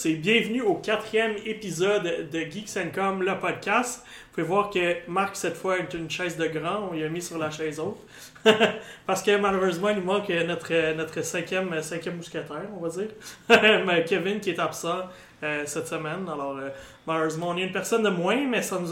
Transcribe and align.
Tous 0.00 0.08
et 0.08 0.14
bienvenue 0.14 0.62
au 0.62 0.74
quatrième 0.76 1.34
épisode 1.44 2.28
de 2.30 2.38
Geeks 2.40 2.92
Com, 2.94 3.22
le 3.22 3.38
podcast. 3.38 4.02
Vous 4.04 4.34
pouvez 4.34 4.46
voir 4.46 4.70
que 4.70 4.96
Marc, 5.08 5.36
cette 5.36 5.56
fois, 5.56 5.78
est 5.78 5.92
une 5.94 6.08
chaise 6.08 6.36
de 6.36 6.46
grand. 6.46 6.90
On 6.90 6.92
l'a 6.92 7.08
mis 7.08 7.20
sur 7.20 7.38
la 7.38 7.50
chaise 7.50 7.80
haute. 7.80 7.98
Parce 9.06 9.22
que 9.22 9.36
malheureusement, 9.36 9.90
il 9.90 9.96
nous 9.96 10.04
manque 10.04 10.28
notre, 10.28 10.94
notre 10.94 11.22
cinquième, 11.22 11.82
cinquième 11.82 12.16
mousquetaire, 12.16 12.62
on 12.74 12.86
va 12.86 12.88
dire. 12.88 14.04
Kevin 14.06 14.40
qui 14.40 14.50
est 14.50 14.58
absent 14.58 15.02
euh, 15.42 15.64
cette 15.66 15.88
semaine. 15.88 16.26
Alors, 16.32 16.56
euh, 16.56 16.68
malheureusement, 17.06 17.48
on 17.50 17.56
est 17.56 17.64
une 17.64 17.72
personne 17.72 18.02
de 18.02 18.10
moins, 18.10 18.46
mais 18.46 18.62
ça 18.62 18.78
ne 18.78 18.86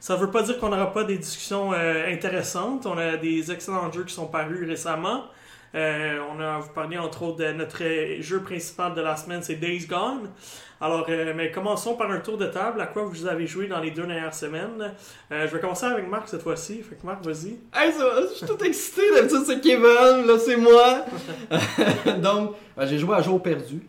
ça 0.00 0.16
veut 0.16 0.30
pas 0.30 0.42
dire 0.42 0.58
qu'on 0.58 0.70
n'aura 0.70 0.92
pas 0.92 1.04
des 1.04 1.18
discussions 1.18 1.72
euh, 1.72 2.12
intéressantes. 2.12 2.86
On 2.86 2.98
a 2.98 3.16
des 3.16 3.52
excellents 3.52 3.92
jeux 3.92 4.04
qui 4.04 4.14
sont 4.14 4.26
parus 4.26 4.66
récemment. 4.66 5.24
Euh, 5.74 6.18
on 6.34 6.40
a 6.40 6.58
vous 6.58 6.70
parlé 6.70 6.96
entre 6.98 7.22
autres 7.22 7.38
de 7.38 7.52
notre 7.52 7.82
jeu 8.20 8.40
principal 8.40 8.94
de 8.94 9.00
la 9.00 9.16
semaine, 9.16 9.42
c'est 9.42 9.56
Days 9.56 9.86
Gone. 9.86 10.30
Alors, 10.80 11.06
euh, 11.08 11.32
mais 11.36 11.50
commençons 11.50 11.96
par 11.96 12.10
un 12.10 12.20
tour 12.20 12.38
de 12.38 12.46
table. 12.46 12.80
À 12.80 12.86
quoi 12.86 13.02
vous 13.02 13.26
avez 13.26 13.46
joué 13.46 13.66
dans 13.66 13.80
les 13.80 13.90
deux 13.90 14.06
dernières 14.06 14.34
semaines? 14.34 14.92
Euh, 15.32 15.46
Je 15.46 15.54
vais 15.54 15.60
commencer 15.60 15.86
avec 15.86 16.08
Marc 16.08 16.28
cette 16.28 16.42
fois-ci. 16.42 16.82
Fait 16.82 16.94
que 16.94 17.04
Marc, 17.04 17.24
vas-y. 17.24 17.58
Hey, 17.74 17.92
ça, 17.92 18.04
je 18.30 18.34
suis 18.36 18.46
tout 18.46 18.64
excité. 18.64 19.02
D'habitude, 19.14 19.42
c'est 19.44 19.60
Kevin. 19.60 20.26
Là, 20.26 20.38
c'est 20.38 20.56
moi. 20.56 21.04
donc, 22.22 22.54
j'ai 22.84 22.98
joué 22.98 23.16
à 23.16 23.22
jour 23.22 23.42
perdu. 23.42 23.80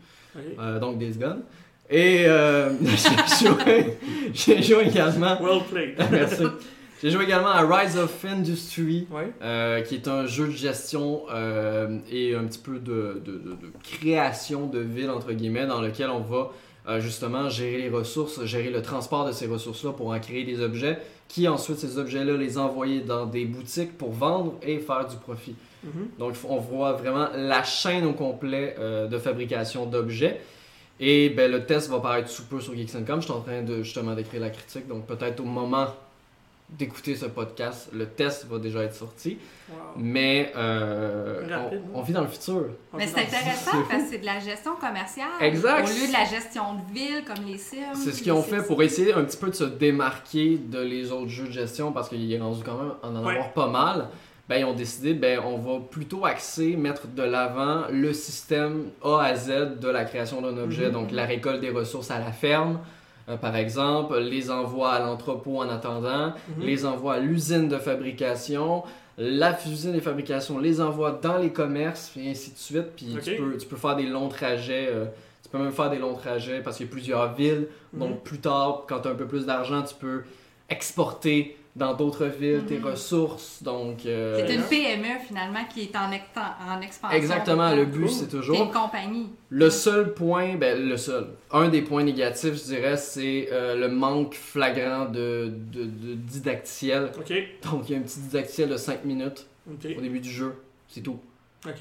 donc, 0.82 0.98
Days 0.98 1.18
Gone. 1.18 1.44
Et 1.92 2.26
j'ai 2.84 3.46
joué, 3.46 3.98
j'ai 4.34 4.62
joué 4.62 4.88
également. 4.88 5.40
Well 5.42 5.62
played. 5.70 5.96
Merci. 6.12 6.44
J'ai 7.02 7.12
joué 7.12 7.24
également 7.24 7.50
à 7.50 7.66
Rise 7.66 7.98
of 7.98 8.26
Industry, 8.26 9.08
euh, 9.42 9.82
qui 9.82 9.96
est 9.96 10.08
un 10.10 10.26
jeu 10.26 10.48
de 10.48 10.52
gestion 10.52 11.22
euh, 11.32 11.98
et 12.12 12.36
un 12.36 12.44
petit 12.44 12.60
peu 12.60 12.78
de, 12.78 13.22
création 13.84 14.68
de 14.68 14.80
ville, 14.80 15.10
entre 15.10 15.32
guillemets, 15.32 15.66
dans 15.66 15.80
lequel 15.82 16.10
on 16.10 16.20
va 16.20 16.52
euh, 16.90 17.00
justement 17.00 17.48
gérer 17.48 17.78
les 17.78 17.90
ressources, 17.90 18.44
gérer 18.44 18.70
le 18.70 18.82
transport 18.82 19.26
de 19.26 19.32
ces 19.32 19.48
ressources-là 19.48 19.94
pour 19.94 20.10
en 20.10 20.20
créer 20.20 20.44
des 20.44 20.60
objets, 20.60 21.00
qui 21.30 21.48
ensuite, 21.48 21.78
ces 21.78 21.98
objets-là, 21.98 22.36
les 22.36 22.58
envoyer 22.58 23.00
dans 23.00 23.26
des 23.26 23.46
boutiques 23.46 23.98
pour 23.98 24.12
vendre 24.12 24.56
et 24.62 24.80
faire 24.80 25.08
du 25.08 25.16
profit. 25.16 25.56
Mm-hmm. 25.86 26.20
Donc, 26.20 26.34
on 26.50 26.58
voit 26.58 26.94
vraiment 26.94 27.30
la 27.34 27.64
chaîne 27.64 28.06
au 28.06 28.14
complet 28.14 28.76
de 29.10 29.18
fabrication 29.18 29.86
d'objets. 29.86 30.42
Et 31.00 31.30
ben, 31.30 31.50
le 31.50 31.66
test 31.66 31.90
va 31.90 32.00
paraître 32.00 32.30
sous 32.30 32.44
peu 32.44 32.60
sur 32.60 32.76
Geeks.com. 32.76 33.22
Je 33.22 33.26
suis 33.26 33.32
en 33.32 33.40
train 33.40 33.62
de 33.62 33.84
justement 33.84 34.16
d'écrire 34.16 34.42
la 34.42 34.50
critique, 34.50 34.86
donc 34.86 35.06
peut-être 35.06 35.40
au 35.40 35.46
moment 35.46 35.88
d'écouter 36.78 37.16
ce 37.16 37.26
podcast, 37.26 37.90
le 37.94 38.06
test 38.06 38.46
va 38.46 38.60
déjà 38.60 38.84
être 38.84 38.94
sorti. 38.94 39.38
Mais 39.98 40.52
euh, 40.56 41.44
on, 41.94 42.02
vit 42.02 42.14
dans 42.14 42.22
le 42.22 42.28
futur. 42.28 42.66
Mais 42.96 43.08
c'est 43.08 43.22
intéressant 43.22 43.84
parce 43.90 44.04
que 44.04 44.10
c'est 44.12 44.18
de 44.20 44.26
la 44.26 44.40
gestion 44.40 44.76
commerciale. 44.76 45.30
Exact. 45.42 45.84
Au 45.84 45.88
lieu 45.88 46.08
de 46.08 46.14
la 46.14 46.26
gestion 46.26 46.64
de 46.76 46.94
ville 46.94 47.24
comme 47.26 47.46
les 47.46 47.58
Sims. 47.58 47.96
C'est 47.96 48.12
ce 48.12 48.22
qu'ils 48.22 48.32
ont 48.32 48.44
fait 48.44 48.66
pour 48.66 48.82
essayer 48.84 49.14
un 49.14 49.24
petit 49.24 49.38
peu 49.38 49.50
de 49.50 49.56
se 49.56 49.64
démarquer 49.64 50.58
de 50.58 50.80
les 50.80 51.12
autres 51.12 51.30
jeux 51.30 51.48
de 51.48 51.52
gestion 51.52 51.92
parce 51.92 52.10
qu'il 52.10 52.32
est 52.32 52.40
rendu 52.40 52.64
quand 52.64 52.78
même 52.78 52.94
en 53.04 53.16
en 53.16 53.28
avoir 53.28 53.54
pas 53.54 53.68
mal. 53.68 54.10
Ben, 54.50 54.58
ils 54.58 54.66
ont 54.66 54.74
décidé, 54.74 55.14
ben, 55.14 55.40
on 55.46 55.58
va 55.58 55.80
plutôt 55.80 56.26
axer, 56.26 56.76
mettre 56.76 57.08
de 57.08 57.22
l'avant 57.22 57.84
le 57.92 58.14
système 58.14 58.86
A 59.04 59.20
à 59.20 59.36
Z 59.36 59.80
de 59.80 59.88
la 59.88 60.06
création 60.06 60.42
d'un 60.42 60.58
objet. 60.58 60.88
Mhm. 60.88 60.94
Donc, 60.94 61.12
la 61.12 61.26
récolte 61.26 61.62
des 61.62 61.70
ressources 61.70 62.10
à 62.10 62.18
la 62.18 62.32
ferme, 62.32 62.80
euh, 63.30 63.38
par 63.38 63.56
exemple, 63.56 64.18
les 64.18 64.50
envois 64.50 64.94
à 64.94 65.00
l'entrepôt 65.00 65.60
en 65.60 65.70
attendant, 65.70 66.34
mhm. 66.58 66.66
les 66.66 66.86
envois 66.86 67.16
à 67.16 67.20
l'usine 67.20 67.68
de 67.68 67.78
fabrication, 67.78 68.84
la 69.18 69.58
usine 69.68 69.94
de 69.94 70.00
fabrication 70.00 70.58
les 70.58 70.82
envoie 70.82 71.20
dans 71.22 71.38
les 71.38 71.52
commerces, 71.52 72.12
et 72.18 72.32
ainsi 72.32 72.52
de 72.52 72.58
suite. 72.58 72.88
Puis 72.96 73.18
tu, 73.24 73.36
peux, 73.36 73.58
tu 73.58 73.68
peux 73.68 73.76
faire 73.76 73.96
des 73.96 74.08
longs 74.08 74.30
trajets. 74.30 74.90
Euh, 74.92 75.06
tu 75.44 75.50
peux 75.50 75.58
même 75.58 75.72
faire 75.72 75.90
des 75.90 76.00
longs 76.00 76.16
trajets 76.16 76.62
parce 76.62 76.78
qu'il 76.78 76.86
y 76.86 76.90
a 76.90 76.92
plusieurs 76.92 77.34
villes. 77.34 77.68
Mhm. 77.94 78.00
Donc 78.00 78.24
plus 78.24 78.40
tard, 78.40 78.86
quand 78.88 79.02
tu 79.02 79.08
as 79.08 79.12
un 79.12 79.16
peu 79.16 79.28
plus 79.28 79.46
d'argent, 79.46 79.84
tu 79.84 79.96
peux 79.96 80.24
exporter 80.70 81.58
dans 81.80 81.96
d'autres 81.96 82.26
villes, 82.26 82.64
tes 82.68 82.78
mhm. 82.78 82.86
ressources. 82.86 83.64
Donc, 83.64 84.06
euh, 84.06 84.46
C'est 84.46 84.54
une 84.54 84.64
PME 84.64 85.20
finalement 85.26 85.66
qui 85.74 85.84
est 85.84 85.96
en, 85.96 86.10
en 86.12 86.82
expansion. 86.82 87.18
Exactement, 87.18 87.74
le 87.74 87.86
but 87.86 88.10
c'est 88.10 88.28
toujours. 88.28 88.58
C'est 88.58 88.64
une 88.64 88.72
compagnie. 88.72 89.30
Le 89.50 89.70
seul 89.70 90.14
point, 90.14 90.56
ben, 90.56 90.88
le 90.88 90.98
seul, 90.98 91.28
un 91.52 91.70
des 91.70 91.82
points 91.82 92.04
négatifs, 92.04 92.54
je 92.54 92.76
dirais, 92.76 92.98
c'est 92.98 93.50
euh, 93.52 93.76
le 93.76 93.88
manque 93.88 94.36
flagrant 94.36 95.06
de, 95.06 95.52
de, 95.52 95.86
didactiel. 95.86 97.12
Donc, 97.64 97.90
il 97.90 97.94
y 97.94 97.96
a 97.96 98.00
un 98.00 98.04
petit 98.04 98.20
didactiel 98.20 98.70
de 98.70 98.78
5 98.78 99.06
minutes 99.06 99.48
au 99.68 100.02
début 100.02 100.20
du 100.20 100.30
jeu, 100.30 100.62
c'est 100.88 101.02
tout. 101.02 101.20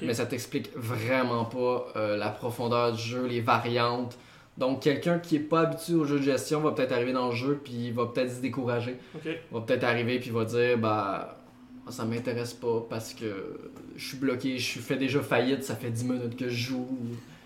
Mais 0.01 0.13
ça 0.13 0.25
t'explique 0.25 0.71
vraiment 0.75 1.45
pas 1.45 1.87
euh, 1.95 2.17
la 2.17 2.29
profondeur 2.29 2.93
du 2.93 3.01
jeu, 3.01 3.27
les 3.27 3.41
variantes. 3.41 4.17
Donc, 4.59 4.81
quelqu'un 4.81 5.19
qui 5.19 5.37
est 5.37 5.39
pas 5.39 5.61
habitué 5.61 5.95
au 5.95 6.03
jeu 6.05 6.19
de 6.19 6.23
gestion 6.23 6.59
va 6.59 6.71
peut-être 6.71 6.91
arriver 6.91 7.13
dans 7.13 7.29
le 7.29 7.35
jeu 7.35 7.59
puis 7.63 7.91
va 7.91 8.05
peut-être 8.07 8.35
se 8.35 8.41
décourager. 8.41 8.97
Va 9.51 9.61
peut-être 9.61 9.85
arriver 9.85 10.19
puis 10.19 10.29
va 10.31 10.45
dire 10.45 10.77
bah 10.77 11.39
ça 11.89 12.05
m'intéresse 12.05 12.53
pas 12.53 12.85
parce 12.89 13.13
que 13.13 13.57
je 13.95 14.07
suis 14.07 14.17
bloqué, 14.17 14.57
je 14.57 14.65
suis 14.65 14.79
fait 14.79 14.97
déjà 14.97 15.21
faillite, 15.21 15.63
ça 15.63 15.75
fait 15.75 15.89
10 15.89 16.03
minutes 16.05 16.35
que 16.35 16.49
je 16.49 16.69
joue. 16.69 16.87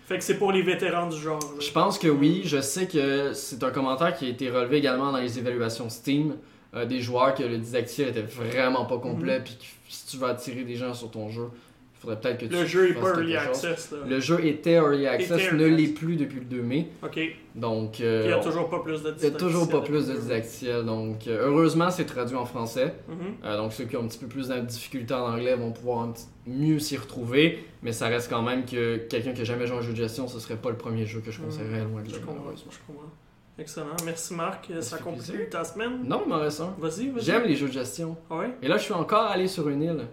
Fait 0.06 0.18
que 0.18 0.24
c'est 0.24 0.38
pour 0.38 0.52
les 0.52 0.62
vétérans 0.62 1.08
du 1.08 1.16
genre. 1.16 1.40
Je 1.60 1.70
pense 1.70 1.98
que 1.98 2.08
oui. 2.08 2.42
Je 2.44 2.60
sais 2.60 2.86
que 2.86 3.32
c'est 3.32 3.62
un 3.62 3.70
commentaire 3.70 4.14
qui 4.14 4.26
a 4.26 4.28
été 4.28 4.50
relevé 4.50 4.78
également 4.78 5.12
dans 5.12 5.18
les 5.18 5.38
évaluations 5.38 5.88
Steam 5.88 6.34
euh, 6.74 6.84
des 6.84 7.00
joueurs 7.00 7.34
que 7.34 7.42
le 7.42 7.56
didactique 7.56 8.08
était 8.08 8.22
vraiment 8.22 8.84
pas 8.84 8.98
complet. 8.98 9.38
Mhm. 9.38 9.44
Puis 9.44 9.56
si 9.88 10.06
tu 10.06 10.16
veux 10.18 10.28
attirer 10.28 10.64
des 10.64 10.74
gens 10.74 10.92
sur 10.92 11.10
ton 11.10 11.30
jeu, 11.30 11.48
peut-être 12.04 12.38
que 12.38 12.46
Le 12.46 12.66
jeu 12.66 12.90
est 12.90 12.94
pas 12.94 13.10
Early 13.10 13.36
Access. 13.36 13.94
Le 14.06 14.20
jeu 14.20 14.44
était 14.44 14.72
Early 14.72 15.06
Access, 15.06 15.52
ne 15.52 15.66
l'est 15.66 15.88
plus 15.88 16.16
depuis 16.16 16.40
le 16.40 16.46
2 16.46 16.62
mai. 16.62 16.88
Ok. 17.02 17.20
Donc. 17.54 18.00
Euh, 18.00 18.22
il 18.24 18.28
n'y 18.28 18.32
a 18.32 18.40
toujours 18.40 18.68
pas 18.68 18.80
plus 18.80 19.02
de 19.02 19.10
didactiel. 19.10 19.28
Il 19.28 19.30
n'y 19.30 19.36
a 19.36 19.38
toujours 19.38 19.68
pas 19.68 19.80
plus 19.80 20.08
de 20.08 20.14
didactiel. 20.14 20.84
Donc, 20.84 21.26
euh, 21.26 21.48
heureusement, 21.48 21.90
c'est 21.90 22.04
traduit 22.04 22.36
en 22.36 22.44
français. 22.44 22.94
Mm-hmm. 23.08 23.44
Euh, 23.44 23.56
donc, 23.56 23.72
ceux 23.72 23.84
qui 23.84 23.96
ont 23.96 24.02
un 24.02 24.08
petit 24.08 24.18
peu 24.18 24.26
plus 24.26 24.48
de 24.48 24.60
difficulté 24.60 25.14
en 25.14 25.32
anglais 25.32 25.54
vont 25.54 25.72
pouvoir 25.72 26.08
mieux 26.46 26.78
s'y 26.78 26.96
retrouver. 26.96 27.64
Mais 27.82 27.92
ça 27.92 28.08
reste 28.08 28.30
quand 28.30 28.42
même 28.42 28.64
que 28.64 28.96
quelqu'un 28.96 29.32
qui 29.32 29.40
n'a 29.40 29.44
jamais 29.44 29.66
joué 29.66 29.76
à 29.76 29.80
un 29.80 29.82
jeu 29.82 29.92
de 29.92 29.96
gestion, 29.96 30.26
ce 30.28 30.38
serait 30.40 30.56
pas 30.56 30.70
le 30.70 30.76
premier 30.76 31.06
jeu 31.06 31.20
que 31.20 31.30
je 31.30 31.40
conseillerais 31.40 31.84
loin 31.84 32.02
de 32.02 32.08
Je 32.08 32.18
comprends. 32.18 32.52
Excellent. 33.56 33.96
Merci 34.04 34.34
Marc. 34.34 34.72
Ça 34.80 34.98
conclut 34.98 35.48
ta 35.48 35.62
semaine 35.62 36.02
Non, 36.04 36.22
il 36.24 36.28
m'en 36.28 36.40
reste 36.40 36.60
un. 36.60 36.74
Vas-y, 36.78 37.10
vas-y. 37.10 37.24
J'aime 37.24 37.44
les 37.44 37.54
jeux 37.54 37.68
de 37.68 37.72
gestion. 37.72 38.16
Ah 38.28 38.38
ouais? 38.38 38.50
Et 38.62 38.68
là, 38.68 38.78
je 38.78 38.82
suis 38.82 38.92
encore 38.92 39.26
allé 39.26 39.46
sur 39.46 39.68
une 39.68 39.82
île. 39.82 40.06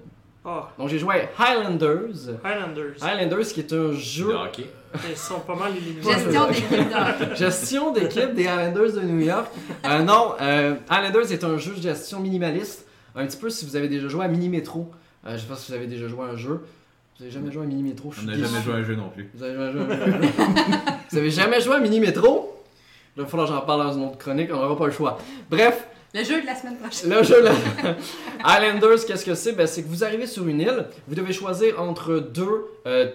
Ah. 0.43 0.71
Donc 0.77 0.89
j'ai 0.89 0.97
joué 0.97 1.15
à 1.37 1.43
Highlanders. 1.43 2.39
Highlanders. 2.43 2.95
Highlanders 3.01 3.45
qui 3.53 3.59
est 3.59 3.73
un 3.73 3.93
jeu. 3.93 4.29
Ils 5.09 5.15
sont 5.15 5.39
pas 5.39 5.55
mal 5.55 5.71
éliminés. 5.75 6.01
Gestion 6.01 6.47
d'équipe. 6.47 7.35
gestion 7.35 7.91
d'équipe 7.91 8.33
des 8.33 8.47
Highlanders 8.47 8.93
de 8.93 9.01
New 9.01 9.19
York. 9.19 9.47
Euh, 9.85 9.99
non, 9.99 10.33
euh, 10.41 10.75
Highlanders 10.89 11.31
est 11.31 11.43
un 11.43 11.57
jeu 11.57 11.75
de 11.75 11.81
gestion 11.81 12.19
minimaliste. 12.19 12.85
Un 13.15 13.25
petit 13.25 13.37
peu 13.37 13.49
si 13.49 13.65
vous 13.65 13.75
avez 13.75 13.87
déjà 13.87 14.07
joué 14.07 14.25
à 14.25 14.27
Mini 14.27 14.49
Metro. 14.49 14.91
Euh, 15.25 15.35
je 15.35 15.41
sais 15.41 15.47
pas 15.47 15.55
si 15.55 15.71
vous 15.71 15.77
avez 15.77 15.87
déjà 15.87 16.07
joué 16.07 16.25
à 16.25 16.29
un 16.31 16.35
jeu. 16.35 16.61
Vous 17.17 17.23
avez 17.23 17.31
jamais 17.31 17.51
joué 17.51 17.63
à 17.63 17.67
Mini 17.67 17.83
Metro 17.83 18.11
On 18.19 18.25
n'a 18.25 18.33
jamais 18.35 18.61
joué 18.63 18.73
à 18.73 18.77
un 18.77 18.83
jeu 18.83 18.95
non 18.95 19.09
plus. 19.09 19.29
Vous 19.33 19.43
avez 19.43 19.53
jamais 19.53 19.71
joué 19.71 19.81
à 19.81 19.83
un 19.85 20.21
jeu. 20.21 20.29
vous 21.11 21.17
avez 21.17 21.29
jamais 21.29 21.61
joué 21.61 21.75
à 21.75 21.79
Mini 21.79 21.99
Metro 21.99 22.63
Il 23.15 23.21
va 23.21 23.29
falloir 23.29 23.47
que 23.47 23.53
j'en 23.53 23.61
parle 23.61 23.83
dans 23.85 23.93
une 23.93 24.05
autre 24.05 24.17
chronique, 24.17 24.49
on 24.51 24.57
n'aura 24.57 24.77
pas 24.77 24.87
le 24.87 24.91
choix. 24.91 25.19
Bref, 25.49 25.87
le 26.13 26.23
jeu 26.23 26.41
de 26.41 26.45
la 26.45 26.55
semaine 26.55 26.77
prochaine. 26.77 27.09
Le 27.09 27.23
jeu 27.23 27.41
de 27.41 27.45
la... 27.45 28.57
Islanders, 28.57 29.05
qu'est-ce 29.05 29.25
que 29.25 29.35
c'est? 29.35 29.53
Ben, 29.53 29.67
C'est 29.67 29.83
que 29.83 29.87
vous 29.87 30.03
arrivez 30.03 30.27
sur 30.27 30.47
une 30.47 30.59
île, 30.59 30.85
vous 31.07 31.15
devez 31.15 31.33
choisir 31.33 31.81
entre 31.81 32.19
deux, 32.19 32.65
euh, 32.85 33.09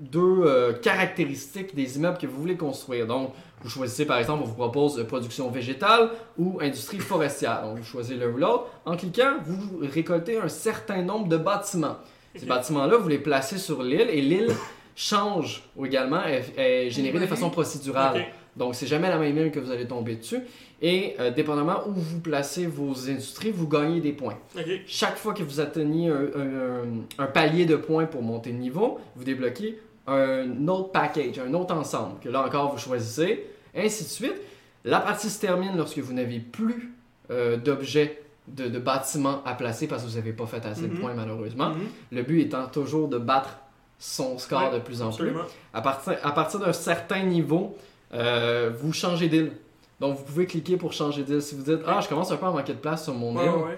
deux 0.00 0.42
euh, 0.44 0.72
caractéristiques 0.74 1.74
des 1.74 1.96
immeubles 1.96 2.18
que 2.18 2.26
vous 2.26 2.40
voulez 2.40 2.56
construire. 2.56 3.06
Donc, 3.06 3.32
vous 3.62 3.68
choisissez 3.68 4.04
par 4.04 4.18
exemple, 4.18 4.42
on 4.44 4.46
vous 4.46 4.54
propose 4.54 5.04
production 5.08 5.50
végétale 5.50 6.10
ou 6.38 6.58
industrie 6.60 7.00
forestière. 7.00 7.62
Donc, 7.62 7.78
vous 7.78 7.84
choisissez 7.84 8.16
l'un 8.16 8.28
ou 8.28 8.36
l'autre. 8.36 8.66
En 8.84 8.96
cliquant, 8.96 9.34
vous 9.44 9.80
récoltez 9.82 10.38
un 10.38 10.48
certain 10.48 11.02
nombre 11.02 11.28
de 11.28 11.36
bâtiments. 11.36 11.96
Ces 12.36 12.46
bâtiments-là, 12.46 12.96
vous 12.98 13.08
les 13.08 13.18
placez 13.18 13.58
sur 13.58 13.82
l'île 13.82 14.08
et 14.10 14.20
l'île 14.20 14.54
change 14.94 15.62
également, 15.82 16.22
est, 16.24 16.90
générée 16.90 17.18
de 17.18 17.26
façon 17.26 17.50
procédurale. 17.50 18.26
Donc, 18.58 18.74
c'est 18.74 18.86
jamais 18.86 19.08
la 19.08 19.18
même 19.18 19.36
île 19.36 19.50
que 19.50 19.60
vous 19.60 19.70
allez 19.70 19.86
tomber 19.86 20.16
dessus. 20.16 20.40
Et 20.82 21.16
euh, 21.18 21.30
dépendamment 21.30 21.86
où 21.88 21.92
vous 21.92 22.20
placez 22.20 22.66
vos 22.66 23.08
industries, 23.08 23.50
vous 23.50 23.68
gagnez 23.68 24.00
des 24.00 24.12
points. 24.12 24.38
Chaque 24.86 25.16
fois 25.16 25.34
que 25.34 25.42
vous 25.42 25.60
atteignez 25.60 26.10
un, 26.10 27.26
palier 27.26 27.66
de 27.66 27.76
points 27.76 28.06
pour 28.06 28.22
monter 28.22 28.52
de 28.52 28.58
niveau, 28.58 28.98
vous 29.16 29.24
débloquez 29.24 29.80
un 30.06 30.68
autre 30.68 30.90
package, 30.90 31.38
un 31.38 31.52
autre 31.54 31.74
ensemble, 31.74 32.18
que 32.20 32.28
là 32.28 32.44
encore 32.44 32.72
vous 32.72 32.78
choisissez, 32.78 33.46
ainsi 33.76 34.04
de 34.04 34.08
suite. 34.08 34.40
La 34.84 35.00
partie 35.00 35.28
se 35.28 35.40
termine 35.40 35.76
lorsque 35.76 35.98
vous 35.98 36.12
n'avez 36.12 36.38
plus 36.38 36.92
euh, 37.30 37.56
d'objets 37.56 38.22
de, 38.46 38.78
bâtiments 38.78 39.42
à 39.44 39.54
placer 39.54 39.86
parce 39.86 40.02
que 40.02 40.08
vous 40.08 40.16
n'avez 40.16 40.32
pas 40.32 40.46
fait 40.46 40.64
assez 40.64 40.82
de 40.82 40.86
mhm. 40.94 41.00
points 41.00 41.14
malheureusement. 41.14 41.70
Mhm. 41.70 41.86
Le 42.12 42.22
but 42.22 42.40
étant 42.40 42.66
toujours 42.66 43.08
de 43.08 43.18
battre 43.18 43.58
son 43.98 44.38
score 44.38 44.72
de 44.72 44.78
plus 44.78 45.02
en 45.02 45.10
plus. 45.10 45.32
À 45.74 45.82
partir, 45.82 46.14
à 46.22 46.32
partir 46.32 46.60
d'un 46.60 46.72
certain 46.72 47.24
niveau, 47.24 47.76
euh, 48.14 48.70
vous 48.78 48.92
changez 48.92 49.28
d'île. 49.28 49.52
Donc, 50.00 50.16
vous 50.16 50.24
pouvez 50.24 50.46
cliquer 50.46 50.76
pour 50.76 50.92
changer 50.92 51.22
d'île. 51.22 51.42
Si 51.42 51.54
vous 51.54 51.62
dites, 51.62 51.80
ah, 51.86 52.00
je 52.00 52.08
commence 52.08 52.30
un 52.30 52.36
peu 52.36 52.46
à 52.46 52.50
manquer 52.50 52.72
de 52.72 52.78
place 52.78 53.04
sur 53.04 53.14
mon 53.14 53.32
île, 53.40 53.76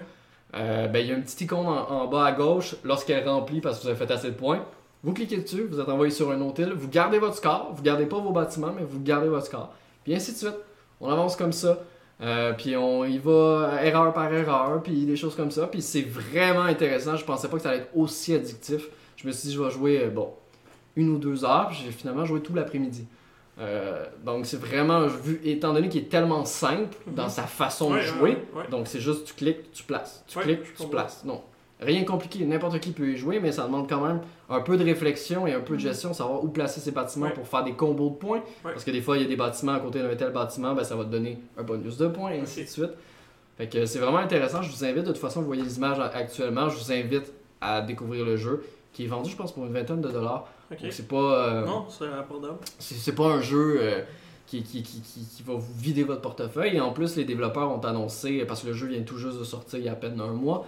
euh, 0.53 0.87
ben, 0.87 0.99
il 0.99 1.07
y 1.07 1.11
a 1.11 1.15
un 1.15 1.21
petit 1.21 1.45
icône 1.45 1.65
en, 1.65 2.07
bas 2.07 2.25
à 2.25 2.31
gauche 2.33 2.75
lorsqu'elle 2.83 3.19
est 3.19 3.29
remplie 3.29 3.61
parce 3.61 3.77
que 3.77 3.83
vous 3.83 3.89
avez 3.89 3.97
fait 3.97 4.11
assez 4.11 4.29
de 4.29 4.35
points. 4.35 4.65
Vous 5.03 5.13
cliquez 5.13 5.37
dessus, 5.37 5.63
vous 5.63 5.79
êtes 5.79 5.89
envoyé 5.89 6.11
sur 6.11 6.29
un 6.29 6.39
autre 6.41 6.61
île, 6.61 6.73
vous 6.73 6.87
gardez 6.87 7.17
votre 7.17 7.35
score, 7.35 7.71
vous 7.73 7.81
gardez 7.81 8.05
pas 8.05 8.19
vos 8.19 8.31
bâtiments, 8.31 8.71
mais 8.75 8.83
vous 8.83 9.01
gardez 9.01 9.29
votre 9.29 9.47
score. 9.47 9.73
Puis 10.03 10.13
ainsi 10.13 10.33
de 10.33 10.37
suite. 10.37 10.55
On 10.99 11.09
avance 11.09 11.35
comme 11.35 11.51
ça. 11.51 11.79
Euh, 12.21 12.53
puis 12.53 12.77
on 12.77 13.03
y 13.03 13.17
va 13.17 13.79
erreur 13.83 14.13
par 14.13 14.31
erreur, 14.31 14.83
puis 14.83 15.05
des 15.05 15.15
choses 15.15 15.35
comme 15.35 15.49
ça. 15.49 15.65
Puis 15.65 15.81
c'est 15.81 16.03
vraiment 16.03 16.61
intéressant. 16.61 17.15
Je 17.15 17.25
pensais 17.25 17.47
pas 17.47 17.57
que 17.57 17.63
ça 17.63 17.69
allait 17.69 17.79
être 17.79 17.97
aussi 17.97 18.35
addictif. 18.35 18.87
Je 19.17 19.25
me 19.25 19.31
suis 19.31 19.49
dit, 19.49 19.55
je 19.55 19.61
vais 19.63 19.71
jouer, 19.71 20.05
bon, 20.13 20.29
une 20.95 21.09
ou 21.09 21.17
deux 21.17 21.43
heures. 21.43 21.69
Puis 21.69 21.81
j'ai 21.83 21.91
finalement 21.91 22.25
joué 22.25 22.41
tout 22.41 22.53
l'après-midi. 22.53 23.07
Euh, 23.59 24.05
donc 24.23 24.45
c'est 24.45 24.59
vraiment, 24.59 25.07
vu, 25.07 25.41
étant 25.43 25.73
donné 25.73 25.89
qu'il 25.89 26.01
est 26.01 26.09
tellement 26.09 26.45
simple 26.45 26.97
dans 27.07 27.29
sa 27.29 27.43
façon 27.43 27.93
de 27.93 27.99
jouer, 27.99 28.31
ouais, 28.31 28.61
ouais. 28.61 28.67
donc 28.69 28.87
c'est 28.87 29.01
juste 29.01 29.25
tu 29.25 29.33
cliques, 29.33 29.71
tu 29.71 29.83
places, 29.83 30.23
tu 30.27 30.39
cliques, 30.39 30.73
tu 30.75 30.87
places. 30.87 31.23
Non, 31.25 31.41
rien 31.81 32.01
de 32.01 32.07
compliqué, 32.07 32.45
n'importe 32.45 32.79
qui 32.79 32.91
peut 32.91 33.09
y 33.09 33.17
jouer, 33.17 33.39
mais 33.39 33.51
ça 33.51 33.63
demande 33.65 33.89
quand 33.89 34.05
même 34.05 34.21
un 34.49 34.61
peu 34.61 34.77
de 34.77 34.83
réflexion 34.83 35.47
et 35.47 35.53
un 35.53 35.59
peu 35.59 35.75
de 35.75 35.81
gestion, 35.81 36.13
savoir 36.13 36.43
où 36.43 36.47
placer 36.47 36.79
ses 36.79 36.91
bâtiments 36.91 37.31
pour 37.31 37.47
faire 37.47 37.63
des 37.63 37.73
combos 37.73 38.09
de 38.09 38.15
points. 38.15 38.43
Parce 38.63 38.83
que 38.83 38.91
des 38.91 39.01
fois, 39.01 39.17
il 39.17 39.23
y 39.23 39.25
a 39.25 39.29
des 39.29 39.35
bâtiments 39.35 39.73
à 39.73 39.79
côté 39.79 39.99
d'un 39.99 40.15
tel 40.15 40.31
bâtiment, 40.31 40.73
ben, 40.73 40.83
ça 40.83 40.95
va 40.95 41.03
te 41.03 41.09
donner 41.09 41.37
un 41.57 41.63
bonus 41.63 41.97
de 41.97 42.07
points, 42.07 42.31
et 42.31 42.39
ainsi 42.39 42.63
de 42.63 42.69
suite. 42.69 42.91
Fait 43.57 43.67
que 43.67 43.85
c'est 43.85 43.99
vraiment 43.99 44.19
intéressant. 44.19 44.61
Je 44.61 44.71
vous 44.71 44.85
invite, 44.85 45.03
de 45.03 45.11
toute 45.11 45.17
façon, 45.17 45.41
vous 45.41 45.47
voyez 45.47 45.63
les 45.63 45.77
images 45.77 45.99
actuellement, 45.99 46.69
je 46.69 46.77
vous 46.77 46.91
invite 46.91 47.33
à 47.59 47.81
découvrir 47.81 48.25
le 48.25 48.37
jeu, 48.37 48.63
qui 48.93 49.05
est 49.05 49.07
vendu, 49.07 49.29
je 49.29 49.35
pense, 49.35 49.51
pour 49.51 49.65
une 49.65 49.73
vingtaine 49.73 50.01
de 50.01 50.09
dollars. 50.09 50.47
Donc 50.79 50.91
c'est 50.91 51.07
pas. 51.07 51.47
euh, 51.47 51.65
Non, 51.65 51.85
c'est 51.89 52.05
abordable. 52.05 52.57
c'est 52.79 52.95
c'est 52.95 53.15
pas 53.15 53.27
un 53.27 53.41
jeu 53.41 53.77
euh, 53.81 54.01
qui, 54.47 54.63
qui, 54.63 54.81
qui, 54.83 55.01
qui, 55.01 55.43
va 55.43 55.53
vous 55.53 55.73
vider 55.77 56.03
votre 56.03 56.21
portefeuille. 56.21 56.75
Et 56.75 56.79
en 56.81 56.91
plus, 56.91 57.15
les 57.15 57.25
développeurs 57.25 57.69
ont 57.71 57.79
annoncé, 57.81 58.43
parce 58.45 58.61
que 58.61 58.67
le 58.67 58.73
jeu 58.73 58.87
vient 58.87 59.01
tout 59.01 59.17
juste 59.17 59.37
de 59.39 59.43
sortir 59.43 59.79
il 59.79 59.85
y 59.85 59.89
a 59.89 59.93
à 59.93 59.95
peine 59.95 60.19
un 60.19 60.33
mois, 60.33 60.65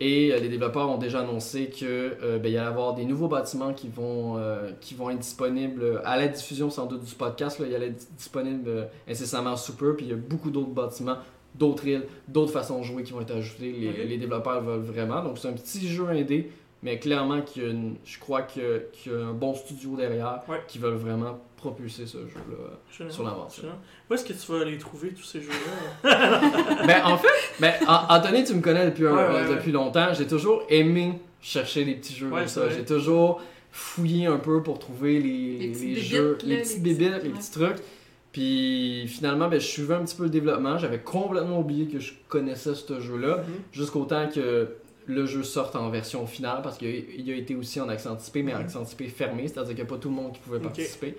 et 0.00 0.32
euh, 0.32 0.38
les 0.40 0.48
développeurs 0.48 0.88
ont 0.90 0.98
déjà 0.98 1.20
annoncé 1.20 1.68
que 1.70 1.84
euh, 2.20 2.38
ben, 2.38 2.48
il 2.48 2.54
y 2.54 2.58
allait 2.58 2.66
y 2.66 2.68
avoir 2.68 2.94
des 2.94 3.04
nouveaux 3.04 3.28
bâtiments 3.28 3.72
qui 3.72 3.88
vont, 3.88 4.36
euh, 4.38 4.70
qui 4.80 4.94
vont 4.94 5.10
être 5.10 5.20
disponibles 5.20 6.00
à 6.04 6.16
la 6.16 6.26
diffusion 6.28 6.68
sans 6.70 6.86
doute 6.86 7.04
du 7.04 7.14
podcast. 7.14 7.60
Là, 7.60 7.66
il 7.68 7.74
allait 7.76 7.88
être 7.88 8.06
disponible 8.16 8.68
euh, 8.68 8.84
incessamment 9.08 9.56
sous 9.56 9.76
peu. 9.76 9.94
Puis 9.94 10.06
il 10.06 10.10
y 10.10 10.12
a 10.12 10.16
beaucoup 10.16 10.50
d'autres 10.50 10.70
bâtiments, 10.70 11.18
d'autres 11.54 11.86
îles, 11.86 12.06
d'autres 12.26 12.52
façons 12.52 12.78
de 12.80 12.84
jouer 12.84 13.04
qui 13.04 13.12
vont 13.12 13.20
être 13.20 13.36
ajoutées. 13.36 13.70
Les, 13.72 14.04
les 14.04 14.16
développeurs 14.18 14.60
veulent 14.62 14.80
vraiment. 14.82 15.22
Donc 15.22 15.38
c'est 15.38 15.48
un 15.48 15.52
petit 15.52 15.86
jeu 15.86 16.08
indé. 16.08 16.50
Mais 16.84 16.98
clairement, 16.98 17.40
qu'il 17.40 17.62
y 17.62 17.66
a 17.66 17.70
une- 17.70 17.96
je 18.04 18.18
crois 18.20 18.42
qu'il 18.42 18.62
y, 18.62 18.66
a- 18.66 18.78
qu'il 18.92 19.10
y 19.10 19.14
a 19.14 19.18
un 19.18 19.32
bon 19.32 19.54
studio 19.54 19.96
derrière 19.96 20.42
Ouais. 20.48 20.60
qui 20.68 20.78
veulent 20.78 20.94
vraiment 20.94 21.40
propulser 21.56 22.04
ce 22.06 22.18
jeu-là 22.18 23.08
sur 23.10 23.24
l'aventure. 23.24 23.62
Génial. 23.62 23.78
Où 24.10 24.14
est-ce 24.14 24.24
que 24.26 24.34
tu 24.34 24.52
vas 24.52 24.64
les 24.64 24.76
trouver, 24.76 25.08
tous 25.14 25.22
ces 25.24 25.40
jeux-là? 25.40 26.02
Ben, 26.86 27.02
en 27.04 27.16
fait, 27.16 27.28
ben, 27.58 27.72
An- 27.88 28.04
Anthony, 28.10 28.44
tu 28.44 28.54
me 28.54 28.60
connais 28.60 28.84
depuis, 28.84 29.06
un- 29.06 29.12
Ouais, 29.16 29.28
ouais, 29.28 29.50
euh, 29.50 29.56
depuis 29.56 29.72
longtemps. 29.72 30.12
J'ai 30.12 30.26
toujours 30.26 30.62
aimé 30.68 31.18
chercher 31.40 31.84
des 31.86 31.94
petits 31.94 32.14
jeux 32.14 32.28
Ouais, 32.28 32.40
comme 32.40 32.48
ça. 32.48 32.60
vrai. 32.66 32.74
J'ai 32.76 32.84
toujours 32.84 33.40
fouillé 33.72 34.26
un 34.26 34.36
peu 34.36 34.62
pour 34.62 34.78
trouver 34.78 35.18
les, 35.20 35.58
Les 35.72 35.94
jeux, 35.96 36.32
là, 36.42 36.46
les 36.48 36.56
petits- 36.58 36.80
bébites, 36.80 37.22
les 37.22 37.30
petits 37.30 37.50
trucs. 37.50 37.78
Puis 38.32 39.06
finalement, 39.08 39.48
ben, 39.48 39.60
je 39.60 39.66
suivais 39.66 39.94
un 39.94 40.04
petit 40.04 40.16
peu 40.16 40.24
le 40.24 40.30
développement. 40.30 40.76
J'avais 40.78 40.98
complètement 40.98 41.60
oublié 41.60 41.86
que 41.86 41.98
je 42.00 42.12
connaissais 42.28 42.74
ce 42.74 43.00
jeu-là. 43.00 43.38
Mhm. 43.38 43.44
Jusqu'au 43.72 44.04
temps 44.04 44.28
que 44.28 44.68
le 45.06 45.26
jeu 45.26 45.42
sorte 45.42 45.76
en 45.76 45.90
version 45.90 46.26
finale, 46.26 46.60
parce 46.62 46.78
qu'il 46.78 46.88
a, 46.88 47.32
a 47.34 47.36
été 47.36 47.54
aussi 47.54 47.80
en 47.80 47.88
accent 47.88 48.12
anticipé, 48.12 48.42
mais 48.42 48.52
en 48.54 48.58
Mhm. 48.58 48.64
accent 48.64 48.80
anticipé 48.80 49.08
fermé, 49.08 49.48
c'est-à-dire 49.48 49.74
qu'il 49.74 49.84
n'y 49.84 49.90
a 49.90 49.92
pas 49.94 49.98
tout 49.98 50.08
le 50.08 50.14
monde 50.14 50.32
qui 50.32 50.40
pouvait 50.40 50.60
participer. 50.60 51.16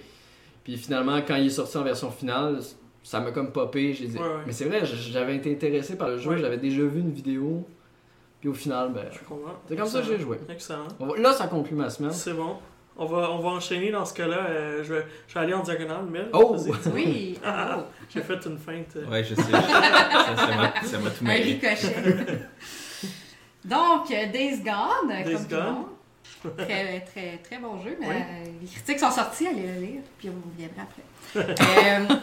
Puis 0.64 0.78
finalement, 0.78 1.20
quand 1.28 1.36
il 1.36 1.48
est 1.48 1.50
sorti 1.50 1.78
en 1.78 1.84
version 1.84 2.10
finale, 2.10 2.60
ça 3.04 3.20
m'a 3.20 3.32
comme 3.32 3.52
popé. 3.52 3.94
J'ai 3.94 4.08
dit, 4.08 4.18
Ouais, 4.18 4.24
ouais. 4.24 4.30
mais 4.48 4.52
c'est 4.54 4.66
vrai, 4.66 4.82
j'avais 4.86 5.36
été 5.36 5.52
intéressé 5.52 5.96
par 5.98 6.10
le 6.10 6.18
jeu, 6.18 6.32
Ouais. 6.32 6.38
j'avais 6.40 6.58
déjà 6.58 6.82
vu 6.84 7.00
une 7.02 7.12
vidéo. 7.12 7.68
Puis 8.40 8.50
au 8.50 8.54
final, 8.54 8.92
ben, 8.94 9.06
c'est 9.68 9.76
comme 9.76 9.88
ça 9.88 10.02
que 10.02 10.08
j'ai 10.08 10.20
joué. 10.20 10.38
Excellent. 10.50 10.88
Va- 11.00 11.18
Là, 11.18 11.34
ça 11.34 11.48
conclut 11.48 11.76
ma 11.76 11.90
semaine. 11.90 12.12
C'est 12.12 12.34
bon. 12.34 12.58
On 12.98 13.06
va, 13.06 13.30
on 13.32 13.40
va 13.40 13.50
enchaîner 13.50 13.92
dans 13.92 14.06
ce 14.06 14.14
cas-là. 14.14 14.38
Euh, 14.50 14.84
je, 14.84 14.94
vais, 14.94 15.06
je 15.28 15.34
vais 15.34 15.40
aller 15.42 15.54
en 15.54 15.62
diagonale, 15.64 16.06
mais. 16.10 16.26
Oh! 16.34 16.56
Oui. 16.94 17.38
Ah, 17.44 17.78
Oh. 17.80 17.84
J'ai 18.10 18.22
fait 18.22 18.40
une 18.46 18.58
feinte. 18.58 18.98
Ouais, 19.10 19.24
je 19.24 19.36
sais. 19.36 19.42
ça, 19.42 19.52
m'a- 19.52 20.82
ça 20.84 21.00
m'a 21.00 21.10
tout 21.10 21.24
Un 21.26 21.28
mêlé. 21.28 21.54
ricochet. 21.60 21.96
Donc, 23.66 24.12
euh, 24.12 24.26
Days 24.32 24.60
Gone, 24.60 25.10
Days 25.10 25.34
comme 25.34 25.46
tout 25.48 25.56
le 25.56 25.62
monde. 25.64 25.86
Très, 26.58 27.00
très, 27.14 27.38
très 27.44 27.58
bon 27.58 27.82
jeu, 27.84 27.98
mais 28.00 28.08
Oui. 28.08 28.16
euh, 28.16 28.46
les 28.62 28.68
critiques 28.68 29.00
sont 29.00 29.12
sorties, 29.12 29.48
allez 29.48 29.62
le 29.68 29.82
lire, 29.86 30.02
puis 30.18 30.30
on 30.30 30.50
reviendra 30.50 30.84
après. 30.84 31.56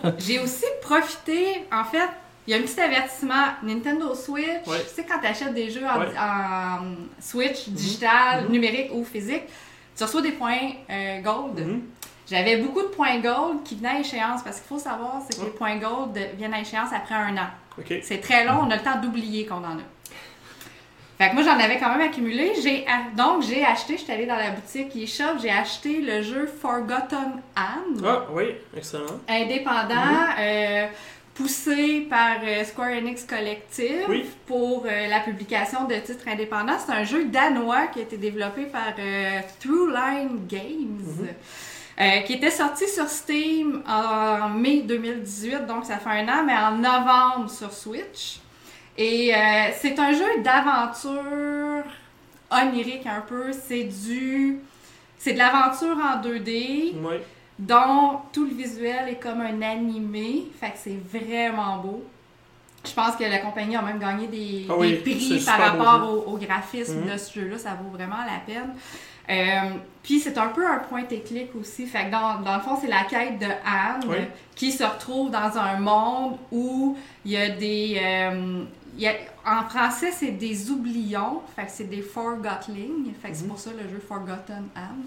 Euh, 0.06 0.12
J'ai 0.18 0.38
aussi 0.38 0.64
profité, 0.80 1.64
en 1.72 1.84
fait, 1.84 2.08
il 2.46 2.52
y 2.52 2.54
a 2.54 2.58
un 2.58 2.62
petit 2.62 2.80
avertissement, 2.80 3.46
Nintendo 3.62 4.14
Switch, 4.14 4.66
Ouais. 4.66 4.80
tu 4.88 4.94
sais 4.94 5.04
quand 5.04 5.18
tu 5.20 5.26
achètes 5.26 5.54
des 5.54 5.70
jeux 5.70 5.86
en, 5.86 6.00
Ouais. 6.00 6.06
en 6.18 6.94
Switch, 7.20 7.68
digital, 7.68 8.44
Mhm. 8.44 8.52
numérique 8.52 8.90
ou 8.94 9.04
physique, 9.04 9.42
tu 9.96 10.02
reçois 10.04 10.22
des 10.22 10.32
points 10.32 10.70
euh, 10.90 11.20
gold. 11.20 11.58
Mhm. 11.66 11.82
J'avais 12.30 12.56
beaucoup 12.58 12.82
de 12.82 12.86
points 12.88 13.18
gold 13.18 13.62
qui 13.64 13.74
venaient 13.76 13.96
à 13.96 14.00
échéance, 14.00 14.42
parce 14.42 14.58
qu'il 14.60 14.68
faut 14.68 14.78
savoir, 14.78 15.20
c'est 15.28 15.36
que 15.36 15.40
Ouais. 15.42 15.46
les 15.48 15.52
points 15.52 15.76
gold 15.76 16.16
viennent 16.36 16.54
à 16.54 16.60
échéance 16.60 16.90
après 16.94 17.14
un 17.16 17.36
an. 17.36 17.48
C'est 18.02 18.20
très 18.20 18.44
long, 18.44 18.60
on 18.62 18.70
a 18.70 18.76
le 18.76 18.82
temps 18.82 19.00
d'oublier 19.00 19.46
qu'on 19.46 19.56
en 19.56 19.78
a. 19.78 19.82
Fait 21.18 21.28
que 21.30 21.34
moi, 21.34 21.42
j'en 21.44 21.58
avais 21.58 21.78
quand 21.78 21.90
même 21.90 22.00
accumulé. 22.08 22.52
J'ai 22.62 22.84
Donc, 23.16 23.42
j'ai 23.42 23.64
acheté, 23.64 23.96
je 23.96 24.02
suis 24.02 24.12
allée 24.12 24.26
dans 24.26 24.36
la 24.36 24.50
boutique 24.50 24.94
eShop, 24.96 25.38
j'ai 25.40 25.50
acheté 25.50 26.00
le 26.00 26.22
jeu 26.22 26.46
Forgotten 26.60 27.40
Anne, 27.54 28.02
Ah, 28.04 28.22
oui, 28.32 28.44
excellent. 28.76 29.20
indépendant, 29.28 30.26
euh, 30.40 30.86
poussé 31.34 32.06
par 32.10 32.36
euh, 32.44 32.64
Square 32.64 32.90
Enix 32.98 33.24
Collective 33.24 34.04
Oui. 34.08 34.24
pour 34.46 34.84
euh, 34.86 35.06
la 35.08 35.20
publication 35.20 35.84
de 35.84 35.94
titres 35.96 36.26
indépendants. 36.28 36.76
C'est 36.84 36.92
un 36.92 37.04
jeu 37.04 37.24
danois 37.26 37.86
qui 37.86 38.00
a 38.00 38.02
été 38.02 38.16
développé 38.16 38.64
par 38.64 38.92
Throughline 39.60 40.46
Games. 40.48 40.98
Mhm. 41.19 41.28
euh, 42.00 42.20
qui 42.22 42.32
était 42.32 42.50
sorti 42.50 42.88
sur 42.88 43.06
Steam 43.06 43.82
en 43.86 44.48
mai 44.48 44.81
2018, 44.82 45.66
donc 45.66 45.84
ça 45.84 45.98
fait 45.98 46.08
un 46.10 46.26
an, 46.28 46.42
mais 46.44 46.54
en 46.56 46.72
novembre 46.72 47.50
sur 47.50 47.70
Switch. 47.72 48.40
Et 48.99 49.34
euh, 49.34 49.39
c'est 49.81 49.99
un 49.99 50.13
jeu 50.13 50.43
d'aventure 50.44 51.84
onirique 52.51 53.06
un 53.06 53.20
peu. 53.22 53.53
C'est 53.53 53.84
du. 53.84 54.58
C'est 55.19 55.34
de 55.34 55.39
l'aventure 55.39 55.96
en 55.96 56.20
2D, 56.20 56.94
Oui. 56.96 57.15
dont 57.58 58.19
tout 58.32 58.44
le 58.44 58.55
visuel 58.55 59.08
est 59.08 59.20
comme 59.22 59.41
un 59.41 59.63
animé. 59.63 60.44
Fait 60.61 60.70
que 60.70 60.79
c'est 60.79 60.99
vraiment 61.13 61.79
beau. 61.79 62.03
Je 62.84 62.93
pense 62.93 63.15
que 63.15 63.22
la 63.22 63.39
compagnie 63.39 63.77
a 63.77 63.82
même 63.82 64.01
gagné 64.01 64.27
des, 64.27 64.67
Ah 64.69 64.75
oui, 64.77 64.91
des 65.05 65.13
prix 65.15 65.43
par 65.46 65.58
rapport 65.58 66.11
au, 66.13 66.32
au 66.32 66.37
graphisme 66.37 67.03
Mhm. 67.05 67.13
de 67.13 67.17
ce 67.17 67.39
jeu-là. 67.41 67.56
Ça 67.58 67.79
vaut 67.81 67.91
vraiment 67.96 68.17
la 68.27 68.41
peine. 68.44 68.75
Euh, 69.31 69.77
Puis 70.03 70.19
c'est 70.19 70.37
un 70.37 70.49
peu 70.49 70.67
un 70.67 70.79
point 70.81 71.05
et 71.08 71.20
clic 71.20 71.51
aussi. 71.55 71.87
Fait 71.87 72.06
que 72.06 72.11
dans, 72.11 72.41
dans 72.41 72.56
le 72.56 72.61
fond, 72.61 72.77
c'est 72.81 72.89
la 72.89 73.05
quête 73.05 73.39
de 73.39 73.46
Anne 73.46 74.03
Oui. 74.08 74.17
qui 74.56 74.72
se 74.72 74.82
retrouve 74.82 75.31
dans 75.31 75.56
un 75.56 75.79
monde 75.79 76.39
où 76.51 76.99
il 77.25 77.31
y 77.31 77.37
a 77.37 77.49
des. 77.51 78.01
euh, 78.03 78.65
y 78.99 79.06
a- 79.06 79.15
en 79.46 79.69
français, 79.69 80.11
c'est 80.13 80.32
des 80.32 80.70
oublions. 80.70 81.43
Fait 81.56 81.65
que 81.67 81.70
c'est 81.72 81.89
des 81.89 82.03
forgotlings. 82.03 83.13
Fait 83.20 83.31
que 83.31 83.37
c'est 83.37 83.43
Mhm. 83.44 83.49
pour 83.49 83.58
ça 83.58 83.70
le 83.72 83.89
jeu 83.89 83.99
Forgotten 84.06 84.69
Anne. 84.75 85.05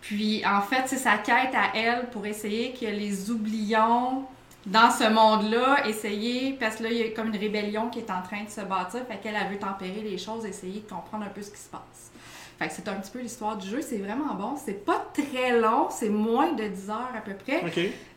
Puis 0.00 0.42
en 0.46 0.62
fait, 0.62 0.84
c'est 0.86 0.96
sa 0.96 1.18
quête 1.18 1.54
à 1.54 1.76
elle 1.76 2.08
pour 2.10 2.24
essayer 2.26 2.72
que 2.72 2.86
les 2.86 3.30
oublions 3.30 4.24
dans 4.66 4.90
ce 4.90 5.04
monde-là, 5.08 5.86
essayer, 5.88 6.52
parce 6.58 6.76
que 6.76 6.84
là, 6.84 6.88
il 6.90 6.96
y 6.98 7.02
a 7.02 7.10
comme 7.10 7.28
une 7.28 7.36
rébellion 7.36 7.88
qui 7.88 7.98
est 8.00 8.10
en 8.10 8.22
train 8.22 8.44
de 8.44 8.50
se 8.50 8.60
bâtir, 8.62 9.00
fait 9.08 9.18
qu'elle, 9.22 9.34
elle 9.34 9.50
veut 9.52 9.58
tempérer 9.58 10.02
les 10.02 10.18
choses, 10.18 10.44
essayer 10.44 10.80
de 10.80 10.88
comprendre 10.90 11.24
un 11.24 11.28
peu 11.30 11.40
ce 11.42 11.50
qui 11.50 11.58
se 11.58 11.68
passe. 11.68 12.10
Fait 12.58 12.68
que 12.68 12.74
c'est 12.74 12.88
un 12.88 12.94
petit 12.94 13.10
peu 13.10 13.20
l'histoire 13.20 13.56
du 13.56 13.66
jeu, 13.68 13.80
c'est 13.80 13.96
vraiment 13.96 14.34
bon. 14.34 14.54
C'est 14.62 14.84
pas 14.84 15.02
très 15.14 15.58
long, 15.58 15.88
c'est 15.90 16.10
moins 16.10 16.52
de 16.52 16.64
10 16.68 16.90
heures 16.90 17.08
à 17.16 17.20
peu 17.20 17.32
près, 17.34 17.62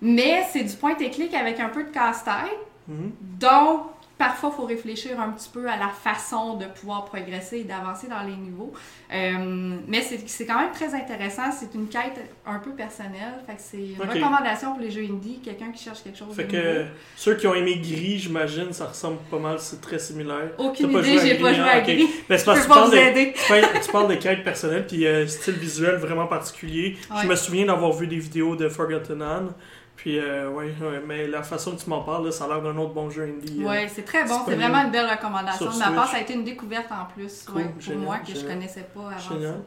mais 0.01 0.46
c'est 0.51 0.63
du 0.63 0.75
point 0.75 0.98
et 0.98 1.10
clic 1.10 1.34
avec 1.34 1.60
un 1.62 1.70
peu 1.70 1.84
de 1.86 1.89
casse-tête. 1.89 2.58
Mhm. 2.89 3.12
Donc, 3.39 3.84
parfois, 4.17 4.51
il 4.53 4.55
faut 4.58 4.65
réfléchir 4.65 5.20
un 5.20 5.29
petit 5.32 5.50
peu 5.50 5.67
à 5.70 5.77
la 5.77 5.89
façon 5.89 6.55
de 6.58 6.65
pouvoir 6.65 7.05
progresser 7.05 7.58
et 7.60 7.63
d'avancer 7.63 8.08
dans 8.08 8.22
les 8.24 8.36
niveaux. 8.36 8.72
Euh, 9.13 9.75
mais 9.88 10.01
c'est 10.01 10.46
quand 10.46 10.60
même 10.60 10.72
très 10.72 10.93
intéressant. 10.96 11.51
C'est 11.51 11.74
une 11.75 11.88
quête 11.88 12.20
un 12.46 12.60
peu 12.60 12.72
personnelle. 12.72 13.34
Fait 13.46 13.53
que 13.55 13.62
c'est 13.62 13.77
une 13.77 14.01
recommandation 14.10 14.74
pour 14.74 14.82
les 14.82 14.91
jeux 14.91 15.03
indie, 15.03 15.39
quelqu'un 15.43 15.72
qui 15.72 15.84
cherche 15.84 16.03
quelque 16.03 16.17
chose 16.17 16.36
Fait 16.36 16.46
de 16.46 16.51
que 16.51 16.58
nouveau. 16.79 16.89
ceux 17.15 17.36
qui 17.36 17.48
ont 17.48 17.53
aimé 17.55 17.75
Gris, 17.82 18.20
j'imagine, 18.20 18.72
ça 18.72 18.86
ressemble 18.86 19.17
pas 19.29 19.39
mal, 19.39 19.60
c'est 19.60 19.82
très 19.82 20.00
similaire. 20.00 20.51
Aucune 20.58 20.91
idée, 20.91 21.20
j'ai 21.20 21.36
pas 21.39 21.53
joué 21.53 21.70
à. 21.70 21.82
Gris. 21.82 22.08
C'est 22.27 22.38
Je 22.38 22.43
parce 22.43 22.43
peux 22.43 22.53
que 22.53 22.62
tu 22.62 22.67
pas 22.67 22.74
parles, 22.75 22.91
de, 22.91 23.79
tu 23.86 23.91
parles- 23.91 24.08
de 24.10 24.15
quête 24.15 24.43
personnelle 24.43 24.86
puis 24.88 25.05
euh, 25.05 25.27
style 25.27 25.55
visuel 25.55 25.96
vraiment 25.96 26.27
particulier. 26.27 26.98
Je 27.22 27.27
me 27.27 27.36
souviens 27.36 27.65
d'avoir 27.65 27.91
vu 27.91 28.08
des 28.08 28.17
vidéos 28.20 28.55
de 28.55 28.70
Forgotten 28.70 29.22
Anne. 29.22 29.51
Puis, 30.03 30.19
euh, 30.19 30.50
ouais, 30.50 30.74
ouais, 30.81 31.01
mais 31.07 31.27
la 31.27 31.43
façon 31.43 31.77
que 31.77 31.81
tu 31.81 31.89
m'en 31.89 32.01
parles, 32.01 32.25
là, 32.25 32.31
ça 32.33 32.43
a 32.43 32.48
l'air 32.50 32.62
d'un 32.62 32.75
autre 32.77 32.91
bon 32.93 33.10
jeu 33.10 33.24
indie. 33.24 33.63
euh. 33.63 33.69
Ouais, 33.69 33.88
c'est 33.88 34.03
très 34.03 34.25
bon. 34.25 34.36
C'est 34.45 34.55
vraiment 34.55 34.79
une 34.83 34.91
belle 34.91 35.10
recommandation. 35.10 35.72
De 35.72 35.77
ma 35.79 35.91
part, 35.91 36.10
ça 36.10 36.17
a 36.17 36.19
été 36.19 36.33
une 36.33 36.43
découverte 36.43 36.88
en 36.91 37.05
plus 37.13 37.43
Cool, 37.45 37.55
ouais, 37.55 37.63
pour 37.69 37.81
génial, 37.81 38.00
moi 38.01 38.17
que 38.19 38.27
je 38.27 38.33
génial. 38.36 38.48
connaissais 38.55 38.86
pas 38.93 39.00
avant 39.12 39.33
Génial. 39.36 39.62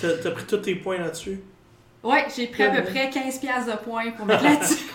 T'as 0.00 0.08
t'as 0.22 0.30
pris 0.30 0.44
tous 0.44 0.58
tes 0.58 0.76
points 0.76 0.98
là-dessus? 0.98 1.40
Ouais, 2.04 2.24
j'ai 2.36 2.46
pris 2.46 2.62
à 2.62 2.70
peu 2.70 2.84
près 2.84 3.08
15$ 3.10 3.40
piastres 3.40 3.72
de 3.72 3.76
points 3.84 4.12
pour 4.12 4.26
mettre 4.26 4.44
là-dessus. 4.44 4.84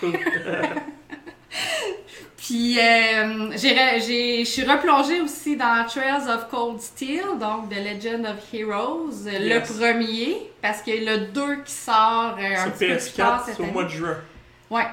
Puis 2.38 2.78
euh, 2.78 3.50
je 3.52 4.44
suis 4.44 4.62
replongée 4.64 5.20
aussi 5.20 5.56
dans 5.56 5.84
Trails 5.86 6.28
of 6.28 6.48
Cold 6.48 6.80
Steel, 6.80 7.22
donc 7.40 7.68
The 7.70 7.76
Legend 7.76 8.26
of 8.26 8.36
Heroes, 8.54 9.24
Yes. 9.26 9.40
le 9.40 9.60
premier, 9.60 10.50
parce 10.62 10.80
que 10.82 10.90
le 10.92 11.26
2 11.32 11.56
qui 11.64 11.72
sort 11.72 12.36
euh, 12.38 12.56
un 12.66 12.70
petit 12.70 12.86
peu 12.86 12.96
plus 12.96 13.12
tard 13.12 13.42
PS4, 13.42 13.46
cette 13.46 13.56
c'est 13.56 13.62
au 13.62 13.66
mois 13.66 13.84
de 13.84 13.88
juin. 13.88 14.16
Ouais. 14.70 14.86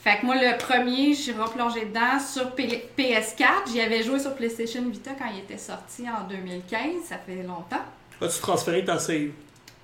Fait 0.00 0.18
que 0.20 0.26
moi, 0.26 0.34
le 0.36 0.58
premier, 0.58 1.14
j'ai 1.14 1.32
replongé 1.32 1.86
dedans 1.86 2.20
sur 2.20 2.50
P- 2.54 2.88
PS4. 2.98 3.70
J'y 3.72 3.80
avais 3.80 4.02
joué 4.02 4.18
sur 4.18 4.34
PlayStation 4.34 4.82
Vita 4.90 5.12
quand 5.18 5.26
il 5.32 5.38
était 5.40 5.56
sorti 5.58 6.04
en 6.08 6.28
2015. 6.28 7.04
Ça 7.08 7.16
fait 7.18 7.42
longtemps. 7.42 7.82
As-tu 8.20 8.40
transféré 8.40 8.84
ta 8.84 8.98
save? 8.98 9.30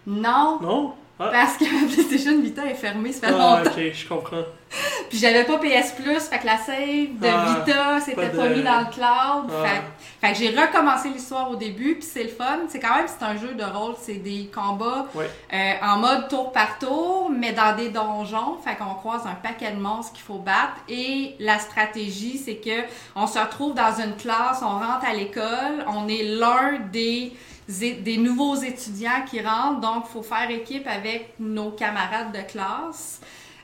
Non, 0.06 0.58
Non? 0.60 0.94
Ah, 1.18 1.28
parce 1.32 1.56
que 1.56 1.64
PlayStation 1.94 2.40
Vita 2.40 2.64
est 2.66 2.74
fermée, 2.74 3.12
ça 3.12 3.28
fait 3.28 3.34
ah, 3.38 3.58
longtemps. 3.62 3.70
ok, 3.76 3.92
je 3.92 4.08
comprends. 4.08 4.42
Puis 5.08 5.18
j'avais 5.18 5.44
pas 5.44 5.58
PS 5.58 5.92
Plus, 5.92 6.20
fait 6.20 6.38
que 6.38 6.46
la 6.46 6.58
save 6.58 7.18
de 7.18 7.26
Ah, 7.26 7.62
Vita, 7.64 8.00
c'était 8.00 8.28
pas 8.28 8.48
mis 8.48 8.62
dans 8.62 8.80
le 8.80 8.92
cloud. 8.92 9.50
Ah. 9.50 9.66
Fait, 9.66 9.82
fait 10.20 10.32
que 10.32 10.38
j'ai 10.38 10.50
recommencé 10.50 11.08
l'histoire 11.08 11.50
au 11.50 11.56
début, 11.56 11.94
puis 11.94 12.08
c'est 12.10 12.22
le 12.22 12.28
fun. 12.28 12.60
C'est 12.68 12.78
quand 12.78 12.94
même, 12.94 13.06
c'est 13.08 13.24
un 13.24 13.36
jeu 13.36 13.54
de 13.54 13.64
rôle, 13.64 13.94
c'est 14.00 14.14
des 14.14 14.50
combats 14.54 15.06
euh, 15.16 15.72
en 15.82 15.96
mode 15.98 16.28
tour 16.28 16.52
par 16.52 16.78
tour, 16.78 17.30
mais 17.30 17.52
dans 17.52 17.74
des 17.74 17.88
donjons. 17.88 18.58
Fait 18.64 18.76
qu'on 18.76 18.94
croise 18.94 19.26
un 19.26 19.34
paquet 19.34 19.72
de 19.72 19.80
monstres 19.80 20.12
qu'il 20.12 20.24
faut 20.24 20.38
battre. 20.38 20.76
Et 20.88 21.34
la 21.40 21.58
stratégie, 21.58 22.38
c'est 22.38 22.56
que 22.56 22.84
on 23.16 23.26
se 23.26 23.38
retrouve 23.38 23.74
dans 23.74 24.00
une 24.00 24.14
classe, 24.16 24.60
on 24.62 24.78
rentre 24.78 25.06
à 25.08 25.14
l'école, 25.14 25.84
on 25.88 26.06
est 26.08 26.22
l'un 26.22 26.78
des 26.92 27.32
des 27.68 28.16
nouveaux 28.16 28.56
étudiants 28.56 29.24
qui 29.30 29.40
rentrent, 29.40 29.80
donc 29.80 30.04
il 30.08 30.12
faut 30.12 30.22
faire 30.22 30.50
équipe 30.50 30.88
avec 30.88 31.34
nos 31.38 31.70
camarades 31.70 32.32
de 32.32 32.40
classe. 32.40 33.20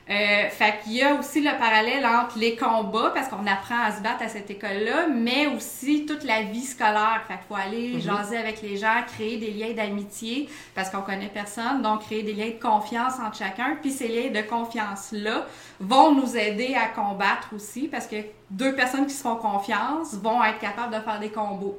Euh, 0.09 0.49
fait 0.49 0.79
qu'il 0.83 0.93
y 0.93 1.03
a 1.03 1.15
aussi 1.15 1.41
le 1.41 1.51
parallèle 1.59 2.05
entre 2.05 2.39
les 2.39 2.55
combats, 2.55 3.11
parce 3.13 3.27
qu'on 3.27 3.45
apprend 3.45 3.81
à 3.83 3.91
se 3.91 4.01
battre 4.01 4.23
à 4.23 4.29
cette 4.29 4.49
école-là, 4.49 5.07
mais 5.13 5.47
aussi 5.47 6.05
toute 6.05 6.23
la 6.23 6.43
vie 6.43 6.63
scolaire. 6.63 7.21
Fait 7.27 7.33
qu'il 7.33 7.43
faut 7.49 7.55
aller 7.55 7.93
Mhm. 7.95 7.99
jaser 8.01 8.37
avec 8.37 8.61
les 8.61 8.77
gens, 8.77 9.03
créer 9.05 9.35
des 9.37 9.51
liens 9.51 9.73
d'amitié, 9.73 10.47
parce 10.73 10.89
qu'on 10.89 11.01
connaît 11.01 11.27
personne, 11.33 11.81
donc 11.81 12.03
créer 12.03 12.23
des 12.23 12.33
liens 12.33 12.51
de 12.57 12.61
confiance 12.61 13.15
entre 13.19 13.37
chacun. 13.37 13.77
Puis 13.81 13.91
ces 13.91 14.07
liens 14.07 14.31
de 14.31 14.47
confiance-là 14.47 15.45
vont 15.81 16.13
nous 16.13 16.37
aider 16.37 16.73
à 16.75 16.87
combattre 16.87 17.49
aussi, 17.53 17.89
parce 17.89 18.07
que 18.07 18.15
deux 18.49 18.73
personnes 18.75 19.07
qui 19.07 19.13
se 19.13 19.21
font 19.23 19.35
confiance 19.35 20.13
vont 20.15 20.41
être 20.43 20.59
capables 20.59 20.95
de 20.95 21.01
faire 21.01 21.19
des 21.19 21.29
combos. 21.29 21.77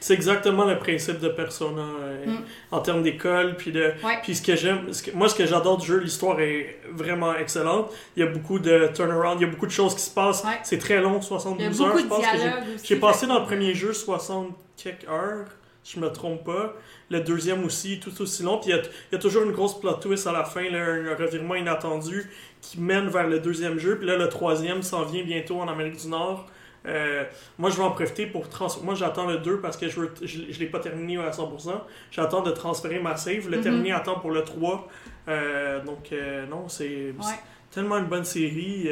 C'est 0.00 0.14
exactement 0.14 0.64
le 0.64 0.76
principe 0.78 1.20
de 1.20 1.28
Persona 1.28 1.82
euh, 2.02 2.26
Mm. 2.26 2.38
en 2.72 2.80
termes 2.80 3.02
d'école. 3.02 3.56
Puis, 3.56 3.70
de, 3.72 3.92
Ouais. 4.04 4.18
puis 4.22 4.34
ce 4.34 4.42
que 4.42 4.56
j'aime, 4.56 4.92
ce 4.92 5.02
que- 5.04 5.12
moi 5.12 5.28
ce 5.28 5.34
que 5.36 5.46
j'adore 5.46 5.76
du 5.78 5.86
jeu, 5.86 5.98
l'histoire 5.98 6.40
est 6.40 6.80
vraiment 6.92 7.34
excellente. 7.36 7.92
Il 8.16 8.24
y 8.24 8.26
a 8.26 8.30
beaucoup 8.30 8.58
de 8.58 8.90
turnaround, 8.94 9.40
il 9.40 9.44
y 9.44 9.46
a 9.48 9.50
beaucoup 9.50 9.66
de 9.66 9.70
choses 9.72 9.94
qui 9.94 10.00
se 10.02 10.10
passent. 10.12 10.42
Ouais. 10.44 10.58
C'est 10.64 10.78
très 10.78 11.00
long, 11.00 11.10
Il 11.12 11.14
y 11.14 11.18
a 11.18 11.22
72 11.22 11.80
heures, 11.82 11.98
je 11.98 12.04
pense. 12.06 12.26
que 12.26 12.84
j'ai- 12.84 12.96
passé 12.96 13.26
dans 13.26 13.38
le 13.38 13.44
premier 13.44 13.72
jeu 13.74 13.92
60 13.92 14.48
quelques 14.76 15.08
heures, 15.08 15.46
si 15.84 15.94
je 15.96 16.00
me 16.00 16.10
trompe 16.10 16.44
pas. 16.44 16.74
Le 17.08 17.20
deuxième 17.20 17.64
aussi, 17.64 18.00
tout 18.00 18.20
aussi 18.20 18.42
long. 18.42 18.58
Puis 18.58 18.70
il 18.70 18.76
y 18.76 18.78
a, 18.78 18.82
il 18.82 19.12
y 19.12 19.14
a 19.14 19.18
toujours 19.18 19.44
une 19.44 19.52
grosse 19.52 19.78
plot 19.78 19.92
twist 19.94 20.26
à 20.26 20.32
la 20.32 20.42
fin, 20.42 20.68
là, 20.68 20.78
un 20.84 21.14
revirement 21.14 21.54
inattendu 21.54 22.28
qui 22.60 22.80
mène 22.80 23.06
vers 23.08 23.28
le 23.28 23.38
deuxième 23.38 23.78
jeu. 23.78 23.96
Puis 23.96 24.08
là, 24.08 24.16
le 24.16 24.28
troisième 24.28 24.82
s'en 24.82 25.04
vient 25.04 25.22
bientôt 25.22 25.60
en 25.60 25.68
Amérique 25.68 25.98
du 26.02 26.08
Nord. 26.08 26.46
Euh, 26.86 27.24
moi, 27.58 27.70
je 27.70 27.76
vais 27.76 27.82
en 27.82 27.90
profiter 27.90 28.26
pour 28.26 28.48
trans... 28.48 28.68
Moi, 28.82 28.94
j'attends 28.94 29.26
le 29.26 29.38
2 29.38 29.60
parce 29.60 29.76
que 29.76 29.88
je 29.88 30.00
ne 30.00 30.06
je, 30.22 30.38
je 30.50 30.58
l'ai 30.60 30.66
pas 30.66 30.78
terminé 30.78 31.18
à 31.18 31.30
100%. 31.30 31.80
J'attends 32.10 32.42
de 32.42 32.50
transférer 32.52 32.98
ma 33.00 33.16
save. 33.16 33.48
Le 33.48 33.56
Mhm. 33.58 33.62
terminer 33.62 33.92
à 33.92 34.00
temps 34.00 34.18
pour 34.20 34.30
le 34.30 34.42
3. 34.44 34.88
Euh, 35.28 35.82
donc, 35.84 36.10
euh, 36.12 36.46
non, 36.46 36.68
c'est 36.68 37.12
Ouais. 37.18 37.34
tellement 37.72 37.98
une 37.98 38.06
bonne 38.06 38.24
série. 38.24 38.88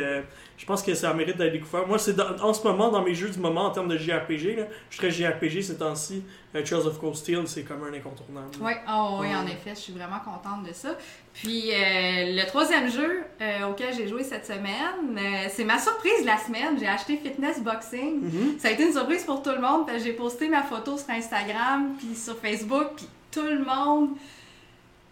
je 0.56 0.66
pense 0.66 0.82
que 0.82 0.94
ça 0.94 1.12
mérite 1.14 1.36
d'être 1.36 1.52
découvert. 1.52 1.86
Moi, 1.86 1.98
c'est 1.98 2.18
en 2.20 2.52
ce 2.52 2.66
moment, 2.66 2.90
dans 2.90 3.02
mes 3.02 3.14
jeux 3.14 3.28
du 3.30 3.38
moment, 3.38 3.66
en 3.66 3.70
termes 3.70 3.88
de 3.88 3.96
JRPG, 3.96 4.56
là, 4.56 4.64
je 4.90 4.96
serais 4.96 5.10
JRPG 5.10 5.62
ces 5.62 5.76
temps-ci. 5.78 6.24
Trails 6.52 6.74
of 6.86 6.98
Cold 7.00 7.16
Steel, 7.16 7.42
c'est 7.46 7.64
comme 7.64 7.82
un 7.84 7.92
incontournable. 7.92 8.48
Oui, 8.60 8.72
oh, 8.88 9.18
oui, 9.20 9.28
Ouais. 9.28 9.34
en 9.36 9.46
effet, 9.46 9.70
je 9.70 9.80
suis 9.80 9.92
vraiment 9.92 10.20
contente 10.20 10.64
de 10.66 10.72
ça. 10.72 10.96
Puis 11.34 11.72
euh, 11.72 12.40
le 12.40 12.46
troisième 12.46 12.88
jeu 12.88 13.24
euh, 13.40 13.68
auquel 13.68 13.92
j'ai 13.92 14.06
joué 14.06 14.22
cette 14.22 14.46
semaine, 14.46 15.18
euh, 15.18 15.48
c'est 15.50 15.64
ma 15.64 15.78
surprise 15.78 16.22
de 16.22 16.26
la 16.26 16.38
semaine. 16.38 16.78
J'ai 16.78 16.86
acheté 16.86 17.16
Fitness 17.16 17.60
Boxing. 17.60 18.20
Mhm. 18.22 18.58
Ça 18.58 18.68
a 18.68 18.70
été 18.70 18.86
une 18.86 18.92
surprise 18.92 19.24
pour 19.24 19.42
tout 19.42 19.50
le 19.50 19.60
monde. 19.60 19.84
parce 19.84 19.98
que 19.98 20.04
J'ai 20.04 20.12
posté 20.12 20.48
ma 20.48 20.62
photo 20.62 20.96
sur 20.96 21.10
Instagram, 21.10 21.94
puis 21.98 22.14
sur 22.14 22.38
Facebook, 22.38 22.92
puis 22.96 23.08
tout 23.32 23.42
le 23.42 23.64
monde. 23.64 24.10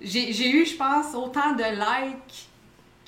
J'ai 0.01 0.33
j'ai 0.33 0.51
eu, 0.51 0.65
je 0.65 0.77
pense, 0.77 1.15
autant 1.15 1.55
de 1.55 1.65
likes 1.65 2.49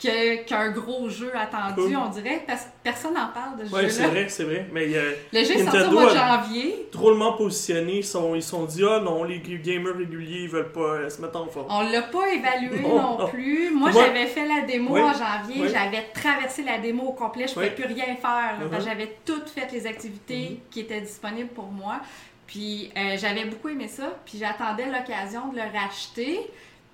que- 0.03 0.43
qu'un 0.45 0.71
gros 0.71 1.09
jeu 1.09 1.31
attendu, 1.35 1.75
Cool. 1.89 1.97
on 1.97 2.09
dirait, 2.09 2.43
parce 2.47 2.63
que 2.63 2.69
personne 2.83 3.15
n'en 3.15 3.29
parle 3.29 3.59
de 3.59 3.65
ce 3.67 3.73
Ouais, 3.73 3.89
c'est 3.89 4.07
vrai, 4.09 4.29
c'est 4.29 4.45
vrai. 4.45 4.67
Mais 4.73 4.87
euh, 4.95 5.13
Le 5.33 5.39
jeu 5.45 5.53
est 5.53 5.65
sorti 5.65 5.81
au 5.83 5.91
mois 5.93 6.11
de 6.13 6.17
janvier. 6.17 6.89
drôlement 6.93 7.33
positionnés, 7.35 7.99
ils 7.99 8.05
sont, 8.05 8.35
ils 8.35 8.43
sont 8.43 8.65
dit 8.65 8.83
Ah 8.85 9.01
non, 9.01 9.23
les 9.25 9.39
gamers 9.41 9.97
réguliers, 9.97 10.43
ils 10.43 10.49
veulent 10.49 10.73
pas 10.73 10.81
euh, 10.81 11.09
se 11.11 11.21
mettre 11.23 11.41
en 11.41 11.47
forme. 11.47 11.67
On 11.71 11.83
l'a 11.91 12.03
pas 12.03 12.29
évalué 12.29 12.81
Non, 12.81 13.01
non, 13.01 13.19
non. 13.19 13.27
plus. 13.29 13.71
Moi, 13.71 13.91
Moi- 13.93 14.03
j'avais 14.05 14.27
fait 14.27 14.47
la 14.47 14.63
démo 14.67 14.95
Oui, 14.95 15.01
en 15.01 15.13
janvier. 15.13 15.63
oui. 15.63 15.69
J'avais 15.73 16.03
traversé 16.13 16.63
la 16.65 16.79
démo 16.79 17.05
au 17.05 17.13
complet. 17.13 17.47
Je 17.47 17.55
pouvais 17.55 17.73
Oui. 17.77 17.85
plus 17.85 17.95
rien 17.95 18.17
faire. 18.17 18.59
Mhm. 18.61 18.81
J'avais 18.85 19.17
toutes 19.25 19.49
fait 19.49 19.71
les 19.73 19.87
activités 19.87 20.61
qui 20.71 20.81
étaient 20.81 21.01
disponibles 21.01 21.51
pour 21.51 21.67
moi. 21.67 22.01
Puis 22.47 22.91
euh, 22.97 23.17
j'avais 23.17 23.45
beaucoup 23.47 23.69
aimé 23.71 23.89
ça. 23.89 24.11
Puis 24.27 24.39
j'attendais 24.39 24.87
l'occasion 24.87 25.49
de 25.53 25.57
le 25.57 25.63
racheter. 25.73 26.41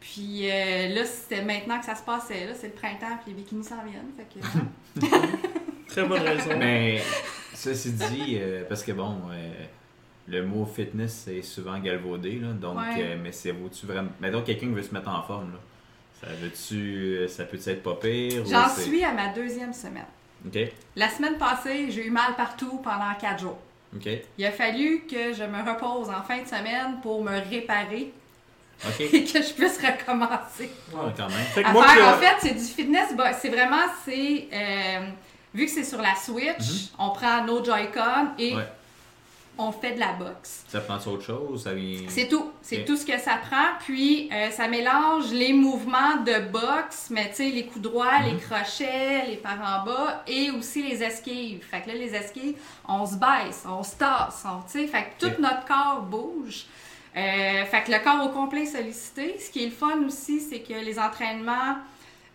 Puis 0.00 0.50
euh, 0.50 0.88
là, 0.94 1.04
c'était 1.04 1.42
maintenant 1.42 1.78
que 1.78 1.84
ça 1.84 1.94
se 1.94 2.02
passait. 2.02 2.46
Là, 2.46 2.52
c'est 2.54 2.68
le 2.68 2.72
printemps, 2.72 3.18
puis 3.22 3.32
les 3.32 3.42
bikinis 3.42 3.64
s'en 3.64 3.82
viennent. 3.84 4.10
Fait 4.16 4.26
que. 4.40 5.06
Très 5.88 6.04
bonne 6.04 6.22
raison. 6.22 6.50
Mais, 6.58 7.02
ceci 7.54 7.92
dit, 7.92 8.38
euh, 8.40 8.64
parce 8.68 8.82
que 8.82 8.92
bon, 8.92 9.16
euh, 9.32 9.52
le 10.28 10.44
mot 10.44 10.64
fitness 10.64 11.26
est 11.28 11.42
souvent 11.42 11.78
galvaudé, 11.78 12.38
là, 12.38 12.48
donc, 12.52 12.78
Ouais. 12.78 12.94
euh, 13.02 13.16
mais 13.22 13.32
c'est 13.32 13.50
vaut-tu 13.52 13.86
vraiment. 13.86 14.10
Mettons 14.20 14.42
quelqu'un 14.42 14.68
qui 14.68 14.72
veut 14.74 14.82
se 14.82 14.94
mettre 14.94 15.08
en 15.08 15.22
forme, 15.22 15.52
là. 15.52 15.58
Ça 16.20 16.28
veut-tu. 16.34 17.26
Ça 17.28 17.44
peut 17.44 17.58
être 17.64 17.82
pas 17.82 17.94
pire? 17.96 18.44
J'en 18.46 18.68
suis 18.68 19.02
à 19.04 19.12
ma 19.12 19.28
deuxième 19.28 19.72
semaine. 19.72 20.04
Ok, 20.46 20.58
La 20.96 21.08
semaine 21.10 21.36
passée, 21.36 21.90
j'ai 21.90 22.06
eu 22.06 22.10
mal 22.10 22.34
partout 22.36 22.78
pendant 22.82 23.12
quatre 23.20 23.40
jours. 23.40 23.58
ok, 23.94 24.08
Il 24.38 24.46
a 24.46 24.52
fallu 24.52 25.02
que 25.10 25.34
je 25.34 25.44
me 25.44 25.58
repose 25.70 26.08
en 26.08 26.22
fin 26.22 26.40
de 26.42 26.46
semaine 26.46 26.98
pour 27.02 27.22
me 27.22 27.38
réparer 27.50 28.12
et 29.00 29.24
que 29.24 29.42
je 29.42 29.52
puisse 29.52 29.78
recommencer. 29.78 30.70
Ouais, 30.92 31.12
quand 31.16 31.28
même. 31.28 31.38
Fait 31.54 31.62
que 31.62 31.68
À 31.68 31.72
moi, 31.72 31.86
faire, 31.88 32.08
en 32.08 32.18
fait, 32.18 32.36
c'est 32.40 32.54
du 32.54 32.64
fitness. 32.64 33.14
bo- 33.14 33.22
C'est 33.40 33.50
vraiment, 33.50 33.84
c'est. 34.04 34.48
euh, 34.52 35.06
vu 35.54 35.66
que 35.66 35.70
c'est 35.70 35.84
sur 35.84 36.00
la 36.00 36.14
Switch, 36.14 36.90
on 36.98 37.10
prend 37.10 37.44
nos 37.44 37.62
Joy-Con 37.64 38.28
et 38.38 38.52
Mhm. 38.52 38.56
Ouais. 38.58 38.68
on 39.58 39.72
fait 39.72 39.92
de 39.92 40.00
la 40.00 40.12
boxe. 40.14 40.64
Ça 40.68 40.80
prend 40.80 40.96
autre 40.96 41.22
chose? 41.22 41.64
Ça 41.64 41.74
vient. 41.74 42.00
C'est 42.08 42.28
tout. 42.28 42.50
C'est 42.62 42.84
tout 42.86 42.96
ce 42.96 43.04
que 43.04 43.18
ça 43.18 43.32
prend. 43.50 43.66
Puis, 43.84 44.30
euh, 44.32 44.50
ça 44.50 44.66
mélange 44.68 45.30
les 45.32 45.52
mouvements 45.52 46.16
de 46.24 46.38
boxe, 46.48 47.08
mais 47.10 47.28
tu 47.30 47.36
sais, 47.36 47.50
les 47.50 47.66
coups 47.66 47.82
droits, 47.82 48.20
les 48.24 48.32
Mhm. 48.32 48.40
crochets, 48.40 49.26
les 49.28 49.36
par 49.36 49.58
en 49.60 49.84
bas, 49.84 50.22
et 50.26 50.50
aussi 50.52 50.82
les 50.82 51.02
esquives. 51.02 51.62
Fait 51.70 51.82
que 51.82 51.88
là, 51.88 51.94
les 51.94 52.14
esquives, 52.14 52.54
on 52.88 53.04
se 53.04 53.16
baisse, 53.16 53.64
on 53.68 53.82
se 53.82 53.96
tasse, 53.96 54.42
on, 54.46 54.62
tu 54.62 54.78
sais, 54.80 54.86
fait 54.86 55.12
que 55.18 55.26
tout 55.26 55.42
notre 55.42 55.66
corps 55.66 56.00
bouge. 56.00 56.64
Euh, 57.16 57.64
fait 57.64 57.82
que 57.84 57.90
le 57.92 57.98
corps 58.04 58.24
au 58.24 58.28
complet 58.28 58.62
est 58.62 58.66
sollicité. 58.66 59.36
Ce 59.38 59.50
qui 59.50 59.62
est 59.64 59.66
le 59.66 59.72
fun 59.72 59.98
aussi, 60.06 60.40
c'est 60.40 60.60
que 60.60 60.74
les 60.74 60.98
entraînements, 60.98 61.76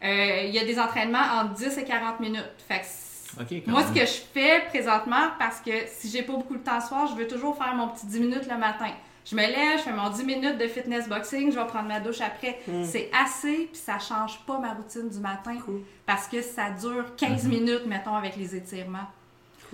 euh, 0.03 0.41
il 0.45 0.51
y 0.53 0.59
a 0.59 0.65
des 0.65 0.77
entraînements 0.79 1.23
entre 1.41 1.53
10 1.53 1.77
et 1.77 1.83
40 1.83 2.19
minutes. 2.19 2.43
Fait 2.67 2.81
que 2.81 3.69
moi, 3.69 3.81
même. 3.83 3.93
ce 3.93 3.99
que 3.99 4.05
je 4.05 4.21
fais 4.33 4.61
présentement, 4.69 5.29
parce 5.39 5.59
que 5.59 5.71
si 5.87 6.09
j'ai 6.09 6.23
pas 6.23 6.33
beaucoup 6.33 6.55
de 6.57 6.63
temps 6.63 6.79
ce 6.81 6.89
soir, 6.89 7.07
je 7.07 7.15
veux 7.15 7.27
toujours 7.27 7.57
faire 7.57 7.73
mon 7.75 7.87
petit 7.89 8.05
10 8.05 8.19
minutes 8.19 8.47
le 8.49 8.57
matin. 8.57 8.91
Je 9.25 9.35
me 9.35 9.41
lève, 9.41 9.77
je 9.79 9.83
fais 9.83 9.91
mon 9.91 10.09
10 10.09 10.23
minutes 10.23 10.57
de 10.59 10.67
fitness 10.67 11.07
boxing, 11.09 11.51
je 11.51 11.57
vais 11.57 11.65
prendre 11.65 11.87
ma 11.87 11.99
douche 11.99 12.21
après. 12.21 12.59
Mm. 12.67 12.83
C'est 12.83 13.09
assez, 13.19 13.69
puis 13.71 13.81
ça 13.83 13.97
change 13.97 14.39
pas 14.45 14.59
ma 14.59 14.73
routine 14.73 15.09
du 15.09 15.17
matin. 15.19 15.57
Cool. 15.65 15.81
Parce 16.05 16.27
que 16.27 16.41
ça 16.43 16.69
dure 16.69 17.15
15 17.17 17.45
Mhm. 17.45 17.49
minutes, 17.49 17.85
mettons, 17.87 18.13
avec 18.13 18.35
les 18.35 18.55
étirements. 18.55 19.07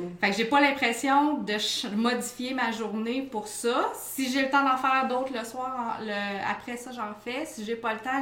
Cool. 0.02 0.10
Fait 0.20 0.30
que 0.32 0.38
j'ai 0.38 0.46
pas 0.46 0.62
l'impression 0.62 1.36
de 1.38 1.96
modifier 1.96 2.54
ma 2.54 2.72
journée 2.72 3.28
pour 3.32 3.48
ça. 3.48 3.92
Si 3.96 4.32
j'ai 4.32 4.44
le 4.44 4.50
temps 4.50 4.64
d'en 4.64 4.78
faire 4.78 5.08
d'autres 5.08 5.32
le 5.38 5.46
soir, 5.46 6.00
le- 6.02 6.50
après 6.52 6.78
ça, 6.78 6.92
j'en 6.92 7.14
fais. 7.24 7.46
Si 7.46 7.64
j'ai 7.66 7.76
pas 7.76 7.94
le 7.94 8.00
temps, 8.00 8.22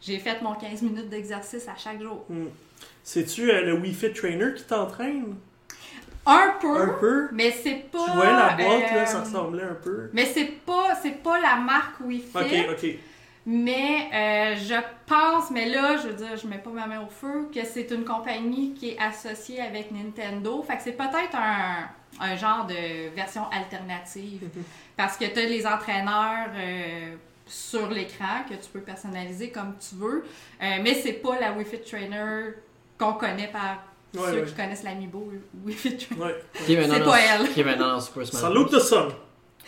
j'ai 0.00 0.18
fait 0.18 0.40
mon 0.42 0.54
15 0.54 0.82
minutes 0.82 1.08
d'exercice 1.08 1.68
à 1.68 1.76
chaque 1.76 2.00
jour. 2.02 2.24
Hmm. 2.28 2.46
C'est-tu 3.02 3.50
euh, 3.50 3.62
le 3.62 3.74
Wii 3.74 3.92
Fit 3.94 4.12
Trainer 4.12 4.54
qui 4.56 4.64
t'entraîne? 4.64 5.34
Un 6.26 6.54
peu, 6.58 6.80
Un 6.80 6.94
peu? 7.00 7.28
mais 7.32 7.50
c'est 7.50 7.84
pas. 7.92 7.98
Tu 8.06 8.10
voyais 8.12 8.32
la 8.32 8.54
boîte, 8.54 8.80
là, 8.92 9.02
euh, 9.02 9.06
ça 9.06 9.20
ressemblait 9.20 9.62
un 9.62 9.74
peu. 9.74 10.08
Mais 10.14 10.24
c'est 10.24 10.46
pas, 10.64 10.94
c'est 11.02 11.22
pas 11.22 11.38
la 11.38 11.56
marque 11.56 12.00
Wii 12.00 12.20
Fit, 12.20 12.38
Ok, 12.38 12.70
ok. 12.70 12.86
Mais 13.46 14.08
euh, 14.12 14.56
je 14.56 14.74
pense, 15.06 15.50
mais 15.50 15.66
là, 15.68 15.96
je 15.98 16.08
veux 16.08 16.14
dire, 16.14 16.36
je 16.36 16.46
mets 16.46 16.58
pas 16.58 16.70
ma 16.70 16.86
main 16.86 17.02
au 17.02 17.08
feu, 17.10 17.48
que 17.54 17.64
c'est 17.64 17.90
une 17.90 18.04
compagnie 18.04 18.72
qui 18.74 18.90
est 18.90 18.98
associée 18.98 19.60
avec 19.60 19.90
Nintendo. 19.90 20.62
Fait 20.66 20.76
que 20.76 20.82
c'est 20.82 20.92
peut-être 20.92 21.34
un, 21.36 21.88
un 22.20 22.36
genre 22.36 22.66
de 22.66 23.14
version 23.14 23.42
alternative. 23.50 24.48
Parce 24.96 25.16
que 25.16 25.26
tu 25.26 25.38
as 25.38 25.44
les 25.46 25.66
entraîneurs 25.66 26.48
euh, 26.56 27.16
sur 27.46 27.88
l'écran 27.90 28.44
que 28.48 28.54
tu 28.54 28.70
peux 28.72 28.80
personnaliser 28.80 29.50
comme 29.50 29.74
tu 29.78 29.96
veux. 29.96 30.24
Euh, 30.62 30.66
mais 30.82 30.94
c'est 30.94 31.12
pas 31.14 31.38
la 31.38 31.52
Wii 31.52 31.66
Fit 31.66 31.80
Trainer 31.80 32.54
qu'on 32.98 33.12
connaît 33.14 33.48
par 33.48 33.82
Ouais, 34.14 34.30
ceux 34.30 34.40
ouais. 34.42 34.44
qui 34.46 34.54
connaissent 34.54 34.84
l'Amiibo 34.84 35.28
Wii 35.64 35.74
Fit 35.76 35.96
Trainer. 35.96 36.22
Ouais. 36.22 36.34
Qui 36.64 36.74
est 36.74 36.76
maintenant 36.76 36.94
C'est 36.94 37.00
dans- 37.00 37.10
pas 37.10 37.18
elle. 37.20 37.48
Qui 37.52 37.60
est 37.60 37.64
maintenant 37.64 37.88
dans 37.94 38.00
Super 38.00 38.24
Smash 38.26 38.40
Salute 38.42 38.68
Bros. 38.70 38.78
the 38.78 38.80
sun! 38.80 39.08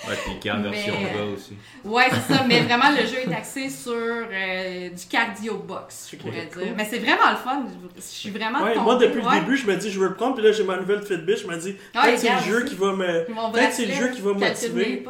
Ouais, 0.07 0.15
puis 0.25 0.39
qui 0.41 0.49
est 0.49 0.51
en 0.51 0.61
version 0.63 0.95
Mais- 1.01 1.11
bas 1.19 1.25
aussi. 1.35 1.55
Ouais, 1.85 2.05
c'est 2.11 2.35
ça, 2.35 2.45
mais 2.47 2.61
vraiment, 2.61 2.91
le 2.91 3.07
jeu 3.07 3.19
est 3.29 3.35
axé 3.35 3.71
sur 3.71 3.93
euh, 3.95 4.89
du 4.91 5.07
cardio 5.07 5.55
box, 5.59 6.09
je 6.13 6.17
pourrais 6.17 6.49
cool. 6.53 6.65
dire. 6.65 6.75
Mais 6.77 6.85
c'est 6.89 6.99
vraiment 6.99 7.31
le 7.31 7.37
fun. 7.37 7.65
Je 7.97 8.01
suis 8.03 8.31
vraiment 8.31 8.63
Ouais, 8.63 8.75
tombée, 8.75 8.85
moi, 8.85 8.97
depuis 8.97 9.21
ouais. 9.21 9.35
le 9.35 9.41
début, 9.41 9.57
je 9.57 9.67
me 9.67 9.75
dis, 9.77 9.91
je 9.91 9.99
veux 9.99 10.09
le 10.09 10.15
prendre, 10.15 10.35
puis 10.35 10.45
là, 10.45 10.53
j'ai 10.53 10.65
ma 10.65 10.77
nouvelle 10.77 11.03
Fitbit, 11.03 11.37
je 11.37 11.47
me 11.47 11.57
dis, 11.57 11.73
peut-être 11.93 12.19
c'est 12.19 12.31
le 12.33 12.41
jeu 12.41 12.65
qui 12.65 12.75
va 12.75 12.93
me. 12.93 13.25
Peut-être 13.53 13.73
c'est 13.73 13.87
le 13.87 13.95
jeu 13.95 14.09
qui 14.11 14.21
va 14.21 14.35
me 14.35 14.39
motiver. 14.41 15.05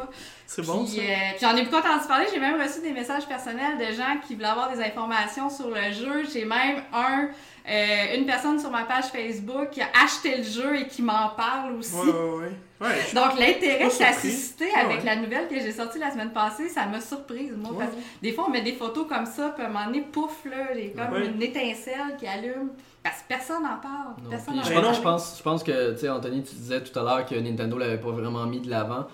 C'est 0.49 0.65
bon, 0.65 0.85
Puis, 0.85 0.95
ça? 0.95 1.01
euh, 1.01 1.05
puis 1.31 1.39
j'en 1.41 1.55
ai 1.57 1.63
beaucoup 1.63 1.75
entendu 1.75 2.07
parler. 2.07 2.25
J'ai 2.33 2.39
même 2.39 2.55
reçu 2.61 2.79
des 2.81 2.91
messages 2.93 3.27
personnels 3.27 3.77
de 3.77 3.93
gens 3.93 4.17
qui 4.25 4.33
voulaient 4.35 4.47
avoir 4.47 4.71
des 4.73 4.81
informations 4.81 5.49
sur 5.49 5.67
le 5.67 5.91
jeu. 5.91 6.23
J'ai 6.31 6.45
même 6.45 6.83
un, 6.93 7.27
euh, 7.69 8.15
une 8.17 8.25
personne 8.25 8.59
sur 8.59 8.69
ma 8.71 8.83
page 8.83 9.05
Facebook 9.05 9.71
qui 9.71 9.81
a 9.81 9.87
acheté 10.03 10.37
le 10.37 10.43
jeu 10.43 10.75
et 10.79 10.87
qui 10.87 11.01
m'en 11.01 11.29
parle 11.35 11.73
aussi. 11.75 11.95
Ouais, 11.95 12.05
ouais, 12.11 12.37
ouais. 12.39 12.51
Ouais, 12.79 12.87
je- 13.09 13.15
Donc 13.15 13.39
l'intérêt 13.39 13.85
que 13.87 13.91
ça 13.91 14.09
a 14.09 14.13
suscité 14.13 14.71
avec 14.73 14.99
ouais. 14.99 15.03
la 15.05 15.15
nouvelle 15.15 15.47
que 15.47 15.55
j'ai 15.55 15.71
sortie 15.71 15.97
la 15.97 16.11
semaine 16.11 16.31
passée, 16.31 16.69
ça 16.69 16.85
m'a 16.85 17.01
surprise 17.01 17.51
moi. 17.57 17.71
Ouais. 17.71 17.77
Parce 17.85 17.91
que 17.91 17.97
des 18.21 18.31
fois 18.33 18.45
on 18.47 18.51
met 18.51 18.61
des 18.61 18.73
photos 18.73 19.07
comme 19.07 19.25
ça, 19.25 19.49
puis 19.55 19.63
à 19.63 19.67
un 19.67 19.71
moment 19.71 19.85
donné, 19.85 20.01
pouf 20.01 20.45
là, 20.45 20.73
j'ai 20.75 20.91
comme 20.91 21.11
Ouais. 21.13 21.25
une 21.25 21.41
étincelle 21.41 22.15
qui 22.19 22.27
allume. 22.27 22.69
Parce 23.03 23.17
que 23.21 23.27
personne 23.29 23.63
n'en 23.63 23.77
parle. 23.77 24.13
Non, 24.23 24.29
Personne 24.29 24.53
puis 24.53 24.57
n'en 24.57 24.63
je, 24.63 24.81
parle. 24.81 24.95
je, 24.95 25.01
pense, 25.01 25.35
je 25.37 25.43
pense 25.43 25.63
que, 25.63 25.93
tu 25.93 25.99
sais, 26.01 26.09
Anthony, 26.09 26.43
tu 26.43 26.55
disais 26.55 26.83
tout 26.83 26.97
à 26.99 27.03
l'heure 27.03 27.25
que 27.25 27.35
Nintendo 27.35 27.77
l'avait 27.77 27.97
pas 27.99 28.11
vraiment 28.11 28.45
mis 28.45 28.59
de 28.59 28.69
l'avant. 28.69 29.07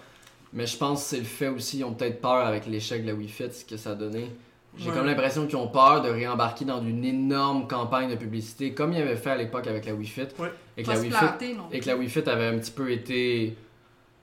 Mais 0.51 0.65
je 0.67 0.75
pense 0.77 1.01
que 1.03 1.09
c'est 1.09 1.17
le 1.17 1.23
fait 1.23 1.47
aussi, 1.47 1.79
ils 1.79 1.83
ont 1.83 1.93
peut-être 1.93 2.19
peur 2.21 2.45
avec 2.45 2.65
l'échec 2.67 3.01
de 3.03 3.07
la 3.07 3.13
Wii 3.15 3.27
Fit, 3.29 3.51
ce 3.51 3.63
que 3.65 3.77
ça 3.77 3.91
a 3.91 3.95
donné. 3.95 4.29
J'ai 4.75 4.89
Ouais. 4.89 4.95
comme 4.95 5.05
l'impression 5.05 5.45
qu'ils 5.45 5.57
ont 5.57 5.67
peur 5.67 6.01
de 6.01 6.09
réembarquer 6.09 6.65
dans 6.65 6.81
une 6.81 7.05
énorme 7.05 7.67
campagne 7.67 8.09
de 8.09 8.15
publicité, 8.15 8.73
comme 8.73 8.93
ils 8.93 9.01
avaient 9.01 9.15
fait 9.15 9.31
à 9.31 9.37
l'époque 9.37 9.67
avec 9.67 9.85
la 9.85 9.93
Wii 9.93 10.07
Fit. 10.07 10.21
Ouais. 10.39 10.51
Et, 10.77 10.83
que 10.83 10.89
la 10.89 10.99
Wii 10.99 11.11
Fit 11.11 11.17
planter 11.17 11.53
non 11.53 11.63
et 11.71 11.79
que 11.79 11.87
la 11.87 11.95
Wii 11.95 12.09
Fit 12.09 12.27
avait 12.27 12.47
un 12.47 12.57
petit 12.57 12.71
peu 12.71 12.91
été 12.91 13.55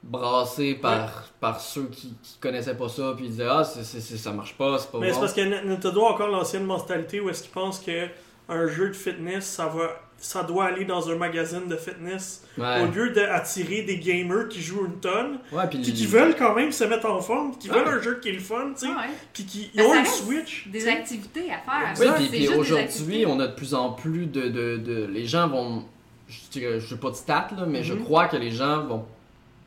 brassée 0.03 0.75
par, 0.75 1.29
par 1.41 1.61
ceux 1.61 1.87
qui, 1.87 2.15
qui 2.23 2.39
connaissaient 2.41 2.77
pas 2.77 2.89
ça, 2.89 3.13
puis 3.17 3.27
ils 3.27 3.31
disaient 3.31 3.49
Ah, 3.49 3.65
c'est, 3.65 3.85
ça 3.85 4.33
marche 4.33 4.57
pas, 4.57 4.79
c'est 4.79 4.91
pas 4.91 4.99
Mais 4.99 5.13
c'est 5.13 5.21
parce 5.21 5.35
que 5.35 5.67
Nintendo 5.67 6.07
a 6.07 6.13
encore 6.15 6.29
l'ancienne 6.29 6.65
mentalité 6.65 7.21
où 7.21 7.29
est-ce 7.29 7.43
qu'ils 7.43 7.53
pensent 7.53 7.81
que 7.81 8.09
un 8.49 8.67
jeu 8.67 8.89
de 8.89 8.95
fitness, 8.95 9.47
ça 9.47 9.67
va. 9.67 9.89
Ça 10.23 10.43
doit 10.43 10.67
aller 10.67 10.85
dans 10.85 11.09
un 11.09 11.17
magazine 11.17 11.67
de 11.67 11.77
fitness 11.77 12.45
Ouais, 12.59 12.83
au 12.83 12.87
lieu 12.93 13.09
d'attirer 13.11 13.83
des 13.83 13.97
gamers 13.97 14.49
qui 14.51 14.61
jouent 14.61 14.85
une 14.85 15.01
tonne, 15.01 15.39
ouais 15.51 15.67
puis 15.71 15.79
puis 15.81 15.95
qui 15.95 16.05
veulent 16.07 16.37
quand 16.37 16.55
même 16.55 16.73
se 16.73 16.85
mettre 16.85 17.07
en 17.11 17.21
forme, 17.23 17.57
qui 17.57 17.71
Ouais. 17.71 17.79
veulent 17.79 17.99
un 17.99 18.03
jeu 18.03 18.19
qui 18.21 18.29
est 18.29 18.33
le 18.33 18.39
fun, 18.41 18.73
tu 18.79 18.87
sais, 18.87 18.93
Ouais. 18.93 19.09
puis 19.33 19.45
qui 19.45 19.71
Ben, 19.75 19.83
ils 19.83 19.87
ont 19.87 19.95
une 19.95 20.05
Switch. 20.05 20.69
Des 20.69 20.87
activités 20.89 21.47
à 21.51 21.59
faire. 21.97 22.15
Oui, 22.19 22.29
puis, 22.29 22.49
aujourd'hui, 22.49 23.25
on 23.27 23.41
a 23.41 23.47
de 23.47 23.55
plus 23.55 23.73
en 23.73 23.93
plus 23.93 24.27
de. 24.27 24.49
de, 24.49 24.77
de 24.77 25.07
les 25.07 25.25
gens 25.27 25.49
vont. 25.49 25.85
Je 26.29 26.61
ne 26.75 26.81
sais 26.81 26.97
pas 26.97 27.11
de 27.11 27.17
stats, 27.17 27.49
là, 27.57 27.65
mais 27.67 27.83
je 27.83 27.95
Mhm. 27.95 28.05
crois 28.05 28.27
que 28.29 28.37
les 28.37 28.51
gens 28.51 28.85
vont 28.85 29.05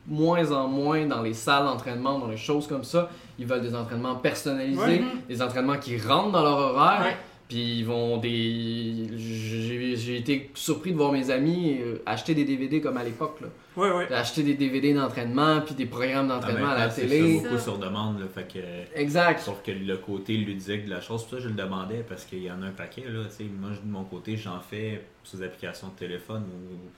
moins 0.06 0.52
en 0.52 0.68
moins 0.68 1.04
dans 1.06 1.20
les 1.22 1.34
salles 1.34 1.64
d'entraînement, 1.64 2.18
dans 2.20 2.28
les 2.28 2.36
choses 2.36 2.66
comme 2.68 2.84
ça. 2.84 3.10
Ils 3.38 3.46
veulent 3.46 3.62
des 3.62 3.74
entraînements 3.74 4.14
personnalisés, 4.14 4.80
Ouais. 4.80 4.98
Mhm. 5.00 5.20
des 5.28 5.42
entraînements 5.42 5.78
qui 5.78 5.98
rentrent 5.98 6.30
dans 6.32 6.42
leur 6.42 6.58
horaire. 6.58 7.16
Puis 7.48 7.78
ils 7.80 7.84
vont 7.84 8.16
des. 8.16 9.10
J'ai 9.16 9.96
j'ai 9.96 10.16
été 10.16 10.50
surpris 10.54 10.92
de 10.92 10.96
voir 10.96 11.12
mes 11.12 11.30
amis 11.30 11.78
euh, 11.80 11.98
acheter 12.06 12.34
des 12.34 12.44
DVD 12.44 12.80
comme 12.80 12.96
à 12.96 13.04
l'époque. 13.04 13.40
là. 13.42 13.48
Ouais, 13.76 13.90
ouais. 13.90 14.12
Acheter 14.12 14.42
des 14.42 14.54
DVD 14.54 14.94
d'entraînement, 14.94 15.60
puis 15.60 15.74
des 15.74 15.84
programmes 15.86 16.30
En 16.30 16.36
d'entraînement 16.36 16.70
à 16.70 16.78
la 16.78 16.90
c'est 16.90 17.02
télé. 17.06 17.36
ça, 17.38 17.42
beaucoup 17.42 17.56
Ça. 17.58 17.64
sur 17.64 17.78
demande, 17.78 18.20
là, 18.20 18.26
fait 18.32 18.46
que... 18.50 18.98
Exact. 18.98 19.40
Sauf 19.40 19.62
que 19.64 19.72
le 19.72 19.96
côté 19.98 20.36
ludique 20.36 20.84
de 20.86 20.90
la 20.90 21.00
chose, 21.00 21.22
pour 21.24 21.32
ça 21.32 21.40
je 21.40 21.48
le 21.48 21.54
demandais 21.54 22.04
parce 22.08 22.24
qu'il 22.24 22.42
y 22.42 22.50
en 22.50 22.62
a 22.62 22.66
un 22.66 22.70
paquet 22.70 23.04
là. 23.08 23.24
tu 23.24 23.34
sais, 23.36 23.44
Moi 23.44 23.70
de 23.70 23.90
mon 23.90 24.04
côté 24.04 24.36
j'en 24.36 24.60
fais 24.60 25.04
sur 25.24 25.38
des 25.38 25.44
applications 25.44 25.88
de 25.88 25.94
téléphone. 25.98 26.44
ou- 26.44 26.88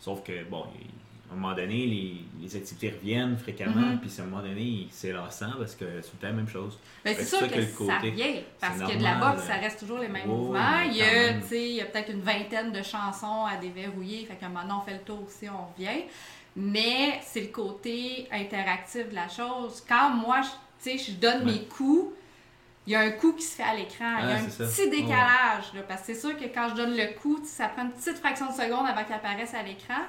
Sauf 0.00 0.24
que 0.24 0.32
bon, 0.50 0.64
il- 0.80 0.86
à 1.32 1.34
un 1.34 1.38
moment 1.40 1.54
donné 1.54 1.86
les, 1.86 2.14
les 2.40 2.56
activités 2.56 2.90
reviennent 2.90 3.36
fréquemment, 3.38 3.80
Mhm. 3.80 4.00
puis 4.00 4.10
à 4.18 4.22
un 4.22 4.26
moment 4.26 4.42
donné 4.42 4.86
c'est 4.90 5.12
lassant 5.12 5.52
parce 5.58 5.74
que 5.74 5.84
c'est 6.02 6.10
tout 6.10 6.16
la 6.22 6.32
même 6.32 6.48
chose. 6.48 6.78
Fait 7.02 7.14
c'est 7.14 7.24
sûr 7.24 7.38
ça 7.40 7.48
que, 7.48 7.62
ça 7.62 7.98
revient. 7.98 8.40
Parce 8.60 8.78
que 8.78 8.98
de 8.98 9.02
la 9.02 9.14
boxe, 9.14 9.44
ça 9.44 9.54
reste 9.54 9.80
toujours 9.80 9.98
les 9.98 10.08
mêmes 10.08 10.26
Oh, 10.28 10.36
mouvements. 10.36 10.78
mais 10.80 10.88
Il 10.88 10.96
y 10.96 11.02
a, 11.02 11.06
même. 11.32 11.40
tu 11.42 11.48
sais, 11.48 11.68
il 11.70 11.74
y 11.76 11.80
a 11.80 11.86
peut-être 11.86 12.10
une 12.12 12.20
vingtaine 12.20 12.70
de 12.72 12.82
chansons 12.82 13.46
à 13.46 13.56
déverrouiller. 13.56 14.26
Fait 14.26 14.34
qu'à 14.34 14.46
un 14.46 14.48
moment 14.50 14.62
donné, 14.62 14.74
on 14.74 14.84
fait 14.84 14.92
le 14.98 15.00
tour 15.04 15.22
aussi, 15.26 15.48
on 15.48 15.72
revient. 15.72 16.02
Mais 16.54 17.18
c'est 17.24 17.40
le 17.40 17.46
côté 17.48 18.28
interactif 18.30 19.08
de 19.08 19.14
la 19.14 19.28
chose. 19.28 19.82
Quand 19.88 20.10
moi, 20.10 20.40
je- 20.84 20.90
je 20.98 21.12
donne 21.12 21.46
Ouais. 21.46 21.52
mes 21.52 21.64
coups, 21.64 22.12
il 22.86 22.92
y 22.92 22.96
a 22.96 23.00
un 23.00 23.10
coup 23.12 23.32
qui 23.32 23.42
se 23.42 23.56
fait 23.56 23.62
à 23.62 23.74
l'écran. 23.74 24.18
il 24.20 24.28
y 24.28 24.32
a 24.32 24.36
Ah, 24.36 24.44
un 24.44 24.48
ça. 24.50 24.64
petit 24.66 24.90
décalage. 24.90 25.72
là, 25.74 25.82
parce 25.88 26.02
que 26.02 26.12
c'est 26.12 26.20
sûr 26.20 26.36
que 26.36 26.44
quand 26.52 26.68
je 26.70 26.74
donne 26.74 26.94
le 26.96 27.18
coup, 27.18 27.40
ça 27.44 27.68
prend 27.68 27.84
une 27.84 27.92
petite 27.92 28.18
fraction 28.18 28.46
de 28.48 28.52
seconde 28.52 28.86
avant 28.86 29.02
qu'il 29.04 29.14
apparaisse 29.14 29.54
à 29.54 29.62
l'écran. 29.62 30.02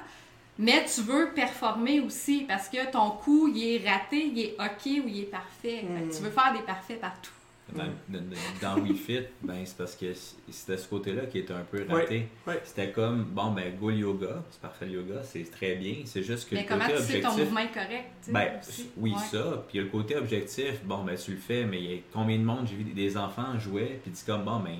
Mais 0.58 0.84
tu 0.84 1.00
veux 1.02 1.30
performer 1.34 2.00
aussi 2.00 2.44
parce 2.46 2.68
que 2.68 2.90
ton 2.90 3.10
coup, 3.10 3.48
il 3.54 3.62
est 3.76 3.88
raté, 3.90 4.26
il 4.26 4.38
est 4.38 4.54
OK 4.58 4.86
ou 5.04 5.08
il 5.08 5.20
est 5.22 5.30
parfait. 5.30 5.80
Fait 5.80 5.86
que 5.86 6.06
Mm. 6.06 6.10
tu 6.16 6.22
veux 6.22 6.30
faire 6.30 6.52
des 6.52 6.62
parfaits 6.62 7.00
partout. 7.00 7.30
Dans, 7.74 7.82
dans, 8.10 8.22
dans 8.60 8.80
Wii 8.82 8.94
Fit, 8.94 9.20
ben, 9.42 9.62
c'est 9.64 9.76
parce 9.78 9.96
que 9.96 10.12
c'était 10.50 10.76
ce 10.76 10.86
côté-là 10.86 11.24
qui 11.24 11.38
était 11.38 11.54
un 11.54 11.62
peu 11.68 11.84
raté. 11.88 12.28
C'était 12.62 12.90
comme, 12.92 13.24
bon, 13.24 13.52
ben, 13.52 13.74
go 13.80 13.90
yoga, 13.90 14.44
c'est 14.50 14.60
parfait 14.60 14.84
le 14.84 14.92
yoga, 14.92 15.22
c'est 15.24 15.50
très 15.50 15.74
bien. 15.74 15.96
C'est 16.04 16.22
juste 16.22 16.48
que 16.48 16.54
Mais 16.56 16.62
le 16.62 16.68
comment 16.68 16.84
côté 16.84 16.96
tu 16.98 17.02
sais 17.04 17.18
que 17.18 17.22
ton 17.22 17.28
objectif. 17.30 17.44
mouvement 17.46 17.60
est 17.60 17.72
correct? 17.72 18.04
sais, 18.20 18.32
Ben, 18.32 18.52
aussi? 18.60 18.90
oui, 18.98 19.12
Ouais. 19.12 19.18
ça. 19.18 19.64
Puis 19.66 19.74
il 19.74 19.76
y 19.78 19.80
a 19.80 19.82
le 19.84 19.88
côté 19.90 20.14
objectif, 20.14 20.84
bon, 20.84 21.02
ben, 21.04 21.16
tu 21.16 21.30
le 21.32 21.36
fais, 21.38 21.64
mais 21.64 21.78
il 21.82 21.90
y 21.90 21.94
a 21.94 21.98
combien 22.12 22.38
de 22.38 22.44
monde, 22.44 22.66
j'ai 22.68 22.76
vu 22.76 22.84
des- 22.84 23.16
enfants 23.16 23.58
jouer, 23.58 23.98
puis 24.02 24.10
tu 24.12 24.18
dis 24.18 24.24
comme, 24.26 24.44
bon, 24.44 24.60
ben, 24.60 24.76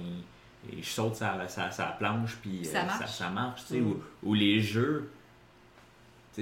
je 0.78 0.86
saute 0.86 1.16
sa, 1.16 1.48
sa, 1.48 1.70
sa 1.70 1.84
planche, 1.86 2.36
puis 2.42 2.64
Ça 2.66 2.82
euh, 2.82 2.86
marche. 2.86 2.98
ça, 3.00 3.06
ça 3.06 3.30
marche, 3.30 3.62
tu 3.66 3.74
sais. 3.74 3.80
Mm. 3.80 3.86
Ou, 3.90 4.02
ou 4.24 4.34
les 4.34 4.60
jeux, 4.60 5.10
sais, 5.13 5.13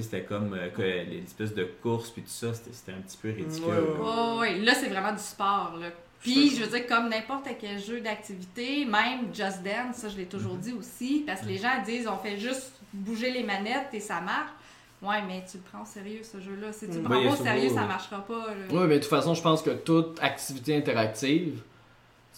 c'était 0.00 0.22
comme 0.22 0.54
euh, 0.54 0.68
que 0.70 0.80
les 0.82 1.22
espèces 1.24 1.54
de 1.54 1.64
courses, 1.82 2.10
puis 2.10 2.22
tout 2.22 2.28
ça, 2.30 2.54
c'était 2.54 2.70
c'était 2.72 2.92
un 2.92 3.00
petit 3.02 3.18
peu 3.20 3.28
ridicule. 3.30 3.64
Ouais, 3.66 3.76
ouais, 3.76 4.00
Ouais, 4.00 4.38
ouais, 4.38 4.58
là, 4.60 4.74
c'est 4.74 4.88
vraiment 4.88 5.12
du 5.12 5.18
sport. 5.22 5.74
Là. 5.78 5.88
Puis, 6.20 6.50
je 6.56 6.62
veux 6.64 6.68
dire, 6.78 6.86
comme 6.86 7.08
n'importe 7.08 7.48
quel 7.60 7.80
jeu 7.80 8.00
d'activité, 8.00 8.84
même 8.84 9.34
Just 9.34 9.62
Dance, 9.64 9.96
ça, 9.96 10.08
je 10.08 10.16
l'ai 10.16 10.26
toujours 10.26 10.54
dit 10.54 10.72
aussi, 10.72 11.24
parce 11.26 11.40
que 11.40 11.46
les 11.46 11.58
gens 11.58 11.82
disent 11.84 12.06
on 12.06 12.16
fait 12.16 12.38
juste 12.38 12.72
bouger 12.92 13.32
les 13.32 13.42
manettes 13.42 13.88
et 13.92 14.00
ça 14.00 14.20
marche. 14.20 14.50
Ouais, 15.02 15.20
mais 15.26 15.44
tu 15.50 15.56
le 15.56 15.64
prends 15.68 15.82
au 15.82 15.84
sérieux, 15.84 16.20
ce 16.22 16.40
jeu-là. 16.40 16.72
Si 16.72 16.86
tu 16.86 16.92
le 16.92 17.00
Mm. 17.00 17.02
prends 17.02 17.16
Ouais, 17.18 17.26
pas 17.26 17.32
au 17.32 17.36
sérieux, 17.44 17.68
ça 17.70 17.84
marchera 17.86 18.24
pas. 18.24 18.46
là. 18.50 18.54
Oui, 18.70 18.82
mais 18.86 18.94
de 18.98 19.00
toute 19.00 19.10
façon, 19.10 19.34
je 19.34 19.42
pense 19.42 19.60
que 19.62 19.70
toute 19.70 20.16
activité 20.22 20.76
interactive, 20.76 21.60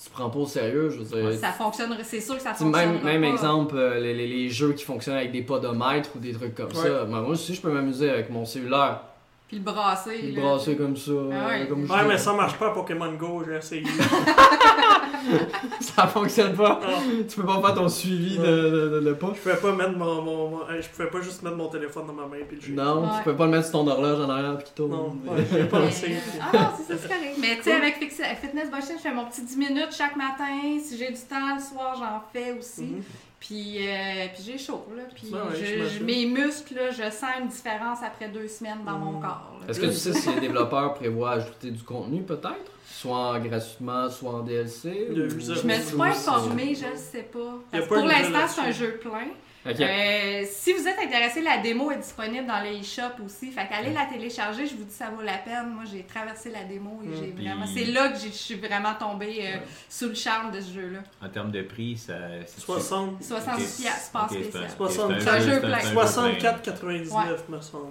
tu 0.02 0.10
prends 0.10 0.28
pas 0.30 0.38
au 0.40 0.46
sérieux, 0.46 0.90
je 0.90 0.98
veux 0.98 1.04
dire. 1.30 1.38
Ça 1.38 1.52
fonctionnerait, 1.52 2.02
c'est 2.04 2.20
sûr 2.20 2.36
que 2.36 2.42
ça 2.42 2.52
fonctionne. 2.54 2.72
même, 2.94 3.02
même 3.02 3.24
exemple, 3.24 3.76
euh, 3.76 3.98
les, 4.00 4.12
les- 4.14 4.26
les 4.26 4.48
jeux 4.50 4.72
qui 4.72 4.84
fonctionnent 4.84 5.16
avec 5.16 5.32
des 5.32 5.42
podomètres 5.42 6.10
ou 6.16 6.18
des 6.18 6.32
trucs 6.32 6.54
comme 6.54 6.66
Ouais. 6.68 6.74
ça. 6.74 7.04
Ben, 7.04 7.20
moi 7.20 7.30
aussi, 7.30 7.54
je 7.54 7.60
peux 7.60 7.70
m'amuser 7.70 8.10
avec 8.10 8.28
mon 8.30 8.44
cellulaire. 8.44 9.00
Puis 9.46 9.58
le 9.58 9.62
brasser. 9.62 10.22
Le 10.22 10.40
là. 10.40 10.48
brasser 10.48 10.76
comme 10.76 10.96
ça. 10.96 11.12
Ah 11.32 11.46
ouais. 11.48 11.62
euh, 11.62 11.66
comme 11.66 11.86
je 11.86 11.92
Ouais, 11.92 12.00
dis. 12.02 12.08
mais 12.08 12.18
ça 12.18 12.32
marche 12.32 12.54
pas 12.58 12.68
à 12.68 12.70
Pokémon 12.70 13.12
Go, 13.12 13.42
j'ai 13.46 13.56
essayé. 13.56 13.84
ça 15.80 16.06
fonctionne 16.06 16.54
pas. 16.54 16.80
Non. 16.82 17.24
Tu 17.28 17.36
peux 17.40 17.46
pas 17.46 17.60
faire 17.60 17.74
ton 17.74 17.88
suivi 17.88 18.38
de, 18.38 18.42
de, 18.44 18.88
de- 18.88 19.00
de 19.00 19.12
pas. 19.12 19.32
Je 19.34 19.40
pouvais 19.40 19.56
pas 19.56 19.72
mettre 19.72 19.98
mon, 19.98 20.22
mon, 20.22 20.48
mon- 20.50 20.60
je 20.80 20.88
pouvais 20.88 21.08
pas 21.10 21.20
juste 21.20 21.42
mettre 21.42 21.56
mon 21.56 21.68
téléphone 21.68 22.06
dans 22.06 22.12
ma 22.12 22.22
main 22.26 22.42
puis 22.48 22.56
le 22.56 22.62
jouer. 22.62 22.74
Non, 22.74 23.02
Ouais. 23.02 23.08
tu 23.18 23.24
peux 23.24 23.36
pas 23.36 23.44
le 23.46 23.50
mettre 23.52 23.64
sur 23.68 23.72
ton 23.72 23.86
horloge 23.86 24.20
en 24.20 24.28
arrière 24.30 24.58
puis 24.58 24.66
tourne. 24.74 24.90
Non, 24.92 25.16
ouais, 25.26 25.44
j'ai 25.52 25.64
pas 25.64 25.80
essayé. 25.84 26.16
Ah 26.40 26.48
non, 26.52 26.60
c'est 26.86 26.94
ça, 26.94 26.98
c'est 27.02 27.08
correct. 27.08 27.36
Mais 27.40 27.56
tu 27.56 27.62
sais, 27.64 27.72
avec 27.72 27.94
Fitness 28.40 28.70
Boschin, 28.70 28.94
je 28.96 29.02
fais 29.02 29.14
mon 29.14 29.24
petit 29.26 29.42
10 29.42 29.56
minutes 29.56 29.90
chaque 29.96 30.16
matin. 30.16 30.78
Si 30.82 30.96
j'ai 30.98 31.08
du 31.10 31.20
temps, 31.20 31.54
le 31.54 31.60
soir, 31.62 31.94
j'en 31.98 32.22
fais 32.32 32.56
aussi. 32.58 32.82
Mhm. 32.82 33.02
Puis, 33.46 33.86
euh, 33.86 34.26
puis 34.34 34.42
j'ai 34.46 34.58
chaud, 34.58 34.86
là. 34.96 35.02
Puis 35.14 35.28
Ouais, 35.30 35.88
je- 35.98 36.02
mes 36.02 36.24
muscles, 36.24 36.74
là, 36.76 36.90
je 36.90 37.02
sens 37.10 37.30
une 37.42 37.48
différence 37.48 37.98
après 38.02 38.28
deux 38.28 38.48
semaines 38.48 38.78
dans 38.86 38.98
mon 38.98 39.18
Mm. 39.18 39.22
corps. 39.22 39.60
Est-ce 39.68 39.80
que 39.80 39.86
tu 39.86 39.92
sais 39.92 40.14
si 40.14 40.30
les 40.34 40.40
développeurs 40.40 40.94
prévoient 40.94 41.32
ajouter 41.32 41.70
du 41.70 41.82
contenu 41.82 42.22
peut-être? 42.22 42.72
Soit 42.86 43.16
en 43.34 43.38
gratuitement, 43.40 44.08
soit 44.08 44.30
en 44.30 44.40
DLC 44.40 45.08
ou- 45.10 45.14
Je 45.14 45.66
me 45.66 45.74
suis 45.74 45.96
pas 45.96 46.06
informée, 46.06 46.74
je 46.74 46.86
le 46.86 46.96
sais 46.96 47.28
pas. 47.30 47.58
Parce 47.70 47.86
pour 47.86 47.96
l'instant, 47.98 48.46
c'est 48.48 48.60
un 48.62 48.70
jeu 48.70 48.98
plein. 49.02 49.28
Ok. 49.66 49.80
Euh, 49.80 50.44
si 50.50 50.72
vous 50.74 50.83
intéressé, 51.04 51.40
la 51.42 51.58
démo 51.58 51.90
est 51.90 51.96
disponible 51.98 52.46
dans 52.46 52.60
les 52.60 52.82
shops 52.82 53.20
aussi. 53.24 53.50
Fait 53.50 53.66
qu'allez 53.68 53.92
la 53.92 54.06
télécharger, 54.06 54.66
je 54.66 54.74
vous 54.76 54.84
dis 54.84 54.92
ça 54.92 55.10
vaut 55.10 55.22
la 55.22 55.38
peine. 55.38 55.70
Moi, 55.74 55.84
j'ai 55.90 56.02
traversé 56.02 56.50
la 56.50 56.64
démo 56.64 57.00
et 57.04 57.16
j'ai 57.16 57.30
vraiment. 57.32 57.66
C'est 57.66 57.84
là 57.86 58.08
que 58.08 58.18
je 58.18 58.28
suis 58.28 58.54
vraiment 58.56 58.94
tombée 58.98 59.40
euh, 59.42 59.58
sous 59.88 60.08
le 60.08 60.14
charme 60.14 60.50
de 60.50 60.60
ce 60.60 60.72
jeu-là. 60.72 61.00
En 61.22 61.28
termes 61.28 61.50
de 61.50 61.62
prix, 61.62 61.96
ça. 61.96 62.14
c'est- 62.46 62.60
60, 62.60 63.22
70 63.22 63.62
Ok. 63.62 63.82
piastres, 63.82 64.12
pas 64.12 64.22
Ok, 64.24 64.28
c'est 64.32 64.42
spécial. 64.42 64.62
un- 64.64 64.66
ok, 64.66 64.90
64. 64.92 65.22
c'est 65.22 65.30
un 65.30 65.40
jeu 65.40 65.60
plein. 65.60 65.78
c'est 65.80 65.86
un 65.86 65.90
jeu 65.90 65.94
64,99 65.94 67.48
me 67.48 67.60
semble. 67.60 67.86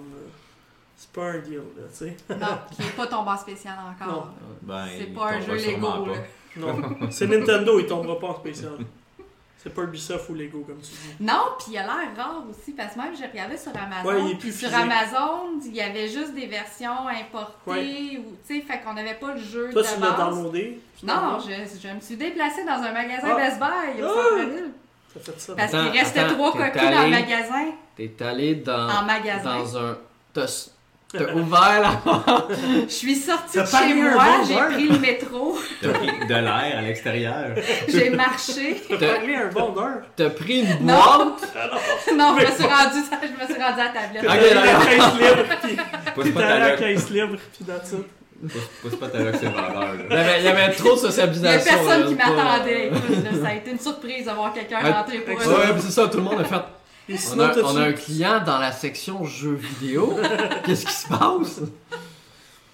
C'est 0.96 1.10
pas 1.12 1.24
un 1.32 1.38
deal, 1.38 1.56
là, 1.56 1.82
tu 1.90 1.96
sais. 2.06 2.16
Non, 2.30 2.46
qui 2.70 2.82
n'est 2.82 2.88
pas 2.90 3.06
tombé 3.08 3.30
en 3.30 3.36
spécial 3.36 3.74
encore. 3.78 4.14
Non. 4.14 4.48
Ben, 4.62 4.86
C'est 4.96 5.06
pas 5.14 5.30
un 5.32 5.40
jeu 5.40 5.54
Lego. 5.54 6.06
là. 6.06 6.12
Non. 6.56 7.10
C'est 7.10 7.26
Nintendo, 7.26 7.78
il 7.80 7.86
tombera 7.86 8.18
pas 8.18 8.28
en 8.28 8.36
spécial. 8.36 8.72
C'est 9.64 9.72
pas 9.74 9.82
Ubisoft 9.82 10.28
ou 10.28 10.34
Lego, 10.34 10.60
comme 10.60 10.76
tu 10.76 10.90
dis. 10.90 11.16
Non, 11.24 11.40
puis 11.58 11.68
il 11.72 11.78
a 11.78 11.84
l'air 11.84 12.14
rare 12.16 12.44
aussi, 12.50 12.72
parce 12.72 12.92
que 12.94 12.98
même 13.00 13.16
j'ai 13.18 13.24
regardé 13.26 13.56
sur 13.56 13.72
Amazon. 13.74 14.06
Ouais, 14.08 14.20
il 14.22 14.30
est 14.32 14.34
puis 14.34 14.50
plus 14.50 14.58
sur 14.58 14.68
physique. 14.68 14.84
Amazon, 14.84 15.58
il 15.64 15.74
y 15.74 15.80
avait 15.80 16.06
juste 16.08 16.34
des 16.34 16.46
versions 16.46 17.08
importées, 17.08 17.54
Ouais. 17.70 18.18
ou 18.18 18.36
tu 18.46 18.56
sais, 18.56 18.60
fait 18.60 18.80
qu'on 18.84 18.92
n'avait 18.92 19.14
pas 19.14 19.32
le 19.32 19.40
jeu 19.40 19.70
Toi, 19.72 19.80
de 19.82 19.86
tu 19.88 20.00
l'as 20.00 20.10
downloadé? 20.10 20.80
Non, 21.02 21.38
je, 21.40 21.78
je 21.88 21.94
me 21.94 22.00
suis 22.00 22.16
déplacée 22.16 22.64
dans 22.64 22.72
un 22.82 22.92
magasin 22.92 23.28
Ah. 23.32 23.36
Best 23.36 23.58
Buy 23.58 24.02
au 24.02 24.06
Ah. 24.06 24.12
centre-ville. 24.38 24.70
T'as 25.14 25.20
fait 25.32 25.40
ça. 25.40 25.54
Parce 25.56 25.70
qu'il 25.70 25.98
restait 25.98 26.20
attends, 26.20 26.34
trois 26.34 26.52
coquilles 26.52 26.90
dans 26.90 27.02
le 27.04 27.10
magasin. 27.10 27.64
T'es 27.96 28.12
allé 28.22 28.54
dans, 28.56 28.88
En 28.90 29.04
magasin. 29.04 29.58
dans 29.60 29.78
un. 29.78 29.98
T'as 30.34 30.68
t'as 31.18 31.32
ouvert 31.34 31.80
la 31.80 32.46
Je 32.88 32.92
suis 32.92 33.14
sortie 33.16 33.58
de 33.58 33.64
chez 33.64 33.94
moi, 33.94 34.10
bon 34.14 34.44
j'ai 34.46 34.74
pris 34.74 34.88
le 34.88 34.98
métro, 34.98 35.58
T'as 35.82 35.88
pris 35.90 36.06
de 36.26 36.34
l'air 36.34 36.74
à 36.78 36.82
l'extérieur. 36.82 37.46
j'ai 37.88 38.10
marché. 38.10 38.82
T'as 38.88 39.14
à 39.14 39.18
un 39.36 39.48
vendeur. 39.50 40.02
T'as 40.16 40.30
pris 40.30 40.60
une 40.60 40.86
Non. 40.86 40.94
boîte? 40.94 41.54
Non, 42.16 42.36
je 42.38 42.46
me 42.46 42.50
suis 42.52 42.64
rendue, 42.64 43.04
je 43.22 43.42
me 43.42 43.52
suis 43.52 43.62
rendue 43.62 43.80
à 43.80 43.84
la 43.84 43.88
tablette. 43.90 44.24
Ok, 44.24 44.54
la 44.54 44.84
caisse 44.84 45.14
libre, 45.20 45.56
puis 45.62 45.76
Pousse 46.14 46.24
t'es 46.24 46.30
pas 46.32 46.40
allé 46.40 46.48
ta 46.48 46.54
à 46.54 46.68
la 46.70 46.76
caisse 46.76 47.10
libre, 47.10 47.36
puis 47.56 47.64
that's 47.64 47.92
it. 47.92 48.06
Pousse- 48.82 48.96
pas 48.96 49.08
ta 49.08 49.18
loc, 49.20 49.34
c'est 49.40 49.46
le 49.46 49.52
vendeur. 49.52 49.94
Il 50.10 50.14
y 50.14 50.18
avait, 50.18 50.38
il 50.40 50.44
y 50.44 50.48
avait 50.48 50.72
trop 50.74 50.94
de 50.96 50.98
Il 51.36 51.42
y 51.42 51.46
a 51.48 51.58
personne 51.58 52.00
là, 52.02 52.06
qui 52.08 52.14
pas- 52.14 52.30
m'attendait. 52.30 52.90
Ça 53.42 53.48
a 53.48 53.54
été 53.54 53.70
une 53.70 53.78
surprise 53.78 54.26
d'avoir 54.26 54.52
quelqu'un 54.52 54.80
rentrer 54.92 55.18
pour 55.20 55.34
eux. 55.38 55.42
que 55.42 55.48
Ouais, 55.48 55.80
c'est 55.80 55.90
ça, 55.92 56.08
tout 56.08 56.18
le 56.18 56.24
monde 56.24 56.40
a 56.40 56.44
fait. 56.44 56.56
Et 57.08 57.16
On 57.34 57.38
a, 57.40 57.48
t'as-tu- 57.48 57.60
on 57.66 57.76
a 57.76 57.82
un 57.88 57.92
client 57.92 58.42
dans 58.44 58.58
la 58.58 58.72
section 58.72 59.24
jeux 59.24 59.54
vidéo. 59.54 60.18
Qu'est-ce 60.64 60.86
qui 60.86 60.92
se 60.92 61.08
passe? 61.08 61.60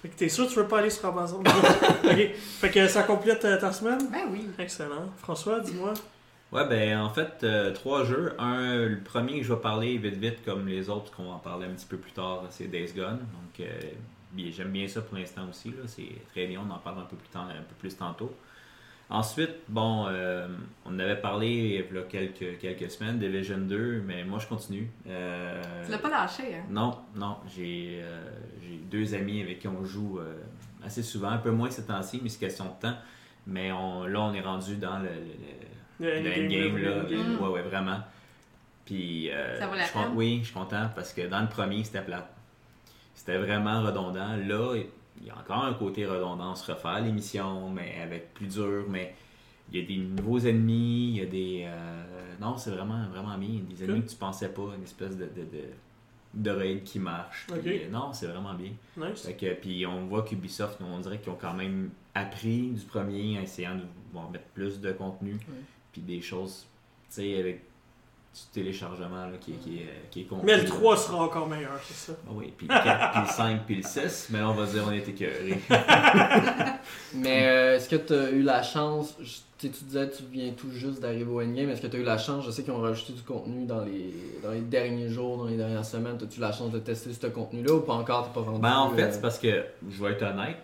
Fait 0.01 0.09
que 0.09 0.15
t'es 0.15 0.29
sûr 0.29 0.45
que 0.47 0.51
tu 0.53 0.57
veux 0.59 0.67
pas 0.67 0.79
aller 0.79 0.89
sur 0.89 1.05
Amazon? 1.09 1.39
ok. 2.03 2.29
Fait 2.59 2.71
que 2.71 2.87
ça 2.87 3.03
complète 3.03 3.43
euh, 3.45 3.59
ta 3.59 3.71
semaine? 3.71 4.07
Ben 4.11 4.23
oui. 4.31 4.47
Excellent. 4.57 5.09
François, 5.17 5.59
dis-moi. 5.59 5.93
Ouais, 6.51 6.67
ben 6.67 6.99
en 6.99 7.09
fait, 7.09 7.31
euh, 7.43 7.71
trois 7.71 8.03
jeux. 8.03 8.33
Un, 8.39 8.75
le 8.87 8.99
premier 9.03 9.39
que 9.39 9.45
je 9.45 9.53
vais 9.53 9.59
parler 9.59 9.97
vite 9.97 10.15
vite 10.17 10.43
comme 10.45 10.67
les 10.67 10.89
autres 10.89 11.11
qu'on 11.11 11.23
va 11.25 11.31
en 11.35 11.39
parler 11.39 11.65
un 11.67 11.71
petit 11.71 11.85
peu 11.85 11.97
plus 11.97 12.11
tard, 12.11 12.43
c'est 12.49 12.67
Days 12.67 12.91
Gone. 12.95 13.19
Donc 13.19 13.59
euh, 13.67 13.79
j'aime 14.49 14.69
bien 14.71 14.87
ça 14.87 15.01
pour 15.01 15.17
l'instant 15.17 15.43
aussi. 15.49 15.69
là. 15.69 15.83
C'est 15.87 16.09
très 16.31 16.47
bien, 16.47 16.61
on 16.67 16.71
en 16.71 16.79
parle 16.79 16.99
un 16.99 17.05
peu 17.05 17.15
plus, 17.15 17.29
tant- 17.29 17.41
un 17.43 17.63
peu 17.67 17.75
plus 17.79 17.95
tantôt. 17.95 18.33
Ensuite, 19.11 19.51
bon, 19.67 20.05
euh, 20.07 20.47
on 20.85 20.95
en 20.95 20.99
avait 20.99 21.19
parlé 21.19 21.47
il 21.49 21.95
y 21.95 21.99
a 21.99 22.01
quelques, 22.03 22.57
quelques 22.59 22.89
semaines, 22.89 23.19
Division 23.19 23.57
2, 23.57 24.01
mais 24.05 24.23
moi 24.23 24.39
je 24.39 24.47
continue. 24.47 24.89
Euh, 25.07 25.61
Tu 25.85 25.91
l'as 25.91 25.97
pas 25.97 26.09
lâché, 26.09 26.55
hein? 26.55 26.63
Non, 26.69 26.97
non, 27.15 27.35
j'ai 27.53 27.99
euh, 28.01 28.23
j'ai 28.63 28.77
deux 28.77 29.13
amis 29.13 29.41
avec 29.41 29.59
qui 29.59 29.67
on 29.67 29.83
joue 29.83 30.19
euh, 30.19 30.33
assez 30.85 31.03
souvent, 31.03 31.27
un 31.29 31.39
peu 31.39 31.51
moins 31.51 31.69
ces 31.69 31.85
temps-ci, 31.85 32.21
mais 32.23 32.29
c'est 32.29 32.39
question 32.39 32.65
de 32.65 32.87
temps. 32.87 32.95
Mais 33.47 33.71
on, 33.73 34.05
là, 34.05 34.21
on 34.21 34.33
est 34.33 34.41
rendu 34.41 34.77
dans 34.77 34.99
le, 34.99 35.09
le- 35.99 36.07
le- 36.07 36.19
Le 36.21 36.29
le 36.29 36.45
endgame, 36.45 36.77
là. 36.77 37.03
Mm. 37.03 37.41
Ouais, 37.41 37.49
ouais, 37.49 37.61
vraiment. 37.63 37.99
Puis, 38.85 39.29
euh, 39.29 39.59
Ça 39.59 39.67
vaut 39.67 39.75
la 39.75 39.83
je 39.85 39.91
peine? 39.91 40.11
Oui, 40.15 40.39
je 40.39 40.45
suis 40.45 40.53
content 40.53 40.89
parce 40.95 41.11
que 41.11 41.27
dans 41.27 41.41
le 41.41 41.47
premier, 41.49 41.83
c'était 41.83 42.01
plate. 42.01 42.29
C'était 43.13 43.37
vraiment 43.37 43.81
redondant. 43.83 44.35
Là, 44.37 44.75
il 45.21 45.27
y 45.27 45.29
a 45.29 45.37
encore 45.37 45.63
un 45.63 45.73
côté 45.73 46.05
redondant. 46.05 46.51
On 46.51 46.55
se 46.55 46.69
refaire 46.71 46.99
l'émission, 47.01 47.69
mais 47.69 47.95
avec 48.01 48.33
plus 48.33 48.47
dur, 48.47 48.85
mais 48.89 49.13
il 49.71 49.79
y 49.79 49.83
a 49.83 49.87
des 49.87 49.97
nouveaux 49.97 50.39
ennemis, 50.39 51.09
il 51.09 51.17
y 51.17 51.21
a 51.21 51.25
des... 51.25 51.63
euh, 51.67 52.03
Non, 52.41 52.57
c'est 52.57 52.71
vraiment, 52.71 53.07
vraiment 53.09 53.37
bien. 53.37 53.61
Des 53.69 53.83
ennemis 53.83 53.99
Cool. 53.99 54.05
que 54.05 54.11
tu 54.11 54.17
pensais 54.17 54.49
pas, 54.49 54.63
une 54.75 54.83
espèce 54.83 55.15
de... 55.17 55.25
de, 55.25 55.41
de 55.43 55.63
de 56.33 56.49
raid 56.49 56.83
qui 56.83 56.97
marche. 56.97 57.45
Puis, 57.61 57.83
euh, 57.83 57.89
non, 57.89 58.13
c'est 58.13 58.27
vraiment 58.27 58.53
bien. 58.53 58.71
Nice. 58.95 59.23
Fait 59.25 59.33
que, 59.33 59.53
puis 59.53 59.85
on 59.85 60.05
voit 60.05 60.23
qu'Ubisoft, 60.23 60.79
on 60.81 60.97
dirait 60.99 61.19
qu'ils 61.19 61.29
ont 61.33 61.37
quand 61.37 61.53
même 61.53 61.89
appris 62.15 62.69
du 62.69 62.85
premier 62.85 63.37
en 63.37 63.41
essayant 63.41 63.75
de 63.75 63.81
bon, 64.13 64.29
mettre 64.29 64.45
plus 64.53 64.79
de 64.79 64.93
contenu, 64.93 65.37
puis 65.91 66.01
des 66.01 66.21
choses, 66.21 66.65
tu 67.09 67.15
sais, 67.15 67.37
avec 67.37 67.65
du 68.33 68.39
téléchargement 68.53 69.25
là, 69.27 69.33
qui, 69.41 69.51
est- 69.51 69.55
qui, 69.55 69.77
est, 69.79 70.09
qui 70.09 70.21
est 70.21 70.23
compris. 70.23 70.45
Mais 70.45 70.55
le 70.57 70.63
là. 70.63 70.69
3 70.69 70.97
sera 70.97 71.23
encore 71.23 71.47
meilleur, 71.49 71.77
c'est 71.85 72.11
ça. 72.11 72.17
Ah 72.25 72.31
oui, 72.33 72.53
puis 72.57 72.65
le 72.67 72.73
4, 72.73 73.11
puis 73.11 73.21
le 73.21 73.27
5, 73.27 73.61
puis 73.65 73.75
le 73.75 73.83
6, 73.83 74.27
mais 74.31 74.39
là, 74.39 74.49
on 74.49 74.53
va 74.53 74.65
dire 74.65 74.83
on 74.87 74.91
est 74.91 75.07
écœurés. 75.07 75.59
Mais 77.13 77.45
euh, 77.47 77.75
est-ce 77.75 77.89
que 77.89 77.95
tu 77.97 78.13
as 78.13 78.29
eu 78.31 78.41
la 78.41 78.63
chance, 78.63 79.15
je- 79.19 79.39
tu 79.57 79.67
sais, 79.67 79.69
tu 79.69 79.83
disais 79.83 80.07
que 80.09 80.15
tu 80.17 80.23
viens 80.31 80.51
tout 80.53 80.71
juste 80.71 81.01
d'arriver 81.01 81.29
au 81.29 81.41
endgame, 81.41 81.69
est-ce 81.69 81.81
que 81.81 81.87
tu 81.87 81.97
as 81.97 81.99
eu 81.99 82.03
la 82.03 82.17
chance, 82.17 82.45
je 82.45 82.51
sais 82.51 82.63
qu'ils 82.63 82.73
ont 82.73 82.81
rajouté 82.81 83.13
du 83.13 83.21
contenu 83.21 83.65
dans 83.65 83.83
les, 83.83 84.13
dans 84.41 84.51
les 84.51 84.61
derniers 84.61 85.09
jours, 85.09 85.37
dans 85.37 85.45
les 85.45 85.57
dernières 85.57 85.85
semaines, 85.85 86.15
as-tu 86.21 86.37
eu 86.39 86.41
la 86.41 86.51
chance 86.51 86.71
de 86.71 86.79
tester 86.79 87.11
ce 87.13 87.27
contenu-là 87.27 87.73
ou 87.75 87.81
pas 87.81 87.93
encore, 87.93 88.27
t'es 88.27 88.33
pas 88.39 88.45
rendu 88.45 88.61
Ben, 88.61 88.77
en 88.77 88.89
fait, 88.91 89.03
euh, 89.03 89.09
c'est 89.11 89.21
parce 89.21 89.37
que, 89.39 89.65
je 89.89 90.03
vais 90.03 90.11
être 90.13 90.23
honnête, 90.23 90.57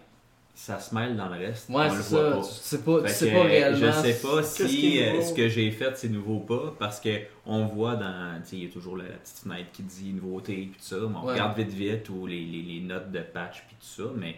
ça 0.60 0.80
se 0.80 0.94
mêle 0.96 1.16
dans 1.16 1.28
le 1.30 1.38
reste. 1.38 1.70
Ouais, 1.70 1.86
on 1.90 1.94
le 1.96 2.02
c'est 2.02 2.16
voit 2.16 2.24
ça, 2.24 2.32
pas. 2.32 2.42
tu 2.42 2.54
sais 2.54 2.78
pas, 2.80 3.02
tu 3.04 3.10
sais 3.14 3.42
réellement. 3.42 3.78
Je 3.78 3.92
sais 4.08 4.28
pas 4.28 4.42
si 4.44 5.04
euh, 5.04 5.22
ce 5.22 5.34
que 5.34 5.48
j'ai 5.50 5.70
fait 5.70 5.96
c'est 5.96 6.10
nouveau 6.10 6.38
ou 6.38 6.40
pas 6.40 6.74
parce 6.80 7.00
que 7.00 7.10
on 7.46 7.66
voit 7.68 7.96
dans 7.96 8.42
tu 8.48 8.56
il 8.56 8.64
y 8.64 8.68
a 8.68 8.70
toujours 8.72 8.98
la, 8.98 9.04
la 9.04 9.10
petite 9.12 9.38
fenêtre 9.44 9.68
qui 9.72 9.84
dit 9.84 10.14
nouveauté 10.14 10.54
puis 10.54 10.80
tout 10.80 10.86
ça, 10.86 10.96
mais 10.96 11.16
on 11.22 11.26
Ouais. 11.28 11.34
regarde 11.34 11.56
vite 11.58 11.70
vite 11.70 12.10
ou 12.10 12.26
les, 12.26 12.44
les, 12.44 12.64
les 12.64 12.80
notes 12.82 13.12
de 13.12 13.20
patch 13.20 13.64
puis 13.68 13.76
tout 13.80 14.04
ça, 14.04 14.10
mais 14.16 14.36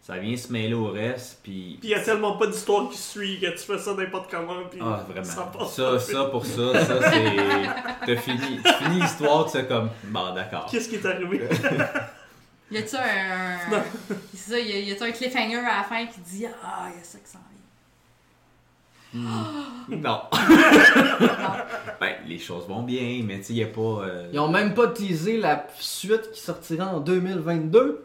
ça 0.00 0.16
vient 0.16 0.34
se 0.38 0.50
mêler 0.50 0.72
au 0.72 0.86
reste 0.90 1.40
puis 1.42 1.76
Puis 1.80 1.90
il 1.90 1.90
y 1.90 1.94
a 1.94 2.00
tellement 2.00 2.38
pas 2.38 2.46
d'histoire 2.46 2.88
qui 2.88 2.96
suit 2.96 3.38
que 3.38 3.50
tu 3.50 3.58
fais 3.58 3.76
ça 3.78 3.92
n'importe 3.94 4.30
comment. 4.30 4.54
Puis 4.70 4.80
ah 4.82 5.04
ça 5.06 5.12
vraiment 5.12 5.50
passe 5.58 5.74
ça 5.74 5.98
ça 5.98 6.24
pour 6.24 6.46
ça 6.46 6.82
ça 6.82 7.10
c'est 7.10 8.06
t'as 8.06 8.16
fini 8.16 8.58
t'as 8.64 8.72
fini 8.72 9.00
l'histoire 9.02 9.44
tu 9.44 9.50
sais 9.52 9.66
comme 9.66 9.90
bon 10.04 10.34
d'accord 10.34 10.66
Qu'est-ce 10.70 10.88
qui 10.88 10.94
est 10.94 11.04
arrivé? 11.06 11.42
Y 12.70 12.76
a-tu 12.78 12.96
un. 12.96 13.70
Non. 13.70 13.82
C'est 14.34 14.50
ça, 14.52 14.58
y 14.58 14.72
a- 14.72 14.78
y 14.80 14.92
a-tu 14.92 15.02
un 15.02 15.10
cliffhanger 15.12 15.56
à 15.56 15.78
la 15.78 15.84
fin 15.84 16.06
qui 16.06 16.20
dit 16.20 16.46
Ah, 16.62 16.88
y 16.96 17.00
a 17.00 17.04
ça 17.04 17.18
qui 17.18 17.30
s'en 17.30 17.38
vient? 17.38 17.44
non 19.88 20.20
ben 21.98 22.14
les 22.26 22.38
choses 22.38 22.68
vont 22.68 22.82
bien 22.82 23.22
mais 23.24 23.38
tu 23.38 23.44
sais 23.44 23.52
il 23.54 23.58
y 23.60 23.62
a 23.62 23.66
pas 23.68 23.80
euh, 24.04 24.28
Ils 24.34 24.38
ont 24.38 24.48
même 24.50 24.74
pas 24.74 24.88
teasé 24.88 25.38
la 25.38 25.66
suite 25.78 26.30
qui 26.32 26.40
sortira 26.42 26.88
en 26.94 27.00
2022. 27.00 28.04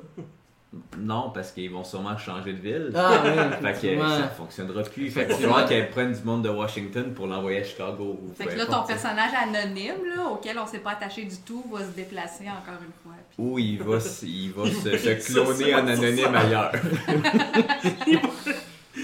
Non 0.97 1.29
parce 1.33 1.51
qu'ils 1.51 1.69
vont 1.71 1.83
sûrement 1.83 2.17
changer 2.17 2.53
de 2.53 2.59
ville 2.59 2.91
Ah 2.95 3.21
ouais, 3.23 3.73
Fait 3.73 3.95
que 3.95 3.99
ça 3.99 4.27
fonctionnera 4.29 4.81
plus. 4.83 5.09
Fait 5.11 5.25
qu'il 5.25 5.33
va 5.35 5.39
falloir 5.39 5.65
qu'elle 5.67 5.89
prenne 5.91 6.11
du 6.13 6.23
monde 6.23 6.43
de 6.43 6.49
Washington 6.49 7.13
pour 7.13 7.27
l'envoyer 7.27 7.61
à 7.61 7.63
Chicago. 7.63 8.19
ou 8.21 8.33
Fait 8.35 8.45
que 8.45 8.55
là, 8.57 8.65
ton 8.65 8.81
personnage 8.83 9.31
anonyme, 9.39 10.03
là, 10.15 10.25
auquel 10.31 10.57
on 10.57 10.65
s'est 10.65 10.79
pas 10.79 10.91
attaché 10.91 11.25
du 11.25 11.37
tout, 11.45 11.63
va 11.71 11.79
se 11.85 11.91
déplacer 11.91 12.45
encore 12.45 12.79
une 12.81 12.93
fois. 13.03 13.13
Puis- 13.29 13.37
Ou 13.43 13.59
il 13.59 13.83
va, 13.83 13.99
se- 14.01 14.25
il 14.25 14.51
va 14.55 14.65
se, 14.65 14.97
se 14.97 15.19
Ça, 15.19 15.31
cloner 15.33 15.71
ça, 15.71 15.77
en 15.83 15.87
anonyme 15.87 16.35
ailleurs. 16.35 16.71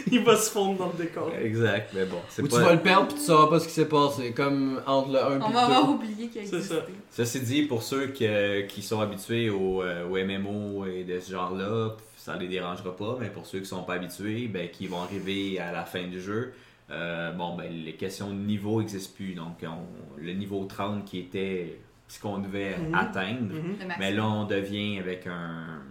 il, 0.17 0.23
va... 0.23 0.35
se 0.35 0.49
fondre 0.51 0.77
dans 0.77 0.87
le 0.97 1.03
décor. 1.03 1.31
Exact, 1.41 1.91
mais 1.93 2.05
bon. 2.05 2.17
Ou 2.41 2.47
tu 2.47 2.55
vas 2.55 2.73
le 2.73 2.79
perdre 2.79 3.07
puis 3.07 3.17
tu 3.17 3.21
sauras 3.23 3.47
pas 3.47 3.59
ce 3.59 3.67
qui 3.67 3.73
s'est 3.73 3.87
passé, 3.89 4.31
comme 4.33 4.81
entre 4.85 5.11
le 5.11 5.19
1 5.23 5.39
et 5.39 5.41
On 5.43 5.47
le 5.49 5.53
va 5.53 5.61
avoir 5.65 5.85
2. 5.87 5.93
oublié 5.93 6.27
qu'il 6.27 6.45
C'est 6.47 6.55
existait. 6.55 6.75
ça. 6.75 6.85
Ceci 7.11 7.39
dit, 7.41 7.61
pour 7.63 7.83
ceux 7.83 8.07
que- 8.07 8.61
qui 8.67 8.81
sont 8.81 9.01
habitués 9.01 9.49
au, 9.49 9.81
euh, 9.83 10.07
au 10.07 10.17
MMO 10.17 10.85
et 10.85 11.03
de 11.03 11.19
ce 11.19 11.31
genre-là, 11.31 11.91
ça 12.17 12.35
les 12.35 12.47
dérangera 12.47 12.95
pas, 12.95 13.17
mais 13.19 13.29
pour 13.29 13.45
ceux 13.45 13.59
qui 13.59 13.65
sont 13.65 13.83
pas 13.83 13.93
habitués, 13.95 14.47
ben, 14.47 14.69
qui 14.69 14.87
vont 14.87 15.01
arriver 15.01 15.59
à 15.59 15.71
la 15.71 15.83
fin 15.85 16.03
du 16.07 16.19
jeu, 16.21 16.53
euh, 16.91 17.31
bon, 17.31 17.55
ben, 17.55 17.67
les 17.71 17.93
questions 17.93 18.29
de 18.29 18.35
niveau 18.35 18.79
n'existent 18.81 19.13
plus. 19.15 19.33
Donc, 19.33 19.57
on- 19.63 20.19
le 20.21 20.33
niveau 20.33 20.65
30 20.65 21.05
qui 21.05 21.19
était 21.19 21.79
ce 22.07 22.19
qu'on 22.19 22.39
devait 22.39 22.75
Mhm. 22.77 22.95
atteindre, 22.95 23.53
Mhm. 23.53 23.75
Mais 23.99 24.11
là, 24.11 24.25
on 24.25 24.45
devient 24.45 24.97
avec 24.99 25.27
un, 25.27 25.81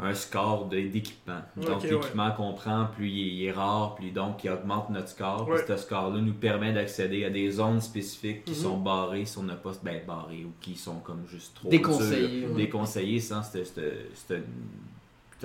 un 0.00 0.12
score 0.12 0.66
de- 0.66 0.88
d'équipement. 0.88 1.40
Donc, 1.56 1.84
l'équipement 1.84 2.32
qu'on 2.32 2.52
prend, 2.52 2.86
plus 2.86 3.08
il 3.08 3.20
est, 3.28 3.32
il 3.34 3.44
est 3.44 3.52
rare, 3.52 3.94
plus 3.94 4.10
donc 4.10 4.42
il 4.42 4.50
augmente 4.50 4.90
notre 4.90 5.08
score. 5.08 5.48
Ouais. 5.48 5.58
Puis 5.58 5.66
ce 5.68 5.76
score-là 5.76 6.20
nous 6.20 6.32
permet 6.34 6.72
d'accéder 6.72 7.24
à 7.24 7.30
des 7.30 7.48
zones 7.52 7.80
spécifiques 7.80 8.44
qui 8.44 8.50
Mhm. 8.52 8.56
sont 8.56 8.78
barrées 8.78 9.24
si 9.24 9.38
on 9.38 9.44
n'a 9.44 9.54
pas 9.54 9.70
ben, 9.84 10.02
barrées 10.04 10.44
ou 10.44 10.52
qui 10.60 10.74
sont 10.74 10.98
comme 10.98 11.24
juste 11.28 11.54
trop 11.54 11.68
Déconseillées, 11.68 12.48
ouais. 12.48 12.54
déconseillées 12.54 13.20
sans 13.20 13.42
ce 13.42 13.62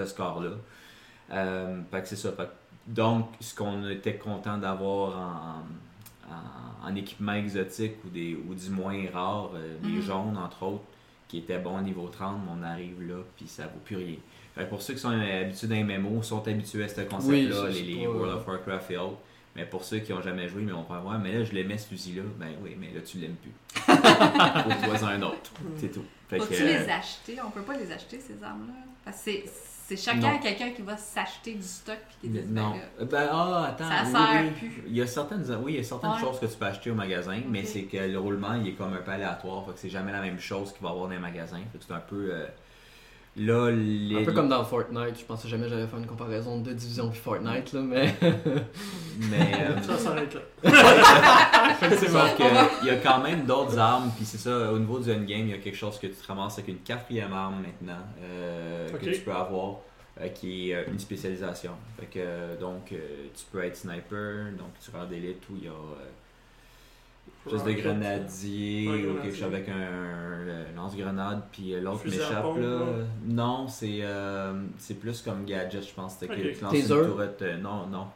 score-là. 0.05 0.51
Euh, 1.31 1.81
fait 1.91 2.01
que 2.01 2.07
c'est 2.07 2.15
ça. 2.15 2.31
Fait 2.31 2.49
donc, 2.87 3.27
ce 3.39 3.53
qu'on 3.53 3.87
était 3.89 4.15
content 4.15 4.57
d'avoir 4.57 5.17
en, 5.17 6.31
en- 6.33 6.89
en 6.89 6.95
équipement 6.95 7.33
exotique 7.33 7.93
ou, 8.05 8.09
des, 8.09 8.35
ou 8.49 8.55
du 8.55 8.69
moins 8.71 8.97
rare, 9.13 9.51
euh, 9.53 9.75
les 9.83 9.89
Mhm. 9.97 10.01
jaunes 10.01 10.37
entre 10.37 10.63
autres, 10.63 10.83
qui 11.27 11.37
étaient 11.37 11.59
bons 11.59 11.77
au 11.77 11.81
niveau 11.81 12.07
30, 12.07 12.37
on 12.49 12.63
arrive 12.63 13.07
là, 13.07 13.17
puis 13.37 13.47
ça 13.47 13.63
vaut 13.65 13.79
plus 13.85 13.97
rien. 13.97 14.15
Que 14.65 14.69
pour 14.69 14.81
ceux 14.81 14.93
qui 14.93 14.99
sont 14.99 15.09
habitués 15.09 15.67
d'un 15.67 15.83
MMO, 15.83 16.21
sont 16.23 16.47
habitués 16.47 16.83
à 16.83 16.87
ce 16.87 17.01
concept-là, 17.01 17.67
les, 17.67 17.73
c'est 17.73 17.81
les 17.81 18.03
pas- 18.05 18.09
World 18.11 18.33
of 18.35 18.47
Warcraft 18.47 18.91
et 18.91 18.97
autres. 18.97 19.17
Mais 19.55 19.65
pour 19.65 19.83
ceux 19.83 19.97
qui 19.99 20.13
n'ont 20.13 20.21
jamais 20.21 20.47
joué, 20.47 20.61
mais 20.61 20.71
on 20.73 20.83
peut 20.83 20.95
voir, 20.97 21.17
mais 21.19 21.33
là 21.33 21.43
je 21.43 21.51
l'aimais 21.53 21.77
ce 21.77 21.87
fusil-là, 21.87 22.21
ben 22.37 22.49
oui, 22.63 22.77
mais 22.79 22.91
là 22.93 23.01
tu 23.01 23.17
l'aimes 23.17 23.35
plus. 23.35 23.51
Faut 24.99 25.05
un 25.05 25.21
autre, 25.23 25.51
c'est 25.77 25.91
tout. 25.91 26.05
Fait 26.29 26.37
que, 26.37 26.43
Faut-tu 26.45 26.61
euh, 26.61 26.65
les 26.83 26.89
acheter? 26.89 27.37
On 27.45 27.49
peut 27.49 27.61
pas 27.63 27.75
les 27.75 27.91
acheter, 27.91 28.19
ces 28.19 28.41
armes-là? 28.43 28.73
Parce 29.03 29.17
que 29.17 29.31
c'est- 29.31 29.43
c'est 29.87 29.97
chacun 29.97 30.37
quelqu'un 30.37 30.69
qui 30.69 30.83
va 30.83 30.95
s'acheter 30.97 31.55
du 31.55 31.63
stock 31.63 31.97
puis 32.07 32.17
qui 32.21 32.29
dit 32.29 32.47
Non. 32.47 32.73
ben 32.73 32.77
là, 32.99 33.05
Ben, 33.05 33.29
ah, 33.31 33.65
attends. 33.69 33.89
Ça 33.89 34.05
sert 34.05 34.43
oui. 34.43 34.49
plus. 34.51 34.83
Il 34.87 34.95
y 34.95 35.01
a 35.01 35.07
certaines, 35.07 35.43
oui, 35.63 35.73
il 35.73 35.77
y 35.77 35.79
a 35.79 35.83
certaines 35.83 36.11
Ouais. 36.11 36.19
choses 36.19 36.39
que 36.39 36.45
tu 36.45 36.55
peux 36.55 36.65
acheter 36.65 36.91
au 36.91 36.95
magasin, 36.95 37.39
mais 37.49 37.63
c'est 37.65 37.83
que 37.83 37.97
le 37.97 38.19
roulement, 38.19 38.53
il 38.53 38.67
est 38.67 38.73
comme 38.73 38.93
un 38.93 38.97
peu 39.01 39.09
aléatoire. 39.11 39.65
Fait 39.65 39.71
que 39.73 39.79
c'est 39.79 39.89
jamais 39.89 40.11
la 40.11 40.21
même 40.21 40.39
chose 40.39 40.71
qu'il 40.73 40.83
va 40.83 40.89
y 40.89 40.91
avoir 40.91 41.07
dans 41.07 41.13
les 41.15 41.19
magasins. 41.19 41.57
Fait 41.71 41.79
que 41.79 41.83
c'est 41.87 41.93
un 41.93 41.99
peu. 42.01 42.29
euh, 42.31 42.45
là, 43.39 43.71
les. 43.71 44.17
Un 44.21 44.23
peu 44.25 44.33
comme 44.33 44.49
dans 44.49 44.63
Fortnite, 44.63 45.19
je 45.19 45.25
pensais 45.25 45.47
jamais 45.47 45.67
j'allais 45.67 45.87
faire 45.87 45.99
une 45.99 46.05
comparaison 46.05 46.59
de 46.61 46.71
division 46.73 47.09
puis 47.09 47.19
Fortnite 47.19 47.73
là, 47.73 47.81
mais 47.81 48.13
Mais. 49.19 49.51
euh, 49.69 49.81
Ça 49.81 49.97
s'arrête 49.97 50.33
là. 50.35 50.41
Sauf 51.97 52.35
qu'il 52.35 52.87
y 52.87 52.91
a 52.91 52.97
quand 52.97 53.21
même 53.23 53.45
d'autres 53.45 53.77
armes, 53.77 54.11
puis 54.15 54.25
c'est 54.25 54.37
ça, 54.37 54.71
au 54.71 54.79
niveau 54.79 54.99
du 54.99 55.11
endgame, 55.11 55.41
il 55.47 55.49
y 55.49 55.53
a 55.53 55.57
quelque 55.57 55.77
chose 55.77 55.97
que 55.99 56.07
tu 56.07 56.13
te 56.13 56.27
ramasses 56.27 56.57
avec 56.59 56.67
une 56.69 56.79
quatrième 56.79 57.33
arme 57.33 57.61
maintenant, 57.61 58.01
euh, 58.23 58.89
que 58.89 59.05
tu 59.09 59.21
peux 59.21 59.31
avoir, 59.33 59.77
euh, 60.21 60.27
qui 60.29 60.71
est 60.71 60.75
euh, 60.75 60.83
une 60.91 60.99
spécialisation. 60.99 61.71
Fait 61.99 62.05
que, 62.07 62.19
euh, 62.19 62.57
donc, 62.59 62.91
euh, 62.91 62.97
tu 63.35 63.45
peux 63.51 63.63
être 63.63 63.77
sniper, 63.77 64.51
donc 64.57 64.69
tu 64.83 64.91
rends 64.91 65.05
d'élite 65.05 65.41
où 65.49 65.53
il 65.57 65.65
y 65.65 65.67
a. 65.67 65.71
euh, 67.47 67.49
Juste 67.51 67.65
de 67.65 67.69
Rocket. 67.69 67.83
grenadier 67.85 68.87
Ouais, 68.89 69.05
ou 69.07 69.21
quelque 69.21 69.35
chose 69.35 69.43
avec 69.53 69.69
un, 69.69 69.73
un 69.73 70.75
lance-grenade, 70.75 71.41
puis 71.51 71.73
euh, 71.73 71.81
l'autre 71.81 72.05
m'échappe 72.05 72.43
là. 72.57 72.77
ouais. 72.77 73.05
Non, 73.25 73.67
c'est 73.67 73.99
euh, 74.01 74.53
c'est 74.77 74.99
plus 74.99 75.21
comme 75.21 75.45
gadget, 75.45 75.87
je 75.87 75.93
pense. 75.93 76.15
C'était 76.19 76.33
Ok. 76.33 76.41
que 76.41 76.57
tu 76.57 76.63
lances 76.63 76.73
une 76.75 76.87
tourette. 77.07 77.41
euh, 77.41 77.57
non, 77.57 77.87
non. 77.87 78.07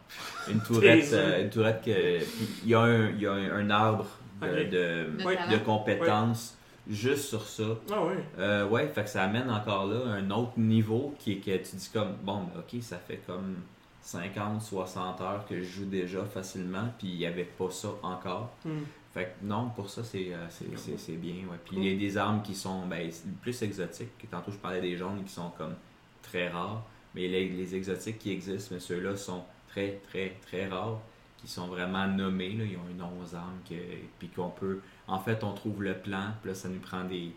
Une 0.49 0.59
tourette, 0.61 1.13
euh, 1.13 1.43
une 1.43 1.49
tourette 1.49 1.81
que. 1.83 2.19
Il 2.63 2.69
y 2.69 2.75
a 2.75 2.81
un, 2.81 3.09
il 3.09 3.21
y 3.21 3.27
a 3.27 3.33
un, 3.33 3.51
un 3.51 3.69
arbre 3.69 4.05
de, 4.41 5.05
de, 5.51 5.57
compétences 5.63 6.57
juste 6.89 7.25
sur 7.29 7.47
ça. 7.47 7.63
Ah 7.91 8.03
ouais. 8.05 8.17
Euh, 8.39 8.67
ouais, 8.67 8.87
fait 8.89 9.03
que 9.03 9.09
ça 9.09 9.23
amène 9.23 9.49
encore 9.49 9.85
là 9.87 9.99
un 10.15 10.29
autre 10.31 10.53
niveau 10.57 11.15
qui 11.19 11.33
est 11.33 11.37
que 11.37 11.55
tu 11.69 11.75
dis 11.77 11.89
comme, 11.93 12.15
bon, 12.23 12.39
ben, 12.53 12.59
ok, 12.59 12.81
ça 12.81 12.97
fait 12.97 13.21
comme 13.25 13.55
50, 14.01 14.61
60 14.61 15.21
heures 15.21 15.45
que 15.47 15.57
je 15.61 15.63
joue 15.63 15.85
déjà 15.85 16.25
facilement, 16.25 16.89
puis 16.99 17.07
il 17.07 17.17
n'y 17.19 17.25
avait 17.25 17.45
pas 17.45 17.69
ça 17.71 17.87
encore. 18.01 18.51
Hmm. 18.65 18.79
Fait 19.13 19.35
que 19.39 19.45
non, 19.45 19.69
pour 19.75 19.89
ça, 19.89 20.03
c'est 20.03 20.33
euh, 20.33 20.45
c'est- 20.49 20.75
c'est- 20.75 20.97
c'est 20.97 21.13
bien. 21.17 21.33
Ouais. 21.49 21.57
Puis 21.65 21.77
il 21.77 21.85
y 21.87 21.95
a 21.95 21.97
des 21.99 22.17
armes 22.17 22.41
qui 22.41 22.55
sont 22.55 22.85
ben, 22.87 23.09
plus 23.41 23.61
exotiques. 23.61 24.17
que 24.17 24.25
Tantôt, 24.27 24.51
je 24.51 24.57
parlais 24.57 24.81
des 24.81 24.97
jaunes 24.97 25.23
qui 25.23 25.31
sont 25.31 25.51
comme 25.57 25.75
très 26.23 26.49
rares. 26.49 26.83
Mais 27.15 27.27
les, 27.27 27.47
les 27.49 27.75
exotiques 27.75 28.17
qui 28.17 28.31
existent, 28.31 28.69
mais 28.73 28.79
ceux-là 28.79 29.15
sont 29.15 29.43
très, 29.67 29.99
très, 30.09 30.35
très 30.47 30.67
rares. 30.67 30.99
Qui 31.37 31.47
sont 31.47 31.67
vraiment 31.67 32.07
nommés. 32.07 32.53
Là. 32.53 32.63
Ils 32.63 32.77
ont 32.77 32.89
une 32.89 33.01
11 33.21 33.35
armes. 33.35 33.59
Que, 33.69 33.75
puis 34.17 34.29
qu'on 34.29 34.49
peut. 34.49 34.79
En 35.07 35.19
fait, 35.19 35.43
on 35.43 35.53
trouve 35.53 35.83
le 35.83 35.93
plan. 35.93 36.31
Puis 36.41 36.49
là, 36.49 36.55
ça 36.55 36.69
nous 36.69 36.79
prend 36.79 37.03
des, 37.03 37.33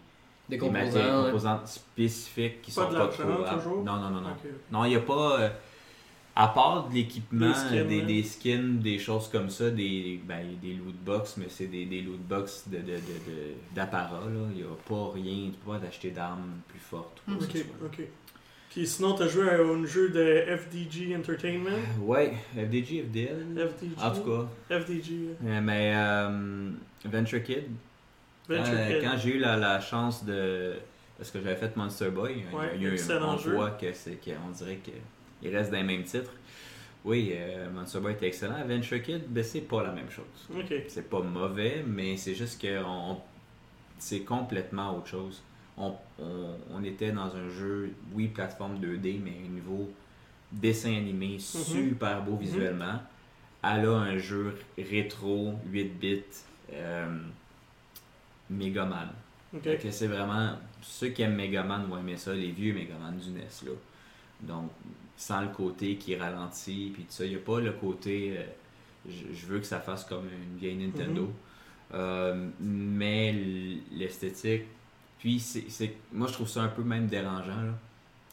Des 0.48 0.56
des 0.58 0.70
matières 0.70 0.92
composants. 0.92 1.18
ouais. 1.18 1.26
composantes 1.26 1.66
spécifiques 1.68 2.62
qui 2.62 2.70
Pas 2.70 2.82
sont 2.84 2.88
de 2.88 2.94
pas 2.94 2.98
l'argent, 3.04 3.22
trop 3.24 3.42
rares. 3.42 3.54
toujours? 3.56 3.84
Non, 3.84 3.96
non, 3.96 4.10
non, 4.10 4.20
non. 4.22 4.36
Non, 4.70 4.84
il 4.84 4.90
n'y 4.90 4.96
a 4.96 5.00
pas. 5.00 5.40
euh, 5.40 5.48
à 6.38 6.48
part 6.48 6.88
de 6.88 6.94
l'équipement, 6.94 7.48
Des 7.48 7.54
skins, 7.54 7.88
des, 7.88 8.02
des 8.02 8.22
skins, 8.22 8.78
des 8.80 8.98
choses 8.98 9.28
comme 9.28 9.48
ça, 9.48 9.70
des, 9.70 10.20
ben, 10.22 10.44
des 10.62 10.74
loot 10.74 10.94
box, 11.04 11.36
mais 11.38 11.46
c'est 11.48 11.66
des, 11.66 11.86
des 11.86 12.02
loot 12.02 12.20
box 12.20 12.64
de, 12.68 12.76
de, 12.76 12.82
de, 12.82 12.90
de- 12.92 13.54
d'apparat. 13.74 14.20
là. 14.26 14.40
Il 14.50 14.56
n'y 14.58 14.62
a 14.62 14.66
pas 14.88 15.12
rien. 15.14 15.50
Tu 15.50 15.58
peux 15.64 15.72
pas 15.72 15.78
t'acheter 15.78 16.10
d'armes 16.10 16.60
plus 16.68 16.78
fortes. 16.78 17.22
quoi 17.26 17.34
que 17.36 17.58
Ok, 17.58 17.64
ok. 17.86 18.00
Puis 18.68 18.86
sinon, 18.86 19.14
t'as 19.14 19.26
joué 19.28 19.48
à 19.48 19.54
un 19.60 19.86
jeu 19.86 20.10
de 20.10 20.44
FDG 20.58 21.16
Entertainment? 21.16 21.70
Ouais, 22.02 22.34
FDG, 22.54 23.04
FDL. 23.04 23.46
FDG 23.56 23.92
En 24.02 24.10
tout 24.10 24.22
cas. 24.68 24.78
FDG. 24.80 25.14
Euh, 25.46 25.60
Mais 25.62 25.92
euh, 25.96 26.70
Venture 27.06 27.42
Kid, 27.42 27.64
Venture 28.46 28.74
Euh, 28.76 29.00
Kid. 29.00 29.08
quand 29.10 29.16
j'ai 29.16 29.36
eu 29.36 29.38
la, 29.38 29.56
la 29.56 29.80
chance 29.80 30.22
de. 30.26 30.74
Parce 31.16 31.30
que 31.30 31.40
j'avais 31.40 31.56
fait 31.56 31.74
Monster 31.78 32.10
Boy, 32.10 32.44
Ouais, 32.52 32.72
il 32.74 32.82
y 32.82 32.86
a 32.86 32.90
eu, 32.90 32.98
on 33.22 33.38
jeu. 33.38 33.54
voit 33.54 33.70
que 33.70 33.90
c'est 33.94 34.16
qu'on 34.22 34.50
dirait 34.52 34.80
qu'il 35.40 35.54
reste 35.56 35.70
dans 35.70 35.76
les 35.78 35.82
mêmes 35.82 36.04
titres. 36.04 36.32
Oui, 37.04 37.32
euh, 37.34 37.68
Boy 38.00 38.12
était 38.14 38.26
excellent. 38.26 38.64
Venture 38.66 39.00
Kid, 39.02 39.22
ben, 39.28 39.44
c'est 39.44 39.60
pas 39.60 39.82
la 39.84 39.92
même 39.92 40.10
chose. 40.10 40.24
Ok. 40.56 40.74
C'est 40.88 41.08
pas 41.08 41.20
mauvais, 41.20 41.84
mais 41.86 42.16
c'est 42.16 42.34
juste 42.34 42.60
que 42.60 42.82
on- 42.84 43.20
c'est 43.98 44.20
complètement 44.20 44.96
autre 44.96 45.06
chose. 45.06 45.42
On, 45.78 45.94
on- 46.18 46.56
on 46.74 46.82
était 46.82 47.12
dans 47.12 47.34
un 47.36 47.48
jeu, 47.48 47.92
oui, 48.12 48.26
plateforme 48.28 48.78
2D, 48.80 49.20
mais 49.22 49.36
au 49.46 49.52
niveau 49.52 49.90
dessin 50.50 50.96
animé, 50.96 51.34
Mhm. 51.34 51.38
super 51.38 52.22
beau 52.22 52.36
visuellement. 52.36 53.00
Elle 53.62 53.86
a 53.86 53.92
un 53.92 54.18
jeu 54.18 54.56
rétro, 54.76 55.54
8 55.70 55.84
bits, 55.98 56.22
euh, 56.72 57.18
Megaman. 58.50 59.08
Ok. 59.54 59.62
Fait 59.62 59.76
que 59.78 59.90
c'est 59.90 60.06
vraiment. 60.06 60.52
Ceux 60.82 61.08
qui 61.08 61.22
aiment 61.22 61.36
Megaman 61.36 61.84
vont 61.86 61.98
aimer 61.98 62.16
ça, 62.16 62.32
les 62.34 62.50
vieux 62.50 62.72
Megaman 62.74 63.16
du 63.16 63.30
NES. 63.30 63.46
Là. 63.66 63.72
Donc, 64.42 64.70
sans 65.16 65.40
le 65.42 65.48
côté 65.48 65.96
qui 65.96 66.14
ralentit, 66.16 66.90
puis 66.94 67.02
tout 67.04 67.10
ça. 67.12 67.24
Il 67.24 67.30
n'y 67.30 67.36
a 67.36 67.40
pas 67.40 67.60
le 67.60 67.72
côté. 67.72 68.34
euh, 68.36 68.42
je, 69.08 69.34
je 69.34 69.46
veux 69.46 69.58
que 69.60 69.66
ça 69.66 69.80
fasse 69.80 70.04
comme 70.04 70.24
une 70.26 70.58
vieille 70.58 70.76
Nintendo. 70.76 71.22
Mhm. 71.22 71.32
Euh, 71.94 72.48
mais 72.60 73.32
l'esthétique. 73.92 74.64
Puis, 75.18 75.38
c'est, 75.40 75.94
moi, 76.12 76.26
je 76.28 76.32
trouve 76.34 76.48
ça 76.48 76.62
un 76.62 76.68
peu 76.68 76.82
même 76.82 77.06
dérangeant. 77.06 77.62
Là. 77.62 77.72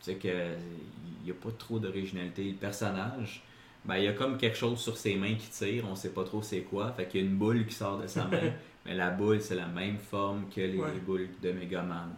C'est 0.01 0.15
que 0.15 0.27
il 0.27 1.25
n'y 1.25 1.31
a 1.31 1.35
pas 1.35 1.51
trop 1.57 1.79
d'originalité. 1.79 2.43
Le 2.43 2.55
personnage. 2.55 3.41
Ben, 3.85 3.97
il 3.97 4.03
y 4.05 4.07
a 4.07 4.13
comme 4.13 4.37
quelque 4.37 4.57
chose 4.57 4.79
sur 4.79 4.97
ses 4.97 5.15
mains 5.15 5.35
qui 5.35 5.49
tire, 5.49 5.85
on 5.89 5.95
sait 5.95 6.09
pas 6.11 6.23
trop 6.23 6.41
c'est 6.41 6.61
quoi. 6.61 6.91
Fait 6.93 7.05
qu'il 7.07 7.21
y 7.21 7.23
a 7.23 7.27
une 7.27 7.35
boule 7.35 7.65
qui 7.65 7.73
sort 7.75 7.99
de 8.01 8.07
sa 8.07 8.25
main. 8.25 8.51
Mais 8.85 8.93
la 8.95 9.09
boule, 9.11 9.39
c'est 9.41 9.55
la 9.55 9.67
même 9.67 9.97
forme 9.97 10.45
que 10.53 10.59
les 10.61 10.77
Ouais. 10.77 10.91
boules 11.05 11.29
de 11.41 11.51
Megaman. 11.51 12.09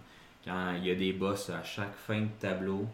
Quand 0.44 0.74
il 0.78 0.86
y 0.86 0.92
a 0.92 0.96
des 0.96 1.14
boss 1.14 1.50
à 1.50 1.64
chaque 1.64 1.96
fin 1.96 2.22
de 2.22 2.28
tableau, 2.40 2.86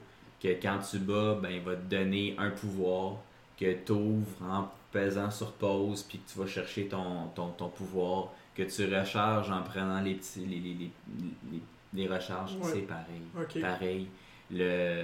que 0.41 0.47
quand 0.61 0.79
tu 0.79 0.99
bats, 0.99 1.37
ben, 1.41 1.51
il 1.51 1.61
va 1.61 1.75
te 1.75 1.89
donner 1.93 2.35
un 2.37 2.49
pouvoir 2.51 3.17
que 3.59 3.73
tu 3.85 3.91
ouvres 3.91 4.43
en 4.43 4.69
pesant 4.91 5.29
sur 5.31 5.51
pause, 5.53 6.03
puis 6.03 6.17
que 6.19 6.31
tu 6.31 6.39
vas 6.39 6.47
chercher 6.47 6.87
ton, 6.87 7.27
ton, 7.35 7.49
ton 7.49 7.69
pouvoir, 7.69 8.29
que 8.55 8.63
tu 8.63 8.93
recharges 8.93 9.49
en 9.51 9.61
prenant 9.61 10.01
les 10.01 10.15
petits 10.15 10.45
les, 10.45 10.59
les, 10.59 10.73
les, 10.73 11.61
les- 11.93 12.07
recharges. 12.07 12.55
Ouais. 12.55 12.69
C'est 12.73 12.81
pareil. 12.81 13.21
Pareil. 13.61 14.07
Le, 14.49 15.03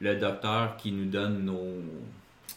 le 0.00 0.14
docteur 0.16 0.76
qui 0.76 0.92
nous 0.92 1.06
donne 1.06 1.44
nos, 1.44 1.74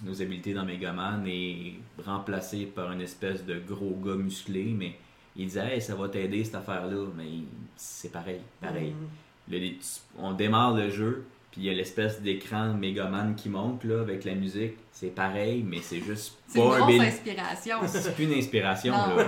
nos 0.03 0.21
habiletés 0.21 0.53
dans 0.53 0.65
Megaman 0.65 1.25
est 1.25 1.75
remplacé 2.05 2.65
par 2.67 2.91
une 2.91 3.01
espèce 3.01 3.43
de 3.45 3.57
gros 3.59 3.97
gars 4.05 4.15
musclé, 4.15 4.65
mais 4.77 4.95
il 5.35 5.47
dit 5.47 5.57
Hey, 5.57 5.81
ça 5.81 5.95
va 5.95 6.09
t'aider 6.09 6.43
cette 6.43 6.55
affaire-là, 6.55 7.07
mais 7.17 7.29
c'est 7.75 8.11
pareil, 8.11 8.41
pareil. 8.59 8.91
Mhm. 8.91 9.07
Le- 9.49 9.71
on 10.19 10.33
démarre 10.33 10.75
le 10.75 10.89
jeu, 10.89 11.25
puis 11.51 11.61
il 11.61 11.63
y 11.65 11.69
a 11.69 11.73
l'espèce 11.73 12.21
d'écran 12.21 12.73
Megaman 12.73 13.35
qui 13.35 13.49
monte 13.49 13.83
là, 13.83 13.99
avec 14.01 14.23
la 14.23 14.35
musique, 14.35 14.75
c'est 14.91 15.13
pareil, 15.13 15.63
mais 15.67 15.79
c'est 15.81 15.99
juste 15.99 16.37
C'est 16.47 16.59
une 16.59 16.69
pas 16.69 16.75
un 16.75 16.79
grosse 16.79 16.99
inspiration. 17.01 17.77
c'est 17.87 18.15
plus 18.15 18.23
une 18.25 18.33
inspiration, 18.39 18.93
là. 18.93 19.25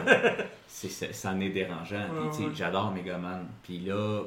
C'est, 0.68 0.90
c'est- 0.90 1.14
ça 1.14 1.32
en 1.32 1.40
est 1.42 1.50
dérangeant. 1.50 2.06
Puis, 2.32 2.38
tu 2.38 2.44
sais. 2.50 2.56
J'adore 2.56 2.92
Megaman. 2.92 3.46
Puis 3.64 3.80
là, 3.80 4.22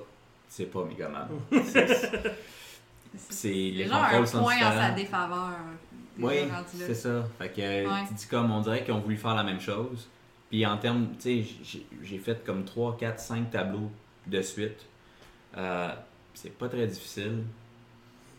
c'est 0.49 0.67
pas 0.71 0.85
Megaman. 0.85 1.27
C'est- 1.65 2.37
c'est, 3.31 3.49
les 3.49 3.71
Les 3.73 3.87
gens 3.87 3.95
ont 3.95 4.03
un 4.03 4.09
contrôles 4.09 4.27
sont 4.27 4.43
point 4.43 4.57
en 4.57 4.73
sa 4.73 4.91
défaveur. 4.91 5.51
Oui, 6.19 6.35
c'est 6.75 6.95
ça. 6.95 7.25
Fait 7.39 7.49
que 7.49 7.61
Ouais. 7.61 8.05
tu 8.09 8.15
dis 8.15 8.27
comme, 8.27 8.51
on 8.51 8.61
dirait 8.61 8.85
qu'ils 8.85 8.93
ont 8.95 9.01
voulu 9.01 9.17
faire 9.17 9.35
la 9.35 9.43
même 9.45 9.61
chose. 9.61 10.07
Puis 10.51 10.65
en 10.67 10.77
termes, 10.77 11.09
tu 11.21 11.43
sais, 11.45 11.49
j'ai- 11.65 11.87
j'ai 12.03 12.19
fait 12.19 12.45
comme 12.45 12.65
3, 12.65 12.97
4, 12.99 13.19
5 13.21 13.51
tableaux 13.51 13.91
de 14.27 14.43
suite. 14.43 14.87
Euh, 15.57 15.89
c'est 16.35 16.57
pas 16.57 16.69
très 16.69 16.87
difficile. 16.87 17.43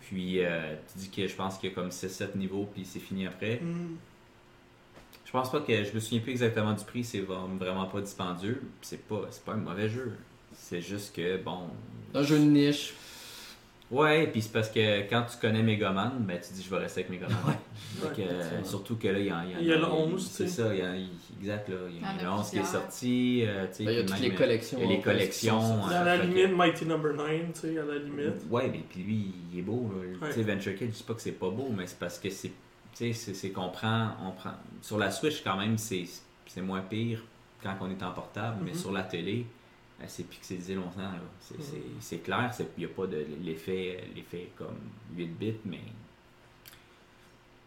Puis 0.07 0.43
euh, 0.43 0.75
tu 0.93 0.99
dis 0.99 1.09
que 1.09 1.27
je 1.27 1.35
pense 1.35 1.57
qu'il 1.57 1.69
y 1.69 1.71
a 1.73 1.75
comme 1.75 1.89
6-7 1.89 2.37
niveaux, 2.37 2.67
puis 2.73 2.85
c'est 2.85 2.99
fini 2.99 3.27
après. 3.27 3.59
Mhm. 3.61 3.97
Je 5.25 5.31
pense 5.31 5.51
pas 5.51 5.59
que 5.59 5.83
je 5.83 5.93
me 5.93 5.99
souviens 5.99 6.21
plus 6.21 6.31
exactement 6.31 6.73
du 6.73 6.85
prix, 6.85 7.03
c'est 7.03 7.19
vraiment 7.19 7.47
vraiment 7.55 7.85
pas 7.85 7.99
dispendieux. 7.99 8.61
C'est 8.81 9.05
pas 9.05 9.27
c'est 9.29 9.43
pas 9.43 9.53
un 9.53 9.57
mauvais 9.57 9.89
jeu. 9.89 10.13
C'est 10.53 10.81
juste 10.81 11.13
que 11.13 11.35
bon. 11.37 11.63
Un 12.13 12.23
jeu 12.23 12.39
de 12.39 12.45
niche. 12.45 12.93
Ouais, 13.89 14.27
puis 14.27 14.41
c'est 14.41 14.51
parce 14.51 14.69
que 14.69 15.09
quand 15.09 15.23
tu 15.31 15.37
connais 15.37 15.63
Megaman, 15.63 16.11
ben 16.19 16.37
tu 16.45 16.53
dis 16.53 16.61
je 16.61 16.69
vais 16.69 16.79
rester 16.81 17.05
avec 17.05 17.09
Megaman. 17.11 17.37
Ouais. 18.03 18.09
euh, 18.19 18.63
surtout 18.65 18.97
que 18.97 19.07
là, 19.07 19.17
il 19.17 19.27
y, 19.27 19.31
en- 19.31 19.43
il 19.43 19.51
y 19.51 19.55
en 19.55 19.59
Il 19.59 19.65
y 19.67 19.71
a 19.73 19.77
le 19.77 19.85
11, 19.85 20.29
C'est 20.29 20.47
ça, 20.49 20.73
il 20.73 20.79
y 20.79 20.81
a, 20.83 20.93
il- 20.95 21.09
exact 21.39 21.69
là. 21.69 21.75
Il 21.89 22.01
y 22.01 22.03
a 22.03 22.21
le 22.21 22.27
a 22.27 22.33
11 22.35 22.49
qui 22.49 22.57
est 22.57 22.63
sorti. 22.65 23.43
euh, 23.45 23.65
tu 23.67 23.73
sais, 23.75 23.83
Ben, 23.85 23.91
il 23.91 23.95
y 23.95 23.99
a 23.99 24.03
puis 24.03 24.11
toutes 24.11 24.19
même, 24.21 24.29
les 24.29 24.35
euh, 24.35 24.37
collections. 24.37 24.77
il 24.81 24.83
y 24.83 24.85
a 24.93 24.95
les 24.97 25.01
collections, 25.01 25.61
sorties. 25.61 25.93
À 25.95 26.03
la 26.03 26.17
que- 26.17 26.23
limite, 26.27 26.57
Mighty 26.57 26.85
Number 26.85 27.13
9, 27.13 27.27
tu 27.53 27.59
sais, 27.61 27.77
à 27.79 27.85
la 27.85 27.97
limite. 27.97 28.33
Ouais, 28.49 28.67
mais 28.69 28.83
puis 28.89 29.03
lui, 29.03 29.31
il 29.53 29.59
est 29.59 29.61
beau. 29.61 29.89
Là. 29.95 30.27
Ouais. 30.27 30.33
Tu 30.33 30.43
sais, 30.43 30.43
Venture 30.53 30.75
Kid, 30.75 30.91
je 30.91 30.97
dis 30.97 31.03
pas 31.03 31.13
que 31.13 31.21
c'est 31.21 31.31
pas 31.31 31.49
beau, 31.49 31.69
mais 31.75 31.87
c'est 31.87 31.99
parce 31.99 32.19
que 32.19 32.29
c'est. 32.29 32.51
Tu 32.93 33.13
sais, 33.13 33.33
c'est- 33.33 33.51
qu'on 33.51 33.69
prend, 33.69 34.09
on 34.25 34.31
prend. 34.31 34.51
Sur 34.81 34.97
la 34.97 35.11
Switch, 35.11 35.41
quand 35.43 35.55
même, 35.55 35.77
c'est 35.77 36.03
c'est 36.45 36.61
moins 36.61 36.81
pire 36.81 37.23
quand 37.63 37.75
on 37.81 37.89
est 37.89 38.03
en 38.03 38.11
portable, 38.11 38.57
mais 38.65 38.71
Mhm. 38.71 38.77
sur 38.77 38.91
la 38.91 39.03
télé, 39.03 39.33
ben, 39.43 39.45
c'est 40.05 40.27
pixelisé 40.27 40.75
longtemps. 40.75 41.01
là. 41.01 41.19
C'est 41.39 41.61
c'est- 41.61 41.81
c'est 41.99 42.17
clair, 42.19 42.51
c'est- 42.53 42.69
il 42.77 42.85
n'y 42.85 42.91
a 42.91 42.93
pas 42.93 43.07
de 43.07 43.25
l'effet 43.43 44.03
l'effet 44.15 44.49
comme 44.57 44.77
8 45.15 45.27
bits, 45.27 45.53
mais. 45.65 45.79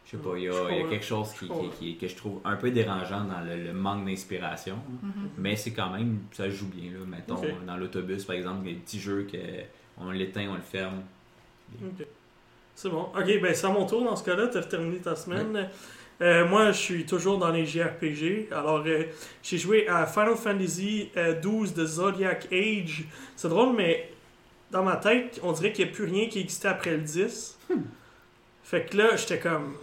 Je 0.06 0.16
sais 0.16 0.22
pas, 0.22 0.36
il 0.36 0.42
y 0.44 0.48
a, 0.48 0.70
il 0.70 0.76
y 0.76 0.80
a 0.82 0.88
quelque 0.88 1.04
chose 1.04 1.32
qui, 1.32 1.46
qui- 1.48 1.70
qui- 1.78 1.96
que 1.96 2.08
je 2.08 2.16
trouve 2.16 2.40
un 2.44 2.56
peu 2.56 2.72
dérangeant 2.72 3.22
dans 3.24 3.40
le, 3.42 3.62
le 3.62 3.72
manque 3.72 4.04
d'inspiration. 4.06 4.76
Mhm. 5.02 5.30
Mais 5.38 5.54
c'est 5.54 5.72
quand 5.72 5.90
même, 5.90 6.20
ça 6.32 6.50
joue 6.50 6.66
bien. 6.66 6.90
Là. 6.92 6.98
Mettons, 7.06 7.36
dans 7.64 7.76
l'autobus, 7.76 8.24
par 8.24 8.34
exemple, 8.34 8.62
il 8.64 8.68
y 8.68 8.70
a 8.72 8.74
des 8.74 8.80
petits 8.80 8.98
jeux 9.00 9.22
que 9.30 9.38
on 9.98 10.10
l'éteint, 10.10 10.48
on 10.50 10.54
le 10.56 10.62
ferme. 10.62 11.02
C'est 12.74 12.88
bon. 12.88 13.02
Ok, 13.14 13.40
ben 13.40 13.54
c'est 13.54 13.66
à 13.66 13.70
mon 13.70 13.86
tour 13.86 14.02
dans 14.02 14.16
ce 14.16 14.24
cas-là. 14.24 14.48
Tu 14.48 14.58
as 14.58 14.62
terminé 14.64 14.98
ta 14.98 15.14
semaine. 15.14 15.68
Euh, 16.22 16.46
moi, 16.46 16.72
je 16.72 16.78
suis 16.78 17.06
toujours 17.06 17.38
dans 17.38 17.50
les 17.50 17.64
JRPG. 17.64 18.48
Alors, 18.52 18.82
euh, 18.86 19.04
j'ai 19.42 19.56
joué 19.56 19.88
à 19.88 20.06
Final 20.06 20.36
Fantasy 20.36 21.08
euh, 21.16 21.40
12 21.40 21.72
de 21.72 21.86
Zodiac 21.86 22.46
Age. 22.52 23.04
C'est 23.36 23.48
drôle, 23.48 23.74
mais 23.74 24.10
dans 24.70 24.82
ma 24.82 24.96
tête, 24.96 25.40
on 25.42 25.52
dirait 25.52 25.72
qu'il 25.72 25.86
n'y 25.86 25.90
a 25.90 25.94
plus 25.94 26.04
rien 26.04 26.28
qui 26.28 26.40
existait 26.40 26.68
après 26.68 26.90
le 26.90 26.98
10. 26.98 27.58
Fait 28.64 28.84
que 28.84 28.96
là, 28.98 29.16
j'étais 29.16 29.38
comme. 29.38 29.74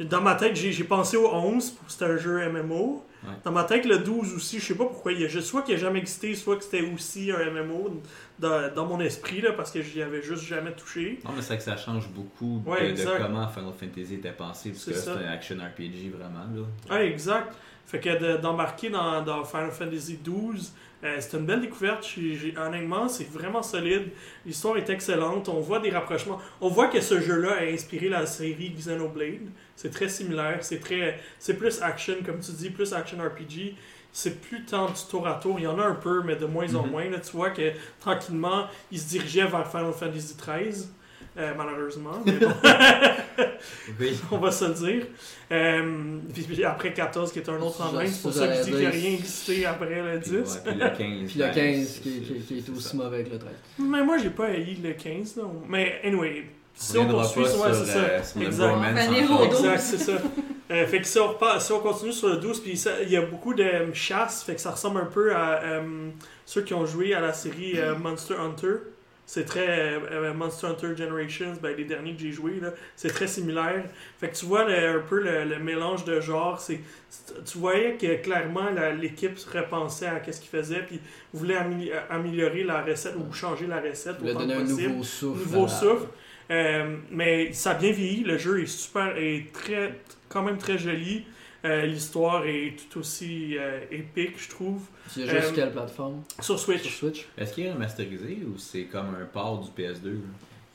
Dans 0.00 0.20
ma 0.20 0.34
tête, 0.34 0.54
j'ai 0.56 0.72
j'ai 0.72 0.84
pensé 0.84 1.16
au 1.16 1.28
11, 1.32 1.70
pour- 1.70 1.90
c'était 1.90 2.04
un 2.06 2.16
jeu 2.16 2.40
MMO. 2.48 3.04
Ouais. 3.24 3.30
Dans 3.44 3.50
ma 3.52 3.64
tête, 3.64 3.84
le 3.84 3.98
12 3.98 4.34
aussi, 4.34 4.60
je 4.60 4.66
sais 4.66 4.74
pas 4.76 4.84
pourquoi. 4.86 5.10
Il 5.12 5.20
y 5.20 5.24
a 5.24 5.28
juste, 5.28 5.48
soit 5.48 5.62
qu'il 5.62 5.74
n'a 5.74 5.80
jamais 5.80 5.98
existé, 5.98 6.34
soit 6.36 6.56
que 6.56 6.62
c'était 6.64 6.82
aussi 6.82 7.32
un 7.32 7.50
MMO 7.50 8.00
dans, 8.38 8.72
dans 8.72 8.86
mon 8.86 9.00
esprit, 9.00 9.40
là, 9.40 9.52
parce 9.52 9.72
que 9.72 9.82
j'y 9.82 10.00
avais 10.02 10.22
juste 10.22 10.44
jamais 10.44 10.72
touché. 10.72 11.18
Non, 11.24 11.32
mais 11.34 11.42
c'est 11.42 11.56
que 11.56 11.62
ça 11.64 11.76
change 11.76 12.08
beaucoup 12.10 12.62
de- 12.64 12.70
Ouais, 12.70 12.84
de, 12.84 12.90
exact. 12.90 13.20
comment 13.20 13.48
Final 13.48 13.72
Fantasy 13.78 14.14
était 14.14 14.30
pensé, 14.32 14.70
parce 14.70 14.84
que 14.84 14.94
c'est 14.94 15.10
un 15.10 15.28
action 15.32 15.56
RPG 15.56 16.10
vraiment. 16.16 16.44
Là. 16.88 16.94
Ouais, 16.96 17.08
exact. 17.08 17.54
Fait 17.86 17.98
que 18.00 18.18
de- 18.18 18.36
d'embarquer 18.40 18.90
dans, 18.90 19.22
dans 19.24 19.44
Final 19.44 19.70
Fantasy 19.72 20.18
XII, 20.22 20.70
euh, 21.02 21.16
c'est 21.20 21.36
une 21.38 21.46
belle 21.46 21.62
découverte. 21.62 22.06
J'ai- 22.06 22.54
honnêtement, 22.56 23.08
c'est 23.08 23.28
vraiment 23.30 23.62
solide. 23.62 24.10
L'histoire 24.46 24.76
est 24.76 24.88
excellente. 24.90 25.48
On 25.48 25.60
voit 25.60 25.80
des 25.80 25.90
rapprochements. 25.90 26.38
On 26.60 26.68
voit 26.68 26.88
que 26.88 27.00
ce 27.00 27.18
jeu-là 27.20 27.54
a 27.60 27.64
inspiré 27.64 28.08
la 28.08 28.26
série 28.26 28.70
Xenoblade. 28.70 29.48
C'est 29.80 29.90
très 29.90 30.08
similaire. 30.08 30.58
C'est 30.62 30.80
très, 30.80 31.20
c'est 31.38 31.54
plus 31.54 31.80
action, 31.82 32.14
comme 32.26 32.40
tu 32.40 32.50
dis, 32.50 32.68
plus 32.70 32.92
action 32.92 33.16
RPG. 33.18 33.76
C'est 34.10 34.40
plus 34.40 34.64
tant 34.64 34.86
du 34.86 35.00
tour 35.08 35.24
à 35.28 35.34
tour. 35.34 35.54
Il 35.58 35.62
y 35.64 35.66
en 35.68 35.78
a 35.78 35.84
un 35.84 35.94
peu, 35.94 36.22
mais 36.24 36.34
de 36.34 36.46
moins 36.46 36.74
en 36.74 36.82
Mhm. 36.82 36.90
moins. 36.90 37.08
Là, 37.08 37.18
tu 37.20 37.30
vois 37.30 37.50
que 37.50 37.70
tranquillement, 38.00 38.66
il 38.90 38.98
se 38.98 39.08
dirigeait 39.10 39.46
vers 39.46 39.70
Final 39.70 39.92
Fantasy 39.92 40.34
XIII. 40.36 40.86
euh, 41.36 41.52
malheureusement. 41.56 42.20
Mais 42.26 42.32
bon. 42.32 42.52
Oui. 44.00 44.18
on 44.32 44.38
va 44.38 44.50
se 44.50 44.64
le 44.64 44.74
dire. 44.74 45.06
Euh, 45.52 46.18
puis, 46.34 46.42
puis 46.42 46.64
après 46.64 46.92
14, 46.92 47.30
qui 47.32 47.38
est 47.38 47.48
un 47.48 47.60
autre 47.60 47.76
Ça, 47.76 47.84
problème, 47.84 48.08
c'est 48.10 48.22
pour 48.22 48.32
ça, 48.32 48.48
que 48.48 48.54
je 48.54 48.62
dis 48.62 48.70
qu'il 48.70 48.78
n'y 48.80 48.86
a 48.86 48.90
rien 48.90 49.10
existé 49.12 49.66
après 49.66 50.02
le 50.02 50.18
10. 50.18 50.30
Puis, 50.30 50.40
ouais, 50.40 50.50
puis 50.64 50.74
le 50.74 50.88
15. 50.88 51.30
Puis 51.30 51.38
le 51.38 51.44
ben, 51.46 51.54
15 51.54 51.86
c'est- 51.86 52.00
qui, 52.00 52.20
qui- 52.22 52.40
qui 52.40 52.58
est 52.58 52.70
aussi 52.70 52.88
ça. 52.88 52.96
mauvais 52.96 53.22
que 53.24 53.30
le 53.30 53.38
13. 53.38 53.52
Mais 53.78 54.02
moi, 54.04 54.18
j'ai 54.18 54.30
pas 54.30 54.46
haï 54.46 54.74
le 54.82 54.92
15. 54.94 55.36
là. 55.36 55.44
Mais 55.68 56.00
anyway, 56.04 56.46
si 56.80 56.92
On 56.98 57.06
poursuit, 57.22 57.40
ouais, 57.42 57.74
sur, 57.74 57.84
c'est 57.86 57.92
ça. 57.92 57.98
euh, 57.98 58.22
sur 58.22 58.40
le 58.40 58.46
Exact. 58.46 58.66
Exact, 59.44 59.78
c'est 59.80 59.98
ça. 59.98 60.12
Euh, 60.70 60.86
fait 60.86 61.00
que 61.00 61.06
si 61.06 61.18
on, 61.18 61.28
repart- 61.32 61.62
si 61.62 61.72
on 61.72 61.80
continue 61.80 62.12
sur 62.12 62.28
le 62.28 62.36
12, 62.36 62.60
puis 62.60 62.76
ça- 62.76 63.00
il 63.02 63.08
y 63.08 63.16
a 63.16 63.22
beaucoup 63.22 63.54
de 63.54 63.62
euh, 63.62 63.94
chasse, 63.94 64.42
fait 64.42 64.54
que 64.54 64.60
ça 64.60 64.72
ressemble 64.72 65.00
un 65.00 65.06
peu 65.06 65.34
à 65.34 65.62
euh, 65.62 66.10
ceux 66.44 66.60
qui 66.60 66.74
ont 66.74 66.84
joué 66.84 67.14
à 67.14 67.20
la 67.20 67.32
série 67.32 67.80
euh, 67.80 67.94
Monster 67.96 68.34
Hunter. 68.34 68.74
C'est 69.24 69.46
très 69.46 69.66
euh, 69.66 69.98
euh, 70.12 70.34
Monster 70.34 70.66
Hunter 70.66 70.94
Generations, 70.94 71.54
ben, 71.62 71.74
les 71.74 71.84
derniers 71.84 72.14
que 72.14 72.20
j'ai 72.20 72.32
joués, 72.32 72.60
là, 72.60 72.72
c'est 72.96 73.08
très 73.08 73.26
similaire. 73.26 73.82
Fait 74.20 74.28
que 74.28 74.36
tu 74.36 74.44
vois 74.44 74.64
le- 74.68 74.98
un 74.98 75.00
peu 75.00 75.20
le, 75.22 75.44
le 75.44 75.58
mélange 75.58 76.04
de 76.04 76.20
genres. 76.20 76.60
C'est, 76.60 76.80
tu 77.50 77.56
voyais 77.56 77.96
que 77.98 78.16
clairement 78.22 78.68
la- 78.68 78.92
l'équipe 78.92 79.38
se 79.38 79.48
repensait 79.50 80.08
à 80.08 80.20
ce 80.30 80.38
qu'ils 80.38 80.50
faisaient, 80.50 80.82
puis 80.86 81.00
voulait 81.32 81.56
amé- 81.56 81.92
améliorer 82.10 82.64
la 82.64 82.82
recette 82.82 83.14
ou 83.16 83.32
changer 83.32 83.66
la 83.66 83.80
recette 83.80 84.22
donné 84.34 84.52
que 84.54 84.58
un 84.58 84.60
possible 84.64 84.88
nouveau 84.90 85.02
souffle. 85.02 85.38
nouveau 85.38 85.66
souffle. 85.68 86.06
Euh, 86.50 86.96
mais 87.10 87.52
ça 87.52 87.72
a 87.72 87.74
bien 87.74 87.92
vieilli. 87.92 88.24
Le 88.24 88.38
jeu 88.38 88.62
est 88.62 88.66
super, 88.66 89.16
est 89.16 89.52
très, 89.52 90.00
quand 90.28 90.42
même 90.42 90.58
très 90.58 90.78
joli. 90.78 91.24
Euh, 91.64 91.84
L'histoire 91.86 92.46
est 92.46 92.76
tout 92.90 93.00
aussi 93.00 93.56
euh, 93.58 93.80
épique, 93.90 94.34
je 94.38 94.48
trouve. 94.48 94.82
Juste 95.14 95.28
Euh, 95.32 95.50
quelle 95.54 95.72
plateforme? 95.72 96.22
Sur 96.40 96.58
Switch, 96.58 96.82
Sur 96.82 96.92
Switch 97.10 97.26
Est-ce 97.36 97.52
qu'il 97.52 97.66
est 97.66 97.72
remasterisé 97.72 98.38
ou 98.46 98.56
c'est 98.58 98.84
comme 98.84 99.14
un 99.20 99.24
port 99.24 99.60
du 99.60 99.70
PS2 99.82 100.04
là? 100.06 100.18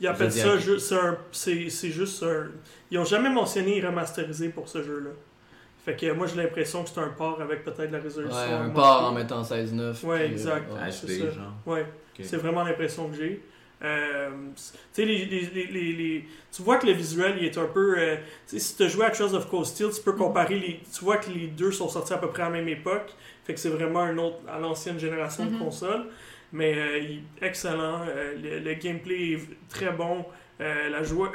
ils 0.01 0.07
appellent 0.07 0.31
ça 0.31 0.43
Zodiac. 0.57 0.59
ju- 0.65 0.79
c'est 0.79 0.95
un- 0.99 1.17
c'est 1.31 1.69
c'est 1.69 1.89
juste 1.91 2.21
un. 2.23 2.47
Ils 2.91 2.97
ont 2.99 3.05
jamais 3.05 3.29
mentionné 3.29 3.79
remasterisé 3.79 4.49
pour 4.49 4.67
ce 4.67 4.83
jeu-là. 4.83 5.11
Fait 5.85 5.95
que 5.95 6.11
moi 6.11 6.27
j'ai 6.27 6.35
l'impression 6.35 6.83
que 6.83 6.89
c'est 6.89 6.99
un 6.99 7.09
port 7.09 7.41
avec 7.41 7.63
peut-être 7.63 7.91
la 7.91 7.99
résolution. 7.99 8.35
Ouais, 8.37 8.51
un 8.53 8.69
port 8.69 9.05
en 9.05 9.11
mettant 9.13 9.41
16.9. 9.43 10.03
Ouais, 10.05 10.27
exact. 10.27 10.69
ouais. 10.73 10.79
Ouais. 11.65 11.85
C'est 12.21 12.37
vraiment 12.37 12.63
l'impression 12.63 13.07
que 13.09 13.15
j'ai. 13.15 13.41
Euh, 13.83 14.29
tu 14.55 14.63
sais, 14.93 15.05
les, 15.05 15.25
les- 15.25 15.41
les- 15.53 15.67
les- 15.67 15.93
les- 15.93 16.25
tu 16.51 16.61
vois 16.61 16.77
que 16.77 16.85
le 16.87 16.93
visuel 16.93 17.35
il 17.37 17.45
est 17.45 17.57
un 17.57 17.65
peu. 17.65 17.95
euh, 17.99 18.15
si 18.45 18.77
tu 18.77 18.83
as 18.83 18.87
joué 18.87 19.05
à 19.05 19.09
Trails 19.09 19.33
of 19.35 19.49
Cold 19.49 19.65
Steel, 19.65 19.89
tu 19.93 20.01
peux 20.01 20.13
comparer 20.13 20.57
les. 20.59 20.79
Tu 20.93 21.03
vois 21.03 21.17
que 21.17 21.29
les 21.29 21.47
deux 21.47 21.71
sont 21.71 21.89
sortis 21.89 22.13
à 22.13 22.17
peu 22.17 22.29
près 22.29 22.43
à 22.43 22.45
la 22.45 22.51
même 22.51 22.69
époque. 22.69 23.13
Fait 23.43 23.53
que 23.53 23.59
c'est 23.59 23.69
vraiment 23.69 23.99
un 24.01 24.17
autre, 24.17 24.37
à 24.47 24.57
l'ancienne 24.59 24.97
génération 24.99 25.45
de 25.45 25.51
Mhm. 25.51 25.59
consoles. 25.59 26.05
Mais 26.53 26.77
euh, 26.77 26.99
il 26.99 27.23
excellent. 27.41 28.05
euh, 28.07 28.35
le, 28.41 28.59
le 28.59 28.73
gameplay 28.75 29.33
est 29.33 29.39
très 29.69 29.91
bon. 29.91 30.23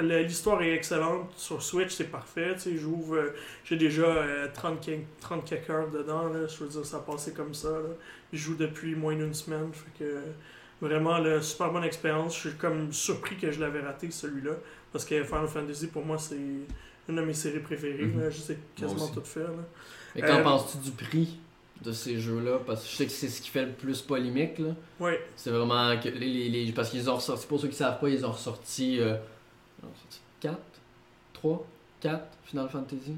L'histoire 0.01 0.63
est 0.63 0.73
excellente. 0.75 1.31
Sur 1.37 1.63
Switch, 1.63 1.91
c'est 1.91 2.11
parfait. 2.11 2.55
J'ouvre, 2.77 3.33
j'ai 3.65 3.77
déjà 3.77 4.05
euh, 4.07 4.49
30, 4.55 4.81
quelques- 4.81 5.05
30 5.21 5.45
quelques 5.45 5.71
heures 5.71 5.91
dedans. 5.91 6.31
Je 6.33 6.65
veux 6.65 6.71
dire, 6.71 6.85
ça 6.87 6.99
a 6.99 7.01
passé 7.01 7.33
comme 7.33 7.53
ça. 7.53 7.69
Je 8.33 8.39
joue 8.39 8.55
depuis 8.55 8.95
moins 8.95 9.15
d'une 9.15 9.35
semaine. 9.35 9.71
Fait 9.73 10.05
que. 10.05 10.23
Vraiment, 10.81 11.19
là, 11.19 11.43
super 11.43 11.73
bonne 11.73 11.85
expérience. 11.85 12.35
Je 12.37 12.49
suis 12.51 12.57
comme 12.59 12.93
surpris 12.93 13.37
que 13.37 13.51
je 13.51 13.61
l'avais 13.61 13.81
raté 13.81 14.11
celui-là. 14.11 14.53
Parce 14.93 15.05
que 15.05 15.25
Final 15.25 15.49
Fantasy, 15.49 15.89
pour 15.89 16.05
moi, 16.05 16.19
c'est 16.19 16.37
une 16.37 17.17
de 17.17 17.21
mes 17.23 17.35
séries 17.35 17.59
préférées. 17.61 18.05
Mhm. 18.07 18.21
là. 18.21 18.31
Je 18.31 18.39
sais 18.39 18.59
quasiment 18.77 19.09
tout 19.09 19.23
faire. 19.25 19.49
Là. 19.49 19.65
Et 20.17 20.21
qu'en 20.23 20.39
Euh, 20.39 20.43
penses-tu 20.43 20.79
du 20.79 20.91
prix 20.93 21.39
de 21.83 21.93
ces 21.93 22.19
jeux-là? 22.21 22.61
Parce 22.67 22.85
que 22.85 22.91
je 22.91 22.95
sais 22.97 23.07
que 23.07 23.13
c'est 23.13 23.29
ce 23.29 23.41
qui 23.43 23.51
fait 23.51 23.65
le 23.67 23.73
plus 23.73 24.01
polémique. 24.03 24.59
là. 24.59 24.75
Ouais. 25.01 25.21
C'est 25.37 25.51
vraiment 25.51 25.99
que 26.01 26.09
les, 26.09 26.49
les- 26.49 26.65
les- 26.67 26.73
parce 26.73 26.91
qu'ils 26.91 27.09
ont 27.11 27.17
ressorti, 27.17 27.47
pour 27.47 27.61
ceux 27.61 27.69
qui 27.69 27.77
savent 27.77 27.99
pas, 27.99 28.09
ils 28.09 28.25
ont 28.25 28.33
ressorti 28.33 29.01
euh, 29.01 29.17
4, 30.41 30.57
3, 31.33 31.67
4 32.01 32.23
Final 32.45 32.69
Fantasy? 32.69 33.17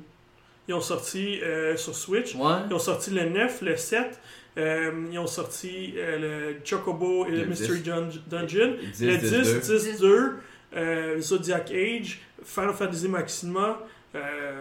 Ils 0.68 0.74
ont 0.74 0.80
sorti 0.80 1.40
euh, 1.42 1.76
sur 1.76 1.94
Switch. 1.94 2.34
Ouais. 2.34 2.52
Ils 2.68 2.74
ont 2.74 2.78
sorti 2.78 3.10
le 3.10 3.28
9, 3.28 3.62
le 3.62 3.76
7. 3.76 4.18
Euh, 4.58 4.90
ils 5.12 5.18
ont 5.18 5.26
sorti 5.26 5.94
euh, 5.96 6.52
le 6.54 6.60
Chocobo 6.64 7.26
et 7.26 7.30
le 7.30 7.36
Le 7.38 7.46
Mystery 7.46 7.78
10. 7.80 7.84
Dun- 7.84 8.08
Dungeon. 8.28 8.76
10, 8.94 9.04
le 9.06 9.16
10, 9.18 9.30
10, 9.30 9.68
2. 9.68 9.78
10, 9.78 10.00
2, 10.00 10.32
euh, 10.76 11.20
Zodiac 11.20 11.70
Age, 11.70 12.20
Final 12.44 12.74
Fantasy 12.74 13.08
Maxima. 13.08 13.78
euh, 14.14 14.60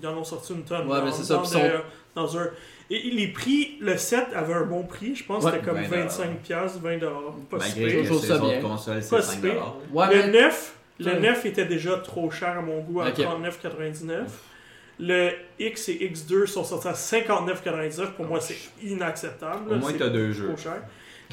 ils 0.00 0.06
en 0.06 0.16
ont 0.16 0.24
sorti 0.24 0.54
une 0.54 0.62
tonne. 0.64 0.86
Ouais, 0.88 0.98
dans, 0.98 1.04
mais 1.04 1.12
c'est 1.12 1.24
ça, 1.24 1.34
Dans, 1.34 1.42
des- 1.42 1.48
sont- 1.48 1.60
dans 2.14 2.38
un... 2.38 2.46
Et 2.90 3.10
les 3.10 3.28
prix, 3.28 3.76
le 3.80 3.96
7 3.96 4.26
avait 4.34 4.54
un 4.54 4.64
bon 4.64 4.84
prix. 4.84 5.14
Je 5.14 5.24
pense 5.24 5.44
que 5.44 5.50
Ouais. 5.50 5.56
c'était 5.56 5.66
comme 5.66 5.82
20 5.82 6.06
25$, 6.06 6.34
piastres, 6.42 6.78
20$. 6.80 7.00
Pas 7.50 7.60
si 7.60 7.74
pire. 7.74 8.08
Pas 9.10 9.22
si 9.22 9.30
5 9.36 9.40
pire. 9.42 9.74
Ouais, 9.92 10.06
Le 10.14 10.32
mais 10.32 10.40
9, 10.42 10.74
le 11.00 11.06
Ouais. 11.06 11.20
9 11.20 11.46
était 11.46 11.64
déjà 11.66 11.96
trop 11.98 12.30
cher 12.30 12.58
à 12.58 12.62
mon 12.62 12.80
goût 12.80 13.00
à 13.00 13.08
Ok. 13.08 13.18
39,99. 13.18 14.24
Le 14.98 15.30
X 15.58 15.88
et 15.88 16.10
X2 16.12 16.46
sont 16.46 16.64
sortis 16.64 16.88
à 16.88 16.92
59,99. 16.92 18.12
Pour 18.12 18.26
moi, 18.26 18.40
c'est 18.40 18.56
inacceptable. 18.82 19.72
Au 19.72 19.76
moins, 19.76 19.90
C'est 19.90 19.98
t'as 19.98 20.08
deux 20.08 20.32
jeux. 20.32 20.48
trop 20.48 20.56
cher. 20.56 20.82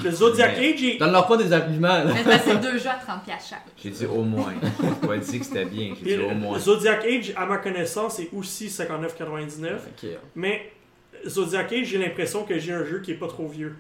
Le 0.02 0.12
Zodiac 0.12 0.56
Mais- 0.58 0.74
Age 0.74 0.84
est... 0.84 0.98
donne-leur 0.98 1.28
pas 1.28 1.36
des 1.38 1.52
arguments. 1.52 1.88
là. 1.90 2.06
Mais 2.06 2.40
c'est 2.40 2.56
deux 2.62 2.78
jeux 2.78 2.88
à 2.88 2.96
30$ 2.98 3.24
piastres 3.26 3.50
chaque. 3.50 3.66
J'ai 3.84 3.90
dit 3.90 4.06
au 4.06 4.22
moins. 4.24 4.54
J'ai 5.02 5.08
pas 5.08 5.18
dit 5.18 5.40
que 5.40 5.46
c'était 5.46 5.66
bien. 5.66 5.94
J'ai 6.04 6.16
dit 6.18 6.24
au 6.24 6.30
le 6.30 6.36
moins. 6.36 6.58
Zodiac 6.58 7.04
Age, 7.06 7.34
à 7.36 7.46
ma 7.46 7.58
connaissance, 7.58 8.18
est 8.20 8.30
aussi 8.34 8.68
59,99. 8.68 9.68
Ok. 9.76 10.10
Mais 10.36 10.72
Zodiac 11.28 11.74
Age, 11.74 11.86
j'ai 11.88 11.98
l'impression 11.98 12.46
que 12.46 12.58
j'ai 12.58 12.72
un 12.72 12.86
jeu 12.86 13.02
qui 13.02 13.12
est 13.12 13.16
pas 13.16 13.28
trop 13.28 13.48
vieux. 13.48 13.76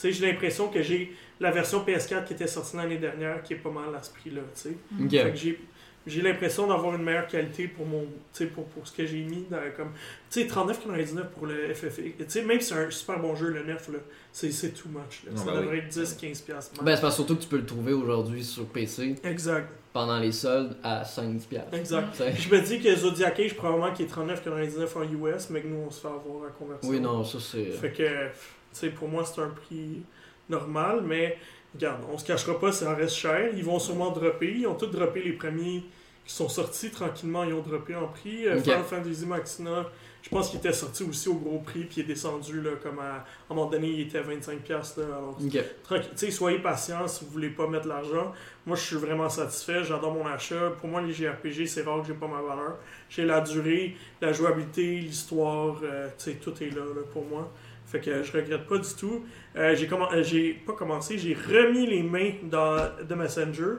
Tu 0.00 0.08
sais, 0.08 0.12
j'ai 0.12 0.26
l'impression 0.26 0.68
que 0.68 0.82
j'ai 0.82 1.14
la 1.38 1.52
version 1.52 1.84
PS4 1.84 2.24
qui 2.24 2.32
était 2.32 2.46
sortie 2.48 2.76
l'année 2.76 2.98
dernière 2.98 3.42
qui 3.44 3.52
est 3.52 3.56
pas 3.56 3.70
mal 3.70 3.94
à 3.96 4.02
ce 4.02 4.10
prix-là, 4.10 4.40
tu 4.56 4.60
sais. 4.62 4.76
Ok. 5.00 5.10
Fait 5.10 5.30
que 5.30 5.36
j'ai 5.36 5.60
j'ai 6.08 6.22
l'impression 6.22 6.66
d'avoir 6.66 6.94
une 6.94 7.02
meilleure 7.02 7.26
qualité 7.26 7.68
pour 7.68 7.86
mon 7.86 8.02
tu 8.02 8.08
sais, 8.32 8.46
pour, 8.46 8.64
pour 8.66 8.86
ce 8.86 8.92
que 8.96 9.06
j'ai 9.06 9.20
mis 9.22 9.44
dans, 9.50 9.58
comme 9.76 9.92
tu 10.30 10.42
sais 10.42 10.46
39,99 10.48 11.24
pour 11.36 11.46
le 11.46 11.74
FFX 11.74 11.96
tu 12.18 12.24
sais 12.28 12.42
même 12.42 12.60
si 12.60 12.68
c'est 12.68 12.74
un 12.86 12.90
super 12.90 13.18
bon 13.20 13.34
jeu 13.36 13.48
le 13.50 13.64
9 13.64 13.88
là 13.92 13.98
c'est 14.32 14.50
c'est 14.50 14.70
too 14.70 14.88
much 14.88 15.22
là. 15.26 15.32
Non, 15.32 15.38
ça 15.38 15.44
ben 15.52 15.60
devrait 15.60 15.76
oui. 15.76 15.78
être 15.78 15.88
10 15.88 16.14
15 16.20 16.40
piastres 16.42 16.72
max. 16.74 16.84
Ben, 16.84 16.96
c'est 16.96 17.02
parce 17.02 17.14
surtout 17.16 17.36
que 17.36 17.42
tu 17.42 17.48
peux 17.48 17.56
le 17.58 17.66
trouver 17.66 17.92
aujourd'hui 17.92 18.42
sur 18.44 18.66
PC 18.66 19.14
exact 19.24 19.68
pendant 19.92 20.18
les 20.18 20.32
soldes 20.32 20.76
à 20.82 21.04
5 21.04 21.40
piastres. 21.48 21.74
exact 21.74 22.22
je 22.36 22.48
me 22.54 22.60
dis 22.60 22.80
que 22.80 22.94
Zodiac 22.94 23.38
Age 23.40 23.54
probablement 23.56 23.92
qui 23.92 24.02
est 24.04 24.12
39,99 24.12 24.96
en 24.96 25.02
US 25.34 25.50
mais 25.50 25.60
que 25.62 25.66
nous 25.68 25.84
on 25.86 25.90
se 25.90 26.00
fait 26.00 26.08
avoir 26.08 26.48
à 26.48 26.50
conversion 26.50 26.88
Oui, 26.88 27.00
non, 27.00 27.24
ça 27.24 27.38
c'est. 27.40 27.64
fait 27.66 27.92
que 27.92 28.02
tu 28.02 28.32
sais 28.72 28.90
pour 28.90 29.08
moi 29.08 29.24
c'est 29.24 29.40
un 29.40 29.48
prix 29.48 30.02
normal 30.48 31.02
mais 31.06 31.36
regarde 31.74 32.02
on 32.12 32.16
se 32.18 32.24
cachera 32.24 32.58
pas 32.58 32.72
ça 32.72 32.94
reste 32.94 33.14
cher 33.16 33.50
ils 33.54 33.64
vont 33.64 33.78
sûrement 33.78 34.10
dropper 34.10 34.54
ils 34.58 34.66
ont 34.66 34.74
tous 34.74 34.86
droppé 34.86 35.22
les 35.22 35.32
premiers 35.32 35.82
qui 36.28 36.34
sont 36.34 36.48
sortis 36.50 36.90
tranquillement, 36.90 37.42
ils 37.44 37.54
ont 37.54 37.62
droppé 37.62 37.94
en 37.96 38.06
prix. 38.06 38.46
Euh. 38.46 38.60
Final 38.60 38.84
Fantasy 38.84 39.24
Maxima, 39.24 39.86
je 40.20 40.28
pense 40.28 40.50
qu'il 40.50 40.58
était 40.58 40.74
sorti 40.74 41.02
aussi 41.02 41.26
au 41.30 41.36
gros 41.36 41.58
prix, 41.60 41.84
puis 41.84 41.94
il 41.96 42.00
est 42.02 42.06
descendu 42.06 42.60
là, 42.60 42.72
comme 42.82 42.98
à, 42.98 43.14
à 43.14 43.24
un 43.50 43.54
moment 43.54 43.70
donné, 43.70 43.88
il 43.88 44.00
était 44.02 44.18
à 44.18 44.22
25$. 44.22 44.98
Là, 45.00 45.04
alors, 45.06 45.38
tranquille- 45.82 46.30
soyez 46.32 46.58
patient 46.58 47.08
si 47.08 47.24
vous 47.24 47.30
voulez 47.30 47.48
pas 47.48 47.66
mettre 47.66 47.88
l'argent. 47.88 48.32
Moi, 48.66 48.76
je 48.76 48.82
suis 48.82 48.96
vraiment 48.96 49.30
satisfait, 49.30 49.82
j'adore 49.84 50.12
mon 50.12 50.26
achat. 50.26 50.72
Pour 50.78 50.90
moi, 50.90 51.00
les 51.00 51.14
JRPG, 51.14 51.64
c'est 51.66 51.80
rare 51.82 52.02
que 52.02 52.08
j'ai 52.08 52.12
pas 52.12 52.28
ma 52.28 52.42
valeur. 52.42 52.76
J'ai 53.08 53.24
la 53.24 53.40
durée, 53.40 53.96
la 54.20 54.34
jouabilité, 54.34 54.98
l'histoire, 54.98 55.80
euh, 55.82 56.08
tout 56.42 56.62
est 56.62 56.68
là, 56.70 56.82
là, 56.94 57.02
pour 57.10 57.24
moi. 57.24 57.50
Fait 57.86 58.00
que 58.00 58.22
je 58.22 58.32
regrette 58.32 58.66
pas 58.66 58.76
du 58.76 58.94
tout. 58.98 59.24
Euh, 59.56 59.74
j'ai 59.74 59.90
euh, 59.90 60.22
j'ai 60.22 60.52
pas 60.52 60.74
commencé, 60.74 61.16
j'ai 61.16 61.32
remis 61.32 61.86
les 61.86 62.02
mains 62.02 62.32
dans 62.42 62.86
The 63.08 63.12
Messenger. 63.12 63.76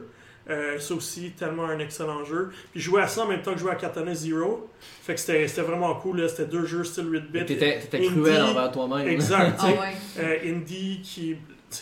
Euh, 0.49 0.79
ça 0.79 0.93
aussi, 0.95 1.31
tellement 1.31 1.65
un 1.65 1.79
excellent 1.79 2.23
jeu. 2.25 2.49
Puis 2.71 2.79
je 2.79 2.85
jouais 2.85 3.01
à 3.01 3.07
ça 3.07 3.23
en 3.23 3.27
même 3.27 3.41
temps 3.41 3.51
que 3.51 3.57
je 3.57 3.63
jouais 3.63 3.73
à 3.73 3.75
Katana 3.75 4.13
Zero. 4.13 4.69
Fait 5.03 5.13
que 5.13 5.19
c'était 5.19 5.47
c'était 5.47 5.61
vraiment 5.61 5.93
cool. 5.95 6.21
là. 6.21 6.27
C'était 6.27 6.45
deux 6.45 6.65
jeux 6.65 6.83
style 6.83 7.05
8-bit. 7.05 7.45
T'étais 7.45 7.79
t'étais 7.79 7.97
Indie, 7.97 8.09
cruel 8.09 8.41
envers 8.41 8.71
toi-même. 8.71 9.07
Exact. 9.07 9.59
Ah 9.61 9.67
ouais. 9.67 9.95
Euh, 10.19 10.51
Indie, 10.51 11.01
qui, 11.03 11.35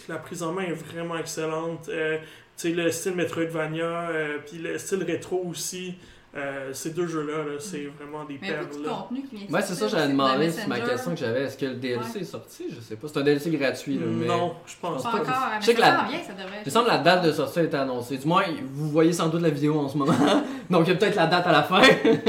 la 0.09 0.17
prise 0.17 0.43
en 0.43 0.51
main 0.51 0.63
est 0.63 0.73
vraiment 0.73 1.17
excellente. 1.17 1.89
Euh, 1.89 2.17
tu 2.57 2.69
sais, 2.69 2.69
le 2.71 2.91
style 2.91 3.13
Metroidvania, 3.13 4.09
euh, 4.09 4.37
puis 4.45 4.57
le 4.57 4.77
style 4.77 5.03
rétro 5.03 5.43
aussi. 5.47 5.95
Euh, 6.37 6.69
ces 6.71 6.91
deux 6.91 7.07
jeux-là, 7.07 7.39
là, 7.39 7.51
c'est 7.59 7.89
vraiment 7.99 8.23
des 8.25 8.35
Mais 8.39 8.47
il 8.47 8.51
y 8.51 8.53
a 8.53 8.63
beaucoup 8.63 8.83
perles. 8.83 9.51
Ouais, 9.51 9.61
c'est 9.63 9.73
ça, 9.73 9.87
j'avais 9.87 10.09
demandé, 10.09 10.45
de 10.47 10.51
c'est 10.51 10.67
ma 10.67 10.79
question 10.79 11.11
que 11.11 11.17
j'avais. 11.19 11.43
Est-ce 11.45 11.57
que 11.57 11.65
le 11.65 11.73
DLC 11.75 12.15
Ouais. 12.15 12.21
est 12.21 12.25
sorti? 12.25 12.65
Je 12.69 12.79
sais 12.79 12.95
pas. 12.95 13.07
C'est 13.07 13.17
un 13.19 13.23
DLC 13.23 13.49
gratuit, 13.49 13.95
là, 13.97 14.05
mais. 14.07 14.27
Non, 14.27 14.53
je 14.67 14.73
pense 14.79 15.01
Pas 15.03 15.11
pas. 15.11 15.17
encore, 15.17 15.33
Je 15.59 15.65
sais 15.65 15.73
que 15.73 15.81
la- 15.81 15.97
s'en 15.97 16.07
vient, 16.07 16.21
ça 16.21 16.33
devrait. 16.33 16.59
Il 16.63 16.65
me 16.67 16.71
semble 16.71 16.85
que 16.85 16.91
la 16.91 16.97
date 16.99 17.25
de 17.25 17.31
sortie 17.31 17.59
a 17.59 17.63
été 17.63 17.77
annoncée. 17.77 18.17
Du 18.17 18.27
moins, 18.27 18.43
vous 18.71 18.89
voyez 18.89 19.13
sans 19.13 19.29
doute 19.29 19.41
la 19.41 19.49
vidéo 19.49 19.79
en 19.79 19.87
ce 19.89 19.97
moment. 19.97 20.13
Donc, 20.69 20.85
il 20.85 20.89
y 20.89 20.93
a 20.93 20.95
peut-être 20.95 21.15
la 21.15 21.25
date 21.27 21.47
à 21.47 21.51
la 21.51 21.63
fin. 21.63 21.81
Ouais, 21.81 22.21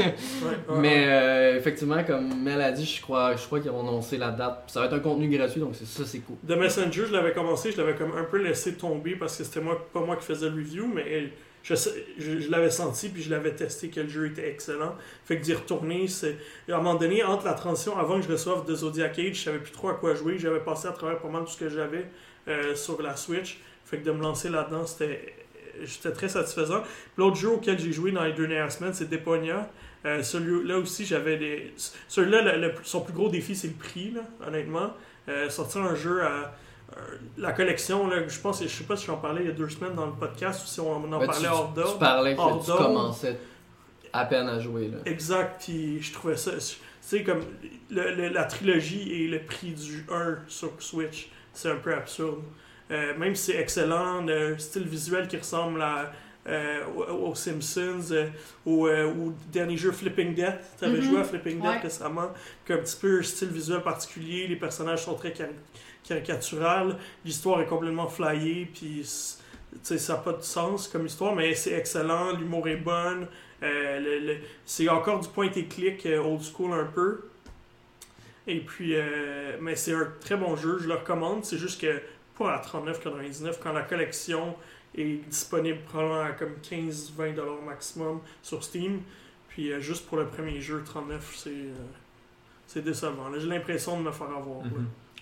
Mais 0.79 1.05
euh, 1.07 1.57
effectivement, 1.57 2.03
comme 2.03 2.41
Mel 2.41 2.61
a 2.61 2.71
dit, 2.71 2.85
je 2.85 3.01
crois, 3.01 3.35
je 3.35 3.45
crois 3.45 3.59
qu'ils 3.59 3.69
ont 3.71 3.81
annoncé 3.81 4.17
la 4.17 4.31
date. 4.31 4.63
Ça 4.67 4.79
va 4.79 4.85
être 4.87 4.93
un 4.93 4.99
contenu 4.99 5.29
gratuit, 5.29 5.59
donc 5.59 5.75
c'est 5.75 5.85
ça, 5.85 6.03
c'est 6.05 6.19
cool. 6.19 6.37
The 6.47 6.57
Messenger, 6.59 7.05
je 7.07 7.13
l'avais 7.13 7.33
commencé, 7.33 7.71
je 7.71 7.77
l'avais 7.77 7.95
comme 7.95 8.17
un 8.17 8.23
peu 8.23 8.37
laissé 8.37 8.73
tomber 8.73 9.15
parce 9.15 9.37
que 9.37 9.43
c'était 9.43 9.61
moi, 9.61 9.77
pas 9.93 9.99
moi 10.01 10.15
qui 10.15 10.25
faisais 10.25 10.49
le 10.49 10.55
review, 10.55 10.87
mais 10.93 11.31
je, 11.63 12.49
l'avais 12.49 12.69
senti 12.69 13.09
puis 13.09 13.21
je 13.21 13.29
l'avais 13.29 13.53
testé 13.53 13.89
que 13.89 13.99
le 13.99 14.09
jeu 14.09 14.27
était 14.27 14.47
excellent. 14.49 14.95
Fait 15.25 15.37
que 15.37 15.43
d'y 15.43 15.53
retourner, 15.53 16.07
c'est. 16.07 16.37
À 16.69 16.75
un 16.75 16.77
moment 16.77 16.95
donné, 16.95 17.23
entre 17.23 17.45
la 17.45 17.53
transition, 17.53 17.97
avant 17.97 18.19
que 18.19 18.25
je 18.25 18.31
reçoive 18.31 18.65
de 18.65 18.75
Zodiac 18.75 19.19
Age, 19.19 19.35
je 19.35 19.43
savais 19.43 19.59
plus 19.59 19.71
trop 19.71 19.89
à 19.89 19.93
quoi 19.93 20.15
jouer. 20.15 20.37
J'avais 20.37 20.59
passé 20.59 20.87
à 20.87 20.91
travers 20.91 21.19
pas 21.19 21.27
mal 21.27 21.43
tout 21.43 21.51
ce 21.51 21.57
que 21.57 21.69
j'avais 21.69 22.05
euh, 22.47 22.75
sur 22.75 23.01
la 23.01 23.15
Switch. 23.15 23.59
Fait 23.85 23.97
que 23.97 24.05
de 24.05 24.11
me 24.11 24.21
lancer 24.21 24.49
là-dedans, 24.49 24.85
c'était. 24.85 25.35
J'étais 25.81 26.11
très 26.11 26.27
satisfaisant. 26.27 26.83
L'autre 27.17 27.37
jeu 27.37 27.49
auquel 27.49 27.79
j'ai 27.79 27.93
joué 27.93 28.11
dans 28.11 28.23
les 28.23 28.33
deux 28.33 28.47
dernières 28.47 28.71
semaines, 28.71 28.93
c'est 28.93 29.09
Deponia. 29.09 29.69
Euh, 30.05 30.23
celui-là 30.23 30.77
aussi, 30.77 31.05
j'avais 31.05 31.37
des. 31.37 31.73
Celui-là, 32.07 32.71
son 32.83 33.01
plus 33.01 33.13
gros 33.13 33.29
défi, 33.29 33.55
c'est 33.55 33.67
le 33.67 33.73
prix, 33.73 34.11
là, 34.11 34.21
honnêtement. 34.45 34.93
Euh, 35.27 35.49
sortir 35.49 35.81
un 35.81 35.95
jeu 35.95 36.21
à. 36.23 36.55
Euh, 36.99 37.17
la 37.37 37.51
collection, 37.53 38.07
là, 38.07 38.27
je 38.27 38.39
pense, 38.39 38.61
je 38.61 38.67
sais 38.67 38.83
pas 38.83 38.95
si 38.95 39.05
j'en 39.05 39.17
parlais 39.17 39.41
il 39.43 39.47
y 39.47 39.51
a 39.51 39.53
deux 39.53 39.69
semaines 39.69 39.95
dans 39.95 40.05
le 40.07 40.13
podcast 40.13 40.63
ou 40.63 40.67
si 40.67 40.79
on 40.79 40.95
en 40.95 41.19
Ben, 41.19 41.25
parlait 41.25 41.41
tu, 41.41 41.47
hors 41.47 41.69
tu 41.73 41.79
d'ordre. 41.81 41.99
parlais 41.99 42.35
que 42.35 42.39
hors 42.41 42.63
tu 42.65 42.71
commençais 42.71 43.39
à 44.13 44.25
peine 44.25 44.47
à 44.47 44.59
jouer. 44.59 44.87
Là. 44.89 44.97
Exact, 45.05 45.61
puis 45.63 46.01
je 46.01 46.13
trouvais 46.13 46.37
ça. 46.37 46.51
Tu 46.53 46.75
sais, 47.01 47.23
comme 47.23 47.41
le- 47.89 48.15
le- 48.15 48.29
la 48.29 48.43
trilogie 48.45 49.11
et 49.23 49.27
le 49.27 49.39
prix 49.39 49.71
du 49.71 50.05
1 50.11 50.37
sur 50.47 50.71
Switch, 50.79 51.29
c'est 51.53 51.69
un 51.71 51.75
peu 51.77 51.93
absurde. 51.93 52.41
Euh, 52.91 53.15
même 53.17 53.35
si 53.35 53.51
c'est 53.51 53.57
excellent, 53.59 54.21
le 54.23 54.57
style 54.57 54.87
visuel 54.87 55.27
qui 55.27 55.37
ressemble 55.37 55.79
à, 55.81 56.11
euh, 56.47 56.79
aux, 56.95 57.29
aux 57.29 57.35
Simpsons, 57.35 58.01
euh, 58.11 58.27
au, 58.65 58.87
euh, 58.87 59.05
au 59.13 59.33
dernier 59.51 59.77
jeu 59.77 59.91
Flipping 59.91 60.33
Death. 60.33 60.55
Tu 60.79 60.85
avais 60.85 60.97
Mhm. 60.97 61.03
joué 61.03 61.19
à 61.19 61.23
Flipping 61.23 61.57
Death 61.61 61.65
Ouais. 61.69 61.79
récemment, 61.81 62.31
qui 62.65 62.73
a 62.73 62.75
un 62.77 62.79
petit 62.79 62.97
peu 62.99 63.19
un 63.19 63.23
style 63.23 63.49
visuel 63.49 63.81
particulier, 63.83 64.47
les 64.47 64.55
personnages 64.55 65.03
sont 65.03 65.13
très 65.13 65.31
cari- 65.33 65.51
caricaturales, 66.09 66.97
l'histoire 67.23 67.61
est 67.61 67.65
complètement 67.65 68.07
flyée, 68.07 68.69
puis 68.73 69.03
ça 69.03 70.13
n'a 70.13 70.19
pas 70.19 70.33
de 70.33 70.41
sens 70.41 70.87
comme 70.87 71.05
histoire, 71.05 71.35
mais 71.35 71.53
c'est 71.53 71.73
excellent, 71.73 72.33
l'humour 72.33 72.67
est 72.67 72.77
bon, 72.77 73.27
euh, 73.61 74.35
c'est 74.65 74.87
encore 74.89 75.19
du 75.19 75.27
point 75.27 75.49
et 75.51 75.65
clic 75.65 76.05
euh, 76.05 76.21
old 76.21 76.41
school 76.41 76.73
un 76.73 76.85
peu. 76.85 77.25
Et 78.47 78.61
puis, 78.61 78.95
euh, 78.95 79.57
mais 79.61 79.75
c'est 79.75 79.93
un 79.93 80.07
très 80.21 80.37
bon 80.37 80.55
jeu, 80.55 80.79
je 80.79 80.87
le 80.87 80.95
recommande. 80.95 81.45
C'est 81.45 81.57
juste 81.57 81.79
que 81.81 82.01
pas 82.37 82.55
à 82.55 82.61
39,99 82.61 83.57
quand 83.61 83.73
la 83.73 83.83
collection 83.83 84.55
est 84.97 85.27
disponible 85.27 85.79
probablement 85.87 86.21
à 86.21 86.31
comme 86.31 86.55
15-20$ 86.63 87.63
maximum 87.65 88.21
sur 88.41 88.63
Steam. 88.63 89.01
Puis 89.49 89.71
juste 89.81 90.07
pour 90.07 90.17
le 90.17 90.25
premier 90.25 90.61
jeu, 90.61 90.81
39, 90.83 91.35
c'est 91.37 91.51
c'est 92.65 92.83
décevant. 92.83 93.31
J'ai 93.35 93.47
l'impression 93.47 93.97
de 93.97 94.03
me 94.03 94.11
faire 94.11 94.29
avoir. 94.29 94.63
là. 94.63 94.69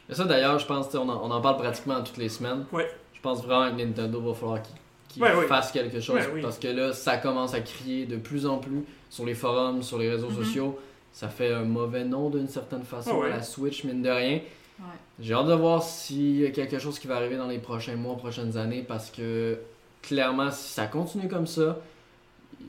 Et 0.10 0.14
ça 0.16 0.24
d'ailleurs, 0.26 0.58
je 0.60 0.66
pense, 0.66 0.94
on 0.96 1.10
en, 1.10 1.22
on 1.24 1.32
en 1.32 1.42
parle 1.42 1.58
pratiquement 1.58 2.02
toutes 2.02 2.18
les 2.18 2.30
semaines. 2.30 2.66
Ouais. 2.72 2.90
Je 3.14 3.20
pense 3.22 3.44
vraiment 3.44 3.76
que 3.76 3.82
Nintendo 3.82 4.22
va 4.22 4.34
falloir 4.34 4.60
qu'il 4.62 5.22
Ouais, 5.24 5.32
fasse 5.48 5.72
quelque 5.72 6.00
chose 6.00 6.16
Ouais, 6.18 6.30
oui. 6.36 6.42
parce 6.42 6.60
que 6.60 6.68
là, 6.68 6.94
ça 6.94 7.18
commence 7.18 7.54
à 7.54 7.62
crier 7.62 8.06
de 8.06 8.18
plus 8.18 8.46
en 8.46 8.60
plus 8.60 8.84
sur 9.10 9.26
les 9.26 9.34
forums, 9.34 9.82
sur 9.82 9.98
les 9.98 10.10
réseaux 10.10 10.30
Mhm. 10.30 10.36
sociaux. 10.44 10.80
Ça 11.12 11.28
fait 11.28 11.52
un 11.52 11.64
mauvais 11.64 12.04
nom 12.04 12.30
d'une 12.30 12.48
certaine 12.48 12.84
façon 12.84 13.22
à 13.24 13.30
la 13.30 13.42
Switch, 13.42 13.84
mine 13.84 14.04
de 14.04 14.10
rien. 14.10 14.34
Ouais. 14.80 14.86
J'ai 15.20 15.34
hâte 15.34 15.48
de 15.48 15.54
voir 15.54 15.82
s'il 15.82 16.38
y 16.42 16.46
a 16.46 16.52
quelque 16.52 16.78
chose 16.78 17.00
qui 17.00 17.08
va 17.08 17.16
arriver 17.16 17.38
dans 17.38 17.48
les 17.48 17.58
prochains 17.58 17.96
mois, 17.96 18.16
prochaines 18.16 18.56
années, 18.58 18.86
parce 18.88 19.10
que 19.10 19.58
clairement, 20.04 20.52
si 20.52 20.72
ça 20.74 20.86
continue 20.86 21.28
comme 21.28 21.48
ça, 21.48 21.80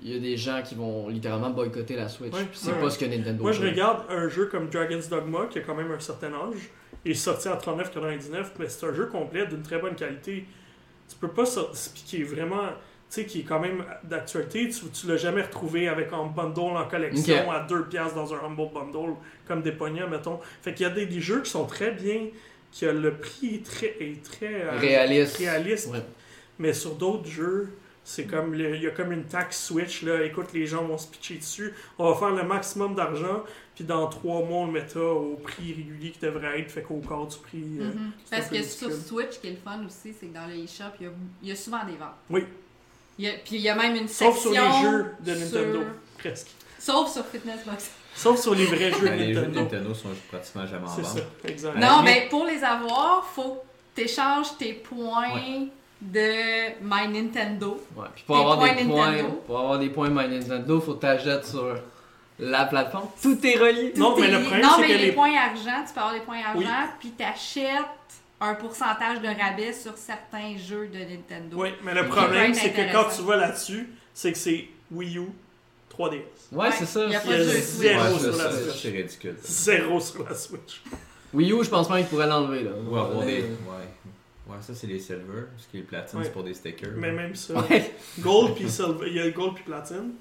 il 0.03 0.13
y 0.13 0.17
a 0.17 0.19
des 0.19 0.37
gens 0.39 0.63
qui 0.65 0.75
vont 0.75 1.09
littéralement 1.09 1.51
boycotter 1.51 1.97
la 1.97 2.09
Switch. 2.09 2.33
Ouais, 2.33 2.49
c'est 2.55 2.73
ouais. 2.73 2.81
pas 2.81 2.89
ce 2.89 2.99
que 2.99 3.05
Nintendo 3.05 3.43
Moi, 3.43 3.53
je 3.53 3.63
regarde 3.63 4.05
un 4.09 4.29
jeu 4.29 4.47
comme 4.47 4.69
Dragon's 4.71 5.09
Dogma, 5.11 5.47
qui 5.51 5.59
a 5.59 5.63
quand 5.63 5.75
même 5.75 5.91
un 5.93 6.01
certain 6.01 6.29
âge, 6.33 6.71
est 7.11 7.15
sorti 7.15 7.49
à 7.49 7.57
39,99, 7.57 8.45
mais 8.59 8.69
c'est 8.69 8.87
un 8.87 8.93
jeu 8.93 9.07
complet 9.07 9.47
d'une 9.47 9.63
très 9.63 9.79
bonne 9.79 9.95
qualité. 9.95 10.45
Tu 11.09 11.17
peux 11.17 11.29
pas 11.29 11.47
sortir, 11.47 11.93
puis 11.95 12.03
qui 12.05 12.21
est 12.21 12.25
vraiment, 12.25 12.67
tu 12.69 12.75
sais, 13.09 13.25
qui 13.27 13.41
est 13.41 13.45
quand 13.45 13.61
même 13.61 13.85
d'actualité. 14.05 14.69
Tu, 14.69 14.87
tu 14.91 15.07
l'as 15.07 15.17
jamais 15.17 15.43
retrouvé 15.43 15.89
avec 15.89 16.13
un 16.13 16.27
bundle 16.27 16.77
en 16.77 16.87
collection 16.87 17.51
à 17.51 17.67
2$ 17.67 17.89
piastres 17.89 18.15
dans 18.15 18.35
un 18.35 18.45
Humble 18.45 18.73
Bundle, 18.75 19.15
comme 19.47 19.63
des 19.63 19.73
pognons, 19.73 20.09
mettons. 20.09 20.41
Fait 20.63 20.75
qu'il 20.75 20.87
y 20.87 20.91
a 20.91 20.93
des, 20.93 21.07
des 21.07 21.21
jeux 21.21 21.43
qui 21.43 21.51
sont 21.51 21.67
très 21.67 21.93
bien, 21.93 22.27
que 22.79 22.87
le 22.87 23.15
prix 23.15 23.57
est 23.57 23.65
très, 23.65 23.97
est 24.01 24.23
très 24.23 24.63
euh, 24.63 24.79
Réaliste. 24.79 25.39
réaliste. 25.39 25.89
Ouais. 25.91 26.03
Mais 26.59 26.73
sur 26.73 26.95
d'autres 26.97 27.29
jeux, 27.29 27.71
c'est 28.05 28.25
comme 28.25 28.55
il 28.55 28.83
y 28.83 28.87
a 28.87 28.91
comme 28.91 29.13
une 29.13 29.25
taxe 29.25 29.67
Switch 29.67 30.03
là. 30.03 30.25
Écoute, 30.25 30.49
les 30.55 30.67
gens 30.67 30.85
vont 30.85 30.99
se 30.99 31.07
pitcher 31.09 31.37
dessus. 31.37 31.75
On 31.99 32.11
va 32.11 32.17
faire 32.19 32.31
le 32.31 32.43
maximum 32.43 32.95
d'argent, 32.95 33.45
puis 33.79 33.85
dans 33.87 34.09
trois 34.09 34.43
mois 34.45 34.63
on 34.63 34.67
le 34.67 34.73
mettra 34.73 35.01
au 35.01 35.37
prix 35.41 35.73
régulier 35.73 36.11
qui 36.11 36.19
devrait 36.19 36.59
être, 36.59 36.71
fait 36.73 36.83
qu'au 36.83 36.97
quart 36.97 37.27
du 37.29 37.37
prix. 37.39 37.63
euh, 37.81 37.85
Mhm. 37.85 38.11
Parce 38.29 38.49
que 38.49 38.61
sur. 38.65 38.91
Switch, 38.93 39.35
ce 39.35 39.39
qui 39.39 39.47
est 39.47 39.51
le 39.53 39.57
fun 39.57 39.79
aussi, 39.87 40.13
c'est 40.19 40.27
que 40.27 40.35
dans 40.35 40.47
le 40.49 40.55
eShop, 40.57 40.85
il 40.99 41.07
y 41.07 41.09
a, 41.09 41.13
il 41.45 41.49
y 41.51 41.53
a 41.53 41.57
souvent 41.57 41.85
des 41.85 41.93
ventes. 41.97 42.09
Oui. 42.29 42.45
Il 43.21 43.25
y 43.27 43.29
a- 43.29 43.35
puis 43.35 43.55
il 43.57 43.61
y 43.61 43.69
a 43.69 43.77
même 43.77 43.95
une 43.95 44.09
Sauf 44.09 44.37
sur 44.39 44.51
section. 44.53 44.73
les 44.83 44.89
jeux 44.91 45.07
de 45.21 45.35
sur- 45.35 45.59
Nintendo, 45.61 45.81
presque. 46.19 46.49
Sauf 46.81 47.13
sur 47.13 47.25
Fitness 47.27 47.61
Box. 47.65 47.91
Sauf 48.17 48.41
sur 48.41 48.55
les 48.57 48.65
vrais 48.67 48.91
jeux 48.93 49.01
de 49.01 49.05
Ben, 49.07 49.19
les 49.19 49.33
jeux 49.35 49.41
de 49.43 49.47
Nintendo. 49.47 49.61
Nintendo 49.63 49.95
sont 49.95 50.09
pratiquement 50.29 50.67
jamais 50.67 50.87
en 50.87 50.97
C'est 50.97 51.05
ça, 51.05 51.15
vente. 51.21 51.23
exact. 51.45 51.77
À 51.77 51.81
la 51.81 51.87
Non, 51.89 52.03
mais 52.03 52.27
pour 52.29 52.47
les 52.47 52.65
avoir, 52.65 53.25
faut 53.25 53.63
que 53.95 54.01
tu 54.01 54.07
échanges 54.09 54.57
tes 54.59 54.73
points 54.73 55.69
de 56.01 56.69
My 56.83 57.09
Nintendo. 57.13 57.81
Ouais, 57.97 58.07
puis 58.15 58.25
pour 58.27 58.37
Des 58.37 58.43
avoir 58.43 58.59
points 58.59 58.75
des 58.75 58.85
points, 58.85 59.11
Nintendo. 59.13 59.43
pour 59.47 59.59
avoir 59.59 59.79
des 59.79 59.89
points 59.91 60.09
My 60.11 60.29
Nintendo, 60.29 60.81
faut 60.81 60.95
t'achètes 60.95 61.47
sur 61.47 61.77
la 62.39 62.65
plateforme. 62.67 63.09
Tout 63.23 63.39
est 63.47 63.57
relié. 63.57 63.93
Non, 63.97 64.17
mais 64.19 64.29
le 64.31 64.41
problème, 64.41 64.63
non, 64.63 64.69
c'est 64.77 64.81
mais 64.83 64.89
que 64.89 64.93
les 64.93 65.07
les- 65.07 65.13
points 65.13 65.37
argent, 65.37 65.85
tu 65.87 65.93
peux 65.95 66.01
avoir 66.01 66.15
des 66.15 66.21
points 66.21 66.39
argent, 66.45 66.59
Oui. 66.59 66.67
puis 67.01 67.11
t'achètes 67.11 67.75
un 68.41 68.55
pourcentage 68.55 69.21
de 69.21 69.27
rabais 69.29 69.73
sur 69.73 69.97
certains 69.97 70.57
jeux 70.57 70.87
de 70.89 70.99
Nintendo. 70.99 71.57
Oui, 71.61 71.71
mais 71.83 71.95
le 71.95 72.07
problème, 72.07 72.55
c'est 72.55 72.71
que 72.73 72.93
quand 72.93 73.07
tu 73.15 73.23
vas 73.23 73.37
là-dessus, 73.37 73.89
c'est 74.15 74.33
que 74.33 74.39
c'est 74.39 74.69
Wii 74.93 75.19
U 75.19 75.23
3DS. 75.91 76.13
Ouais, 76.53 76.59
Ouais, 76.67 76.73
c'est 76.73 76.87
ça. 76.87 77.05
il 77.07 77.13
y 77.13 77.17
a 77.17 77.21
c'est- 77.21 77.27
pas 77.29 77.37
de 77.39 77.45
zéro 77.45 78.03
Ouais, 78.15 78.19
sur 78.21 78.37
la 78.37 78.53
Switch. 78.53 78.77
c'est 78.83 78.91
ridicule. 78.91 79.37
Zéro 79.43 80.01
sur 80.01 80.29
la 80.29 80.35
Switch. 80.35 80.83
Wii 81.35 81.53
U, 81.53 81.65
je 81.65 81.69
pense 81.71 81.89
pas 81.89 81.99
qu'il 81.99 82.07
pourrait 82.07 82.27
l'enlever 82.29 82.63
là. 82.63 82.71
Ou 82.89 82.97
avoir 82.97 83.25
des. 83.25 83.41
Euh, 83.43 83.47
Ouais. 83.69 83.85
Ouais, 84.55 84.57
ça 84.63 84.73
c'est 84.75 84.87
les 84.87 84.99
silver. 85.01 85.43
Ce 85.59 85.67
qui 85.67 85.79
est 85.79 85.83
platine, 85.83 86.21
Ouais. 86.21 86.25
c'est 86.25 86.33
pour 86.33 86.43
des 86.45 86.55
stickers. 86.55 86.93
Mais 86.97 87.13
même 87.13 87.35
ça. 87.35 87.55
Ouais. 87.69 87.93
Gold 88.21 88.55
puis 88.55 88.71
silver. 88.71 89.09
Il 89.09 89.17
y 89.17 89.21
a 89.21 89.29
gold 89.31 89.55
puis 89.57 89.65
platine. 89.65 90.13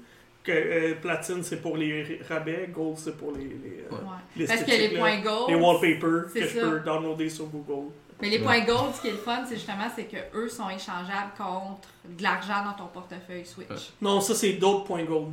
Que, 0.48 0.52
euh, 0.54 0.94
platine, 0.94 1.42
c'est 1.42 1.60
pour 1.60 1.76
les 1.76 2.20
rabais. 2.28 2.70
Gold, 2.72 2.96
c'est 2.96 3.16
pour 3.18 3.32
les, 3.32 3.44
les, 3.44 3.84
euh, 3.90 3.90
Ouais. 3.92 3.98
les 4.36 4.46
Parce 4.46 4.62
que 4.62 4.70
les 4.70 4.88
là. 4.88 4.98
points 4.98 5.20
gold. 5.20 5.48
Les 5.50 5.54
wallpapers 5.56 6.30
c'est 6.32 6.40
que 6.40 6.46
je 6.48 6.58
ça. 6.60 6.70
peux 6.70 6.80
downloader 6.80 7.28
sur 7.28 7.44
Google. 7.46 7.92
Mais 8.22 8.30
les 8.30 8.38
Ouais. 8.38 8.44
points 8.44 8.60
gold, 8.64 8.94
ce 8.94 9.00
qui 9.02 9.08
est 9.08 9.12
le 9.12 9.18
fun, 9.18 9.44
c'est 9.46 9.56
justement 9.56 9.88
c'est 9.94 10.04
que 10.04 10.16
eux 10.34 10.48
sont 10.48 10.70
échangeables 10.70 11.32
contre 11.36 11.88
de 12.08 12.22
l'argent 12.22 12.64
dans 12.64 12.72
ton 12.82 12.88
portefeuille 12.90 13.44
Switch. 13.44 13.68
Ouais. 13.68 13.76
Non, 14.00 14.20
ça, 14.22 14.34
c'est 14.34 14.54
d'autres 14.54 14.84
points 14.84 15.04
gold. 15.04 15.32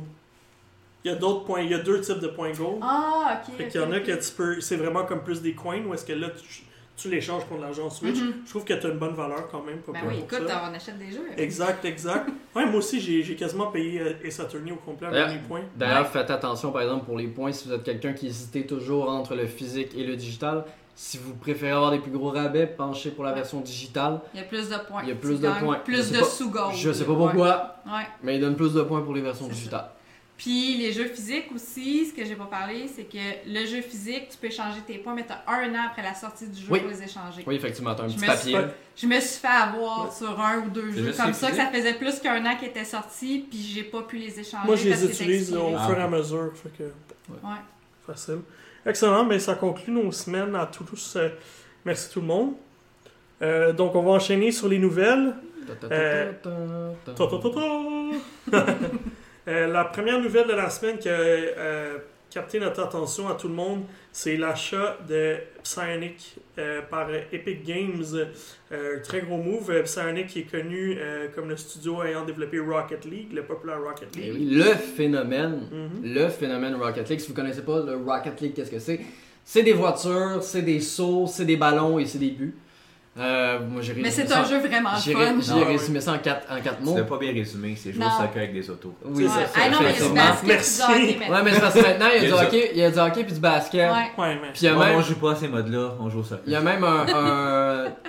Il 1.02 1.10
y 1.12 1.14
a 1.14 1.16
d'autres 1.16 1.44
points. 1.44 1.62
Il 1.62 1.70
y 1.70 1.74
a 1.74 1.78
deux 1.78 2.00
types 2.02 2.18
de 2.20 2.28
points 2.28 2.52
gold. 2.52 2.78
Ah, 2.82 3.40
ok. 3.48 3.56
Fait 3.56 3.68
qu'il 3.68 3.80
y 3.80 3.84
en 3.84 3.92
a 3.92 4.00
que 4.00 4.12
tu 4.12 4.32
peux. 4.36 4.60
C'est 4.60 4.76
vraiment 4.76 5.04
comme 5.04 5.22
plus 5.24 5.40
des 5.40 5.54
coins 5.54 5.82
ou 5.86 5.94
est-ce 5.94 6.04
que 6.04 6.12
là, 6.12 6.28
tu, 6.30 6.62
tu 6.96 7.10
l'échanges 7.10 7.44
contre 7.46 7.60
l'argent 7.62 7.90
Switch. 7.90 8.16
Mhm. 8.20 8.34
Je 8.44 8.50
trouve 8.50 8.64
que 8.64 8.72
tu 8.74 8.86
as 8.86 8.90
une 8.90 8.98
bonne 8.98 9.14
valeur 9.14 9.48
quand 9.50 9.62
même. 9.62 9.78
Pas 9.78 9.92
Ben 9.92 10.00
oui, 10.08 10.20
pour 10.22 10.38
écoute, 10.38 10.48
ça. 10.48 10.62
on 10.70 10.74
achète 10.74 10.98
des 10.98 11.10
jeux. 11.12 11.26
Exact, 11.36 11.84
exact. 11.84 12.28
Ouais, 12.56 12.64
moi 12.64 12.76
aussi, 12.76 13.00
j'ai 13.00 13.22
j'ai 13.22 13.36
quasiment 13.36 13.66
payé 13.66 14.00
euh, 14.00 14.14
Ace 14.24 14.40
Attorney 14.40 14.72
au 14.72 14.76
complet 14.76 15.08
avec 15.08 15.20
D'ailleurs- 15.20 15.34
mes 15.42 15.46
points. 15.46 15.60
D'ailleurs, 15.76 16.06
faites 16.08 16.30
attention 16.30 16.72
par 16.72 16.80
exemple 16.82 17.04
pour 17.04 17.18
les 17.18 17.26
points 17.28 17.52
si 17.52 17.68
vous 17.68 17.74
êtes 17.74 17.82
quelqu'un 17.82 18.14
qui 18.14 18.28
hésitait 18.28 18.62
toujours 18.64 19.10
entre 19.10 19.34
le 19.34 19.46
physique 19.46 19.92
et 19.94 20.04
le 20.04 20.16
digital. 20.16 20.64
Si 20.94 21.18
vous 21.18 21.34
préférez 21.34 21.72
avoir 21.72 21.90
des 21.90 21.98
plus 21.98 22.10
gros 22.10 22.30
rabais, 22.30 22.66
penchez 22.66 23.10
pour 23.10 23.24
la 23.24 23.32
version 23.34 23.60
digitale. 23.60 24.20
Il 24.32 24.40
y 24.40 24.42
a 24.42 24.46
plus 24.46 24.70
de 24.70 24.76
points. 24.88 25.02
Il 25.02 25.10
y 25.10 25.12
a 25.12 25.14
plus 25.14 25.38
de 25.38 25.48
points. 25.60 25.76
Je 25.80 25.92
Plus 25.92 26.02
sais 26.02 26.14
de 26.14 26.20
pas- 26.20 26.24
sous-gold. 26.24 26.74
Je 26.74 26.90
sais 26.92 27.04
pas 27.04 27.14
pourquoi, 27.14 27.76
Ouais. 27.86 28.06
mais 28.22 28.36
ils 28.36 28.40
donnent 28.40 28.56
plus 28.56 28.72
de 28.72 28.80
points 28.80 29.02
pour 29.02 29.12
les 29.14 29.20
versions 29.20 29.50
ça. 29.52 29.94
Puis 30.38 30.76
les 30.76 30.92
jeux 30.92 31.06
physiques 31.06 31.46
aussi, 31.54 32.06
ce 32.06 32.12
que 32.12 32.22
j'ai 32.24 32.34
pas 32.34 32.44
parlé, 32.44 32.88
c'est 32.94 33.04
que 33.04 33.16
le 33.46 33.64
jeu 33.64 33.80
physique, 33.80 34.28
tu 34.30 34.36
peux 34.36 34.48
échanger 34.48 34.80
tes 34.86 34.98
points, 34.98 35.14
mais 35.14 35.24
t'as 35.26 35.40
un 35.50 35.74
an 35.74 35.86
après 35.88 36.02
la 36.02 36.14
sortie 36.14 36.46
du 36.46 36.60
jeu 36.60 36.66
Oui. 36.68 36.80
pour 36.80 36.90
les 36.90 37.02
échanger. 37.02 37.42
Oui, 37.46 37.54
effectivement, 37.54 37.94
t'as 37.94 38.02
un 38.04 38.08
Je 38.08 38.14
petit 38.16 38.22
me 38.22 38.26
papier. 38.26 38.52
suis- 38.52 38.64
Je 38.96 39.06
me 39.14 39.18
suis 39.20 39.40
fait 39.40 39.46
avoir 39.48 40.12
sur 40.12 40.38
un 40.38 40.58
ou 40.58 40.68
deux 40.68 40.90
jeux 40.92 41.12
comme 41.16 41.32
ça, 41.32 41.50
que 41.50 41.56
ça 41.56 41.66
faisait 41.72 41.94
plus 41.94 42.18
qu'un 42.20 42.44
an 42.44 42.54
qu'ils 42.56 42.68
étaient 42.68 42.84
sortis, 42.84 43.46
puis 43.48 43.58
j'ai 43.60 43.84
pas 43.84 44.02
pu 44.02 44.18
les 44.18 44.38
échanger. 44.38 44.66
Moi, 44.66 44.76
je 44.76 44.88
parce 44.90 45.00
les 45.02 45.06
qu'ils 45.08 45.14
étaient 45.22 45.24
utilise 45.24 45.54
au 45.56 45.72
Ah, 45.74 45.86
fur 45.88 45.98
et 45.98 46.02
à 46.02 46.08
mesure. 46.08 46.52
Fait 46.62 46.68
que 46.76 46.82
Ouais. 46.84 47.56
facile. 48.06 48.40
Excellent, 48.84 49.24
mais 49.24 49.38
ça 49.38 49.54
conclut 49.54 49.92
nos 49.92 50.12
semaines 50.12 50.54
à 50.54 50.66
tous. 50.66 51.16
euh, 51.16 51.30
merci 51.84 52.10
tout 52.12 52.20
le 52.20 52.26
monde. 52.26 52.52
Euh, 53.42 53.72
donc, 53.72 53.94
on 53.94 54.02
va 54.02 54.12
enchaîner 54.12 54.52
sur 54.52 54.68
les 54.68 54.78
nouvelles. 54.78 55.34
Ta, 55.66 55.74
ta, 55.74 55.88
ta, 55.88 55.94
Euh, 55.94 56.32
Euh, 59.48 59.66
la 59.68 59.84
première 59.84 60.20
nouvelle 60.20 60.46
de 60.48 60.52
la 60.54 60.68
semaine 60.70 60.98
qui 60.98 61.08
a 61.08 61.12
euh, 61.12 61.98
capté 62.30 62.58
notre 62.58 62.82
attention 62.82 63.28
à 63.28 63.34
tout 63.34 63.46
le 63.48 63.54
monde, 63.54 63.82
c'est 64.12 64.36
l'achat 64.36 64.98
de 65.08 65.36
Psyonic 65.62 66.36
euh, 66.58 66.82
par 66.82 67.08
Epic 67.32 67.64
Games. 67.64 68.04
Très 69.04 69.20
gros 69.20 69.36
move. 69.36 69.82
Psyonic 69.84 70.36
est 70.36 70.50
connu 70.50 70.98
comme 71.34 71.48
le 71.48 71.56
studio 71.56 72.02
ayant 72.02 72.24
développé 72.24 72.58
Rocket 72.58 73.04
League, 73.04 73.32
le 73.32 73.42
populaire 73.44 73.80
Rocket 73.80 74.08
Et 74.16 74.20
League. 74.20 74.32
oui, 74.36 74.44
le 74.56 74.64
phénomène, 74.74 75.68
Mhm. 75.70 76.12
le 76.14 76.28
phénomène 76.28 76.74
Rocket 76.74 77.08
League. 77.08 77.20
Si 77.20 77.28
vous 77.28 77.34
connaissez 77.34 77.62
pas 77.62 77.80
le 77.84 77.96
Rocket 77.96 78.40
League, 78.40 78.54
qu'est-ce 78.54 78.70
que 78.70 78.78
c'est? 78.80 79.00
C'est 79.44 79.62
des 79.62 79.74
voitures, 79.74 80.42
c'est 80.42 80.62
des 80.62 80.80
sauts, 80.80 81.28
c'est 81.28 81.44
des 81.44 81.56
ballons 81.56 82.00
et 82.00 82.04
c'est 82.06 82.18
des 82.18 82.30
buts. 82.32 82.54
Euh, 83.18 83.58
moi, 83.66 83.80
j'ai 83.80 83.94
Mais 83.94 84.02
résumé 84.02 84.26
c'est 84.26 84.32
un 84.34 84.44
ça- 84.44 84.50
jeu 84.50 84.58
vraiment 84.58 84.90
J'ai 85.02 85.12
fun. 85.14 85.36
j'ai 85.40 85.64
résumé 85.64 86.00
ça 86.02 86.12
en 86.12 86.18
quatre, 86.18 86.46
en 86.52 86.60
quatre 86.60 86.76
Tu 86.78 86.84
mots. 86.84 86.96
l'as 86.98 87.04
pas 87.04 87.16
bien 87.16 87.32
résumé, 87.32 87.74
c'est 87.74 87.90
jouer 87.92 88.04
Non. 88.04 88.08
au 88.08 88.22
soccer 88.22 88.36
avec 88.42 88.52
des 88.52 88.68
autos. 88.70 88.92
Oui, 89.06 89.24
c'est 89.26 89.28
ça. 89.28 89.50
Ah 89.56 89.70
non, 89.70 89.78
mais 89.80 89.86
basket, 90.14 90.46
Merci. 90.46 90.76
du 90.76 90.92
hockey, 90.92 91.16
mais- 91.20 91.30
Ouais, 91.30 91.42
mais 91.42 91.52
c'est 91.54 91.60
parce 91.60 91.74
que 91.74 91.80
maintenant, 91.80 92.06
il 92.14 92.22
y 92.22 92.26
a 92.26 92.28
du 92.28 92.32
hockey, 92.46 92.70
il 92.74 92.78
y 92.78 92.82
a 92.84 92.90
du 92.90 92.98
hockey 92.98 93.24
puis 93.24 93.32
du 93.32 93.40
basket. 93.40 93.90
Ouais. 93.90 94.22
Ouais, 94.22 94.38
mais 94.42 94.48
Puis 94.52 94.68
on 94.68 95.00
joue 95.00 95.14
pas 95.14 95.32
à 95.32 95.36
ces 95.36 95.48
modes-là, 95.48 95.94
on 95.98 96.10
joue 96.10 96.18
au 96.20 96.24
soccer. 96.24 96.44
il 96.46 96.52
y 96.52 96.56
a 96.56 96.60
même 96.60 96.84
un, 96.84 97.06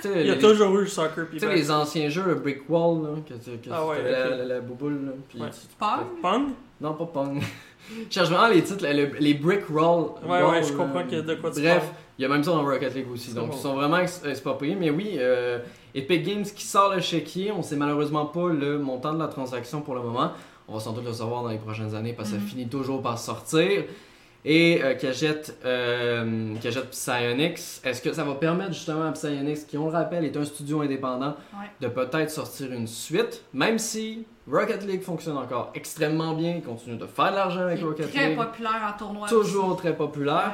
tu 0.02 0.08
il 0.14 0.28
y 0.28 0.30
a 0.30 0.34
les- 0.36 0.40
toujours 0.40 0.76
eu 0.78 0.82
le 0.82 0.88
soccer 0.88 1.26
puis 1.30 1.40
tu 1.40 1.48
sais, 1.48 1.54
les 1.56 1.72
anciens 1.72 2.10
jeux, 2.10 2.24
le 2.28 2.36
Brick 2.36 2.70
Wall, 2.70 3.04
là, 3.04 3.10
que 3.28 3.34
tu 3.36 3.58
que 3.60 3.70
Ah 3.74 3.86
ouais, 3.86 3.98
la, 4.04 4.26
ok. 4.26 4.32
la, 4.40 4.46
la 4.46 4.60
bouboule, 4.60 5.06
là, 5.06 5.12
puis 5.30 5.40
Ouais. 5.42 5.48
tu- 5.52 5.68
Pong? 5.80 6.22
Pong? 6.22 6.44
Non, 6.82 6.94
pas 6.96 7.06
Pong. 7.06 7.40
Je 8.10 8.14
cherche 8.14 8.28
vraiment 8.30 8.50
les 8.50 8.62
titres, 8.62 8.86
le- 8.86 9.18
les 9.20 9.34
Brick 9.36 9.62
Roll. 9.74 10.10
Ouais, 10.28 10.44
ouais, 10.44 10.62
je 10.64 10.74
comprends 10.74 11.00
euh, 11.00 11.04
que 11.04 11.22
de 11.22 11.36
quoi 11.36 11.50
tu 11.52 11.62
Bref, 11.62 11.78
parles. 11.78 11.88
Il 12.18 12.22
y 12.22 12.26
a 12.26 12.28
même 12.30 12.44
ça 12.44 12.52
dans 12.52 12.64
Rocket 12.64 12.94
League 12.96 13.12
aussi. 13.12 13.34
Donc, 13.34 13.50
bon. 13.52 13.56
ils 13.56 13.60
sont 13.62 13.76
vraiment 13.76 14.00
ex- 14.00 14.22
expropriés. 14.26 14.76
Mais 14.76 14.90
oui, 14.90 15.16
euh, 15.18 15.60
Epic 15.94 16.24
Games 16.24 16.44
qui 16.44 16.64
sort 16.66 16.94
le 16.96 17.02
chéquier, 17.02 17.52
on 17.52 17.62
sait 17.62 17.76
malheureusement 17.76 18.26
pas 18.26 18.50
le 18.50 18.80
montant 18.80 19.14
de 19.14 19.20
la 19.20 19.28
transaction 19.28 19.82
pour 19.82 19.96
le 19.96 20.02
moment. 20.02 20.32
On 20.68 20.74
va 20.74 20.80
sans 20.80 20.92
doute 20.94 21.06
le 21.06 21.14
savoir 21.14 21.44
dans 21.44 21.50
les 21.50 21.58
prochaines 21.58 21.94
années 21.96 22.14
parce 22.14 22.30
que 22.32 22.36
Mhm. 22.36 22.42
ça 22.42 22.48
finit 22.48 22.68
toujours 22.68 23.02
par 23.02 23.18
sortir. 23.20 23.84
Et 24.46 24.82
euh, 24.82 24.94
qui 24.94 25.08
achète, 25.08 25.58
euh, 25.66 26.54
Psyonix, 26.92 27.82
est-ce 27.84 28.02
que 28.02 28.14
ça 28.14 28.24
va 28.24 28.34
permettre 28.36 28.74
justement 28.74 29.06
à 29.08 29.12
Psyonix, 29.12 29.64
qui 29.66 29.78
on 29.78 29.86
le 29.88 29.92
rappelle 29.92 30.24
est 30.26 30.36
un 30.38 30.46
studio 30.46 30.82
indépendant, 30.82 31.36
Ouais. 31.54 31.68
de 31.82 31.88
peut-être 31.88 32.30
sortir 32.32 32.72
une 32.72 32.88
suite, 32.88 33.44
même 33.54 33.78
si 33.78 34.26
Rocket 34.50 34.86
League 34.86 35.02
fonctionne 35.02 35.38
encore 35.38 35.72
extrêmement 35.76 36.34
bien, 36.34 36.56
il 36.58 36.62
continue 36.64 36.96
de 36.98 37.06
faire 37.06 37.32
de 37.32 37.36
l'argent 37.36 37.62
avec 37.62 37.82
Rocket 37.82 38.12
très 38.14 38.30
League 38.30 38.38
populaire 38.38 38.94
en 38.96 38.98
tournoi. 38.98 39.28
toujours 39.28 39.76
très 39.76 39.96
populaire. 39.96 40.54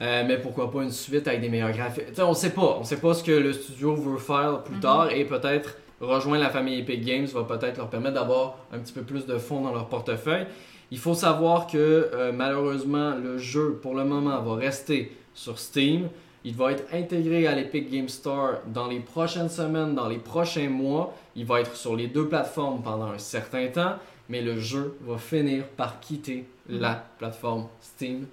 Euh, 0.00 0.24
mais 0.26 0.38
pourquoi 0.38 0.70
pas 0.70 0.82
une 0.82 0.90
suite 0.90 1.28
avec 1.28 1.40
des 1.42 1.48
meilleurs 1.50 1.72
graphiques 1.72 2.06
On 2.18 2.32
sait 2.34 2.50
pas. 2.50 2.78
On 2.80 2.84
sait 2.84 2.96
pas 2.98 3.12
ce 3.14 3.22
que 3.22 3.32
le 3.32 3.52
studio 3.52 3.94
veut 3.94 4.16
faire 4.18 4.62
plus 4.62 4.76
Mhm. 4.76 4.80
tard 4.80 5.10
et 5.12 5.24
peut-être 5.26 5.76
rejoindre 6.00 6.42
la 6.42 6.48
famille 6.50 6.78
Epic 6.80 7.04
Games 7.04 7.26
va 7.26 7.44
peut-être 7.44 7.76
leur 7.76 7.90
permettre 7.90 8.14
d'avoir 8.14 8.56
un 8.72 8.78
petit 8.78 8.92
peu 8.94 9.02
plus 9.02 9.26
de 9.26 9.36
fonds 9.36 9.60
dans 9.60 9.72
leur 9.74 9.88
portefeuille. 9.88 10.46
Il 10.90 10.98
faut 10.98 11.14
savoir 11.14 11.66
que 11.66 11.76
euh, 12.14 12.32
malheureusement 12.32 13.14
le 13.14 13.36
jeu 13.36 13.78
pour 13.82 13.94
le 13.94 14.04
moment 14.04 14.40
va 14.40 14.54
rester 14.54 15.12
sur 15.34 15.58
Steam. 15.58 16.08
Il 16.42 16.56
va 16.56 16.72
être 16.72 16.84
intégré 16.94 17.46
à 17.46 17.54
l'Epic 17.54 17.90
Game 17.90 18.08
Store 18.08 18.60
dans 18.66 18.88
les 18.88 19.00
prochaines 19.00 19.50
semaines, 19.50 19.94
dans 19.94 20.08
les 20.08 20.16
prochains 20.16 20.70
mois. 20.70 21.14
Il 21.36 21.44
va 21.44 21.60
être 21.60 21.76
sur 21.76 21.94
les 21.94 22.06
deux 22.06 22.26
plateformes 22.26 22.80
pendant 22.82 23.10
un 23.12 23.18
certain 23.18 23.66
temps, 23.68 23.96
mais 24.30 24.40
le 24.40 24.58
jeu 24.58 24.96
va 25.02 25.18
finir 25.18 25.64
par 25.76 26.00
quitter 26.00 26.46
la 26.70 27.04
plateforme 27.18 27.66
Steam. 27.82 28.24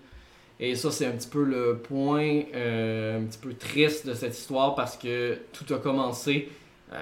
Et 0.59 0.75
ça, 0.75 0.89
c'est 0.91 1.05
un 1.05 1.11
petit 1.11 1.27
peu 1.27 1.43
le 1.43 1.77
point 1.77 2.41
euh, 2.55 3.19
un 3.19 3.23
petit 3.25 3.37
peu 3.37 3.53
triste 3.53 4.07
de 4.07 4.13
cette 4.13 4.37
histoire 4.37 4.73
parce 4.73 4.97
que 4.97 5.37
tout 5.53 5.71
a 5.73 5.77
commencé 5.77 6.49
euh, 6.93 6.95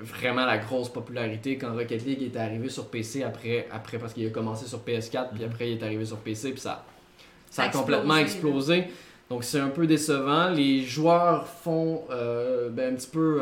vraiment 0.00 0.44
la 0.46 0.58
grosse 0.58 0.88
popularité 0.90 1.56
quand 1.58 1.74
Rocket 1.74 2.04
League 2.04 2.22
est 2.22 2.38
arrivé 2.38 2.68
sur 2.68 2.86
PC 2.88 3.22
après, 3.24 3.66
après 3.72 3.98
parce 3.98 4.12
qu'il 4.12 4.26
a 4.26 4.30
commencé 4.30 4.66
sur 4.66 4.78
PS4 4.80 5.30
puis 5.32 5.42
Mhm. 5.42 5.50
après 5.50 5.70
il 5.72 5.78
est 5.78 5.82
arrivé 5.82 6.04
sur 6.04 6.18
PC 6.18 6.52
puis 6.52 6.60
ça, 6.60 6.84
ça 7.50 7.64
Ça 7.64 7.68
a 7.68 7.72
complètement 7.72 8.16
explosé, 8.16 8.74
explosé. 8.78 8.94
Donc 9.28 9.44
c'est 9.44 9.60
un 9.60 9.70
peu 9.70 9.86
décevant. 9.86 10.50
Les 10.50 10.82
joueurs 10.82 11.46
font 11.48 12.02
euh, 12.10 12.68
ben, 12.68 12.92
un 12.92 12.96
petit 12.96 13.08
peu 13.10 13.40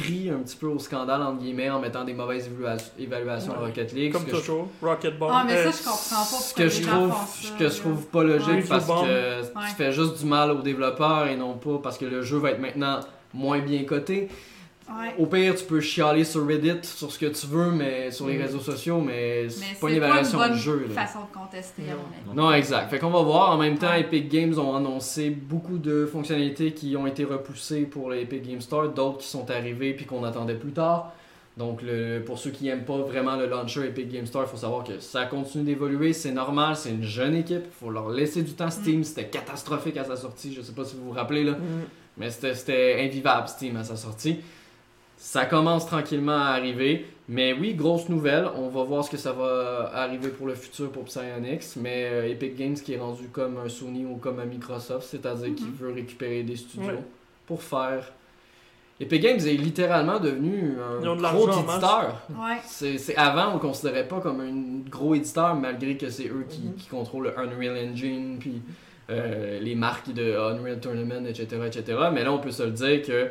euh, 0.00 0.02
crient 0.02 0.30
un 0.30 0.38
petit 0.42 0.56
peu 0.56 0.66
au 0.66 0.78
scandale 0.78 1.22
entre 1.22 1.38
guillemets 1.38 1.70
en 1.70 1.80
mettant 1.80 2.04
des 2.04 2.14
mauvaises 2.14 2.48
évalua- 2.48 2.78
évaluations 2.98 3.52
à 3.54 3.58
Ouais. 3.60 3.66
Rocket 3.66 3.92
League. 3.92 4.12
Comme 4.12 4.22
ce 4.22 4.26
que 4.30 4.36
je- 4.36 4.40
toujours, 4.40 4.68
Rocket 4.82 5.18
Ball. 5.18 5.30
Ah, 5.32 5.44
mais 5.46 5.54
Euh, 5.56 5.70
ça, 5.70 5.78
je 5.78 5.84
comprends 5.84 6.16
pas. 6.16 6.24
ce 6.24 6.54
que 6.54 6.68
je 6.68 6.82
trouve, 6.82 7.10
ça, 7.12 7.48
que 7.58 7.68
je 7.68 7.82
pas 8.10 8.22
logique 8.22 8.48
Ouais. 8.48 8.64
parce 8.68 8.86
que 8.86 9.42
tu 9.42 9.74
fais 9.76 9.92
juste 9.92 10.18
du 10.20 10.24
mal 10.26 10.50
aux 10.50 10.62
développeurs 10.62 11.26
et 11.26 11.36
non 11.36 11.54
pas 11.54 11.78
parce 11.82 11.98
que 11.98 12.04
le 12.06 12.22
jeu 12.22 12.38
va 12.38 12.50
être 12.52 12.60
maintenant 12.60 13.00
moins 13.34 13.60
bien 13.60 13.84
coté. 13.84 14.28
Ouais. 14.88 15.14
Au 15.18 15.26
pire, 15.26 15.54
tu 15.54 15.64
peux 15.64 15.80
chialer 15.80 16.24
sur 16.24 16.46
Reddit 16.46 16.78
sur 16.82 17.10
ce 17.10 17.18
que 17.18 17.26
tu 17.26 17.46
veux, 17.46 17.70
mais 17.70 18.10
sur 18.10 18.26
les 18.26 18.36
Mm. 18.36 18.42
réseaux 18.42 18.58
sociaux, 18.60 19.00
mais 19.00 19.44
Mais 19.44 19.48
c'est 19.48 19.80
pas 19.80 19.88
une 19.90 19.96
évaluation 19.96 20.38
bonne 20.38 20.52
du 20.52 20.58
jeu. 20.58 20.86
là. 20.88 20.94
façon 21.06 21.20
de 21.20 21.32
contester, 21.38 21.82
à 21.90 21.94
mon 21.94 22.30
avis. 22.32 22.36
Non, 22.36 22.52
exact. 22.52 22.90
Fait 22.90 22.98
qu'on 22.98 23.10
va 23.10 23.22
voir. 23.22 23.50
En 23.52 23.58
même 23.58 23.78
temps, 23.78 23.88
Ouais. 23.90 24.00
Epic 24.00 24.28
Games 24.28 24.58
ont 24.58 24.74
annoncé 24.76 25.30
beaucoup 25.30 25.78
de 25.78 26.04
fonctionnalités 26.06 26.72
qui 26.72 26.96
ont 26.96 27.06
été 27.06 27.24
repoussées 27.24 27.82
pour 27.82 28.10
l'Epic 28.10 28.42
Game 28.46 28.60
Store, 28.60 28.88
d'autres 28.88 29.18
qui 29.18 29.28
sont 29.28 29.48
arrivées 29.50 29.94
puis 29.94 30.04
qu'on 30.04 30.24
attendait 30.24 30.56
plus 30.56 30.72
tard. 30.72 31.12
Donc, 31.56 31.80
le, 31.82 32.20
pour 32.20 32.38
ceux 32.38 32.50
qui 32.50 32.64
n'aiment 32.64 32.84
pas 32.84 32.96
vraiment 32.98 33.36
le 33.36 33.46
launcher 33.46 33.84
Epic 33.86 34.08
Game 34.10 34.24
Store, 34.26 34.44
il 34.46 34.50
faut 34.50 34.56
savoir 34.56 34.84
que 34.84 34.98
ça 35.00 35.26
continue 35.26 35.64
d'évoluer. 35.64 36.12
C'est 36.14 36.32
normal, 36.32 36.76
c'est 36.76 36.90
une 36.90 37.02
jeune 37.04 37.34
équipe. 37.36 37.64
Il 37.66 37.78
faut 37.84 37.90
leur 37.90 38.08
laisser 38.08 38.42
du 38.42 38.52
temps. 38.52 38.70
Steam, 38.70 39.04
c'était 39.04 39.26
catastrophique 39.28 39.96
à 39.98 40.04
sa 40.04 40.16
sortie. 40.16 40.52
Je 40.54 40.62
sais 40.62 40.72
pas 40.72 40.84
si 40.84 40.96
vous 40.96 41.04
vous 41.04 41.12
rappelez, 41.12 41.44
là. 41.44 41.52
mm, 41.52 41.56
Mais 42.18 42.30
c'était- 42.30 42.54
c'était 42.54 42.96
invivable 43.06 43.48
Steam 43.48 43.76
à 43.76 43.84
sa 43.84 43.96
sortie. 43.96 44.38
Ça 45.24 45.44
commence 45.46 45.86
tranquillement 45.86 46.36
à 46.36 46.46
arriver. 46.48 47.06
Mais 47.28 47.52
oui, 47.52 47.74
grosse 47.74 48.08
nouvelle. 48.08 48.48
On 48.56 48.68
va 48.68 48.82
voir 48.82 49.04
ce 49.04 49.10
que 49.10 49.16
ça 49.16 49.30
va 49.30 49.88
arriver 49.94 50.30
pour 50.30 50.48
le 50.48 50.54
futur 50.56 50.90
pour 50.90 51.04
Psyonix. 51.04 51.76
Mais 51.76 52.08
euh, 52.10 52.28
Epic 52.28 52.56
Games 52.56 52.74
qui 52.74 52.94
est 52.94 52.98
rendu 52.98 53.28
comme 53.28 53.56
un 53.64 53.68
Sony 53.68 54.04
ou 54.04 54.16
comme 54.16 54.40
un 54.40 54.44
Microsoft, 54.46 55.06
c'est-à-dire 55.08 55.54
qu'il 55.54 55.66
Mhm. 55.68 55.74
veut 55.78 55.92
récupérer 55.92 56.42
des 56.42 56.56
studios 56.56 56.88
Ouais. 56.88 56.98
pour 57.46 57.62
faire. 57.62 58.12
Epic 58.98 59.22
Games 59.22 59.38
est 59.38 59.56
littéralement 59.56 60.18
devenu 60.18 60.74
un 60.80 61.00
de 61.00 61.20
gros 61.22 61.48
éditeur. 61.48 62.20
Ouais. 62.30 62.58
C'est, 62.66 63.16
avant, 63.16 63.50
on 63.50 63.54
le 63.54 63.60
considérait 63.60 64.08
pas 64.08 64.18
comme 64.18 64.40
un 64.40 64.90
gros 64.90 65.14
éditeur, 65.14 65.54
malgré 65.54 65.96
que 65.96 66.10
c'est 66.10 66.26
eux 66.26 66.46
qui, 66.48 66.62
Mhm. 66.62 66.74
qui 66.74 66.88
contrôlent 66.88 67.24
le 67.26 67.38
Unreal 67.38 67.90
Engine, 67.92 68.38
puis 68.40 68.60
euh, 69.08 69.60
les 69.60 69.76
marques 69.76 70.12
de 70.12 70.36
Unreal 70.36 70.80
Tournament, 70.80 71.26
etc., 71.28 71.46
etc. 71.66 71.98
Mais 72.12 72.24
là, 72.24 72.32
on 72.32 72.38
peut 72.38 72.50
se 72.50 72.64
le 72.64 72.70
dire 72.72 73.02
que 73.02 73.30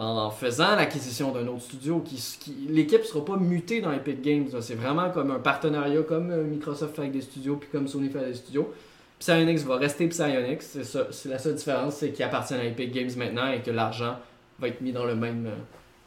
en 0.00 0.30
faisant 0.30 0.76
l'acquisition 0.76 1.32
d'un 1.32 1.46
autre 1.48 1.62
studio, 1.62 2.00
qui, 2.00 2.16
qui- 2.40 2.66
l'équipe 2.68 3.04
sera 3.04 3.24
pas 3.24 3.36
mutée 3.36 3.80
dans 3.80 3.92
Epic 3.92 4.22
Games. 4.22 4.46
là. 4.52 4.62
C'est 4.62 4.74
vraiment 4.76 5.10
comme 5.10 5.30
un 5.30 5.38
partenariat, 5.40 6.02
comme 6.02 6.30
euh, 6.30 6.44
Microsoft 6.44 6.94
fait 6.94 7.02
avec 7.02 7.12
des 7.12 7.20
studios, 7.22 7.56
puis 7.56 7.68
comme 7.70 7.88
Sony 7.88 8.08
fait 8.08 8.18
avec 8.18 8.30
des 8.32 8.36
studios. 8.38 8.72
Psyonix 9.18 9.64
va 9.64 9.76
rester 9.76 10.06
Psyonix. 10.08 10.64
C'est, 10.64 10.84
ça, 10.84 11.08
c'est 11.10 11.28
la 11.28 11.38
seule 11.38 11.56
différence, 11.56 11.96
c'est 11.96 12.12
qu'il 12.12 12.24
appartient 12.24 12.54
à 12.54 12.64
Epic 12.64 12.92
Games 12.92 13.10
maintenant 13.16 13.50
et 13.50 13.60
que 13.60 13.70
l'argent 13.72 14.16
va 14.60 14.68
être 14.68 14.80
mis 14.80 14.92
dans 14.92 15.04
le 15.04 15.16
même, 15.16 15.46
euh, 15.46 15.54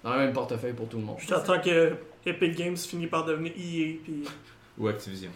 dans 0.03 0.13
le 0.13 0.19
même 0.19 0.33
portefeuille 0.33 0.73
pour 0.73 0.87
tout 0.87 0.97
le 0.97 1.03
monde. 1.03 1.17
Je 1.19 1.27
t'attends 1.27 1.59
que 1.59 1.91
Epic 2.25 2.55
Games 2.55 2.77
finisse 2.77 3.09
par 3.09 3.25
devenir 3.25 3.51
EA. 3.57 3.97
Puis... 4.03 4.23
Ou 4.77 4.87
Activision. 4.87 5.29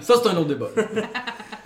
Ça, 0.00 0.14
c'est 0.22 0.28
un 0.28 0.36
autre 0.36 0.48
débat. 0.48 0.70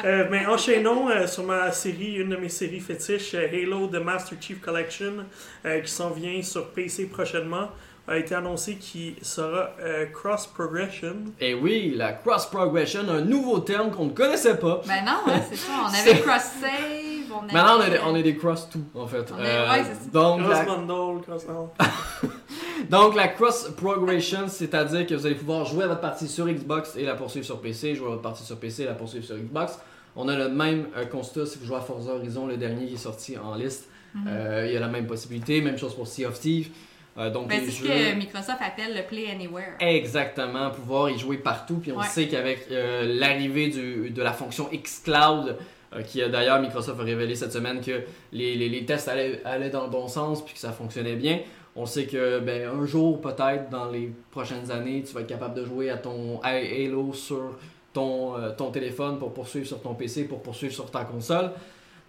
Euh, 0.05 0.29
mais 0.31 0.47
enchaînons 0.47 1.11
euh, 1.11 1.27
sur 1.27 1.43
ma 1.43 1.73
série, 1.73 2.15
une 2.15 2.29
de 2.29 2.37
mes 2.37 2.49
séries 2.49 2.79
fétiches, 2.79 3.35
euh, 3.35 3.49
Halo 3.53 3.89
The 3.89 3.97
Master 3.97 4.39
Chief 4.41 4.61
Collection, 4.61 5.25
qui 5.65 5.91
s'en 5.91 6.11
vient 6.11 6.41
sur 6.41 6.69
PC 6.69 7.07
prochainement, 7.07 7.71
a 8.09 8.17
été 8.17 8.35
annoncé 8.35 8.77
qu'il 8.77 9.15
sera 9.23 9.71
euh, 9.81 10.07
Cross 10.07 10.47
Progression. 10.49 11.17
Et 11.41 11.53
oui, 11.55 11.93
la 11.95 12.13
cross 12.15 12.47
progression, 12.47 13.01
un 13.09 13.21
nouveau 13.21 13.59
terme 13.59 13.91
qu'on 13.91 14.07
ne 14.07 14.11
connaissait 14.13 14.57
pas. 14.57 14.81
Ben 14.87 15.05
non, 15.05 15.13
hein, 15.27 15.41
c'est 15.51 15.57
ça. 15.57 15.73
On 15.85 15.87
avait 15.95 16.19
cross-save. 16.21 17.33
On 17.33 17.45
avait... 17.45 17.53
Maintenant, 17.53 17.79
on 17.79 17.83
est, 17.83 17.91
des- 17.91 18.01
on 18.07 18.17
est 18.17 18.23
des 18.23 18.37
cross 18.37 18.69
tout, 18.71 18.85
en 18.95 19.07
fait. 19.07 19.31
On 19.33 19.39
est- 19.39 19.43
ouais, 19.71 19.85
c'est 19.85 20.05
ça. 20.05 20.11
donc, 20.13 20.41
Cross 20.43 20.59
la, 20.59 20.65
Bundle, 20.65 21.21
Cross. 21.23 21.47
donc, 22.91 23.15
la 23.15 23.29
cross 23.29 23.69
progression, 23.77 24.49
c'est-à-dire 24.49 25.07
que 25.07 25.15
vous 25.15 25.27
allez 25.27 25.35
pouvoir 25.35 25.65
jouer 25.67 25.85
à 25.85 25.89
votre 25.89 26.01
partie 26.01 26.29
sur 26.29 26.47
Xbox 26.47 26.97
et 26.97 27.05
la 27.05 27.15
poursuivre 27.15 27.45
sur 27.45 27.61
PC, 27.61 27.95
jouer 27.95 28.07
à 28.07 28.11
votre 28.11 28.23
partie 28.23 28.45
sur 28.45 28.57
PC 28.59 28.85
et 28.85 28.87
la 28.87 28.95
poursuivre 28.95 29.25
sur 29.25 29.37
Xbox. 29.37 29.79
On 30.17 30.29
a 30.29 30.37
le 30.37 30.49
même 30.49 30.87
euh, 30.97 31.05
constat 31.05 31.47
si 31.47 31.59
vous 31.59 31.67
jouez 31.67 31.77
à 31.77 31.81
Forza 31.81 32.13
Horizon, 32.13 32.47
le 32.47 32.57
dernier 32.57 32.87
qui 32.87 32.95
est 32.95 32.97
sorti 32.97 33.37
en 33.39 33.55
liste. 33.55 33.89
Mhm. 34.15 34.25
Euh, 34.27 34.65
il 34.67 34.73
y 34.73 34.77
a 34.77 34.81
la 34.81 34.89
même 34.89 35.07
possibilité, 35.07 35.61
même 35.61 35.77
chose 35.79 35.95
pour 35.95 36.07
Sea 36.09 36.25
of 36.25 36.41
Thieves. 36.41 36.71
Euh, 37.19 37.31
donc, 37.31 37.49
Ben, 37.49 37.61
c'est 37.65 37.73
ce 37.73 37.83
jeux- 37.85 37.89
que 37.89 38.15
Microsoft 38.15 38.59
appelle 38.61 38.95
le 38.95 39.03
Play 39.03 39.29
Anywhere. 39.31 39.73
Exactement, 39.81 40.71
pouvoir 40.71 41.11
y 41.11 41.19
jouer 41.19 41.39
partout. 41.39 41.77
Puis 41.83 41.91
on 41.91 41.99
Ouais. 41.99 42.07
sait 42.07 42.29
qu'avec 42.29 42.67
euh, 42.71 43.13
l'arrivée 43.19 43.69
de 43.69 44.23
la 44.23 44.33
fonction 44.33 44.69
xCloud, 44.73 45.57
euh, 45.95 46.03
qui 46.03 46.23
a 46.23 46.29
d'ailleurs 46.29 46.61
Microsoft 46.61 47.01
a 47.01 47.03
révélé 47.03 47.35
cette 47.35 47.53
semaine 47.53 47.81
que 47.81 48.03
les, 48.33 48.55
les- 48.55 48.69
les 48.69 48.85
tests 48.85 49.09
allaient, 49.09 49.41
allaient 49.45 49.71
dans 49.71 49.85
le 49.85 49.91
bon 49.91 50.07
sens 50.07 50.45
puis 50.45 50.55
que 50.55 50.61
ça 50.61 50.71
fonctionnait 50.71 51.17
bien. 51.17 51.41
On 51.75 51.87
sait 51.87 52.07
que 52.07 52.39
ben, 52.41 52.69
un 52.69 52.87
jour, 52.87 53.21
peut-être 53.21 53.69
dans 53.71 53.91
les 53.91 54.13
prochaines 54.31 54.71
années, 54.71 55.03
tu 55.07 55.13
vas 55.15 55.21
être 55.23 55.27
capable 55.29 55.55
de 55.55 55.65
jouer 55.65 55.91
à 55.91 55.97
ton 55.97 56.41
Halo 56.43 57.13
sur 57.15 57.57
ton, 57.93 58.37
euh, 58.37 58.51
ton 58.51 58.71
téléphone 58.71 59.19
pour 59.19 59.33
poursuivre 59.33 59.67
sur 59.67 59.81
ton 59.81 59.95
PC, 59.95 60.25
pour 60.25 60.43
poursuivre 60.43 60.73
sur 60.75 60.91
ta 60.91 61.05
console. 61.05 61.51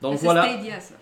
Donc 0.02 0.18
voilà. 0.20 0.44
Stadia, 0.44 0.80
ça. 0.80 0.96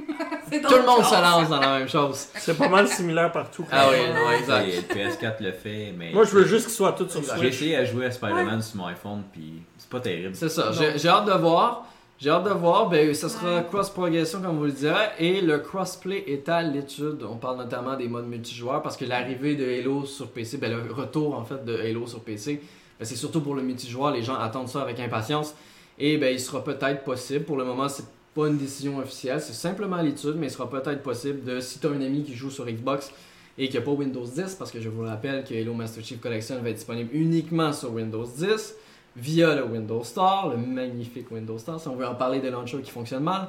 Tout 0.50 0.74
le 0.74 0.86
monde 0.86 0.96
d'autres 0.98 1.08
se 1.08 1.22
lance 1.22 1.48
dans 1.48 1.60
la 1.60 1.78
même 1.78 1.88
chose. 1.88 2.26
C'est 2.34 2.56
pas 2.56 2.68
mal 2.68 2.88
similaire 2.88 3.30
partout. 3.30 3.64
Ah 3.70 3.86
oui, 3.90 3.98
ouais, 3.98 4.38
exact. 4.38 4.66
Et 4.68 4.76
Le 4.76 5.10
PS4 5.10 5.34
le 5.40 5.52
fait, 5.52 5.94
mais. 5.96 6.12
Moi, 6.12 6.24
je 6.24 6.30
veux 6.30 6.44
juste 6.44 6.66
qu'ils 6.66 6.74
soient 6.74 6.92
tous 6.92 7.08
sur 7.08 7.20
Exact. 7.20 7.34
J'ai 7.36 7.40
Switch. 7.42 7.54
essayé 7.54 7.76
à 7.76 7.84
jouer 7.84 8.06
à 8.06 8.10
Spider-Man 8.10 8.60
sur 8.62 8.76
mon 8.76 8.86
iPhone, 8.86 9.22
puis 9.32 9.62
c'est 9.78 9.88
pas 9.88 10.00
terrible. 10.00 10.34
C'est 10.34 10.48
ça, 10.48 10.70
j'ai 10.72 11.08
hâte 11.08 11.26
de 11.26 11.32
voir. 11.32 11.86
J'ai 12.18 12.28
hâte 12.28 12.44
de 12.44 12.50
voir, 12.50 12.90
ben 12.90 13.14
ça 13.14 13.30
sera 13.30 13.62
cross-progression 13.62 14.42
comme 14.42 14.58
vous 14.58 14.66
le 14.66 14.72
direz, 14.72 15.08
et 15.18 15.40
le 15.40 15.58
crossplay 15.58 16.22
est 16.26 16.50
à 16.50 16.60
l'étude. 16.60 17.22
On 17.22 17.36
parle 17.36 17.56
notamment 17.56 17.96
des 17.96 18.08
modes 18.08 18.26
multijoueurs 18.26 18.82
parce 18.82 18.98
que 18.98 19.06
l'arrivée 19.06 19.54
de 19.54 19.64
Halo 19.64 20.04
sur 20.04 20.28
PC, 20.30 20.58
ben 20.58 20.70
le 20.70 20.92
retour 20.92 21.34
en 21.34 21.46
fait 21.46 21.64
de 21.64 21.74
Halo 21.74 22.06
sur 22.06 22.20
PC, 22.20 22.60
ben, 22.98 23.06
c'est 23.06 23.16
surtout 23.16 23.40
pour 23.40 23.54
le 23.54 23.62
multijoueur, 23.62 24.10
les 24.10 24.22
gens 24.22 24.34
attendent 24.34 24.68
ça 24.68 24.82
avec 24.82 25.00
impatience. 25.00 25.54
Et 25.98 26.18
ben 26.18 26.30
il 26.30 26.38
sera 26.40 26.62
peut-être 26.62 27.04
possible, 27.04 27.46
pour 27.46 27.56
le 27.56 27.64
moment 27.64 27.88
c'est 27.88 28.04
pas 28.34 28.46
une 28.48 28.58
décision 28.58 28.98
officielle, 28.98 29.40
c'est 29.40 29.52
simplement 29.54 29.96
à 29.96 30.02
l'étude, 30.02 30.34
mais 30.36 30.46
il 30.46 30.50
sera 30.50 30.68
peut-être 30.70 31.02
possible 31.02 31.42
de, 31.44 31.60
si 31.60 31.78
tu 31.78 31.86
as 31.86 31.90
un 31.90 32.00
ami 32.00 32.22
qui 32.22 32.34
joue 32.34 32.50
sur 32.50 32.64
Xbox 32.66 33.10
et 33.58 33.68
qui 33.68 33.76
n'a 33.76 33.82
pas 33.82 33.90
Windows 33.90 34.24
10, 34.24 34.54
parce 34.54 34.70
que 34.70 34.80
je 34.80 34.88
vous 34.88 35.02
le 35.02 35.08
rappelle 35.08 35.44
que 35.44 35.54
Halo 35.54 35.74
Master 35.74 36.04
Chief 36.04 36.20
Collection 36.20 36.60
va 36.62 36.70
être 36.70 36.76
disponible 36.76 37.10
uniquement 37.12 37.72
sur 37.72 37.92
Windows 37.92 38.24
10 38.24 38.74
via 39.16 39.54
le 39.56 39.64
Windows 39.64 40.04
Store, 40.04 40.50
le 40.50 40.56
magnifique 40.56 41.30
Windows 41.30 41.58
Store, 41.58 41.80
si 41.80 41.88
on 41.88 41.96
veut 41.96 42.06
en 42.06 42.14
parler 42.14 42.40
des 42.40 42.50
launchers 42.50 42.80
qui 42.80 42.90
fonctionnent 42.90 43.24
mal. 43.24 43.48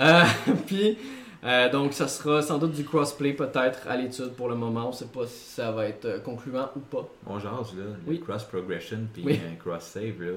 Euh, 0.00 0.22
puis, 0.66 0.96
euh, 1.44 1.70
donc, 1.70 1.92
ça 1.92 2.08
sera 2.08 2.40
sans 2.40 2.56
doute 2.58 2.72
du 2.72 2.84
crossplay 2.84 3.34
peut-être 3.34 3.86
à 3.86 3.96
l'étude 3.98 4.30
pour 4.30 4.48
le 4.48 4.54
moment. 4.54 4.88
On 4.88 4.92
sait 4.92 5.04
pas 5.04 5.26
si 5.26 5.50
ça 5.50 5.70
va 5.70 5.86
être 5.86 6.06
euh, 6.06 6.18
concluant 6.20 6.70
ou 6.74 6.80
pas. 6.80 7.06
On 7.26 7.38
jase, 7.38 7.76
là, 7.76 7.84
Oui. 8.06 8.18
cross-progression, 8.20 9.00
puis 9.12 9.22
Oui. 9.26 9.38
un 9.52 9.54
cross-save, 9.56 10.20
là. 10.22 10.32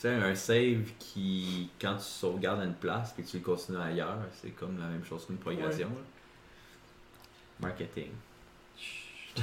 Tu 0.00 0.08
sais, 0.08 0.14
un 0.14 0.34
save 0.34 0.84
qui, 0.98 1.68
quand 1.78 1.96
tu 1.96 2.04
sauvegardes 2.04 2.60
à 2.60 2.64
une 2.64 2.72
place, 2.74 3.12
puis 3.12 3.22
que 3.22 3.28
tu 3.28 3.36
le 3.36 3.42
continues 3.42 3.78
ailleurs, 3.78 4.16
c'est 4.40 4.50
comme 4.50 4.78
la 4.78 4.86
même 4.86 5.04
chose 5.04 5.26
qu'une 5.26 5.36
progression, 5.36 5.88
là. 5.88 5.94
Marketing. 7.60 8.08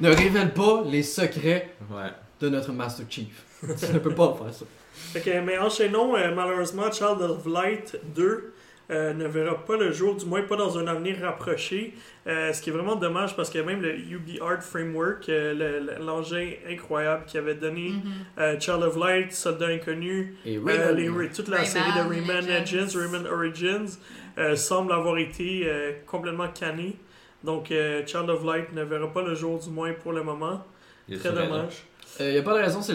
Ne 0.00 0.08
révèle 0.08 0.52
pas 0.54 0.82
les 0.86 1.02
secrets 1.02 1.74
Ouais. 1.90 2.10
de 2.40 2.48
notre 2.48 2.72
Master 2.72 3.04
Chief. 3.08 3.44
tu 3.60 3.92
ne 3.92 3.98
peux 3.98 4.14
pas 4.14 4.34
faire 4.42 4.54
ça. 4.54 5.20
Que, 5.20 5.40
mais 5.40 5.58
enchaînons, 5.58 6.16
euh, 6.16 6.34
malheureusement, 6.34 6.90
Child 6.90 7.20
of 7.20 7.46
Light 7.46 7.98
2 8.14 8.54
euh, 8.90 9.12
ne 9.14 9.26
verra 9.26 9.54
pas 9.64 9.76
le 9.76 9.92
jour, 9.92 10.16
du 10.16 10.26
moins 10.26 10.42
pas 10.42 10.56
dans 10.56 10.78
un 10.78 10.86
avenir 10.86 11.16
rapproché. 11.22 11.94
Euh, 12.26 12.52
ce 12.52 12.60
qui 12.60 12.70
est 12.70 12.72
vraiment 12.72 12.96
dommage 12.96 13.34
parce 13.36 13.48
que 13.50 13.58
même 13.58 13.80
le 13.80 13.96
UbiArt 13.98 14.62
Framework, 14.62 15.28
euh, 15.28 15.54
le- 15.54 15.86
le- 15.86 16.04
l'engin 16.04 16.50
incroyable 16.68 17.24
qui 17.26 17.38
avait 17.38 17.54
donné 17.54 17.92
euh, 18.38 18.58
Child 18.60 18.82
of 18.82 18.96
Light, 18.96 19.32
Soldat 19.32 19.68
Inconnu, 19.68 20.36
Et 20.44 20.56
euh, 20.58 20.92
les- 20.92 21.28
toute 21.30 21.48
la 21.48 21.58
Rayman, 21.58 21.66
série 21.70 21.92
de 21.92 22.08
Rayman 22.08 22.46
Legends. 22.46 22.76
Legends, 22.94 22.98
Rayman 22.98 23.26
Origins, 23.26 23.98
euh, 24.38 24.56
semble 24.56 24.92
avoir 24.92 25.16
été 25.18 25.62
euh, 25.66 25.92
complètement 26.06 26.48
canné. 26.48 26.96
Donc, 27.42 27.70
euh, 27.70 28.02
Child 28.06 28.28
of 28.28 28.44
Light 28.44 28.72
ne 28.74 28.82
verra 28.84 29.10
pas 29.12 29.22
le 29.22 29.34
jour, 29.34 29.58
du 29.58 29.70
moins 29.70 29.92
pour 29.94 30.12
le 30.12 30.22
moment. 30.22 30.62
Il 31.08 31.18
Très 31.18 31.32
dommage. 31.32 31.84
Il 32.18 32.32
n'y 32.32 32.38
a 32.38 32.42
pas 32.42 32.54
de 32.54 32.62
raison, 32.62 32.82
c'est 32.82 32.92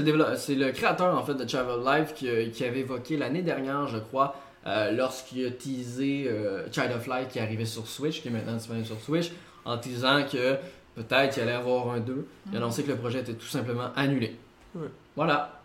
le, 0.56 0.72
créateur 0.72 1.18
en 1.18 1.24
fait 1.26 1.34
de 1.34 1.48
Child 1.50 1.66
of 1.68 1.84
Life 1.86 2.14
qui, 2.14 2.52
qui 2.52 2.64
avait 2.64 2.82
évoqué 2.82 3.18
l'année 3.18 3.42
dernière, 3.42 3.88
je 3.88 3.98
crois, 3.98 4.36
euh, 4.68 4.92
lorsqu'il 4.92 5.46
a 5.46 5.52
teasé 5.52 6.26
euh, 6.28 6.66
Child 6.72 6.92
of 6.96 7.08
Light 7.08 7.30
qui 7.30 7.40
arrivait 7.40 7.66
sur 7.66 7.88
Switch, 7.88 8.22
qui 8.22 8.28
est 8.28 8.32
maintenant 8.32 8.54
disponible 8.56 8.86
sur 8.86 9.00
Switch, 9.00 9.32
en 9.64 9.78
teasant 9.78 10.24
que 10.24 10.56
peut-être 10.96 11.34
qu'il 11.34 11.44
allait 11.44 11.52
avoir 11.54 11.90
un 11.92 12.00
2. 12.00 12.28
Il 12.52 12.56
a 12.56 12.58
annoncé 12.60 12.84
que 12.84 12.92
le 12.92 12.98
projet 12.98 13.20
était 13.20 13.34
tout 13.34 13.46
simplement 13.48 13.90
annulé. 13.96 14.36
Ouais. 14.76 14.88
Voilà, 15.16 15.62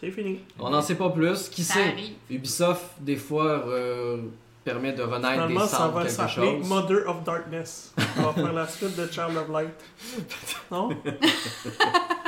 C'est 0.00 0.10
fini. 0.10 0.40
on 0.58 0.70
n'en 0.70 0.82
sait 0.82 0.94
pas 0.96 1.10
plus. 1.10 1.48
Qui 1.48 1.62
Ça 1.64 1.74
sait? 1.74 1.88
arrive. 1.88 2.14
Ubisoft, 2.30 2.84
des 3.00 3.16
fois, 3.16 3.66
euh, 3.68 4.18
permet 4.64 4.92
de 4.92 5.02
renaître 5.02 5.22
des 5.28 5.32
Finalement, 5.34 5.66
ça 5.66 5.76
cendres 5.78 5.94
va 5.94 6.08
s'appeler 6.08 6.58
chose. 6.58 6.68
Mother 6.68 7.08
of 7.08 7.24
Darkness. 7.24 7.94
On 8.18 8.22
va 8.22 8.32
faire 8.32 8.52
la 8.52 8.66
suite 8.68 8.96
de 8.96 9.06
Child 9.06 9.36
of 9.36 9.48
Light. 9.50 9.74
Non? 10.70 10.90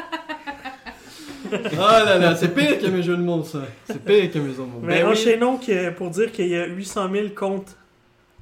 Oh 1.53 1.77
là 1.79 2.19
là, 2.19 2.37
c'est 2.37 2.55
pire 2.55 2.79
que 2.79 2.87
mes 2.87 3.03
jeux 3.03 3.17
de 3.17 3.23
mots, 3.23 3.43
ça. 3.45 3.61
C'est 3.87 4.03
pire 4.05 4.31
que 4.33 4.39
mes 4.39 4.51
jeux 4.51 4.57
de 4.57 4.61
mots. 4.63 4.81
Mais 4.83 5.01
Ben 5.01 5.07
oui. 5.07 5.13
enchaînons 5.13 5.57
que- 5.59 5.91
pour 5.91 6.11
dire 6.11 6.31
qu'il 6.33 6.49
y 6.49 6.57
a 6.57 6.67
800 6.67 7.11
000 7.13 7.29
comptes 7.37 7.77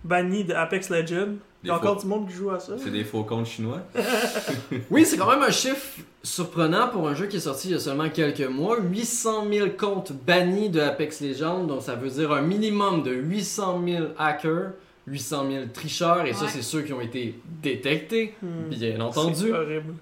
bannis 0.04 0.44
de 0.44 0.54
Apex 0.54 0.90
Legends. 0.90 1.34
Il 1.64 1.68
y 1.68 1.70
a 1.70 1.76
encore 1.76 1.96
du 1.96 2.06
monde 2.06 2.28
qui 2.28 2.34
joue 2.34 2.50
à 2.50 2.60
ça. 2.60 2.74
C'est 2.78 2.90
des 2.92 3.02
faux 3.02 3.24
comptes 3.24 3.46
chinois. 3.46 3.80
Oui, 4.90 5.04
c'est 5.04 5.16
quand 5.16 5.28
même 5.28 5.42
un 5.42 5.50
chiffre 5.50 5.98
surprenant 6.22 6.88
pour 6.88 7.08
un 7.08 7.14
jeu 7.14 7.26
qui 7.26 7.36
est 7.38 7.40
sorti 7.40 7.68
il 7.68 7.72
y 7.72 7.74
a 7.74 7.80
seulement 7.80 8.08
quelques 8.10 8.48
mois. 8.48 8.78
800 8.80 9.44
000 9.50 9.68
comptes 9.76 10.12
bannis 10.12 10.68
de 10.70 10.80
Apex 10.80 11.20
Legends, 11.20 11.64
donc 11.64 11.82
ça 11.82 11.94
veut 11.96 12.08
dire 12.10 12.30
un 12.32 12.42
minimum 12.42 13.02
de 13.02 13.10
800 13.12 13.82
000 13.86 14.04
hackers, 14.18 14.70
800 15.08 15.46
000 15.50 15.64
tricheurs, 15.74 16.26
et 16.26 16.32
ça, 16.32 16.46
c'est 16.48 16.62
ceux 16.62 16.82
qui 16.82 16.92
ont 16.92 17.00
été 17.00 17.34
détectés, 17.62 18.34
Hmm. 18.42 18.68
bien 18.70 19.00
entendu. 19.00 19.46
C'est 19.48 19.52
horrible. 19.52 19.94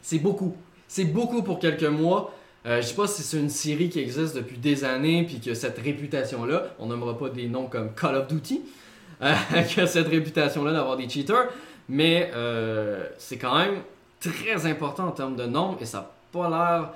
C'est 0.00 0.18
beaucoup. 0.20 0.56
C'est 0.88 1.04
beaucoup 1.04 1.42
pour 1.42 1.58
quelques 1.58 1.84
mois. 1.84 2.32
Euh, 2.66 2.80
je 2.80 2.86
sais 2.86 2.94
pas 2.94 3.06
si 3.06 3.22
c'est 3.22 3.36
une 3.36 3.50
série 3.50 3.90
qui 3.90 4.00
existe 4.00 4.34
depuis 4.34 4.56
des 4.56 4.84
années, 4.84 5.22
puis 5.24 5.38
que 5.38 5.52
cette 5.52 5.78
réputation-là, 5.78 6.74
on 6.78 6.86
nommera 6.86 7.16
pas 7.16 7.28
des 7.28 7.46
noms 7.46 7.66
comme 7.66 7.94
Call 7.94 8.16
of 8.16 8.26
Duty, 8.26 8.62
euh, 9.22 9.34
que 9.74 9.86
cette 9.86 10.08
réputation-là 10.08 10.72
d'avoir 10.72 10.96
des 10.96 11.08
cheaters, 11.08 11.48
mais 11.88 12.30
euh, 12.34 13.06
c'est 13.18 13.36
quand 13.36 13.56
même 13.58 13.82
très 14.18 14.66
important 14.66 15.08
en 15.08 15.12
termes 15.12 15.36
de 15.36 15.44
nombre, 15.44 15.78
et 15.80 15.84
ça 15.84 15.98
n'a 15.98 16.10
pas 16.32 16.48
l'air, 16.48 16.90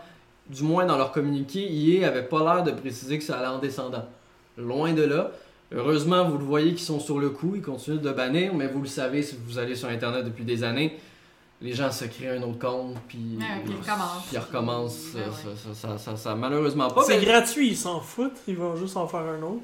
du 0.48 0.62
moins 0.62 0.86
dans 0.86 0.96
leur 0.96 1.12
communiqué, 1.12 1.60
EA 1.70 2.08
avait 2.08 2.24
pas 2.24 2.42
l'air 2.42 2.64
de 2.64 2.72
préciser 2.72 3.18
que 3.18 3.24
ça 3.24 3.38
allait 3.38 3.46
en 3.46 3.58
descendant. 3.58 4.06
Loin 4.58 4.92
de 4.92 5.02
là. 5.02 5.30
Heureusement, 5.74 6.28
vous 6.28 6.38
le 6.38 6.44
voyez 6.44 6.70
qu'ils 6.70 6.80
sont 6.80 7.00
sur 7.00 7.18
le 7.18 7.30
coup, 7.30 7.52
ils 7.54 7.62
continuent 7.62 8.00
de 8.00 8.10
bannir, 8.10 8.52
mais 8.54 8.66
vous 8.66 8.82
le 8.82 8.88
savez 8.88 9.22
si 9.22 9.36
vous 9.46 9.58
allez 9.58 9.74
sur 9.74 9.88
Internet 9.88 10.24
depuis 10.24 10.44
des 10.44 10.64
années, 10.64 10.98
les 11.62 11.72
gens 11.72 11.90
se 11.90 12.04
créent 12.06 12.36
un 12.36 12.42
autre 12.42 12.58
compte, 12.58 12.96
puis 13.08 13.38
Ouais, 13.38 13.44
puis 13.64 13.72
ils 13.74 13.80
recommencent. 13.80 14.26
puis 14.26 14.34
ils 14.34 14.38
recommencent. 14.38 15.14
Ouais, 15.14 15.20
ouais. 15.20 15.26
Ça, 15.56 15.74
ça, 15.74 15.74
ça, 15.74 15.98
ça- 15.98 16.16
ça- 16.16 16.34
malheureusement 16.34 16.90
pas. 16.90 17.04
C'est 17.04 17.18
mais- 17.18 17.24
gratuit, 17.24 17.68
ils 17.70 17.76
s'en 17.76 18.00
foutent. 18.00 18.38
Ils 18.48 18.56
vont 18.56 18.76
juste 18.76 18.96
en 18.96 19.06
faire 19.06 19.20
un 19.20 19.40
autre. 19.42 19.62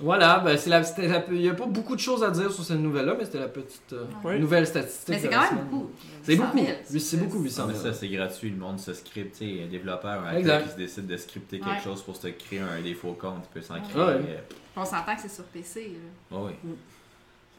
Voilà, 0.00 0.38
ben 0.40 0.56
c'est 0.56 0.70
la, 0.70 0.84
c'était 0.84 1.08
la- 1.08 1.24
il 1.30 1.38
n'y 1.40 1.48
a 1.48 1.54
pas 1.54 1.66
beaucoup 1.66 1.96
de 1.96 2.00
choses 2.00 2.22
à 2.22 2.30
dire 2.30 2.52
sur 2.52 2.62
cette 2.62 2.78
nouvelle-là, 2.78 3.16
mais 3.18 3.24
c'était 3.24 3.40
la 3.40 3.48
petite 3.48 3.92
euh, 3.94 4.38
nouvelle 4.38 4.64
statistique. 4.66 5.08
Mais 5.08 5.18
c'est 5.18 5.28
quand 5.28 5.40
même 5.40 5.64
beaucoup. 5.68 5.90
C'est 6.22 6.32
800 6.34 6.44
beaucoup. 6.52 6.58
000, 6.66 6.76
Oui, 6.92 7.00
c'est 7.00 7.16
beaucoup, 7.16 7.38
800 7.40 7.66
Mais 7.66 7.72
000. 7.74 7.84
ça, 7.86 7.92
c'est 7.94 8.08
gratuit. 8.08 8.50
Le 8.50 8.56
monde 8.58 8.78
se 8.78 8.92
scripte. 8.92 9.42
Un 9.42 9.66
développeur, 9.68 10.22
un 10.24 10.36
Exact. 10.36 10.52
hacker 10.54 10.66
qui 10.66 10.72
se 10.72 10.76
décide 10.76 11.06
de 11.06 11.16
scripter 11.16 11.58
quelque 11.58 11.70
Ouais. 11.70 11.80
chose 11.82 12.02
pour 12.02 12.14
se 12.16 12.28
créer 12.28 12.60
un 12.60 12.80
défaut 12.80 13.16
compte, 13.18 13.44
il 13.50 13.54
peut 13.54 13.62
s'en 13.66 13.74
Ouais. 13.74 13.80
créer. 13.90 14.02
Ouais. 14.04 14.12
euh, 14.12 14.40
On 14.76 14.84
s'entend 14.84 15.16
que 15.16 15.22
c'est 15.22 15.34
sur 15.34 15.44
PC. 15.44 15.80
là. 15.94 16.36
ah 16.36 16.42
oui. 16.44 16.52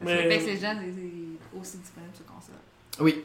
Mais- 0.00 0.24
Apex 0.24 0.46
Legends 0.46 0.80
est 0.80 1.58
aussi 1.60 1.76
disponible 1.78 2.14
sur 2.14 2.24
console. 2.24 2.54
Oui. 3.00 3.22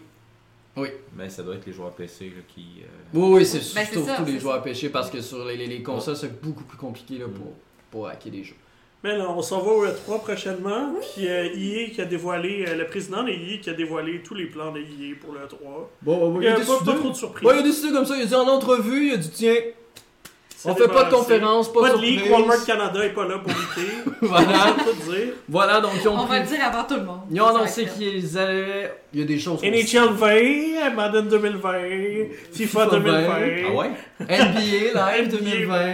Ben, 1.13 1.29
ça 1.29 1.41
doit 1.43 1.55
être 1.55 1.65
les 1.65 1.73
joueurs 1.73 1.91
PC 1.91 2.25
là, 2.25 2.41
qui. 2.53 2.65
euh, 2.83 2.87
Oui, 3.13 3.37
oui, 3.37 3.45
c'est 3.45 3.59
Ben, 3.73 3.85
surtout 3.85 4.05
ça, 4.07 4.21
les 4.25 4.39
joueurs 4.39 4.61
pêchés 4.61 4.89
parce 4.89 5.09
que 5.09 5.21
sur 5.21 5.45
les, 5.45 5.55
les, 5.57 5.67
les 5.67 5.81
consoles, 5.83 6.17
c'est 6.17 6.41
beaucoup 6.41 6.63
plus 6.65 6.77
compliqué 6.77 7.17
là, 7.17 7.25
pour, 7.33 7.53
pour 7.91 8.07
hacker 8.07 8.31
des 8.31 8.43
jeux. 8.43 8.55
Mais 9.03 9.17
là, 9.17 9.29
on 9.29 9.41
s'en 9.41 9.61
va 9.61 9.71
au 9.71 9.85
E3 9.85 10.21
prochainement. 10.21 10.93
Puis 11.15 11.27
euh, 11.27 11.45
EA 11.55 11.89
qui 11.91 12.01
a 12.01 12.05
dévoilé, 12.05 12.65
euh, 12.67 12.75
le 12.75 12.87
président 12.87 13.23
de 13.23 13.29
EA 13.29 13.59
qui 13.61 13.69
a 13.69 13.73
dévoilé 13.73 14.21
tous 14.23 14.33
les 14.33 14.47
plans 14.47 14.71
de 14.71 14.79
EA 14.79 15.15
pour 15.21 15.33
le 15.33 15.39
E3. 15.41 15.87
Bon, 16.01 16.41
Il 16.41 16.45
y 16.45 16.47
a 16.47 16.55
pas, 16.55 16.61
pas 16.83 16.93
trop 16.93 17.09
de 17.09 17.13
surprises. 17.15 17.47
il 17.53 17.59
a 17.59 17.61
décidé 17.61 17.91
comme 17.93 18.05
ça, 18.05 18.17
il 18.17 18.23
a 18.23 18.25
dit 18.25 18.35
en 18.35 18.47
entrevue, 18.47 19.07
il 19.09 19.13
a 19.13 19.17
dit 19.17 19.29
tiens, 19.29 19.55
on 20.67 20.73
fait 20.73 20.87
pas 20.87 21.03
de 21.03 21.13
conférence, 21.13 21.71
pas, 21.71 21.81
Pas 21.81 21.89
de 21.89 22.03
surprise. 22.03 22.31
Walmart 22.31 22.65
Canada 22.65 23.05
est 23.05 23.13
pas 23.13 23.27
là 23.27 23.37
pour 23.37 23.51
leaker. 23.51 24.13
Voilà, 24.21 24.75
tout 24.79 25.11
dire. 25.11 25.33
voilà, 25.47 25.79
donc 25.79 25.91
ils 26.01 26.07
ont 26.07 26.17
On 26.17 26.25
va 26.25 26.39
le 26.39 26.45
dire 26.47 26.59
avant 26.65 26.83
tout 26.85 26.95
le 26.95 27.03
monde. 27.03 27.19
Ils 27.29 27.39
ont 27.39 27.45
annoncé 27.47 27.85
qu'ils 27.85 28.35
allaient. 28.37 28.91
Il 29.15 29.21
y 29.21 29.23
a 29.23 29.25
des 29.27 29.39
choses. 29.39 29.61
NHL 29.63 30.09
20, 30.13 30.93
Madden 30.93 31.29
2020, 31.29 31.71
FIFA 32.51 32.51
FIFA 32.51 32.85
2020. 32.87 33.19
Ah 33.65 33.71
ouais? 33.73 33.91
NBA 34.19 34.91
Live 34.93 35.29
2020. 35.29 35.93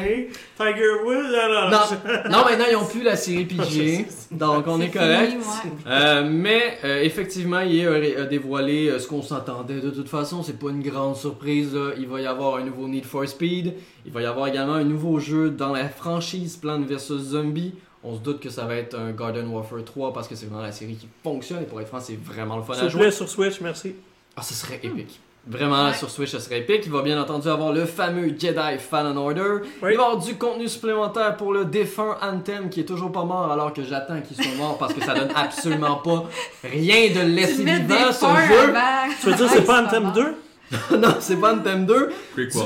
Tiger 0.58 1.04
Woods, 1.06 1.32
non, 1.72 2.32
Non, 2.32 2.46
maintenant 2.46 2.66
ils 2.72 2.76
ont 2.78 2.86
plus 2.86 3.04
la 3.04 3.16
série 3.16 3.46
PGA, 3.46 4.06
donc 4.32 4.66
on 4.66 4.82
est 4.82 4.90
correct. 4.90 5.34
fini, 5.34 5.44
ouais. 5.44 5.72
Euh, 5.88 6.28
mais 6.32 6.78
euh, 6.84 7.04
effectivement, 7.04 7.60
EA 7.62 7.90
a, 7.92 8.22
a 8.24 8.26
dévoilé 8.26 8.90
euh, 8.90 8.98
ce 8.98 9.08
qu'on 9.08 9.22
s'attendait. 9.22 9.82
De 9.82 9.92
toute 9.92 10.10
façon, 10.10 10.42
c'est 10.42 10.58
pas 10.58 10.70
une 10.72 10.82
grande 10.82 11.16
surprise. 11.16 11.76
là. 11.76 11.92
Il 12.00 12.08
va 12.08 12.22
y 12.22 12.26
avoir 12.26 12.56
un 12.56 12.64
nouveau 12.64 12.88
Need 12.88 13.06
for 13.06 13.28
Speed. 13.28 13.76
Il 14.04 14.12
va 14.12 14.22
y 14.24 14.26
avoir 14.26 14.48
également 14.48 14.74
un 14.74 14.84
nouveau 14.84 15.20
jeu 15.20 15.52
dans 15.52 15.74
la 15.74 15.90
franchise 15.90 16.58
Plants 16.58 16.82
vs 16.82 17.20
Zombie. 17.20 17.76
On 18.04 18.16
se 18.16 18.20
doute 18.20 18.39
que 18.39 18.49
ça 18.49 18.66
va 18.66 18.76
être 18.76 18.97
un 18.97 19.12
Garden 19.12 19.47
Warfare 19.47 19.84
3 19.86 20.12
parce 20.14 20.28
que 20.28 20.36
c'est 20.36 20.47
vraiment 20.47 20.64
la 20.64 20.72
série 20.72 20.95
qui 20.95 21.08
fonctionne. 21.24 21.62
Et 21.62 21.66
pour 21.66 21.80
être 21.82 21.88
franc, 21.88 21.99
c'est 21.99 22.18
vraiment 22.20 22.58
le 22.58 22.64
fun 22.64 22.74
S'il 22.74 22.86
à 22.86 22.89
jouer. 22.89 23.12
sur 23.12 23.30
Switch, 23.30 23.62
merci. 23.62 23.95
Ah, 24.36 24.41
ce 24.41 24.54
serait 24.56 24.80
épique. 24.82 25.20
Vraiment, 25.47 25.88
Ouais. 25.88 25.93
sur 25.95 26.10
Switch, 26.10 26.30
ce 26.30 26.38
serait 26.39 26.60
épique. 26.60 26.84
Il 26.86 26.91
va 26.91 27.02
bien 27.02 27.20
entendu 27.20 27.47
avoir 27.47 27.74
le 27.74 27.86
fameux 27.86 28.28
Jedi 28.30 28.78
Fallen 28.80 29.18
Order. 29.18 29.58
Il 29.78 29.82
va 29.82 29.91
y 29.91 29.95
avoir 29.95 30.18
du 30.18 30.36
contenu 30.36 30.68
supplémentaire 30.68 31.36
pour 31.36 31.52
le 31.54 31.66
défunt 31.66 32.16
Anthem 32.22 32.70
qui 32.70 32.80
est 32.82 32.86
toujours 32.86 33.12
pas 33.12 33.24
mort 33.24 33.52
alors 33.52 33.74
que 33.74 33.84
j'attends 33.84 34.22
qu'il 34.22 34.36
soit 34.38 34.56
mort 34.56 34.78
parce 34.78 34.93
que 34.93 35.04
ça 35.04 35.14
donne 35.16 35.32
absolument 35.36 35.95
pas 35.97 36.26
rien 36.64 37.10
de 37.12 37.22
laisser 37.28 37.64
vivant 37.64 38.12
ce 38.12 38.26
jeu. 38.47 38.74
Tu 39.20 39.28
veux 39.28 39.36
dire, 39.36 39.49
c'est 39.49 39.66
pas 39.66 39.84
Anthem 39.84 40.12
2 40.14 40.36
non, 40.98 41.16
c'est 41.20 41.38
pas 41.38 41.54
Anthem 41.54 41.86
2. 41.86 42.12
Prequel. 42.34 42.62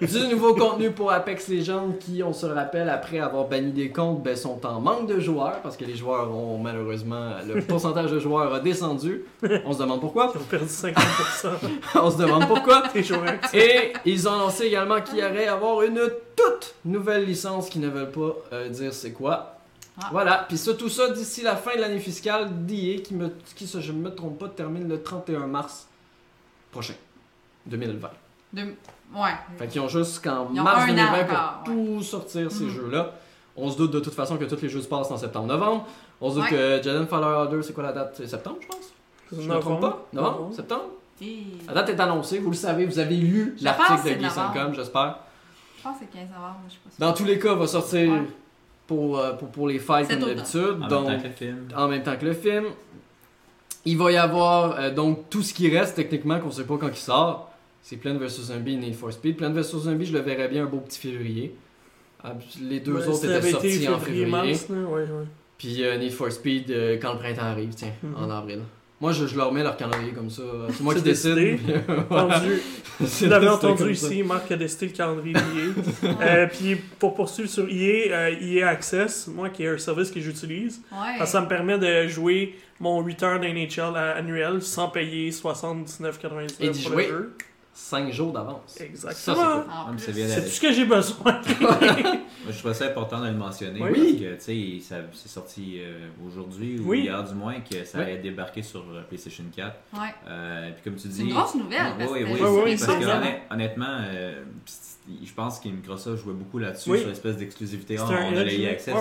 Du 0.00 0.28
nouveau 0.28 0.54
contenu 0.54 0.90
pour 0.90 1.10
Apex 1.10 1.48
Legends 1.48 1.92
qui, 1.98 2.22
on 2.22 2.32
se 2.32 2.46
le 2.46 2.52
rappelle, 2.52 2.88
après 2.88 3.18
avoir 3.18 3.48
banni 3.48 3.72
des 3.72 3.90
comptes, 3.90 4.22
ben, 4.22 4.36
sont 4.36 4.64
en 4.66 4.80
manque 4.80 5.06
de 5.06 5.20
joueurs 5.20 5.60
parce 5.62 5.76
que 5.76 5.84
les 5.84 5.96
joueurs 5.96 6.30
ont 6.34 6.58
malheureusement. 6.58 7.32
Le 7.46 7.60
pourcentage 7.66 8.10
de 8.10 8.18
joueurs 8.18 8.52
a 8.52 8.60
descendu. 8.60 9.24
On 9.64 9.72
se 9.72 9.78
demande 9.78 10.00
pourquoi. 10.00 10.32
Ils 10.34 10.38
ont 10.38 10.44
perdu 10.44 10.66
50% 10.66 11.48
On 12.02 12.10
se 12.10 12.18
demande 12.18 12.46
pourquoi. 12.46 12.84
Et 13.54 13.92
ils 14.04 14.28
ont 14.28 14.32
annoncé 14.32 14.64
également 14.64 15.00
qu'il 15.00 15.18
y 15.18 15.22
aurait 15.22 15.46
avoir 15.46 15.82
une 15.82 16.00
toute 16.36 16.74
nouvelle 16.84 17.24
licence 17.24 17.68
qui 17.68 17.78
ne 17.78 17.88
veulent 17.88 18.10
pas 18.10 18.36
euh, 18.52 18.68
dire 18.68 18.92
c'est 18.92 19.12
quoi. 19.12 19.56
Ah. 19.98 20.08
Voilà, 20.12 20.46
puis 20.48 20.56
ça, 20.56 20.74
tout 20.74 20.88
ça 20.88 21.10
d'ici 21.10 21.42
la 21.42 21.56
fin 21.56 21.74
de 21.74 21.80
l'année 21.80 21.98
fiscale 21.98 22.48
d'IA 22.64 23.00
qui, 23.00 23.14
me, 23.14 23.30
qui, 23.54 23.66
si 23.66 23.82
je 23.82 23.92
ne 23.92 23.98
me 23.98 24.14
trompe 24.14 24.38
pas, 24.38 24.48
termine 24.48 24.88
le 24.88 25.02
31 25.02 25.46
mars 25.46 25.88
prochain, 26.70 26.94
2020. 27.70 28.10
De... 28.52 28.62
Ouais. 28.62 29.30
Fait 29.58 29.66
qu'ils 29.68 29.80
ont 29.80 29.88
Ils 29.88 30.60
ont 30.60 30.62
mars 30.62 30.82
un 30.82 30.84
an 30.84 30.86
2020 30.94 31.24
pour 31.24 31.34
encore, 31.38 31.62
tout 31.64 32.02
sortir 32.02 32.50
ces 32.52 32.64
Mhm. 32.64 32.70
jeux-là. 32.70 33.12
On 33.56 33.70
se 33.70 33.76
doute 33.76 33.90
de 33.92 34.00
toute 34.00 34.14
façon 34.14 34.36
que 34.36 34.44
tous 34.44 34.60
les 34.62 34.68
jeux 34.68 34.80
se 34.80 34.88
passent 34.88 35.10
en 35.10 35.16
septembre-novembre. 35.16 35.86
On 36.20 36.30
se 36.30 36.34
doute 36.36 36.44
Ouais. 36.44 36.50
que 36.50 36.82
Jedi 36.82 37.06
Fallout 37.06 37.46
2, 37.50 37.62
c'est 37.62 37.72
quoi 37.72 37.82
la 37.82 37.92
date? 37.92 38.14
C'est 38.16 38.26
septembre, 38.26 38.56
je 38.60 38.66
pense? 38.66 38.92
Je 39.32 39.48
me 39.48 39.58
trompe 39.60 39.80
pas? 39.80 40.06
Novembre? 40.12 40.36
Novembre. 40.38 40.54
Septembre? 40.54 40.84
Et- 41.22 41.44
La 41.68 41.74
date 41.74 41.90
est 41.90 42.00
annoncée, 42.00 42.38
vous 42.38 42.50
le 42.50 42.56
savez, 42.56 42.86
vous 42.86 42.98
avez 42.98 43.16
lu 43.16 43.56
l'article 43.60 44.18
de. 44.22 44.28
Sancom, 44.28 44.74
j'espère. 44.74 45.18
Je 45.76 45.82
pense 45.82 45.98
que 45.98 46.04
c'est 46.10 46.18
15 46.18 46.28
novembre, 46.30 46.56
mais 46.64 46.68
je 46.68 46.74
sais 46.74 46.80
pas. 46.98 47.06
Dans 47.06 47.12
tous 47.12 47.24
les 47.24 47.38
cas, 47.38 47.54
va 47.54 47.66
sortir 47.66 48.10
Ouais. 48.12 48.22
pour, 48.86 49.18
euh, 49.18 49.32
pour, 49.34 49.48
pour 49.48 49.68
les 49.68 49.78
fights 49.78 50.06
Cet 50.08 50.20
comme 50.20 50.28
d'habitude. 50.28 50.78
En 50.82 50.88
Donc, 50.88 51.08
même 51.08 51.16
temps 51.16 51.22
que 51.22 51.28
le 51.28 51.32
film. 51.34 51.68
en 51.76 51.88
même 51.88 52.02
temps 52.02 52.16
que 52.16 52.24
le 52.26 52.32
film. 52.34 52.64
Il 53.86 53.96
va 53.98 54.12
y 54.12 54.16
avoir 54.16 54.72
euh, 54.78 54.90
donc 54.90 55.30
tout 55.30 55.42
ce 55.42 55.54
qui 55.54 55.74
reste 55.74 55.96
techniquement 55.96 56.38
qu'on 56.38 56.50
sait 56.50 56.64
pas 56.64 56.76
quand 56.78 56.88
il 56.88 56.96
sort. 56.96 57.49
C'est 57.82 57.96
Plants 57.96 58.18
vs 58.18 58.28
Zombie 58.28 58.74
et 58.74 58.76
Need 58.76 58.94
for 58.94 59.12
Speed. 59.12 59.36
Plants 59.36 59.52
vs 59.52 59.62
Zombie, 59.62 60.06
je 60.06 60.12
le 60.12 60.20
verrais 60.20 60.48
bien 60.48 60.64
un 60.64 60.66
beau 60.66 60.78
petit 60.78 60.98
février. 61.00 61.54
Ah, 62.22 62.34
Les 62.62 62.80
deux 62.80 62.92
Ouais, 62.92 63.06
autres 63.06 63.24
étaient 63.24 63.50
sortis 63.50 63.88
en 63.88 63.98
février. 63.98 64.26
mars, 64.26 64.68
là, 64.68 64.76
ouais, 64.76 65.02
ouais. 65.02 65.24
Puis 65.56 65.82
euh, 65.84 65.96
Need 65.98 66.12
for 66.12 66.30
Speed 66.30 66.70
euh, 66.70 66.98
quand 67.00 67.12
le 67.14 67.18
printemps 67.18 67.42
arrive, 67.42 67.70
tiens, 67.74 67.92
Mhm. 68.02 68.14
en 68.16 68.30
avril. 68.30 68.60
Moi, 69.00 69.12
je, 69.12 69.26
je 69.26 69.34
leur 69.34 69.50
mets 69.50 69.62
leur 69.62 69.78
calendrier 69.78 70.12
comme 70.12 70.28
ça. 70.28 70.42
C'est 70.68 70.82
moi 70.82 70.94
qui 70.94 71.00
décide. 71.00 71.32
Vous 73.00 73.26
l'avez 73.28 73.48
entendu 73.48 73.94
ça. 73.94 74.06
ici, 74.08 74.22
Marc 74.22 74.52
a 74.52 74.56
décidé 74.56 74.86
le 74.88 74.92
calendrier 74.92 75.32
d'IA. 75.32 76.10
euh, 76.22 76.46
puis 76.48 76.76
pour 76.98 77.14
poursuivre 77.14 77.48
sur 77.48 77.66
EA, 77.66 78.12
euh, 78.12 78.36
EA 78.42 78.68
Access, 78.68 79.26
moi 79.28 79.48
qui 79.48 79.62
est 79.62 79.68
un 79.68 79.78
service 79.78 80.10
que 80.10 80.20
j'utilise, 80.20 80.82
Ouais. 80.92 81.24
ça 81.24 81.40
me 81.40 81.48
permet 81.48 81.78
de 81.78 82.08
jouer 82.08 82.56
mon 82.78 83.00
8 83.02 83.22
heures 83.22 83.40
d'NHL 83.40 83.96
annuel 83.96 84.60
sans 84.60 84.88
payer 84.88 85.30
79,99$ 85.30 86.56
Et 86.60 86.68
d'y 86.68 86.82
pour 86.82 86.92
jouer. 86.92 87.06
le 87.06 87.08
jeu. 87.10 87.32
5 87.80 88.12
jours 88.12 88.32
d'avance. 88.32 88.78
Exactement. 88.78 89.14
C'est 89.16 89.32
cool. 89.34 89.42
En 89.42 89.64
Ah, 89.70 89.90
tout 89.96 90.48
ce 90.48 90.60
que 90.60 90.72
j'ai 90.72 90.84
besoin? 90.84 91.40
Moi, 91.60 92.52
je 92.52 92.58
trouvais 92.58 92.74
ça 92.74 92.86
important 92.86 93.20
de 93.20 93.26
le 93.28 93.32
mentionner 93.34 93.80
Oui. 93.82 93.90
parce 93.90 94.06
que, 94.12 94.34
tu 94.52 94.80
sais, 94.80 94.88
ça- 94.88 95.00
c'est 95.12 95.28
sorti 95.28 95.78
euh, 95.80 96.08
aujourd'hui 96.26 96.78
ou 96.78 96.90
Oui. 96.90 97.00
hier 97.04 97.24
du 97.24 97.34
moins 97.34 97.54
que 97.60 97.84
ça 97.84 97.98
Oui. 97.98 98.04
allait 98.04 98.18
débarquer 98.18 98.62
sur 98.62 98.80
euh, 98.80 99.02
PlayStation 99.08 99.44
4. 99.54 99.76
Ouais. 99.94 99.98
Euh, 100.28 100.70
puis 100.72 100.82
comme 100.84 100.94
tu 101.00 101.08
dis. 101.08 101.16
C'est 101.16 101.22
une 101.24 101.30
grosse 101.34 101.54
nouvelle. 101.54 101.78
Ah, 101.80 101.94
parce 101.98 102.12
oui, 102.12 102.20
oui, 102.24 102.32
oui, 102.40 102.60
oui, 102.64 102.76
parce 102.78 102.98
que 102.98 103.52
honnêtement, 103.54 103.98
euh, 104.12 104.42
je 105.24 105.32
pense 105.32 105.58
que 105.58 105.68
Microsoft 105.68 106.22
jouait 106.22 106.34
beaucoup 106.34 106.58
là-dessus, 106.58 106.90
Oui. 106.90 106.98
sur 107.00 107.08
l'espèce 107.08 107.36
d'exclusivité. 107.38 107.98
Un 107.98 108.04
on 108.04 108.36
a 108.36 108.44
les 108.44 108.68
access. 108.68 108.94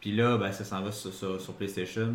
Puis 0.00 0.12
là, 0.14 0.36
ben, 0.36 0.52
ça 0.52 0.64
s'en 0.64 0.82
va 0.82 0.92
sur, 0.92 1.12
sur- 1.12 1.40
sur 1.40 1.52
PlayStation. 1.54 2.12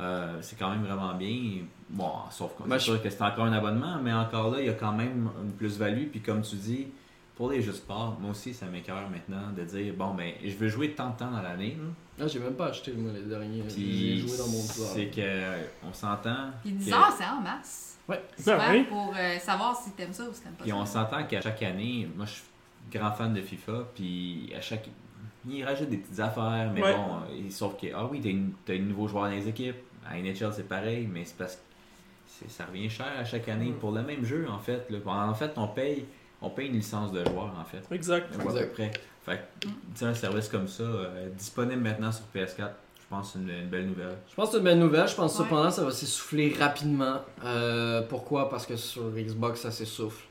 Euh, 0.00 0.38
c'est 0.40 0.58
quand 0.58 0.70
même 0.70 0.82
vraiment 0.84 1.14
bien. 1.14 1.64
Bon, 1.90 2.12
sauf 2.30 2.56
que 2.56 2.66
Moi, 2.66 2.78
c'est 2.78 2.86
sûr 2.86 3.02
que 3.02 3.10
c'est 3.10 3.22
encore 3.22 3.44
un 3.44 3.52
abonnement, 3.52 3.98
mais 4.02 4.12
encore 4.12 4.50
là, 4.50 4.60
il 4.60 4.66
y 4.66 4.70
a 4.70 4.74
quand 4.74 4.92
même 4.92 5.28
une 5.42 5.52
plus-value. 5.52 6.06
Puis 6.08 6.20
comme 6.22 6.40
tu 6.42 6.56
dis, 6.56 6.88
pour 7.36 7.50
les 7.50 7.60
jeux 7.60 7.72
de 7.72 7.76
sport, 7.76 8.16
moi 8.20 8.30
aussi, 8.30 8.54
ça 8.54 8.66
m'écœure 8.66 9.08
maintenant 9.10 9.50
de 9.54 9.62
dire 9.64 9.92
bon, 9.94 10.14
ben, 10.14 10.32
je 10.42 10.54
veux 10.54 10.68
jouer 10.68 10.92
tant 10.92 11.10
de 11.10 11.16
temps 11.18 11.30
dans 11.30 11.42
l'année. 11.42 11.76
Là, 12.18 12.26
j'ai 12.26 12.38
même 12.38 12.54
pas 12.54 12.66
acheté, 12.68 12.92
moi, 12.92 13.12
les 13.12 13.22
derniers. 13.22 13.62
J'ai 13.68 14.16
joué 14.18 14.36
dans 14.38 14.46
mon 14.48 14.62
pouvoir. 14.66 14.90
c'est 14.94 15.06
que 15.06 15.66
on 15.86 15.92
s'entend. 15.92 16.50
Puis 16.62 16.72
10 16.72 16.90
que- 16.90 16.94
heures, 16.94 17.12
c'est 17.16 17.24
en 17.26 17.40
masse. 17.40 17.98
Ouais. 18.08 18.22
Super 18.36 18.58
Ah 18.60 18.70
oui. 18.72 18.82
pour 18.84 19.14
euh, 19.16 19.38
savoir 19.38 19.76
si 19.76 19.90
t'aimes 19.92 20.12
ça 20.12 20.24
ou 20.24 20.32
si 20.32 20.40
t'aimes 20.42 20.52
pas 20.54 20.64
Puis 20.64 20.72
on 20.72 20.84
ça. 20.86 21.04
s'entend 21.04 21.24
qu'à 21.24 21.40
chaque 21.40 21.62
année, 21.62 22.08
moi 22.16 22.26
je 22.26 22.32
suis 22.32 22.42
grand 22.90 23.12
fan 23.12 23.32
de 23.34 23.40
FIFA, 23.42 23.72
puis 23.94 24.52
à 24.56 24.60
chaque. 24.60 24.88
Ils 25.48 25.64
rajoutent 25.64 25.90
des 25.90 25.96
petites 25.96 26.20
affaires, 26.20 26.70
mais 26.74 26.82
Ouais. 26.82 26.94
bon, 26.94 27.16
euh, 27.30 27.50
sauf 27.50 27.76
que, 27.80 27.86
ah 27.94 28.06
oui, 28.10 28.20
t'as 28.20 28.28
une- 28.30 28.52
t'as 28.64 28.74
un 28.74 28.78
nouveau 28.78 29.08
joueur 29.08 29.24
dans 29.24 29.30
les 29.30 29.48
équipes. 29.48 29.76
À 30.08 30.16
NHL, 30.18 30.52
c'est 30.52 30.68
pareil, 30.68 31.08
mais 31.12 31.24
c'est 31.24 31.36
parce 31.36 31.54
que 31.56 31.60
c'est- 32.26 32.50
ça 32.50 32.64
revient 32.66 32.88
cher 32.88 33.06
à 33.18 33.24
chaque 33.24 33.48
année 33.48 33.70
Mm. 33.70 33.74
pour 33.74 33.90
le 33.92 34.02
même 34.02 34.24
jeu, 34.24 34.46
en 34.48 34.58
fait. 34.58 34.86
là. 34.90 34.98
En 35.06 35.34
fait, 35.34 35.52
on 35.56 35.66
paye, 35.68 36.04
on 36.40 36.50
paye 36.50 36.68
une 36.68 36.74
licence 36.74 37.12
de 37.12 37.24
joueur, 37.24 37.52
en 37.60 37.64
fait. 37.64 37.82
Exact. 37.94 38.32
À 38.34 38.38
peu 38.38 38.66
près. 38.68 38.90
Fait 39.24 39.36
que, 39.60 39.66
tu 39.66 39.70
sais, 39.94 40.04
un 40.06 40.14
service 40.14 40.48
comme 40.48 40.66
ça, 40.66 40.82
euh, 40.82 41.28
disponible 41.36 41.80
maintenant 41.80 42.10
sur 42.10 42.24
PS4, 42.34 42.74
je 43.00 43.02
pense 43.08 43.32
que 43.32 43.38
c'est 43.38 43.44
une, 43.44 43.50
une 43.62 43.68
belle 43.68 43.86
nouvelle. 43.86 44.16
Je 44.28 44.34
pense 44.34 44.46
que 44.46 44.52
c'est 44.52 44.58
une 44.58 44.64
belle 44.64 44.78
nouvelle. 44.80 45.06
Je 45.08 45.14
pense 45.14 45.38
Ouais. 45.38 45.44
cependant 45.44 45.70
ça 45.70 45.84
va 45.84 45.90
s'essouffler 45.92 46.54
rapidement. 46.58 47.20
Euh, 47.44 48.02
pourquoi? 48.08 48.48
Parce 48.50 48.66
que 48.66 48.74
sur 48.76 49.10
Xbox, 49.12 49.60
ça 49.60 49.70
s'essouffle. 49.70 50.24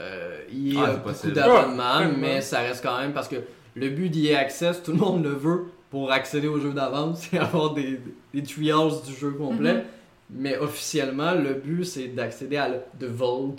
Euh, 0.00 0.40
il 0.50 0.74
y 0.74 0.76
Ah, 0.76 0.86
a 0.86 0.96
beaucoup 0.96 1.30
d'abonnements, 1.30 1.98
Ouais, 1.98 2.16
mais 2.16 2.40
ça 2.40 2.58
reste 2.60 2.82
quand 2.82 2.98
même 2.98 3.12
parce 3.12 3.28
que 3.28 3.36
le 3.74 3.90
but 3.90 4.08
d'EA 4.08 4.36
Access, 4.38 4.82
tout 4.82 4.92
le 4.92 4.98
monde 4.98 5.24
le 5.24 5.30
veut 5.30 5.64
pour 5.90 6.10
accéder 6.10 6.48
au 6.48 6.58
jeu 6.60 6.72
d'avance, 6.72 7.26
c'est 7.30 7.38
avoir 7.38 7.74
des, 7.74 8.00
des 8.32 8.42
trials 8.42 8.92
du 9.06 9.14
jeu 9.14 9.30
complet. 9.30 9.74
Mhm. 9.74 9.82
Mais 10.30 10.56
officiellement, 10.58 11.34
le 11.34 11.54
but 11.54 11.84
c'est 11.84 12.08
d'accéder 12.08 12.56
à 12.56 12.70
The 12.98 13.04
Vault, 13.04 13.56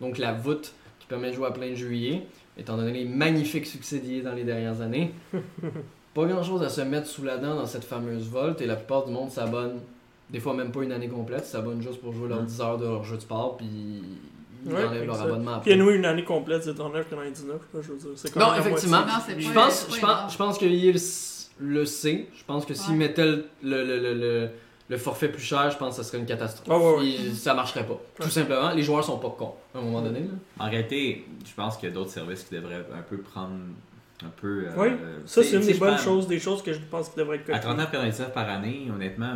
donc 0.00 0.18
la 0.18 0.32
voûte 0.32 0.72
qui 1.00 1.06
permet 1.06 1.30
de 1.30 1.34
jouer 1.36 1.48
à 1.48 1.50
plein 1.50 1.70
de 1.70 1.92
EA, 1.92 2.20
étant 2.56 2.76
donné 2.76 2.92
les 2.92 3.04
magnifiques 3.04 3.66
succès 3.66 3.98
d'EA 3.98 4.22
dans 4.22 4.32
les 4.32 4.44
dernières 4.44 4.80
années. 4.80 5.12
pas 6.14 6.24
grand 6.26 6.42
chose 6.44 6.62
à 6.62 6.68
se 6.68 6.80
mettre 6.82 7.08
sous 7.08 7.24
la 7.24 7.36
dent 7.36 7.56
dans 7.56 7.66
cette 7.66 7.84
fameuse 7.84 8.28
Vault 8.28 8.54
et 8.60 8.66
la 8.66 8.76
plupart 8.76 9.04
du 9.04 9.12
monde 9.12 9.30
s'abonne, 9.30 9.80
des 10.30 10.38
fois 10.38 10.54
même 10.54 10.70
pas 10.70 10.82
une 10.84 10.92
année 10.92 11.08
complète, 11.08 11.44
s'abonne 11.44 11.82
juste 11.82 12.00
pour 12.00 12.12
jouer 12.12 12.28
leurs 12.28 12.40
Mhm. 12.42 12.46
10 12.46 12.60
heures 12.60 12.78
de 12.78 12.84
leur 12.86 13.02
jeu 13.04 13.16
de 13.16 13.22
sport 13.22 13.56
puis 13.56 13.66
ils 14.64 14.72
Ouais, 14.72 14.84
enlèvent 14.84 15.06
leur 15.06 15.20
abonnement 15.20 15.60
Puis 15.60 15.72
après. 15.72 15.76
nous, 15.84 15.90
une 15.90 16.04
année 16.04 16.24
complète, 16.24 16.64
c'est 16.64 16.72
19,99$. 16.74 17.46
là, 17.48 17.54
Je 17.74 17.78
veux 17.92 17.96
dire, 17.98 18.08
c'est 18.16 18.32
quand 18.32 18.40
Non, 18.40 18.54
effectivement. 18.56 19.00
Non, 19.00 19.06
Je 19.38 19.52
pense, 19.52 19.86
je 19.94 20.00
pense, 20.00 20.32
je 20.32 20.36
pense 20.38 20.58
que 20.58 20.64
le, 20.64 20.92
le 21.60 21.84
sait. 21.84 22.26
Je 22.36 22.44
pense 22.44 22.64
que 22.66 22.74
s'ils 22.74 22.92
Ouais. 22.92 22.98
mettaient 22.98 23.24
le, 23.26 23.46
le, 23.62 23.84
le, 23.84 23.98
le, 24.00 24.14
le- 24.14 24.48
le 24.90 24.98
forfait 24.98 25.28
plus 25.28 25.42
cher, 25.42 25.70
je 25.70 25.78
pense 25.78 25.96
que 25.96 26.02
ça 26.02 26.08
serait 26.08 26.18
une 26.18 26.26
catastrophe. 26.26 26.68
Ah 26.70 26.78
ouais, 26.78 26.98
ouais. 26.98 27.06
Il- 27.06 27.34
ça 27.36 27.54
marcherait 27.54 27.86
pas. 27.86 27.98
Tout 28.16 28.22
Ouais. 28.24 28.28
simplement, 28.30 28.70
les 28.72 28.82
joueurs 28.82 29.02
sont 29.02 29.18
pas 29.18 29.34
cons 29.38 29.54
à 29.74 29.78
un 29.78 29.80
moment 29.82 30.02
donné. 30.02 30.20
là. 30.20 30.64
En 30.64 30.68
réalité, 30.68 31.24
je 31.46 31.54
pense 31.54 31.76
qu'il 31.78 31.88
y 31.88 31.92
a 31.92 31.94
d'autres 31.94 32.10
services 32.10 32.42
qui 32.44 32.54
devraient 32.54 32.84
un 32.94 33.02
peu 33.08 33.16
prendre 33.18 33.54
un 34.24 34.28
peu. 34.40 34.66
euh, 34.66 34.70
Oui, 34.76 34.88
Ça, 35.26 35.42
c'est 35.42 35.56
une 35.56 35.62
des 35.66 35.74
bonnes 35.74 35.98
choses, 35.98 36.26
des 36.28 36.38
choses 36.38 36.62
que 36.62 36.72
je 36.74 36.78
pense 36.90 37.08
qui 37.08 37.16
devraient 37.18 37.36
être 37.36 37.50
À 37.50 37.58
copiées. 37.60 37.84
39,99 37.84 38.32
par 38.32 38.48
année, 38.48 38.88
honnêtement, 38.94 39.34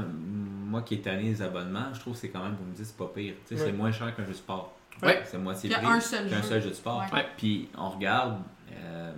moi 0.66 0.82
qui 0.82 0.94
ai 0.94 1.00
tanné 1.00 1.22
les 1.24 1.40
abonnements, 1.42 1.94
je 1.94 2.00
trouve 2.00 2.12
que 2.12 2.18
c'est 2.20 2.28
quand 2.28 2.42
même, 2.42 2.54
vous 2.60 2.70
me 2.70 2.74
dites, 2.74 2.84
c'est 2.84 2.96
pas 2.96 3.10
pire. 3.14 3.32
Tu 3.48 3.54
sais, 3.56 3.60
Ouais. 3.62 3.68
C'est 3.70 3.76
moins 3.76 3.90
cher 3.90 4.14
qu'un 4.14 4.24
jeu 4.24 4.32
de 4.32 4.36
sport. 4.36 4.76
Ouais. 5.02 5.22
C'est 5.24 5.38
moitié 5.38 5.70
Il 5.70 5.72
y 5.72 5.74
a 5.74 5.78
prix 5.78 5.86
un 5.88 6.00
seul 6.00 6.28
jeu. 6.28 6.42
seul 6.42 6.62
jeu 6.62 6.68
de 6.70 6.74
sport. 6.74 7.04
Ouais. 7.12 7.18
Ouais. 7.18 7.26
Puis 7.36 7.68
on 7.76 7.90
regarde, 7.90 8.38
euh, 8.72 9.12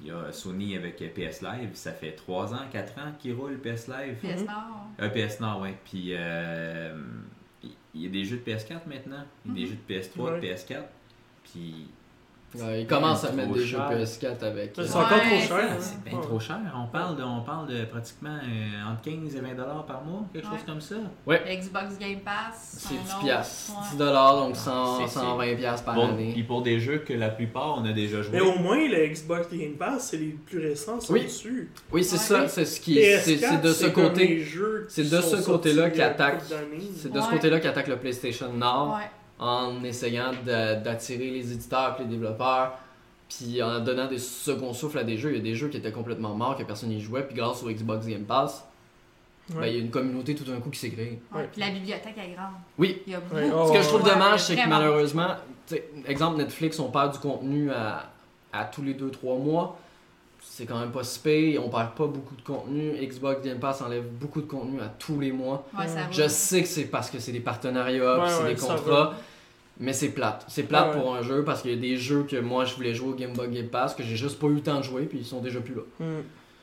il 0.00 0.08
y 0.08 0.10
a 0.10 0.32
Sony 0.32 0.76
avec 0.76 0.96
PS 1.14 1.42
Live, 1.42 1.70
ça 1.74 1.92
fait 1.92 2.12
3 2.12 2.54
ans, 2.54 2.62
4 2.72 2.98
ans 2.98 3.12
qu'ils 3.18 3.34
roulent 3.34 3.58
PS 3.58 3.88
Live. 3.88 4.16
PS 4.20 4.40
Mhm. 4.40 4.46
Nord. 4.46 4.86
Euh, 5.00 5.08
PS 5.10 5.40
Nord, 5.40 5.60
ouais. 5.60 5.76
Puis 5.84 6.08
euh, 6.14 6.94
il 7.94 8.02
y 8.02 8.06
a 8.06 8.10
des 8.10 8.24
jeux 8.24 8.38
de 8.38 8.42
PS4 8.42 8.86
maintenant, 8.86 9.24
il 9.46 9.50
y 9.50 9.52
a 9.52 9.54
des 9.54 9.60
Mhm. 9.62 9.68
jeux 9.68 9.78
de 9.88 9.94
PS3, 9.94 10.30
Ouais. 10.32 10.40
de 10.40 10.46
PS4. 10.46 10.84
Puis 11.44 11.88
Ouais, 12.54 12.82
ils 12.82 12.86
commencent 12.86 13.24
à 13.24 13.32
mettre 13.32 13.52
des 13.52 13.64
jeux 13.64 13.78
cher. 13.78 13.90
PS4 13.90 14.44
avec. 14.44 14.72
C'est 14.74 14.82
euh, 14.82 14.84
encore 15.00 15.12
Ouais, 15.12 15.18
trop 15.20 15.40
c'est- 15.40 15.46
cher. 15.48 15.56
hein. 15.70 15.76
c'est 15.80 16.04
bien 16.10 16.20
trop 16.20 16.40
cher. 16.40 16.58
On 16.76 16.86
parle 16.86 17.16
de, 17.16 17.22
on 17.22 17.40
parle 17.42 17.68
de 17.68 17.84
pratiquement 17.84 18.36
euh, 18.42 18.92
entre 18.92 19.00
15 19.02 19.34
et 19.36 19.40
20 19.40 19.54
dollars 19.54 19.86
par 19.86 20.02
mois, 20.04 20.22
quelque 20.32 20.46
Ouais. 20.46 20.52
chose 20.52 20.66
comme 20.66 20.80
ça. 20.80 20.96
Xbox 21.48 21.98
Game 21.98 22.20
Pass. 22.20 22.76
C'est 22.78 22.94
un 22.94 22.98
10 23.02 23.10
autre. 23.10 23.20
piastres. 23.20 23.72
Ouais. 23.72 23.86
10 23.92 23.96
dollars, 23.96 24.36
donc 24.36 24.56
100, 24.56 24.98
C'est- 24.98 25.06
c'est- 25.08 25.18
120 25.20 25.56
piastres 25.56 25.84
par 25.86 25.94
Bon, 25.94 26.08
année. 26.10 26.30
puis 26.32 26.42
pour 26.42 26.62
des 26.62 26.78
jeux 26.78 26.98
que 26.98 27.12
la 27.14 27.28
plupart 27.30 27.76
on 27.78 27.84
a 27.84 27.92
déjà 27.92 28.20
joué. 28.22 28.32
Mais 28.32 28.40
au 28.40 28.58
moins, 28.58 28.76
le 28.88 29.06
Xbox 29.06 29.48
Game 29.50 29.72
Pass, 29.78 30.08
c'est 30.10 30.18
les 30.18 30.36
plus 30.46 30.58
récents, 30.60 31.00
sont 31.00 31.12
Oui. 31.14 31.24
dessus. 31.24 31.70
Oui, 31.90 32.04
c'est 32.04 32.16
Ouais. 32.16 32.22
ça, 32.42 32.48
c'est 32.48 32.64
ce 32.66 32.80
qui 32.80 32.96
PS4, 32.96 33.20
c'est 33.24 33.36
c'est 33.38 33.60
de 33.62 33.72
ce 33.72 33.86
côté 33.86 34.44
c'est 34.88 35.10
de 35.10 35.20
côté-là 35.46 35.90
qu'attaque- 35.90 36.42
c'est 36.96 37.12
de 37.12 37.20
ce 37.20 37.30
côté-là 37.30 37.60
qu'attaque 37.60 37.88
le 37.88 37.96
PlayStation 37.96 38.52
Nord 38.52 38.96
Ouais. 38.98 39.10
En 39.42 39.82
essayant 39.82 40.30
d'attirer 40.44 41.30
les 41.30 41.52
éditeurs 41.52 41.96
et 41.98 42.02
les 42.04 42.08
développeurs 42.08 42.74
puis 43.28 43.62
en 43.62 43.80
donnant 43.80 44.06
des 44.08 44.18
seconds 44.18 44.74
souffles 44.74 44.98
à 44.98 45.04
des 45.04 45.16
jeux, 45.16 45.30
il 45.30 45.36
y 45.36 45.40
a 45.40 45.42
des 45.42 45.54
jeux 45.54 45.68
qui 45.68 45.78
étaient 45.78 45.90
complètement 45.90 46.34
morts 46.34 46.56
que 46.56 46.62
personne 46.64 46.90
n'y 46.90 47.00
jouait 47.00 47.22
puis 47.22 47.34
grâce 47.34 47.62
au 47.62 47.70
Xbox 47.70 48.06
Game 48.06 48.24
Pass, 48.24 48.64
ben, 49.48 49.58
Ouais. 49.58 49.70
il 49.70 49.76
y 49.76 49.80
a 49.80 49.82
une 49.82 49.90
communauté 49.90 50.34
tout 50.34 50.44
d'un 50.44 50.60
coup 50.60 50.68
qui 50.70 50.78
s'est 50.78 50.90
créée. 50.90 51.18
Ouais. 51.32 51.40
Ouais. 51.40 51.48
Puis 51.50 51.60
la 51.60 51.70
bibliothèque 51.70 52.14
est 52.18 52.34
grande. 52.34 52.52
Oui. 52.78 53.02
Il 53.06 53.12
y 53.12 53.16
a 53.16 53.20
beaucoup. 53.20 53.34
Ouais. 53.36 53.66
Ce 53.68 53.72
que 53.72 53.82
je 53.82 53.88
trouve 53.88 54.02
Ouais, 54.04 54.10
dommage, 54.10 54.44
c'est 54.44 54.54
que 54.54 54.68
malheureusement, 54.68 55.28
exemple 56.06 56.36
Netflix, 56.38 56.78
on 56.78 56.90
perd 56.90 57.12
du 57.14 57.18
contenu 57.18 57.70
à, 57.70 58.10
à 58.52 58.64
tous 58.66 58.82
les 58.82 58.94
2-3 58.94 59.38
mois. 59.42 59.78
C'est 60.44 60.66
quand 60.66 60.78
même 60.78 60.90
pas 60.92 61.02
si 61.04 61.18
pire, 61.20 61.64
on 61.64 61.70
perd 61.70 61.92
pas 61.92 62.06
beaucoup 62.06 62.34
de 62.36 62.42
contenu. 62.42 62.92
Xbox 63.00 63.42
Game 63.42 63.58
Pass 63.58 63.80
enlève 63.80 64.04
beaucoup 64.04 64.40
de 64.42 64.46
contenu 64.46 64.80
à 64.80 64.88
tous 64.98 65.18
les 65.18 65.32
mois. 65.32 65.66
Ouais, 65.78 65.86
ça 65.88 65.94
va. 66.02 66.10
Je 66.10 66.28
sais 66.28 66.62
que 66.62 66.68
c'est 66.68 66.84
parce 66.84 67.08
que 67.10 67.18
c'est 67.18 67.32
des 67.32 67.40
partenariats, 67.40 68.24
c'est 68.28 68.42
ouais, 68.42 68.54
des 68.54 68.60
contrats. 68.60 69.14
Mais 69.82 69.92
c'est 69.92 70.10
plate. 70.10 70.44
C'est 70.48 70.62
plate 70.62 70.94
Ouais. 70.94 71.00
pour 71.00 71.14
un 71.14 71.22
jeu 71.22 71.44
parce 71.44 71.60
qu'il 71.62 71.72
y 71.72 71.74
a 71.74 71.76
des 71.76 71.96
jeux 71.96 72.22
que 72.22 72.36
moi 72.36 72.64
je 72.64 72.74
voulais 72.74 72.94
jouer 72.94 73.08
au 73.10 73.14
Game 73.14 73.32
Boy 73.34 73.48
Game 73.50 73.68
Pass 73.68 73.94
que 73.94 74.02
j'ai 74.02 74.16
juste 74.16 74.38
pas 74.38 74.46
eu 74.46 74.54
le 74.54 74.60
temps 74.62 74.78
de 74.78 74.82
jouer 74.84 75.02
puis 75.06 75.18
ils 75.18 75.26
sont 75.26 75.40
déjà 75.40 75.60
plus 75.60 75.74
là. 75.74 75.82
Hmm. 76.00 76.22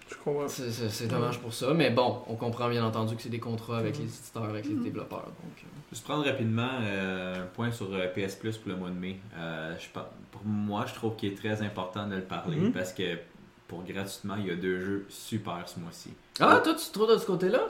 Je 0.10 0.16
comprends. 0.24 0.48
C'est- 0.48 0.72
c'est 0.90 1.08
dommage 1.08 1.38
pour 1.40 1.54
ça, 1.54 1.72
mais 1.76 1.92
bon, 1.92 2.18
on 2.28 2.34
comprend 2.36 2.68
bien 2.68 2.84
entendu 2.84 3.16
que 3.16 3.22
c'est 3.22 3.30
des 3.30 3.40
contrats 3.40 3.78
avec 3.78 3.96
Mhm. 4.00 4.06
les 4.06 4.10
éditeurs, 4.18 4.44
avec 4.46 4.66
les 4.66 4.74
développeurs. 4.74 5.26
Donc, 5.26 5.54
euh, 5.60 5.68
Juste 5.92 6.04
prendre 6.04 6.26
rapidement 6.26 6.70
euh, 6.82 7.44
un 7.44 7.46
point 7.48 7.72
sur 7.72 7.94
euh, 7.94 8.08
PS 8.08 8.36
Plus 8.36 8.58
pour 8.58 8.72
le 8.72 8.78
mois 8.78 8.90
de 8.90 8.96
mai. 8.96 9.18
Euh, 9.38 9.76
je 9.80 9.88
pour 10.32 10.42
moi, 10.46 10.86
je 10.88 10.94
trouve 10.96 11.16
qu'il 11.16 11.32
est 11.32 11.36
très 11.36 11.62
important 11.62 12.08
de 12.08 12.16
le 12.16 12.22
parler 12.22 12.72
parce 12.74 12.94
que 12.94 13.18
pour 13.68 13.84
gratuitement, 13.84 14.36
il 14.40 14.48
y 14.48 14.52
a 14.52 14.56
deux 14.56 14.80
jeux 14.80 15.06
super 15.10 15.62
ce 15.68 15.80
mois-ci. 15.80 16.12
Ah, 16.40 16.60
toi 16.64 16.74
tu 16.74 16.86
te 16.88 16.94
trouves 16.94 17.12
de 17.12 17.18
ce 17.18 17.26
côté-là? 17.26 17.62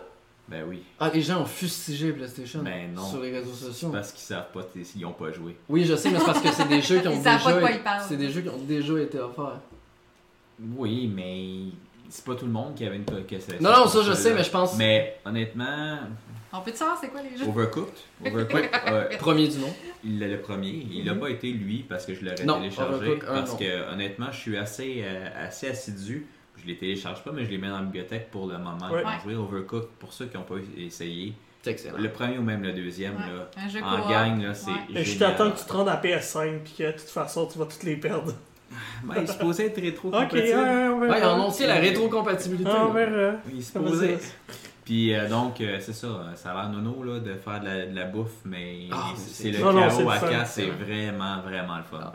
Ben 0.50 0.64
oui. 0.68 0.82
Ah, 1.00 1.12
les 1.14 1.22
gens 1.22 1.42
ont 1.42 1.46
fustigé 1.46 2.12
PlayStation 2.12 2.62
Ben 2.64 2.92
non. 2.94 3.06
sur 3.08 3.22
les 3.22 3.32
réseaux 3.32 3.54
sociaux. 3.54 3.90
Parce 3.90 4.12
qu'ils 4.12 4.22
savent 4.24 4.52
pas 4.52 4.62
s'ils 4.84 5.06
ont 5.06 5.12
pas 5.14 5.32
joué. 5.32 5.56
Oui, 5.70 5.86
je 5.86 5.96
sais, 5.96 6.10
mais 6.10 6.18
c'est 6.20 6.26
parce 6.26 6.42
que 6.42 6.52
c'est 6.52 6.68
des 6.68 6.82
jeux 6.82 7.00
qui 7.00 7.08
ont 7.08 7.14
Ils 7.14 7.22
savent 7.22 7.44
pas 7.44 7.50
de 7.52 7.56
déjà 7.58 7.68
quoi 7.68 7.72
ils 7.78 7.84
parlent. 7.84 8.06
c'est 8.08 8.18
des 8.18 8.30
jeux 8.32 8.42
qui 8.42 8.50
ont 8.50 8.58
déjà 8.58 9.00
été 9.00 9.20
offerts. 9.20 9.60
Oui, 10.76 11.08
mais 11.14 11.72
c'est 12.10 12.26
pas 12.26 12.36
tout 12.36 12.46
le 12.46 12.52
monde 12.52 12.76
qui 12.76 12.86
avait 12.86 12.98
une 12.98 13.06
c'est- 13.40 13.62
Non, 13.62 13.72
non, 13.72 13.88
ça 13.88 14.02
je 14.04 14.14
sais, 14.14 14.34
mais 14.34 14.44
je 14.44 14.50
pense 14.50 14.76
Mais 14.78 15.20
honnêtement, 15.26 16.00
On 16.52 16.62
peut 16.62 16.72
te 16.72 16.78
savoir 16.78 16.98
c'est 17.00 17.10
quoi 17.10 17.22
les 17.22 17.38
jeux? 17.38 17.46
Overcooked, 17.48 17.94
Overcooked 18.26 18.70
euh, 18.88 19.18
premier 19.20 19.48
du 19.48 19.60
nom. 19.60 19.72
il 20.04 20.22
est 20.24 20.28
le 20.30 20.40
premier. 20.42 20.88
Il 20.92 21.06
n'a 21.06 21.14
pas 21.14 21.30
été 21.30 21.52
lui 21.52 21.86
parce 21.88 22.06
que 22.08 22.16
je 22.16 22.26
l'aurais 22.26 22.44
Non, 22.44 22.58
téléchargé. 22.58 22.96
Overcooked, 22.96 23.30
un, 23.30 23.34
parce 23.34 23.52
non. 23.52 23.58
que 23.58 23.94
honnêtement, 23.94 24.32
je 24.32 24.38
suis 24.40 24.58
assez, 24.58 25.02
euh, 25.06 25.30
assez 25.48 25.68
assidu. 25.68 26.26
Je 26.62 26.68
les 26.68 26.78
télécharge 26.78 27.24
pas, 27.24 27.32
mais 27.32 27.46
je 27.46 27.50
les 27.52 27.58
mets 27.58 27.70
dans 27.70 27.78
la 27.78 27.84
bibliothèque 27.84 28.30
pour 28.32 28.48
le 28.48 28.58
moment. 28.58 28.90
Ouais. 28.92 29.04
Jouer 29.24 29.36
Overcooked, 29.36 29.90
pour 30.00 30.12
ceux 30.14 30.26
qui 30.26 30.38
n'ont 30.38 30.44
pas 30.44 30.56
essayé. 30.78 31.34
C'est 31.62 31.72
excellent. 31.72 31.98
Le 31.98 32.10
premier 32.10 32.38
ou 32.38 32.42
même 32.42 32.64
le 32.64 32.72
deuxième, 32.74 33.16
Ouais. 33.16 33.22
là, 33.82 33.86
en 33.86 34.02
coop. 34.02 34.10
gang, 34.10 34.42
là, 34.42 34.54
c'est 34.54 34.72
Ouais. 34.72 35.04
Je 35.04 35.20
t'attends 35.20 35.52
que 35.52 35.60
tu 35.60 35.66
te 35.66 35.74
rendes 35.74 35.90
à 35.90 35.98
PS5 35.98 36.60
puis 36.64 36.74
que 36.78 36.84
de 36.84 36.92
toute 36.92 37.02
façon 37.10 37.48
tu 37.48 37.60
vas 37.60 37.66
toutes 37.66 37.84
les 37.84 37.98
perdre. 37.98 38.34
Ben, 39.04 39.16
il 39.18 39.24
est 39.24 39.28
supposé 39.28 39.66
être 39.66 39.82
rétro 39.82 40.10
Ok, 40.10 40.14
ouais, 40.14 40.20
compatible. 40.28 40.58
on 40.60 41.00
verra. 41.00 41.48
Ouais, 41.48 41.68
la 41.68 41.74
rétrocompatibilité. 41.76 42.70
Ah, 42.72 42.86
on 42.88 42.94
là. 42.94 43.06
verra. 43.06 43.38
Il 43.52 43.64
supposé. 43.64 44.18
ça? 44.20 44.34
Puis 44.86 45.14
euh, 45.16 45.28
donc, 45.28 45.60
euh, 45.62 45.78
c'est 45.80 45.94
ça, 45.94 46.08
euh, 46.08 46.36
ça 46.36 46.52
a 46.52 46.54
l'air 46.54 46.70
nono 46.70 47.04
là, 47.04 47.20
de 47.20 47.34
faire 47.36 47.60
de 47.62 47.66
la, 47.66 47.86
de 47.88 47.96
la 47.96 48.06
bouffe, 48.06 48.38
mais 48.46 48.88
Ah, 48.92 49.08
c'est 49.18 49.52
le 49.52 49.58
chaos 49.58 50.10
à. 50.10 50.20
4, 50.20 50.48
c'est 50.48 50.68
vraiment, 50.68 51.42
vraiment 51.42 51.78
le 51.78 51.84
fun. 51.84 52.12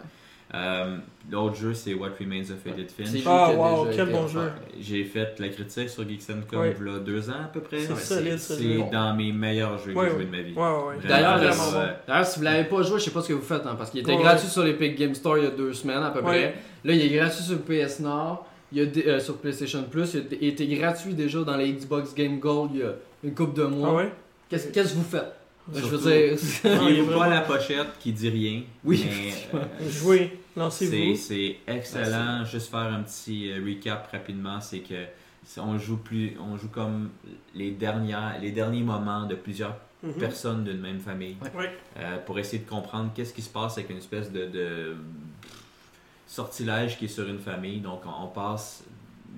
Euh, 1.27 1.33
L'autre 1.33 1.57
jeu, 1.57 1.75
c'est 1.75 1.95
What 1.95 2.11
Remains 2.21 2.43
of 2.43 2.67
Edith 2.67 2.93
Finch. 2.93 3.23
Ah, 3.27 3.51
wow, 3.53 3.87
déjà 3.87 4.05
quel 4.05 4.13
bon 4.13 4.29
jeu. 4.29 4.41
J'ai 4.81 5.05
fait 5.05 5.35
la 5.39 5.49
critique 5.49 5.89
sur 5.89 6.07
Geeks 6.09 6.27
Com 6.51 6.61
Ouais. 6.61 6.77
il 6.79 6.87
y 6.87 6.95
a 6.95 6.99
deux 6.99 7.31
ans 7.31 7.45
à 7.45 7.49
peu 7.53 7.61
près. 7.61 7.81
C'est 7.81 8.39
C'est 8.39 8.91
dans 8.93 9.15
mes 9.15 9.33
meilleurs 9.33 9.79
jeux 9.79 9.95
que 9.95 10.01
j'ai 10.05 10.11
joué 10.11 10.25
de 10.27 10.31
ma 10.31 10.43
vie. 10.43 10.53
Vraiment, 10.53 10.91
D'ailleurs, 11.07 12.27
si 12.27 12.39
vous 12.39 12.45
l'avez 12.45 12.65
pas 12.65 12.83
joué, 12.83 12.99
je 12.99 13.05
sais 13.05 13.11
pas 13.11 13.23
ce 13.23 13.29
que 13.29 13.33
vous 13.35 13.43
faites, 13.43 13.67
hein, 13.67 13.75
parce 13.77 13.91
qu'il 13.91 14.01
était 14.01 14.17
gratuit 14.17 14.49
sur 14.49 14.63
l'Epic 14.63 14.99
Game 14.99 15.15
Store 15.15 15.39
il 15.39 15.45
y 15.45 15.47
a 15.47 15.51
deux 15.51 15.73
semaines 15.73 16.03
à 16.03 16.11
peu 16.11 16.23
près. 16.23 16.55
Là, 16.85 16.93
il 16.93 17.01
est 17.01 17.17
gratuit 17.17 17.43
sur 17.43 17.59
PS 17.63 18.01
Nord, 18.01 18.47
il 18.73 18.81
a 18.83 19.09
euh, 19.09 19.21
sur 19.21 19.39
PlayStation 19.39 19.83
Plus, 19.91 20.17
il 20.41 20.49
était 20.49 20.67
gratuit 20.67 21.15
déjà 21.15 21.43
dans 21.43 21.57
les 21.57 21.73
Xbox 21.73 22.15
Game 22.15 22.39
Gold 22.39 22.73
il 22.75 22.81
y 22.81 22.83
a 22.83 22.93
une 23.23 23.35
couple 23.35 23.57
de 23.59 23.65
mois. 23.65 24.03
Ah? 24.03 24.09
Qu'est-ce 24.51 24.69
que 24.69 24.95
vous 24.95 25.03
faites? 25.05 25.33
Je 25.73 25.81
veux 25.81 25.99
dire, 25.99 26.33
il 26.65 26.95
Fiez-vous 26.95 27.19
pas 27.19 27.29
la 27.29 27.41
pochette 27.41 27.87
qui 27.99 28.13
dit 28.13 28.29
rien. 28.29 28.63
Oui, 28.85 29.07
mais, 29.09 29.59
euh, 29.59 29.63
Jouez, 29.89 30.31
C'est 30.31 30.44
lancez-vous. 30.57 31.17
c'est 31.17 31.57
excellent. 31.67 32.45
Juste 32.45 32.71
faire 32.71 32.81
un 32.93 33.03
petit 33.03 33.51
euh, 33.51 33.65
recap 33.65 34.09
rapidement, 34.13 34.61
c'est 34.61 34.81
que 34.81 35.05
on 35.59 35.77
joue 35.79 35.99
plus, 35.99 36.37
on 36.41 36.57
joue 36.57 36.69
comme 36.69 37.11
les 37.55 37.71
dernières, 37.73 38.39
les 38.41 38.51
derniers 38.53 38.83
moments 38.83 39.27
de 39.27 39.35
plusieurs 39.35 39.77
Mhm. 40.03 40.13
personnes 40.15 40.65
d'une 40.65 40.81
même 40.81 41.01
famille, 41.01 41.37
Ouais. 41.57 41.75
euh, 41.99 42.19
pour 42.27 42.39
essayer 42.39 42.63
de 42.63 42.69
comprendre 42.69 43.11
qu'est-ce 43.15 43.33
qui 43.33 43.41
se 43.41 43.49
passe 43.49 43.79
avec 43.79 43.89
une 43.89 43.97
espèce 43.97 44.31
de, 44.31 44.45
de 44.47 44.97
sortilège 46.27 46.99
qui 46.99 47.07
est 47.07 47.09
sur 47.09 47.27
une 47.29 47.39
famille. 47.39 47.81
Donc 47.81 48.03
on, 48.07 48.25
on 48.25 48.29
passe 48.29 48.85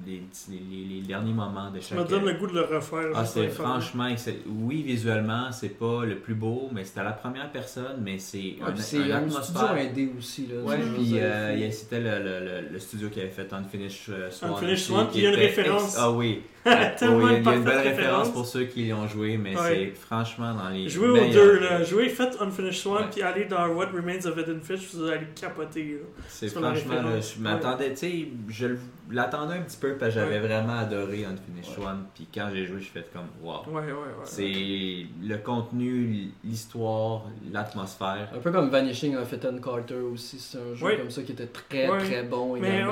les, 0.05 0.23
les- 0.51 0.85
les 0.97 1.01
derniers 1.07 1.33
moments 1.33 1.71
de 1.71 1.81
Ça 1.81 1.95
chaque. 1.95 1.99
me 1.99 2.05
donne 2.05 2.25
le 2.25 2.35
goût 2.35 2.47
de 2.47 2.55
le 2.55 2.63
refaire. 2.63 3.11
Ah, 3.15 3.25
c'est 3.25 3.49
franchement, 3.49 4.09
oui, 4.47 4.83
visuellement, 4.83 5.51
c'est 5.53 5.79
pas 5.79 6.05
le 6.05 6.17
plus 6.17 6.35
beau, 6.35 6.69
mais 6.73 6.85
c'est 6.85 7.01
à 7.01 7.05
la 7.05 7.13
première 7.13 7.51
personne, 7.51 8.01
mais 8.03 8.19
c'est 8.19 8.39
Ouais, 8.39 8.71
un, 8.73 8.77
c'est 8.77 9.13
un 9.13 9.25
un 9.25 9.31
studio 9.43 9.67
indé 9.79 10.11
aussi. 10.19 10.47
Là, 10.49 10.61
Ouais, 10.63 10.79
puis 10.95 11.19
euh, 11.19 11.71
c'était 11.71 12.01
le, 12.01 12.19
le, 12.23 12.45
le, 12.63 12.69
le 12.73 12.79
studio 12.79 13.09
qui 13.09 13.21
avait 13.21 13.31
fait 13.31 13.53
Unfinished 13.53 14.11
euh, 14.11 14.31
Swan. 14.31 14.53
Unfinished 14.53 14.77
Swan, 14.79 15.07
qui 15.07 15.13
puis 15.13 15.21
il 15.21 15.25
y 15.25 15.27
a 15.27 15.31
une 15.31 15.37
référence. 15.37 15.83
ex- 15.95 15.97
Ah 15.99 16.11
oui. 16.11 16.43
Tellement 16.99 17.29
il 17.29 17.33
y 17.33 17.37
a- 17.37 17.39
une 17.39 17.43
il 17.43 17.47
y 17.47 17.49
a 17.49 17.55
une 17.57 17.64
belle 17.64 17.79
référence 17.89 18.31
pour 18.31 18.47
ceux 18.47 18.64
qui 18.64 18.89
l'ont 18.89 19.07
joué, 19.07 19.37
mais 19.37 19.57
Ouais. 19.57 19.93
c'est 19.95 20.01
franchement 20.01 20.55
dans 20.55 20.69
les. 20.69 20.89
Jouez 20.89 21.09
aux 21.09 21.33
deux, 21.33 21.61
là. 21.61 21.83
Jouez, 21.85 22.09
faites 22.09 22.37
Unfinished 22.41 22.73
Swan, 22.81 23.03
Ouais. 23.05 23.09
puis 23.12 23.23
allez 23.23 23.45
dans 23.47 23.67
What 23.69 23.87
Remains 23.95 24.25
of 24.27 24.37
Eden 24.39 24.61
Fish, 24.62 24.95
vous 24.95 25.05
allez 25.07 25.27
capoter. 25.41 25.85
là. 25.85 26.23
C'est 26.29 26.49
franchement, 26.49 26.95
là, 26.95 27.21
je 27.21 27.41
m'attendais, 27.43 27.91
tu 27.91 27.97
sais, 27.97 28.29
je 28.49 28.67
l'attendais 29.11 29.55
un 29.55 29.61
petit 29.62 29.77
peu 29.77 29.95
parce 29.95 30.14
que 30.14 30.21
j'avais 30.21 30.41
Ouais. 30.41 30.47
vraiment 30.47 30.79
adoré 30.79 31.25
Unfinished 31.25 31.79
Ouais. 31.79 31.83
Swan, 31.85 32.05
puis 32.14 32.27
quand 32.35 32.49
j'ai 32.53 32.67
joué, 32.67 32.81
je 32.81 32.89
fais 32.89 33.07
comme 33.12 33.29
wow. 33.43 33.61
Ouais, 33.69 33.83
ouais, 33.83 33.93
ouais. 33.93 34.25
C'est 34.25 35.07
le 35.27 35.37
contenu, 35.39 36.31
l'histoire, 36.45 37.23
l'atmosphère. 37.53 38.29
Un 38.35 38.39
peu 38.39 38.51
comme 38.51 38.69
Vanishing 38.71 39.17
of 39.17 39.33
Ethan 39.33 39.57
Carter 39.62 39.95
aussi, 40.12 40.39
c'est 40.39 40.59
un 40.59 40.75
jeu 40.75 40.97
comme 40.97 41.11
ça 41.11 41.23
qui 41.23 41.33
était 41.33 41.47
très 41.47 41.89
Ouais. 41.89 41.99
très 41.99 42.23
bon 42.25 42.57
Mais 42.59 42.83
euh, 42.83 42.89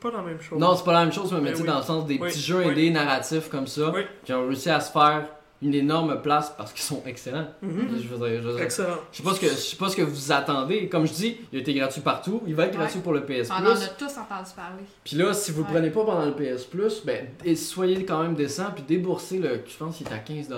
pas 0.00 0.10
la 0.10 0.22
même 0.22 0.40
chose. 0.40 0.58
Non, 0.58 0.74
c'est 0.74 0.84
pas 0.84 0.92
la 0.92 1.04
même 1.04 1.12
chose, 1.12 1.32
mais, 1.32 1.40
Mais 1.40 1.50
tu 1.50 1.56
sais, 1.56 1.62
oui. 1.62 1.68
dans 1.68 1.78
le 1.78 1.82
sens 1.84 2.06
des 2.06 2.14
Oui, 2.18 2.28
petits 2.28 2.40
jeux 2.40 2.58
oui. 2.64 2.70
indés 2.70 2.90
narratifs 2.90 3.17
comme 3.50 3.66
ça, 3.66 3.90
Oui. 3.94 4.02
qui 4.24 4.32
ont 4.32 4.46
réussi 4.46 4.70
à 4.70 4.80
se 4.80 4.90
faire 4.92 5.26
une 5.60 5.74
énorme 5.74 6.22
place 6.22 6.52
parce 6.56 6.72
qu'ils 6.72 6.84
sont 6.84 7.02
excellents. 7.04 7.46
Mhm. 7.62 7.88
Je 8.00 8.06
veux 8.08 8.28
dire, 8.28 8.40
je 8.42 8.46
veux 8.48 8.54
dire, 8.54 8.62
Excellent. 8.62 8.94
je 9.10 9.16
sais 9.16 9.22
pas 9.24 9.34
ce 9.34 9.40
que 9.40 9.48
je 9.48 9.54
sais 9.54 9.76
pas 9.76 9.88
ce 9.88 9.96
que 9.96 10.02
vous 10.02 10.30
attendez. 10.30 10.88
Comme 10.88 11.04
je 11.06 11.12
dis, 11.12 11.36
il 11.52 11.58
a 11.58 11.60
été 11.62 11.74
gratuit 11.74 12.00
partout. 12.00 12.42
Il 12.46 12.54
va 12.54 12.66
être 12.66 12.72
Ouais. 12.74 12.78
gratuit 12.78 13.00
pour 13.00 13.12
le 13.12 13.24
PS 13.24 13.50
On 13.50 13.54
en 13.54 13.66
a 13.66 13.74
Plus. 13.74 13.90
tous 13.98 14.04
entendu 14.18 14.50
parler. 14.54 14.84
Puis 15.02 15.16
là, 15.16 15.34
si 15.34 15.50
vous 15.50 15.62
le 15.62 15.66
Ouais. 15.66 15.72
prenez 15.74 15.90
pas 15.90 16.04
pendant 16.04 16.26
le 16.26 16.32
PS 16.34 16.62
Plus, 16.64 17.02
ben 17.04 17.26
et 17.44 17.56
soyez 17.56 18.04
quand 18.04 18.22
même 18.22 18.34
décent 18.36 18.70
puis 18.72 18.84
déboursez 18.86 19.38
le. 19.38 19.62
Je 19.66 19.76
pense 19.76 19.96
qu'il 19.96 20.06
est 20.06 20.12
à 20.12 20.18
15 20.18 20.48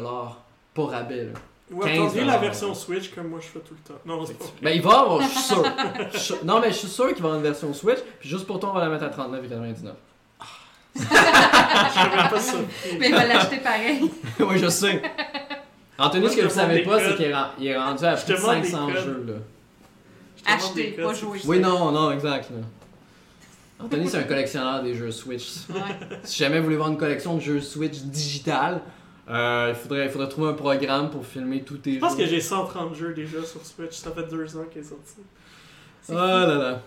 pas 0.74 0.84
rabais. 0.84 1.24
Là. 1.24 1.32
Ou 1.72 1.78
15 1.80 1.92
attendez 1.94 2.18
la 2.18 2.24
dollars. 2.24 2.40
version 2.40 2.74
Switch 2.74 3.14
comme 3.14 3.28
moi 3.28 3.38
je 3.40 3.46
fais 3.46 3.60
tout 3.60 3.74
le 3.74 3.88
temps. 3.94 4.00
Non, 4.04 4.26
c'est 4.26 4.36
pas 4.38 4.44
Ben 4.60 4.70
il 4.72 4.82
va 4.82 5.00
avoir, 5.00 5.22
je 5.22 5.28
suis 5.28 5.38
sûr. 5.54 5.64
Je 6.12 6.18
suis 6.18 6.20
sûr- 6.34 6.44
Non 6.44 6.60
mais 6.60 6.72
je 6.72 6.76
suis 6.76 6.88
sûr 6.88 7.06
qu'il 7.14 7.22
va 7.22 7.28
avoir 7.28 7.36
une 7.36 7.42
version 7.42 7.72
Switch. 7.72 8.00
Puis 8.18 8.28
juste 8.28 8.46
pour 8.46 8.60
toi, 8.60 8.70
on 8.70 8.74
va 8.74 8.80
la 8.80 8.90
mettre 8.90 9.04
à 9.04 9.08
39,99. 9.08 9.94
Je 10.96 11.02
serais 11.02 12.28
pas 12.30 12.40
surpris. 12.40 12.98
Mais 12.98 13.08
il 13.08 13.14
va 13.14 13.26
l'acheter 13.26 13.56
pareil. 13.58 14.10
oui, 14.40 14.58
je 14.58 14.68
sais. 14.68 15.02
Anthony, 15.98 16.22
Moi, 16.22 16.30
ce 16.30 16.36
que 16.36 16.42
vous 16.42 16.50
savez 16.50 16.82
pas, 16.82 16.98
c'est 17.00 17.16
qu'il 17.16 17.26
est, 17.26 17.76
rendu 17.78 18.04
à 18.04 18.14
plus 18.16 18.26
de 18.26 18.34
te 18.34 18.40
demande 18.40 18.62
des 18.62 18.68
500 18.68 18.86
codes. 18.86 19.04
jeux. 19.04 19.24
Là. 19.26 20.52
Acheter, 20.54 20.90
pas 20.92 21.12
jouer. 21.14 21.38
Oui, 21.44 21.58
non, 21.60 21.92
non, 21.92 22.10
exact. 22.12 22.50
là. 22.50 22.56
Anthony, 23.84 24.08
c'est 24.08 24.18
un 24.18 24.22
collectionneur 24.24 24.82
des 24.82 24.94
jeux 24.94 25.10
Switch. 25.10 25.50
Ouais. 25.70 25.80
Si 26.24 26.38
jamais 26.38 26.58
vous 26.58 26.64
voulez 26.64 26.76
voir 26.76 26.88
une 26.90 26.98
collection 26.98 27.36
de 27.36 27.40
jeux 27.40 27.60
Switch 27.60 27.98
digital, 28.00 28.82
euh, 29.28 29.68
il, 29.70 29.74
faudrait, 29.74 30.06
il 30.06 30.10
faudrait 30.10 30.28
trouver 30.28 30.48
un 30.50 30.54
programme 30.54 31.08
pour 31.10 31.24
filmer 31.24 31.62
tous 31.62 31.78
tes 31.78 31.94
Je 31.94 31.98
pense 31.98 32.12
jeux. 32.12 32.18
que 32.24 32.26
j'ai 32.26 32.40
130 32.40 32.94
jeux 32.94 33.14
déjà 33.14 33.42
sur 33.44 33.64
Switch. 33.64 33.92
Ça 33.92 34.10
fait 34.10 34.28
deux 34.28 34.56
ans 34.56 34.64
qu'il 34.70 34.82
est 34.82 34.84
sorti. 34.84 35.20
Ah 36.10 36.46
là 36.46 36.80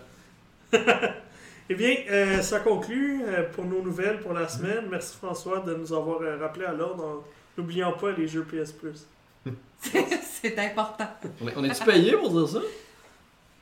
là. 0.72 1.14
Eh 1.70 1.74
bien, 1.74 1.94
euh, 2.10 2.42
ça 2.42 2.60
conclut 2.60 3.22
euh, 3.26 3.44
pour 3.52 3.64
nos 3.64 3.80
nouvelles 3.80 4.20
pour 4.20 4.32
la 4.34 4.46
semaine. 4.48 4.84
Merci 4.90 5.16
François 5.16 5.60
de 5.60 5.74
nous 5.74 5.92
avoir 5.92 6.20
euh, 6.20 6.36
rappelé 6.40 6.66
à 6.66 6.72
l'ordre. 6.72 7.04
en 7.04 7.24
N'oublions 7.56 7.92
pas 7.92 8.10
les 8.12 8.26
jeux 8.28 8.44
PS 8.44 8.72
Plus. 8.72 9.06
C'est 9.80 10.58
important. 10.58 11.06
On 11.40 11.48
est- 11.48 11.52
On 11.56 11.64
est-tu 11.64 11.84
payé 11.84 12.12
pour 12.12 12.30
dire 12.30 12.48
ça? 12.48 12.58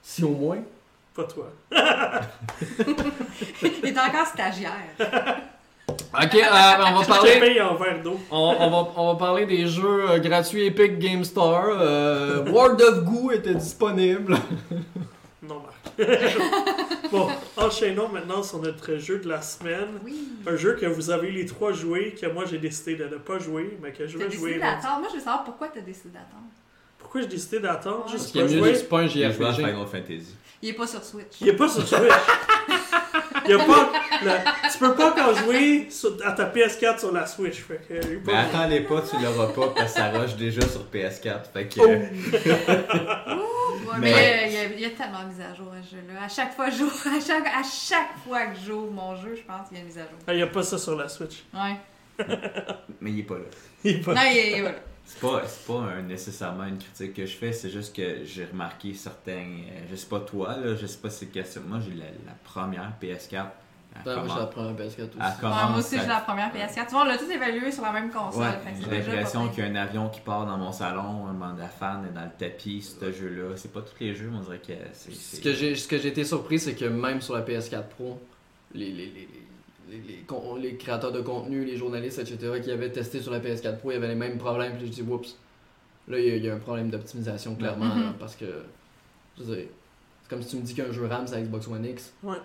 Si 0.02 0.24
au 0.24 0.30
moins. 0.30 0.58
Pas 1.14 1.24
toi. 1.24 1.48
Il 3.62 3.86
est 3.86 3.98
encore 3.98 4.26
stagiaire. 4.26 4.72
Ok, 6.14 6.34
euh, 6.34 6.40
ben, 6.42 6.84
on 6.88 6.94
va 6.94 7.00
Je 7.00 7.04
te 7.04 7.08
parler. 7.10 7.40
paye 7.40 7.60
en 7.60 7.74
verre 7.74 8.02
d'eau. 8.02 8.18
On, 8.30 8.56
on 8.60 8.70
va, 8.70 8.88
on 8.96 9.12
va 9.12 9.18
parler 9.18 9.46
des 9.46 9.66
jeux 9.66 10.10
euh, 10.10 10.18
gratuits 10.20 10.66
Epic 10.66 10.98
Game 10.98 11.24
Store. 11.24 11.64
Euh, 11.70 12.44
World 12.50 12.80
of 12.80 13.04
Goo 13.04 13.30
était 13.32 13.54
disponible. 13.54 14.36
Non, 15.42 15.60
Marc. 15.62 16.08
bon, 17.18 17.28
enchaînons 17.56 18.08
maintenant 18.08 18.42
sur 18.42 18.58
notre 18.60 18.96
jeu 18.96 19.18
de 19.18 19.28
la 19.28 19.42
semaine. 19.42 19.88
Oui. 20.04 20.28
Un 20.46 20.56
jeu 20.56 20.74
que 20.74 20.86
vous 20.86 21.10
avez 21.10 21.30
les 21.30 21.46
trois 21.46 21.72
joués, 21.72 22.14
que 22.20 22.26
moi 22.26 22.44
j'ai 22.46 22.58
décidé 22.58 22.96
de 22.96 23.04
ne 23.04 23.16
pas 23.16 23.38
jouer, 23.38 23.78
mais 23.82 23.92
que 23.92 24.06
je 24.06 24.18
vais 24.18 24.30
jouer. 24.30 24.52
décidé 24.54 24.60
d'attendre. 24.60 25.00
Moi, 25.00 25.08
je 25.10 25.14
veux 25.16 25.20
savoir 25.20 25.44
pourquoi 25.44 25.68
t'as 25.68 25.80
décidé 25.80 26.10
d'attendre. 26.10 26.48
Pourquoi 26.98 27.20
j'ai 27.20 27.26
décidé 27.28 27.60
d'attendre? 27.60 28.04
Parce 28.04 28.12
Parce 28.12 28.22
Juste 28.22 28.32
qu'il 28.32 28.40
y 28.40 28.44
a 28.44 28.66
mieux 28.66 28.74
c'est 28.74 28.88
pas 28.88 29.00
un 29.00 29.06
joué 29.06 29.22
JRPG. 29.30 29.54
Final 29.56 29.86
Fantasy. 29.86 30.36
Il 30.62 30.68
est 30.70 30.72
pas 30.74 30.86
sur 30.86 31.02
Switch. 31.04 31.40
Il 31.40 31.48
est 31.48 31.56
pas 31.56 31.68
sur 31.68 31.86
Switch. 31.86 32.00
Y 33.48 33.52
a 33.52 33.58
pas, 33.58 33.92
tu 34.72 34.78
peux 34.78 34.94
pas 34.94 35.10
encore 35.10 35.34
jouer 35.36 35.86
sur- 35.90 36.16
à 36.24 36.32
ta 36.32 36.44
PS4 36.46 36.98
sur 37.00 37.12
la 37.12 37.26
Switch. 37.26 37.60
Fait 37.62 37.80
que, 37.88 37.94
il 37.94 38.12
est 38.12 38.16
pas- 38.16 38.32
Mais 38.32 38.38
attendez 38.38 38.80
pas, 38.80 39.02
tu 39.02 39.16
l'auras 39.22 39.48
pas 39.52 39.68
parce 39.74 39.92
que 39.92 39.98
ça 39.98 40.10
rush 40.10 40.36
déjà 40.36 40.62
sur 40.62 40.84
PS4. 40.86 41.50
Fait 41.52 41.66
que. 41.66 41.80
Oh. 41.80 43.38
Ouais, 43.92 43.98
mais, 43.98 44.10
Mais- 44.12 44.44
il 44.46 44.52
y 44.52 44.56
a- 44.56 44.64
il 44.64 44.80
y, 44.80 44.84
a, 44.84 44.88
y 44.88 44.92
a 44.92 44.96
tellement 44.96 45.22
de 45.24 45.28
mise 45.28 45.40
à 45.40 45.54
jour 45.54 45.66
à 45.72 45.82
ce 45.84 45.90
jeu-là. 45.96 46.22
À 46.24 46.28
chaque 46.28 46.54
fois, 46.54 46.66
que 46.66 46.72
je 46.72 46.78
joue- 46.78 47.08
à 47.16 47.20
chaque, 47.20 47.46
à 47.46 47.62
chaque 47.62 48.16
fois 48.26 48.46
que 48.46 48.56
j'ouvre 48.66 48.90
mon 48.90 49.14
jeu, 49.16 49.34
je 49.36 49.42
pense 49.42 49.68
qu'il 49.68 49.76
y 49.76 49.80
a 49.80 49.82
une 49.82 49.88
mise 49.88 49.98
à 49.98 50.02
jour. 50.02 50.18
Ah, 50.26 50.32
Il 50.32 50.38
y 50.38 50.42
a 50.42 50.46
pas 50.46 50.62
ça 50.62 50.78
sur 50.78 50.96
la 50.96 51.08
Switch. 51.08 51.42
Ouais. 51.52 51.76
Mais 53.00 53.10
il 53.10 53.18
est 53.20 53.22
pas 53.24 53.34
là. 53.34 53.40
Il 53.84 53.96
est 53.96 54.00
pas- 54.00 54.14
Non, 54.14 54.20
il 54.30 54.38
est, 54.38 54.50
il 54.52 54.54
est- 54.56 54.60
voilà. 54.60 54.76
C'est 55.04 55.20
pas, 55.20 55.42
c'est 55.46 55.66
pas 55.66 55.80
un- 55.80 56.02
nécessairement 56.02 56.64
une 56.64 56.78
critique 56.78 57.14
que 57.14 57.26
je 57.26 57.36
fais, 57.36 57.52
c'est 57.52 57.70
juste 57.70 57.94
que 57.94 58.24
j'ai 58.24 58.44
remarqué 58.46 58.94
certains. 58.94 59.32
euh, 59.32 59.80
je 59.90 59.96
sais 59.96 60.06
pas 60.06 60.20
toi, 60.20 60.56
là, 60.56 60.74
je 60.74 60.86
sais 60.86 60.98
pas 60.98 61.10
si 61.10 61.20
c'est 61.20 61.26
question. 61.26 61.60
Moi, 61.66 61.78
j'ai 61.80 61.94
la, 61.94 62.04
la 62.26 62.32
première 62.44 62.92
PS4. 63.00 63.46
Elle 63.94 64.04
Ben, 64.04 64.14
moi, 64.14 64.22
commence- 64.22 64.32
j'ai 64.34 64.40
la 64.40 64.46
première 64.46 64.74
PS4 64.74 65.02
aussi. 65.10 65.18
Ouais, 65.44 65.50
moi 65.50 65.78
aussi, 65.78 65.98
j'ai 66.00 66.06
la 66.06 66.20
première 66.20 66.50
PS4. 66.50 66.86
Tu 66.86 66.92
vois, 66.92 67.02
on 67.02 67.04
l'a 67.04 67.18
tous 67.18 67.30
évalué 67.30 67.70
sur 67.70 67.82
la 67.82 67.92
même 67.92 68.10
console. 68.10 68.40
Ouais, 68.42 68.74
j'ai 68.80 68.90
l'impression 69.02 69.48
qu'il 69.50 69.64
y 69.64 69.66
a 69.66 69.70
un 69.70 69.74
avion 69.76 70.08
qui 70.08 70.20
part 70.20 70.46
dans 70.46 70.56
mon 70.56 70.72
salon, 70.72 71.26
un 71.26 71.52
de 71.54 71.60
fan 71.78 72.06
est 72.10 72.14
dans 72.14 72.24
le 72.24 72.30
tapis, 72.38 72.80
ce 72.80 73.12
jeu-là. 73.12 73.54
C'est 73.56 73.70
pas 73.72 73.82
tous 73.82 74.00
les 74.02 74.14
jeux, 74.14 74.30
mais 74.32 74.38
on 74.38 74.40
dirait 74.40 74.60
que 74.60 74.72
c'est. 74.94 75.12
Ce 75.12 75.36
c'est- 75.36 75.42
que 75.42 75.52
j'ai 75.52 75.74
ce 75.76 75.86
que 75.86 75.98
j'ai 75.98 76.08
été 76.08 76.24
surpris, 76.24 76.58
c'est 76.58 76.74
que 76.74 76.86
même 76.86 77.20
sur 77.20 77.34
la 77.34 77.42
PS4 77.42 77.88
Pro, 77.88 78.18
les, 78.72 78.86
les, 78.90 79.06
les, 79.06 79.28
les, 79.92 79.98
les, 80.14 80.18
con- 80.26 80.56
les 80.56 80.76
créateurs 80.76 81.12
de 81.12 81.20
contenu, 81.20 81.64
les 81.64 81.76
journalistes, 81.76 82.18
etc., 82.18 82.60
qui 82.62 82.70
avaient 82.70 82.90
testé 82.90 83.20
sur 83.20 83.30
la 83.32 83.40
PS4 83.40 83.78
Pro, 83.78 83.90
il 83.90 83.94
y 83.94 83.96
avait 83.98 84.08
les 84.08 84.14
mêmes 84.14 84.38
problèmes. 84.38 84.76
Puis 84.78 84.86
je 84.86 84.92
dis, 84.92 85.02
oups, 85.02 85.36
là, 86.08 86.18
il 86.18 86.24
y, 86.26 86.30
a- 86.30 86.36
il 86.36 86.44
y 86.44 86.48
a 86.50 86.54
un 86.54 86.58
problème 86.58 86.90
d'optimisation, 86.90 87.54
clairement, 87.54 87.94
Mhm. 87.94 88.02
là, 88.02 88.14
parce 88.18 88.34
que, 88.36 88.46
je 89.38 89.42
dire, 89.44 89.54
c'est 90.22 90.28
comme 90.30 90.42
si 90.42 90.48
tu 90.48 90.56
me 90.56 90.62
dis 90.62 90.74
qu'un 90.74 90.90
jeu 90.92 91.06
RAM, 91.06 91.26
c'est 91.26 91.40
Xbox 91.42 91.68
One 91.68 91.84
X. 91.84 92.12
Ouais. 92.22 92.36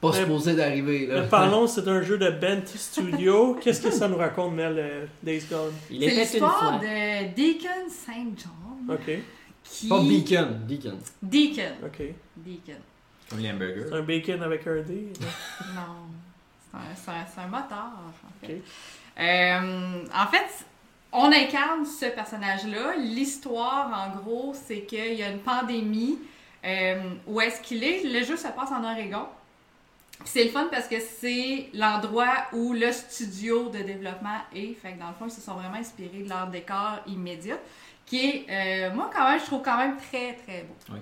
Pas 0.00 0.10
Mais- 0.12 0.18
supposé 0.18 0.54
d'arriver, 0.54 1.06
là. 1.06 1.22
Mais 1.22 1.28
parlons, 1.28 1.66
c'est 1.66 1.88
un 1.88 2.02
jeu 2.02 2.18
de 2.18 2.30
Bent 2.30 2.64
Studio. 2.66 3.54
Qu'est-ce 3.60 3.80
que 3.80 3.90
ça 3.90 4.06
nous 4.06 4.16
raconte, 4.16 4.54
Mel, 4.54 4.74
euh, 4.78 5.06
Days 5.22 5.42
Gone? 5.50 5.72
Il 5.90 6.02
une 6.04 6.10
l'histoire 6.10 6.78
de 6.78 7.34
Deacon 7.34 7.88
St. 7.88 8.12
John. 8.36 8.94
Ok, 8.94 9.18
Qui... 9.64 9.88
Pas 9.88 10.00
Beacon, 10.02 10.60
Deacon. 10.68 10.98
Deacon. 11.22 11.74
ok. 11.84 12.02
Deacon. 12.36 12.80
Comme 13.28 13.40
les 13.40 13.50
hamburgers. 13.50 13.84
C'est 13.88 13.94
un 13.96 14.02
bacon 14.02 14.42
avec 14.42 14.66
un 14.66 14.82
D. 14.82 15.08
Non. 15.74 16.08
C'est 16.94 17.10
un, 17.10 17.44
un- 17.44 17.48
moteur, 17.48 17.90
en 18.06 18.12
fait. 18.46 18.54
Ok. 18.54 18.60
Euh, 19.20 20.04
en 20.14 20.26
fait, 20.28 20.64
on 21.12 21.32
incarne 21.32 21.84
ce 21.86 22.06
personnage-là. 22.06 22.94
L'histoire, 22.98 23.90
en 23.92 24.16
gros, 24.20 24.54
c'est 24.54 24.82
qu'il 24.82 25.14
y 25.14 25.22
a 25.22 25.30
une 25.30 25.40
pandémie. 25.40 26.18
Euh, 26.64 27.00
où 27.26 27.40
est-ce 27.40 27.60
qu'il 27.60 27.82
est? 27.84 28.04
Le 28.04 28.24
jeu 28.24 28.36
se 28.36 28.48
passe 28.48 28.70
en 28.70 28.82
Oregon. 28.84 29.26
C'est 30.24 30.42
le 30.44 30.50
fun 30.50 30.66
parce 30.70 30.88
que 30.88 30.96
c'est 31.00 31.68
l'endroit 31.74 32.34
où 32.52 32.72
le 32.72 32.90
studio 32.90 33.68
de 33.68 33.78
développement 33.78 34.38
est. 34.54 34.74
Fait 34.74 34.92
que 34.94 34.98
dans 34.98 35.08
le 35.08 35.14
fond, 35.14 35.26
ils 35.26 35.30
se 35.30 35.40
sont 35.40 35.54
vraiment 35.54 35.76
inspirés 35.76 36.22
de 36.24 36.28
leur 36.28 36.48
décor 36.48 36.98
immédiat, 37.06 37.56
qui 38.04 38.26
est, 38.26 38.46
euh, 38.90 38.94
moi, 38.94 39.10
quand 39.14 39.28
même, 39.30 39.38
je 39.38 39.46
trouve 39.46 39.62
quand 39.62 39.76
même 39.78 39.96
très, 39.96 40.34
très 40.34 40.62
beau. 40.62 40.74
Oui. 40.94 40.98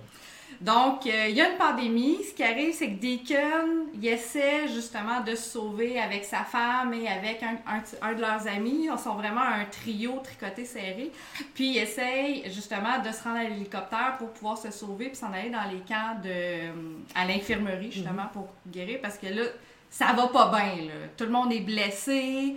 Donc, 0.60 1.06
euh, 1.06 1.26
il 1.28 1.36
y 1.36 1.40
a 1.40 1.50
une 1.50 1.58
pandémie. 1.58 2.18
Ce 2.28 2.32
qui 2.34 2.42
arrive, 2.42 2.72
c'est 2.74 2.88
que 2.90 3.00
Deacon, 3.00 3.86
il 3.94 4.06
essaie 4.06 4.68
justement 4.68 5.20
de 5.20 5.34
se 5.34 5.50
sauver 5.50 6.00
avec 6.00 6.24
sa 6.24 6.44
femme 6.44 6.94
et 6.94 7.06
avec 7.08 7.42
un, 7.42 7.56
un, 7.70 7.82
un 8.10 8.14
de 8.14 8.20
leurs 8.20 8.46
amis. 8.48 8.88
Ils 8.92 8.98
sont 8.98 9.14
vraiment 9.14 9.42
un 9.42 9.64
trio 9.66 10.18
tricoté 10.24 10.64
serré. 10.64 11.10
Puis, 11.54 11.70
il 11.72 11.78
essaye 11.78 12.44
justement 12.52 12.98
de 13.04 13.12
se 13.12 13.22
rendre 13.22 13.38
à 13.38 13.44
l'hélicoptère 13.44 14.16
pour 14.18 14.30
pouvoir 14.30 14.56
se 14.58 14.70
sauver 14.70 15.06
puis 15.08 15.16
s'en 15.16 15.32
aller 15.32 15.50
dans 15.50 15.68
les 15.70 15.80
camps 15.80 16.20
de, 16.22 16.70
à 17.14 17.26
l'infirmerie, 17.26 17.92
justement, 17.92 18.26
pour 18.32 18.48
guérir. 18.66 18.98
Parce 19.02 19.18
que 19.18 19.26
là, 19.26 19.42
ça 19.90 20.12
va 20.14 20.28
pas 20.28 20.50
bien. 20.50 20.84
Tout 21.16 21.24
le 21.24 21.30
monde 21.30 21.52
est 21.52 21.60
blessé. 21.60 22.56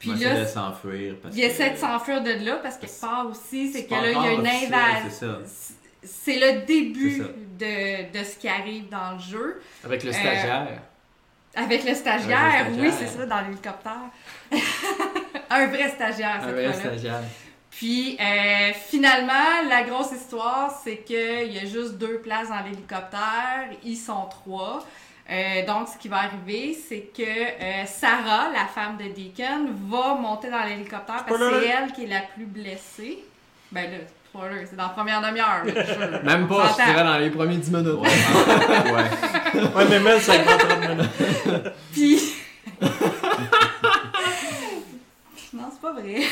Puis 0.00 0.10
Moi, 0.10 0.18
là, 0.18 0.40
de 0.40 0.44
s'enfuir. 0.46 1.14
il 1.24 1.30
que- 1.30 1.38
essaie 1.38 1.70
de 1.70 1.76
s'enfuir 1.76 2.22
de 2.22 2.32
là 2.44 2.56
parce 2.56 2.76
quelque 2.78 3.00
part 3.00 3.26
aussi, 3.30 3.72
c'est 3.72 3.86
que 3.86 3.94
là, 3.94 4.10
il 4.10 4.12
y 4.12 4.16
a 4.16 4.32
une 4.32 4.46
invasion. 4.46 5.38
C'est 6.04 6.38
le 6.38 6.64
début 6.66 7.22
de, 7.58 8.12
de 8.18 8.24
ce 8.24 8.36
qui 8.36 8.48
arrive 8.48 8.88
dans 8.88 9.12
le 9.12 9.18
jeu. 9.20 9.62
Avec 9.84 10.02
le 10.04 10.10
Euh, 10.10 10.12
stagiaire. 10.12 10.68
Avec 11.56 11.84
le 11.84 11.94
stagiaire, 11.94 12.60
Avec 12.60 12.76
le 12.76 12.82
oui, 12.82 12.90
c'est 12.98 13.06
ça, 13.06 13.26
dans 13.26 13.40
l'hélicoptère. 13.40 14.10
un 15.50 15.66
vrai 15.66 15.88
stagiaire, 15.88 16.36
Un 16.42 16.46
cette 16.46 16.50
vrai 16.54 16.72
fois-là. 16.72 16.78
stagiaire. 16.90 17.20
Puis 17.70 18.16
euh, 18.20 18.72
finalement, 18.88 19.62
la 19.68 19.82
grosse 19.82 20.12
histoire, 20.12 20.80
c'est 20.84 20.98
qu'il 20.98 21.52
y 21.52 21.58
a 21.58 21.64
juste 21.64 21.94
deux 21.98 22.18
places 22.18 22.48
dans 22.48 22.60
l'hélicoptère. 22.62 23.66
Ils 23.84 23.96
sont 23.96 24.26
trois. 24.30 24.84
Euh, 25.30 25.64
donc, 25.66 25.88
ce 25.88 25.96
qui 25.98 26.08
va 26.08 26.18
arriver, 26.18 26.76
c'est 26.88 27.10
que 27.16 27.22
euh, 27.22 27.86
Sarah, 27.86 28.50
la 28.52 28.66
femme 28.66 28.96
de 28.98 29.04
Deacon, 29.04 29.68
va 29.88 30.14
monter 30.14 30.50
dans 30.50 30.62
l'hélicoptère 30.64 31.24
parce 31.26 31.38
que 31.38 31.60
c'est 31.62 31.68
elle 31.68 31.92
qui 31.92 32.04
est 32.04 32.08
la 32.08 32.20
plus 32.20 32.44
blessée. 32.46 33.24
Ben 33.72 33.90
là, 33.90 33.96
spoiler, 34.34 34.66
c'est 34.68 34.76
dans 34.76 34.84
la 34.84 34.88
première 34.90 35.20
demi-heure. 35.20 35.64
Même 36.24 36.48
pas, 36.48 36.74
je 36.76 36.84
dirais 36.84 37.04
dans 37.04 37.18
les 37.18 37.30
premiers 37.30 37.56
10 37.56 37.70
minutes. 37.70 37.98
Ouais, 37.98 38.08
ouais. 38.92 39.62
Ouais, 39.74 39.84
mais 39.88 40.00
Mel, 40.00 40.20
ça 40.20 40.38
prend 40.40 40.58
30 40.58 40.88
minutes. 40.88 41.10
Puis. 41.92 42.34
non, 45.52 45.70
c'est 45.70 45.80
pas 45.80 45.92
vrai. 45.92 46.22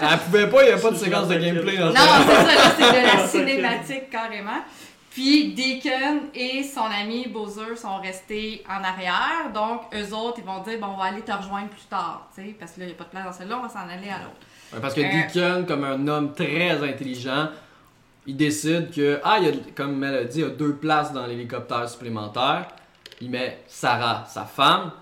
Elle 0.00 0.18
pouvait 0.18 0.48
pas, 0.48 0.62
il 0.62 0.66
n'y 0.66 0.72
a 0.72 0.78
pas 0.78 0.90
de 0.90 0.96
séquence 0.96 1.28
de 1.28 1.34
gameplay 1.34 1.76
dans 1.76 1.88
Non, 1.88 1.94
c'est 2.26 2.34
ça, 2.34 2.54
là, 2.54 2.72
c'est 2.78 2.90
de 2.90 3.06
la 3.18 3.28
cinématique 3.28 4.08
carrément. 4.10 4.62
Puis 5.10 5.52
Deacon 5.54 6.30
et 6.34 6.62
son 6.62 6.84
ami 6.84 7.26
Bowser 7.26 7.76
sont 7.76 7.98
restés 7.98 8.64
en 8.68 8.82
arrière. 8.82 9.50
Donc, 9.52 9.82
eux 9.92 10.14
autres, 10.14 10.38
ils 10.38 10.44
vont 10.44 10.62
dire 10.62 10.78
bon, 10.78 10.86
on 10.94 10.96
va 10.96 11.04
aller 11.06 11.20
te 11.20 11.32
rejoindre 11.32 11.68
plus 11.68 11.84
tard. 11.90 12.28
tu 12.34 12.42
sais, 12.42 12.56
Parce 12.58 12.72
que 12.72 12.80
là, 12.80 12.86
il 12.86 12.88
n'y 12.90 12.94
a 12.94 12.96
pas 12.96 13.04
de 13.04 13.10
place 13.10 13.24
dans 13.26 13.32
celle-là, 13.32 13.58
on 13.58 13.62
va 13.62 13.68
s'en 13.68 13.88
aller 13.88 14.08
à 14.08 14.20
l'autre. 14.20 14.40
Parce 14.80 14.94
que 14.94 15.00
Euh, 15.00 15.04
Deacon, 15.10 15.64
comme 15.66 15.84
un 15.84 16.06
homme 16.06 16.32
très 16.34 16.70
intelligent, 16.72 17.48
il 18.26 18.36
décide 18.36 18.90
que, 18.94 19.18
ah, 19.24 19.38
il 19.40 19.46
y 19.46 19.48
a, 19.48 19.52
comme 19.74 19.96
Mel 19.96 20.14
a 20.14 20.24
dit, 20.24 20.38
il 20.40 20.42
y 20.42 20.46
a 20.46 20.50
deux 20.50 20.74
places 20.74 21.12
dans 21.12 21.26
l'hélicoptère 21.26 21.88
supplémentaire. 21.88 22.66
Il 23.20 23.30
met 23.30 23.58
Sarah, 23.66 24.24
sa 24.28 24.44
femme. 24.44 24.92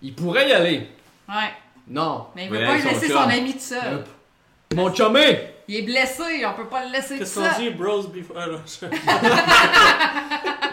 Il 0.00 0.14
pourrait 0.14 0.48
y 0.48 0.52
aller. 0.52 0.88
Ouais. 1.28 1.52
Non. 1.88 2.26
Mais 2.34 2.46
il 2.46 2.52
Ouais, 2.52 2.58
veut 2.58 2.66
pas 2.84 2.90
laisser 2.90 3.08
son 3.08 3.18
ami 3.18 3.52
tout 3.52 3.58
seul. 3.60 4.04
Mon 4.74 4.92
chumé! 4.94 5.48
Il 5.68 5.76
est 5.76 5.82
blessé, 5.82 6.44
on 6.44 6.54
peut 6.54 6.68
pas 6.68 6.84
le 6.86 6.90
laisser 6.92 7.14
tout 7.14 7.20
Qu'est-ce 7.20 7.38
qu'on 7.38 7.44
seul. 7.52 7.62
dit, 7.62 7.70
bros 7.70 8.02
before. 8.08 8.36
Ah, 8.36 8.46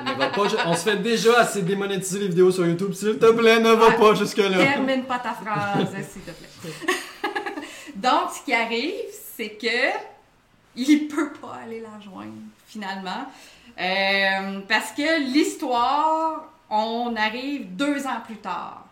On, 0.07 0.13
va 0.17 0.27
pas 0.29 0.47
ju- 0.47 0.55
on 0.65 0.73
se 0.73 0.89
fait 0.89 0.97
déjà 0.97 1.39
assez 1.41 1.61
démonétiser 1.61 2.19
les 2.19 2.27
vidéos 2.29 2.51
sur 2.51 2.65
YouTube. 2.65 2.93
S'il 2.93 3.17
te 3.19 3.31
plaît, 3.31 3.59
ne 3.59 3.71
va 3.71 3.87
Ouais. 3.89 3.97
pas 3.97 4.15
jusque-là. 4.15 4.57
Termine 4.57 5.03
pas 5.03 5.19
ta 5.19 5.33
phrase, 5.33 5.87
s'il 6.11 6.21
te 6.23 6.31
plaît. 6.31 6.71
Donc, 7.99 8.31
ce 8.31 8.45
qui 8.45 8.53
arrive, 8.53 8.93
c'est 9.35 9.57
que 9.57 9.99
il 10.75 11.07
peut 11.09 11.33
pas 11.33 11.59
aller 11.63 11.81
la 11.81 11.99
joindre, 11.99 12.31
finalement. 12.65 13.25
Euh, 13.77 14.61
parce 14.69 14.91
que 14.93 15.21
l'histoire, 15.21 16.45
on 16.69 17.13
arrive 17.17 17.75
deux 17.75 18.07
ans 18.07 18.21
plus 18.25 18.37
tard. 18.37 18.85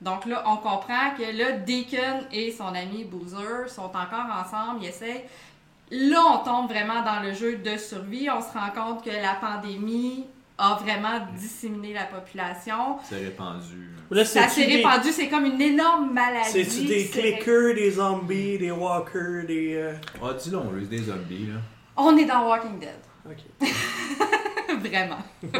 Donc 0.00 0.24
là, 0.24 0.42
on 0.46 0.56
comprend 0.56 1.10
que 1.18 1.36
là, 1.36 1.52
Deacon 1.52 2.26
et 2.32 2.52
son 2.52 2.68
ami 2.68 3.04
Boozer 3.04 3.68
sont 3.68 3.82
encore 3.84 4.26
ensemble, 4.42 4.82
ils 4.82 4.88
essayent. 4.88 5.24
Là, 5.90 6.22
on 6.26 6.38
tombe 6.38 6.70
vraiment 6.70 7.02
dans 7.02 7.20
le 7.20 7.34
jeu 7.34 7.58
de 7.58 7.76
survie. 7.76 8.28
On 8.30 8.40
se 8.40 8.52
rend 8.56 8.70
compte 8.70 9.04
que 9.04 9.10
la 9.10 9.34
pandémie 9.34 10.24
a 10.58 10.74
vraiment 10.82 11.26
disséminé 11.36 11.92
la 11.92 12.04
population. 12.04 12.96
C'est 13.08 13.16
répandu. 13.18 13.90
Là, 14.10 14.24
Ça 14.24 14.46
s'est 14.48 14.66
des- 14.66 14.76
répandu, 14.76 15.10
c'est 15.10 15.28
comme 15.28 15.46
une 15.46 15.60
énorme 15.60 16.12
maladie. 16.12 16.50
C'est-tu 16.64 16.86
des 16.86 17.06
clickers, 17.08 17.74
des 17.74 17.90
zombies, 17.92 18.58
des 18.58 18.70
walkers, 18.70 19.46
des. 19.46 19.74
euh, 19.74 19.92
Ah, 20.22 20.32
dis 20.34 20.50
donc, 20.50 20.64
on 20.70 20.76
reste 20.76 20.90
des 20.90 20.98
zombies, 21.02 21.46
là. 21.46 21.60
On 21.96 22.16
est 22.16 22.24
dans 22.24 22.46
Walking 22.48 22.78
Dead. 22.78 22.90
Ok. 23.26 23.38
vraiment. 24.80 25.18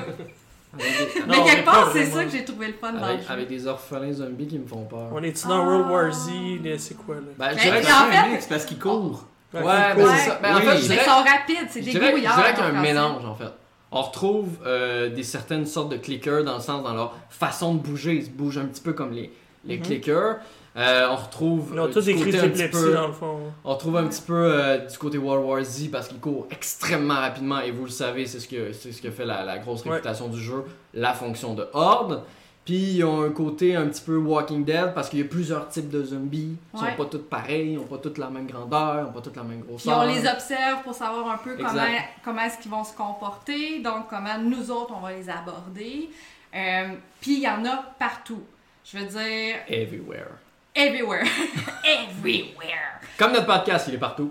Non, 0.76 0.80
Mais 1.28 1.44
quelque 1.44 1.64
part, 1.64 1.90
c'est 1.92 2.00
vraiment. 2.02 2.16
ça 2.16 2.24
que 2.24 2.30
j'ai 2.30 2.44
trouvé 2.44 2.66
le 2.66 2.72
fun 2.72 2.92
dans 2.92 2.98
le 2.98 3.04
avec, 3.04 3.20
jeu. 3.20 3.26
avec 3.32 3.48
des 3.48 3.66
orphelins 3.68 4.12
zombies 4.12 4.48
qui 4.48 4.58
me 4.58 4.66
font 4.66 4.84
peur. 4.86 5.08
On 5.12 5.22
est-tu 5.22 5.46
dans 5.46 5.62
Ah. 5.62 5.66
World 5.68 5.88
War 5.88 6.12
Z? 6.12 6.30
les- 6.62 6.78
C'est 6.78 6.94
quoi, 6.96 7.14
là? 7.14 7.20
Ben, 7.38 7.50
je 7.50 7.54
Ben, 7.54 7.62
dirais 7.62 7.78
puis 7.80 7.86
que- 7.86 7.92
en 7.92 8.10
fait- 8.10 8.40
c'est 8.40 8.48
parce 8.48 8.64
qu'ils 8.64 8.78
courent. 8.80 9.24
Ouais, 9.52 9.60
cool. 9.60 9.70
ben, 9.70 9.96
Ouais. 9.96 10.04
c'est 10.18 10.30
ça. 10.30 10.38
Ben, 10.42 10.56
en 10.56 10.58
fait, 10.58 10.64
je 10.64 10.66
Mais 10.74 10.80
dirais, 10.80 10.96
ils 11.00 11.04
sont 11.08 11.10
rapides, 11.30 11.68
c'est 11.70 11.80
dirais, 11.80 12.06
je 12.06 12.10
grouillards. 12.10 12.34
dirais 12.36 12.54
qu'il 12.54 12.64
y 12.64 12.66
a 12.66 12.70
un 12.70 12.82
mélange 12.82 13.24
en 13.24 13.34
fait. 13.36 13.52
On 13.96 14.02
retrouve 14.02 14.48
euh, 14.66 15.08
des 15.08 15.22
certaines 15.22 15.66
sortes 15.66 15.90
de 15.90 15.96
clickers 15.96 16.42
dans 16.44 16.56
le 16.56 16.60
sens 16.60 16.82
dans 16.82 16.92
leur 16.94 17.14
façon 17.30 17.74
de 17.74 17.78
bouger. 17.80 18.14
Ils 18.16 18.24
se 18.24 18.30
bougent 18.30 18.58
un 18.58 18.66
petit 18.66 18.82
peu 18.82 18.92
comme 18.92 19.12
les, 19.12 19.30
les 19.64 19.76
Mhm. 19.78 19.82
clickers. 19.84 20.36
Euh, 20.76 21.06
on 21.08 21.14
retrouve 21.14 21.70
Ils 21.72 21.78
ont 21.78 21.84
euh, 21.84 21.92
tous 21.92 22.04
d'épilepsie, 22.06 22.68
peu, 22.68 22.92
dans 22.92 23.06
le 23.06 23.12
fond. 23.12 23.38
on 23.64 23.70
retrouve 23.74 23.96
un 23.96 24.08
petit 24.08 24.22
peu 24.22 24.34
euh, 24.34 24.78
du 24.78 24.98
côté 24.98 25.18
World 25.18 25.44
War 25.46 25.62
Z 25.62 25.88
parce 25.92 26.08
qu'ils 26.08 26.18
courent 26.18 26.48
extrêmement 26.50 27.14
rapidement 27.14 27.60
et 27.60 27.70
vous 27.70 27.84
le 27.84 27.90
savez, 27.92 28.26
c'est 28.26 28.40
ce 28.40 28.48
que 28.48 28.72
c'est 28.72 28.90
ce 28.90 29.00
que 29.00 29.12
fait 29.12 29.24
la, 29.24 29.44
la 29.44 29.58
grosse 29.58 29.84
Ouais. 29.84 29.92
réputation 29.92 30.26
du 30.28 30.40
jeu, 30.42 30.64
la 30.92 31.12
fonction 31.12 31.54
de 31.54 31.68
horde. 31.72 32.22
Puis 32.64 32.94
ils 32.94 33.04
ont 33.04 33.22
un 33.22 33.30
côté 33.30 33.76
un 33.76 33.86
petit 33.88 34.00
peu 34.00 34.16
Walking 34.16 34.64
Dead 34.64 34.94
parce 34.94 35.10
qu'il 35.10 35.18
y 35.18 35.22
a 35.22 35.26
plusieurs 35.26 35.68
types 35.68 35.90
de 35.90 36.02
zombies. 36.02 36.56
Ils 36.72 36.80
Ouais. 36.80 36.90
sont 36.92 36.96
pas 36.96 37.04
tous 37.10 37.18
pareils, 37.18 37.72
ils 37.72 37.78
ont 37.78 37.84
pas 37.84 37.98
tous 37.98 38.16
la 38.18 38.30
même 38.30 38.46
grandeur, 38.46 39.00
ils 39.04 39.08
ont 39.08 39.12
pas 39.12 39.20
tous 39.20 39.36
la 39.36 39.42
même 39.42 39.60
Puis 39.60 39.68
grosseur. 39.68 39.98
on 39.98 40.04
les 40.06 40.26
observe 40.26 40.82
pour 40.82 40.94
savoir 40.94 41.28
un 41.30 41.36
peu 41.36 41.52
Exact. 41.52 41.68
comment, 41.72 41.86
comment 42.24 42.42
est-ce 42.42 42.58
qu'ils 42.58 42.70
vont 42.70 42.84
se 42.84 42.94
comporter, 42.96 43.80
donc 43.80 44.08
comment 44.08 44.38
nous 44.38 44.70
autres, 44.70 44.94
on 44.96 45.00
va 45.00 45.12
les 45.12 45.28
aborder. 45.28 46.08
Euh, 46.54 46.88
Puis 47.20 47.34
il 47.34 47.40
y 47.40 47.48
en 47.48 47.64
a 47.66 47.84
partout. 47.98 48.42
Je 48.84 48.96
veux 48.98 49.04
dire, 49.06 49.56
Everywhere. 49.68 50.28
everywhere. 50.74 51.24
everywhere. 51.84 53.00
Comme 53.18 53.32
notre 53.32 53.46
podcast, 53.46 53.86
il 53.88 53.94
est 53.94 53.98
partout. 53.98 54.30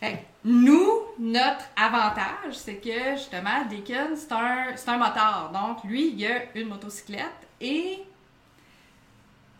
Fait 0.00 0.24
nous, 0.44 0.90
notre 1.18 1.64
avantage, 1.76 2.52
c'est 2.54 2.76
que 2.76 3.12
justement, 3.16 3.64
Deacon, 3.70 4.16
c'est 4.16 4.32
un, 4.32 4.74
un 4.86 4.96
motard. 4.98 5.50
Donc, 5.52 5.84
lui, 5.84 6.12
il 6.16 6.26
a 6.26 6.40
une 6.54 6.68
motocyclette 6.68 7.46
et 7.60 8.02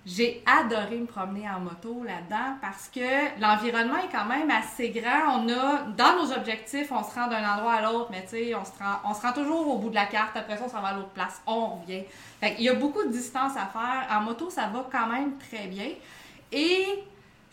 J'ai 0.04 0.42
adoré 0.46 0.96
me 0.98 1.06
promener 1.06 1.48
en 1.48 1.60
moto 1.60 2.02
là-dedans 2.04 2.56
parce 2.60 2.88
que 2.88 3.40
l'environnement 3.40 3.98
est 3.98 4.10
quand 4.10 4.24
même 4.24 4.50
assez 4.50 4.90
grand. 4.90 5.38
On 5.38 5.48
a, 5.48 5.82
dans 5.96 6.16
nos 6.20 6.32
objectifs, 6.32 6.90
on 6.90 7.04
se 7.04 7.14
rend 7.14 7.28
d'un 7.28 7.48
endroit 7.48 7.74
à 7.74 7.82
l'autre, 7.82 8.08
mais 8.10 8.22
tu 8.24 8.30
sais, 8.30 8.54
on, 8.56 8.64
se 8.64 8.72
rend- 8.82 8.98
on 9.08 9.14
se 9.14 9.22
rend 9.22 9.32
toujours 9.32 9.68
au 9.68 9.78
bout 9.78 9.90
de 9.90 9.94
la 9.94 10.06
carte. 10.06 10.36
Après 10.36 10.56
ça, 10.56 10.64
on 10.66 10.68
s'en 10.68 10.80
va 10.82 10.88
à 10.88 10.94
l'autre 10.94 11.10
place. 11.10 11.40
On 11.46 11.76
revient. 11.76 12.02
Fait 12.40 12.56
qu'il 12.56 12.64
y 12.64 12.68
a 12.68 12.74
beaucoup 12.74 13.04
de 13.04 13.10
distance 13.12 13.52
à 13.56 13.66
faire. 13.66 14.08
En 14.10 14.22
moto, 14.22 14.50
ça 14.50 14.66
va 14.66 14.84
quand 14.90 15.06
même 15.06 15.38
très 15.38 15.68
bien. 15.68 15.90
Et 16.50 17.04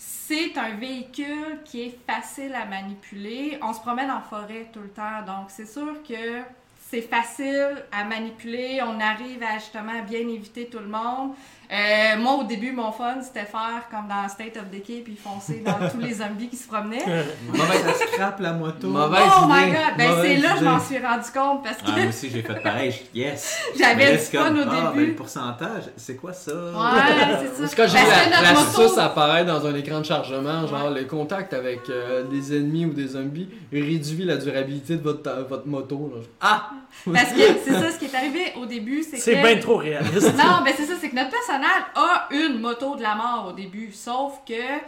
c'est 0.02 0.58
un 0.58 0.76
véhicule 0.76 1.60
qui 1.66 1.82
est 1.82 2.00
facile 2.08 2.56
à 2.56 2.64
manipuler. 2.66 3.60
On 3.62 3.74
se 3.74 3.82
promène 3.82 4.10
en 4.10 4.22
forêt 4.22 4.70
tout 4.72 4.80
le 4.80 4.90
temps, 4.90 5.24
donc 5.28 5.50
c'est 5.50 5.68
sûr 5.68 6.02
que 6.08 6.42
c'est 6.90 7.02
facile 7.02 7.84
à 7.92 8.06
manipuler. 8.06 8.80
On 8.82 8.98
arrive 8.98 9.44
à 9.44 9.58
justement 9.58 10.02
bien 10.04 10.22
éviter 10.22 10.68
tout 10.68 10.80
le 10.80 10.88
monde. 10.88 11.34
Euh, 11.72 12.18
moi, 12.18 12.34
au 12.36 12.44
début, 12.46 12.72
mon 12.72 12.92
fun, 12.92 13.18
c'était 13.22 13.46
faire 13.46 13.84
comme 13.92 14.08
dans 14.08 14.28
State 14.28 14.58
of 14.58 14.72
Decay 14.72 15.02
puis 15.06 15.16
foncer 15.16 15.62
dans 15.64 15.88
tous 15.92 16.00
les 16.00 16.16
zombies 16.16 16.48
qui 16.50 16.56
se 16.58 16.68
promenaient. 16.68 17.06
Mauvaise, 17.48 17.84
Ça 18.00 18.08
scrape 18.12 18.40
la 18.40 18.54
moto. 18.54 18.88
Mauvaise 18.88 19.22
oh 19.40 19.46
my 19.48 19.68
god! 19.72 19.96
Ben, 19.96 20.10
c'est 20.22 20.38
là 20.38 20.54
que 20.54 20.60
je 20.60 20.64
m'en 20.66 20.80
suis 20.80 20.98
rendu 20.98 21.30
compte 21.32 21.64
parce 21.64 21.78
que 21.78 21.84
Ah, 21.88 21.92
moi 21.98 22.08
aussi, 22.10 22.30
j'ai 22.32 22.42
fait 22.42 22.64
pareil. 22.64 22.96
Yes! 23.14 23.60
J'avais 23.80 24.18
c'est 24.18 24.36
fun 24.38 24.46
comme, 24.48 24.58
au 24.60 24.64
ah, 24.64 24.66
ben, 24.66 24.92
début. 24.94 25.06
le 25.12 25.16
pourcentage, 25.16 25.84
c'est 25.96 26.16
quoi 26.16 26.34
ça? 26.34 26.52
Ouais, 26.54 27.02
c'est 27.42 27.62
ça. 27.62 27.68
C'est 27.68 27.76
quand 27.76 27.88
j'ai 27.88 27.98
Parce 28.04 28.26
que 28.26 28.30
la, 28.32 28.42
la 28.42 28.54
moto- 28.54 28.72
sauce 28.72 28.98
apparaître 28.98 29.46
dans 29.48 29.66
un 29.68 29.76
écran 29.76 30.00
de 30.00 30.06
chargement, 30.06 30.66
genre 30.66 30.86
Ouais. 30.92 31.02
le 31.02 31.06
contact 31.08 31.54
avec 31.54 31.82
euh, 31.90 32.24
des 32.24 32.58
ennemis 32.58 32.86
ou 32.86 32.94
des 32.94 33.10
zombies 33.10 33.48
réduit 33.72 34.26
la 34.26 34.38
durabilité 34.38 34.96
de 34.96 35.04
votre, 35.04 35.46
votre 35.48 35.68
moto. 35.68 36.12
là. 36.16 36.22
Ah! 36.42 36.70
Parce 37.14 37.32
que 37.34 37.42
c'est 37.64 37.74
ça, 37.74 37.92
ce 37.92 38.00
qui 38.00 38.06
est 38.06 38.16
arrivé 38.16 38.54
au 38.60 38.66
début, 38.66 39.04
c'est 39.04 39.18
que... 39.18 39.22
C'est 39.22 39.36
bien 39.36 39.58
trop 39.58 39.78
réaliste. 39.78 40.34
Non, 40.36 40.64
ben 40.66 40.74
c'est 40.76 40.86
ça, 40.86 40.94
c'est 41.00 41.10
que 41.10 41.16
notre 41.16 41.30
personnage 41.60 41.84
a 41.96 42.28
une 42.32 42.60
moto 42.60 42.96
de 42.96 43.02
la 43.02 43.16
mort 43.16 43.48
au 43.50 43.52
début, 43.54 43.92
sauf 43.92 44.42
que 44.48 44.80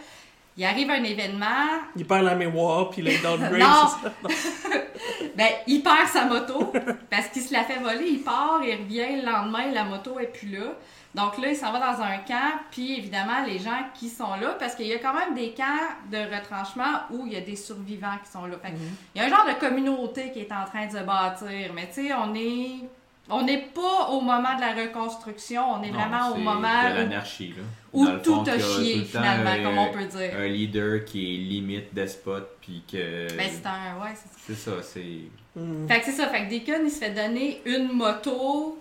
il 0.57 0.65
arrive 0.65 0.89
un 0.91 1.03
événement, 1.03 1.79
Il 1.95 2.05
perd 2.05 2.25
la 2.25 2.35
mémoire, 2.35 2.89
puis 2.89 3.01
il 3.01 3.07
est. 3.07 3.23
Non. 3.23 3.87
c'est 4.03 4.33
ça? 4.33 4.69
ben 5.35 5.47
il 5.65 5.81
perd 5.81 6.07
sa 6.07 6.25
moto 6.25 6.73
parce 7.09 7.29
qu'il 7.29 7.41
se 7.41 7.53
la 7.53 7.63
fait 7.63 7.79
voler, 7.79 8.05
il 8.09 8.23
part, 8.23 8.59
il 8.63 8.75
revient 8.75 9.21
le 9.21 9.31
lendemain, 9.31 9.71
la 9.71 9.85
moto 9.85 10.19
est 10.19 10.27
plus 10.27 10.49
là. 10.49 10.73
Donc 11.15 11.37
là, 11.37 11.49
il 11.49 11.55
s'en 11.55 11.71
va 11.71 11.79
dans 11.79 12.01
un 12.01 12.17
camp, 12.19 12.59
puis 12.69 12.97
évidemment, 12.97 13.43
les 13.45 13.59
gens 13.59 13.79
qui 13.93 14.07
sont 14.07 14.35
là, 14.35 14.55
parce 14.59 14.75
qu'il 14.75 14.87
y 14.87 14.93
a 14.93 14.99
quand 14.99 15.13
même 15.13 15.33
des 15.33 15.51
camps 15.51 15.63
de 16.09 16.17
retranchement 16.17 17.01
où 17.09 17.25
il 17.25 17.33
y 17.33 17.35
a 17.35 17.41
des 17.41 17.57
survivants 17.57 18.17
qui 18.23 18.31
sont 18.31 18.45
là. 18.45 18.55
Fait 18.61 18.71
que 18.71 18.77
Il 19.15 19.21
y 19.21 19.23
a 19.23 19.27
un 19.27 19.29
genre 19.29 19.45
de 19.45 19.59
communauté 19.59 20.31
qui 20.31 20.39
est 20.39 20.51
en 20.51 20.65
train 20.65 20.85
de 20.87 20.91
se 20.91 21.03
bâtir, 21.03 21.73
mais 21.73 21.87
tu 21.87 22.07
sais, 22.07 22.13
on 22.13 22.33
est... 22.35 22.87
On 23.31 23.43
n'est 23.43 23.61
pas 23.73 24.09
au 24.09 24.21
moment 24.21 24.55
de 24.55 24.61
la 24.61 24.73
reconstruction, 24.73 25.63
on 25.73 25.83
est 25.83 25.91
Non, 25.91 25.99
vraiment 25.99 26.29
au 26.31 26.35
moment 26.35 26.83
de 26.83 26.91
où 26.91 26.95
l'anarchie, 26.95 27.53
là. 27.57 27.63
où 27.93 28.05
tout 28.23 28.43
a 28.47 28.59
chié 28.59 29.03
finalement, 29.05 29.49
un- 29.51 29.63
comme 29.63 29.77
on 29.77 29.91
peut 29.91 30.05
dire. 30.05 30.31
Un 30.37 30.47
leader 30.47 31.05
qui 31.05 31.33
est 31.35 31.37
limite 31.37 31.93
despote, 31.93 32.57
puis 32.61 32.83
que. 32.91 33.27
Ben 33.37 33.49
c'est 33.51 33.65
un 33.65 34.01
ouais, 34.03 34.13
c'est 34.15 34.29
ça. 34.29 34.37
C'est 34.47 34.55
ça, 34.55 34.71
c'est. 34.83 35.59
Hmm. 35.59 35.87
Fait 35.87 35.99
que 35.99 36.05
c'est 36.05 36.11
ça, 36.13 36.27
fait 36.27 36.45
que 36.45 36.49
Deacon 36.49 36.81
il 36.85 36.91
se 36.91 36.99
fait 36.99 37.11
donner 37.11 37.61
une 37.65 37.91
moto, 37.91 38.77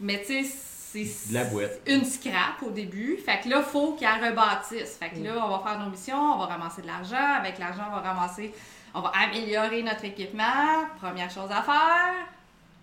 mais 0.00 0.20
tu 0.26 0.44
sais 0.44 0.64
c'est 0.90 1.28
De 1.30 1.34
la 1.34 1.44
boîte. 1.44 1.80
une 1.86 2.04
scrap 2.04 2.62
au 2.66 2.70
début. 2.70 3.18
Fait 3.24 3.40
que 3.44 3.48
là 3.50 3.62
faut 3.62 3.92
qu'il 3.92 4.06
la 4.08 4.14
rebâtisse. 4.30 4.96
Fait 4.98 5.10
que 5.10 5.22
là 5.22 5.32
on 5.44 5.48
va 5.50 5.58
faire 5.62 5.78
nos 5.78 5.90
missions, 5.90 6.16
on 6.34 6.38
va 6.38 6.46
ramasser 6.46 6.80
de 6.82 6.86
l'argent, 6.86 7.34
avec 7.38 7.58
l'argent 7.58 7.82
on 7.90 7.94
va 7.94 8.00
ramasser 8.00 8.52
on 8.94 9.00
va 9.02 9.12
améliorer 9.22 9.82
notre 9.82 10.04
équipement. 10.06 10.86
Première 11.00 11.30
chose 11.30 11.50
à 11.50 11.62
faire, 11.62 12.14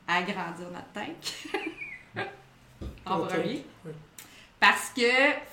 agrandir 0.08 0.68
notre 0.72 0.92
tank. 0.94 2.26
en 3.06 3.20
premier. 3.20 3.66
oui. 3.86 3.92
Parce 4.60 4.90
que 4.96 5.02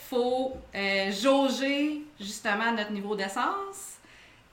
faut 0.08 0.56
euh, 0.74 1.10
jauger 1.12 2.02
justement 2.20 2.72
notre 2.72 2.92
niveau 2.92 3.14
d'essence 3.14 3.96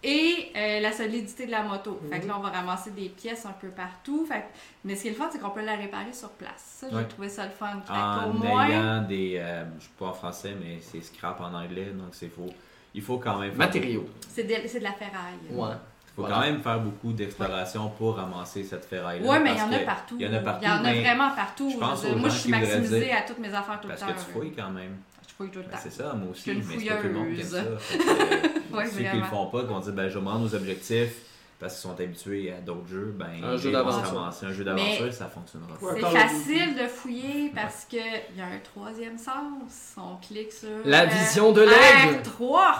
et 0.04 0.52
euh, 0.56 0.80
la 0.80 0.92
solidité 0.92 1.46
de 1.46 1.52
la 1.52 1.62
moto. 1.64 2.00
Fait 2.10 2.20
que 2.20 2.28
là, 2.28 2.36
on 2.38 2.42
va 2.42 2.50
ramasser 2.50 2.92
des 2.92 3.10
pièces 3.10 3.46
un 3.46 3.52
peu 3.52 3.68
partout. 3.70 4.26
Fait 4.26 4.40
que- 4.42 4.46
Mais 4.86 4.96
ce 4.96 5.04
qui 5.04 5.08
est 5.10 5.12
le 5.12 5.18
fun, 5.18 5.30
c'est 5.32 5.40
qu'on 5.40 5.50
peut 5.52 5.64
la 5.64 5.76
réparer 5.76 6.12
sur 6.14 6.30
place. 6.32 6.78
Ça, 6.80 6.88
j'ai 6.90 6.96
Ouais. 6.96 7.06
trouvé 7.06 7.30
ça 7.30 7.46
le 7.46 7.52
fun. 7.52 7.82
Fait 7.86 7.94
En 7.94 8.24
qu'au 8.32 8.38
moins, 8.38 8.66
ayant 8.68 9.02
des. 9.04 9.38
euh, 9.38 9.64
je 9.78 9.84
suis 9.84 9.94
pas 9.98 10.08
en 10.08 10.14
français, 10.14 10.56
mais 10.60 10.80
c'est 10.82 11.02
scrap 11.02 11.40
en 11.42 11.54
anglais, 11.54 11.92
donc 11.94 12.10
c'est 12.14 12.30
faux. 12.30 12.50
Il 12.94 13.02
faut 13.02 13.18
quand 13.18 13.38
même. 13.40 13.54
Matériaux. 13.56 14.10
c'est 14.30 14.44
de, 14.44 14.56
c'est 14.68 14.80
de 14.80 14.84
la 14.86 14.94
ferraille. 14.94 15.36
Ouais. 15.52 15.76
Il 16.20 16.24
faut 16.24 16.28
Voilà. 16.28 16.36
quand 16.36 16.52
même 16.52 16.62
faire 16.62 16.80
beaucoup 16.82 17.14
d'exploration 17.14 17.90
pour 17.98 18.18
ramasser 18.18 18.64
cette 18.66 18.84
ferraille-là. 18.86 19.30
Ouais, 19.30 19.40
mais 19.40 19.52
il 19.52 19.54
y 19.54 19.58
parce 19.58 19.70
en 19.70 19.74
a 19.74 19.80
que- 19.80 19.86
partout. 19.86 20.16
Il 20.20 20.26
y 20.26 20.30
en 20.30 20.34
a 20.34 20.40
partout. 20.40 20.60
Il 20.66 20.68
y 20.68 20.72
en 20.72 20.84
a 20.86 20.94
vraiment 20.94 21.30
partout. 21.36 21.70
je 21.72 21.78
pense 21.78 22.04
moi, 22.04 22.30
je 22.30 22.36
suis 22.38 22.52
maximisée 22.52 23.00
dire- 23.00 23.16
à 23.18 23.22
toutes 23.22 23.40
mes 23.40 23.54
affaires 23.54 23.80
tout 23.82 23.88
Parce 23.88 24.02
le 24.02 24.08
que 24.08 24.12
temps. 24.12 24.18
tu 24.26 24.32
fouilles 24.34 24.52
quand 24.54 24.70
même. 24.72 24.98
Je 25.28 25.34
fouille 25.34 25.50
tout 25.50 25.60
le 25.60 25.66
Ben, 25.66 25.72
temps. 25.72 25.78
c'est 25.82 25.92
ça, 25.94 26.14
moi 26.14 26.32
aussi, 26.32 26.52
mais 26.52 26.62
c'est 26.62 26.86
pas 26.90 26.96
tout 26.98 27.08
le 27.08 27.14
monde 27.14 27.34
qui 27.34 27.40
aime 27.42 27.48
ça. 27.48 27.62
Que, 27.64 28.76
Ouais, 28.76 28.86
ceux 28.88 28.98
qui 29.04 29.18
le 29.18 29.24
font 29.24 29.46
pas, 29.48 29.62
qui 29.62 29.68
vont 29.68 29.80
dire 29.80 29.94
ben, 29.94 30.10
je 30.10 30.20
vais 30.20 30.26
me 30.26 30.30
rendre 30.30 30.46
aux 30.46 30.54
objectifs 30.56 31.14
parce 31.60 31.74
qu'ils 31.80 31.90
sont 31.90 32.00
habitués 32.00 32.54
à 32.54 32.60
d'autres 32.62 32.88
jeux, 32.88 33.16
ben, 33.18 33.28
Un 33.44 33.58
jeu 33.58 33.72
d'aventure. 33.72 34.20
ramasser 34.20 34.46
un 34.46 34.52
jeu 34.52 34.64
d'aventure, 34.66 35.12
ça 35.14 35.28
fonctionnera. 35.28 35.70
C'est 35.80 36.02
facile 36.02 36.76
de 36.76 36.88
fouiller 36.88 37.52
parce 37.56 37.86
que 37.90 37.96
il 37.98 38.38
y 38.38 38.42
a 38.42 38.46
un 38.46 38.60
troisième 38.64 39.18
sens. 39.18 39.96
On 39.98 40.18
clique 40.18 40.52
sur 40.52 40.70
La 40.86 41.04
euh, 41.04 41.06
vision 41.08 41.52
de 41.54 41.62
l'aigle. 41.62 42.22
R3. 42.24 42.74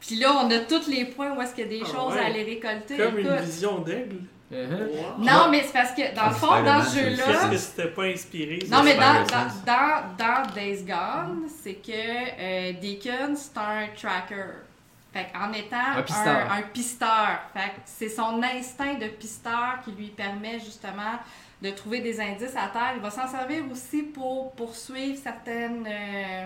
Puis 0.00 0.16
là, 0.16 0.32
on 0.42 0.50
a 0.50 0.58
tous 0.60 0.88
les 0.88 1.04
points 1.04 1.32
où 1.36 1.40
est-ce 1.42 1.54
qu'il 1.54 1.64
y 1.64 1.66
a 1.66 1.78
des 1.78 1.82
Ah 1.84 1.92
choses 1.94 2.14
ouais. 2.14 2.20
à 2.20 2.24
aller 2.26 2.42
récolter. 2.44 2.96
Comme 2.96 3.18
une 3.18 3.26
Écoute. 3.26 3.40
vision 3.40 3.78
d'aigle. 3.78 4.16
Uh-huh. 4.52 4.66
Wow. 4.66 5.18
Non, 5.24 5.48
mais 5.50 5.62
c'est 5.62 5.72
parce 5.72 5.92
que 5.92 6.12
dans 6.14 6.26
le 6.28 6.34
fond, 6.34 6.62
dans 6.64 6.82
ce 6.82 6.98
jeu-là. 6.98 7.22
Qu'est-ce 7.24 7.50
que 7.50 7.56
c'était 7.56 7.88
pas 7.90 8.02
inspiré? 8.04 8.58
Non, 8.68 8.82
mais 8.82 8.94
dans, 8.96 9.22
dans, 9.24 9.64
dans, 9.64 10.16
dans 10.18 10.52
Days 10.54 10.82
Gone, 10.82 11.46
c'est 11.62 11.74
que 11.74 11.92
euh, 11.92 12.72
Deacon, 12.80 13.36
c'est 13.36 13.56
un 13.58 13.86
tracker. 13.96 14.64
Fait 15.12 15.26
en 15.36 15.52
étant 15.52 15.76
Un 15.98 16.02
pisteur. 16.02 16.52
un 16.52 16.62
pisteur. 16.62 17.40
Fait 17.52 17.68
que 17.70 17.80
c'est 17.84 18.08
son 18.08 18.40
instinct 18.42 18.94
de 18.94 19.06
pisteur 19.06 19.78
qui 19.84 19.90
lui 19.92 20.06
permet 20.08 20.58
justement 20.60 21.18
de 21.62 21.70
trouver 21.70 22.00
des 22.00 22.20
indices 22.20 22.56
à 22.56 22.68
terre. 22.72 22.92
Il 22.96 23.02
va 23.02 23.10
s'en 23.10 23.28
servir 23.28 23.62
aussi 23.70 24.02
pour 24.02 24.52
poursuivre 24.52 25.18
certaines, 25.22 25.86
euh, 25.86 26.44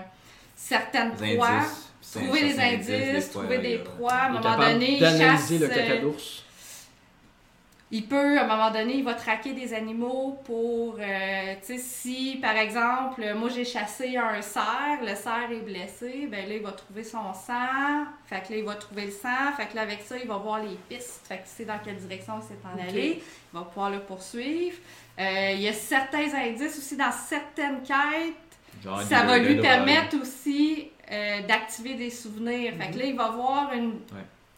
certaines 0.55 1.11
proies. 1.13 1.47
indices, 1.47 1.93
Trouver 2.11 2.41
des 2.41 2.53
certains 2.53 2.75
indices, 2.75 3.31
trouver 3.31 3.57
des 3.57 3.77
proies. 3.79 4.11
À 4.11 4.25
un 4.25 4.29
moment 4.29 4.57
donné, 4.57 4.97
il 4.97 4.99
chasse. 4.99 5.51
le 5.51 5.65
euh, 5.65 5.67
caca 5.67 5.97
d'ours. 5.97 6.43
il 7.91 8.05
peut, 8.07 8.37
à 8.37 8.43
un 8.43 8.47
moment 8.47 8.71
donné, 8.71 8.97
il 8.97 9.03
va 9.03 9.13
traquer 9.13 9.53
des 9.53 9.73
animaux 9.73 10.39
pour, 10.45 10.97
euh, 10.99 11.53
tu 11.65 11.75
sais, 11.75 11.77
si, 11.77 12.39
par 12.41 12.55
exemple, 12.57 13.23
moi 13.35 13.49
j'ai 13.49 13.65
chassé 13.65 14.17
un 14.17 14.41
cerf, 14.41 15.01
le 15.01 15.15
cerf 15.15 15.51
est 15.51 15.65
blessé, 15.65 16.27
ben 16.31 16.47
là, 16.47 16.55
il 16.55 16.61
va 16.61 16.71
trouver 16.71 17.03
son 17.03 17.33
sang, 17.33 18.05
fait 18.27 18.41
que 18.47 18.53
là, 18.53 18.59
il 18.59 18.63
va 18.65 18.75
trouver 18.75 19.05
le 19.05 19.11
sang, 19.11 19.53
fait 19.57 19.67
que 19.67 19.75
là, 19.75 19.81
avec 19.81 20.01
ça, 20.01 20.15
il 20.17 20.27
va 20.27 20.37
voir 20.37 20.61
les 20.61 20.77
pistes, 20.89 21.21
fait 21.27 21.37
que 21.37 21.43
c'est 21.45 21.65
dans 21.65 21.79
quelle 21.83 21.97
direction 21.97 22.35
il 22.41 22.43
s'est 22.43 22.59
en 22.63 22.89
allé, 22.89 23.21
il 23.53 23.57
va 23.57 23.65
pouvoir 23.65 23.89
le 23.89 23.99
poursuivre. 23.99 24.77
Euh, 25.19 25.51
il 25.53 25.61
y 25.61 25.67
a 25.67 25.73
certains 25.73 26.33
indices 26.33 26.77
aussi 26.77 26.97
dans 26.97 27.11
certaines 27.11 27.81
quêtes 27.83 28.35
Genre 28.83 29.01
ça 29.01 29.23
va 29.23 29.37
lui 29.37 29.55
permettre 29.55 30.17
aussi 30.21 30.89
euh, 31.11 31.41
d'activer 31.43 31.95
des 31.95 32.09
souvenirs. 32.09 32.73
Fait 32.79 32.91
que 32.91 32.97
là, 32.97 33.05
il 33.05 33.15
va 33.15 33.29
voir 33.29 33.73
une. 33.73 33.99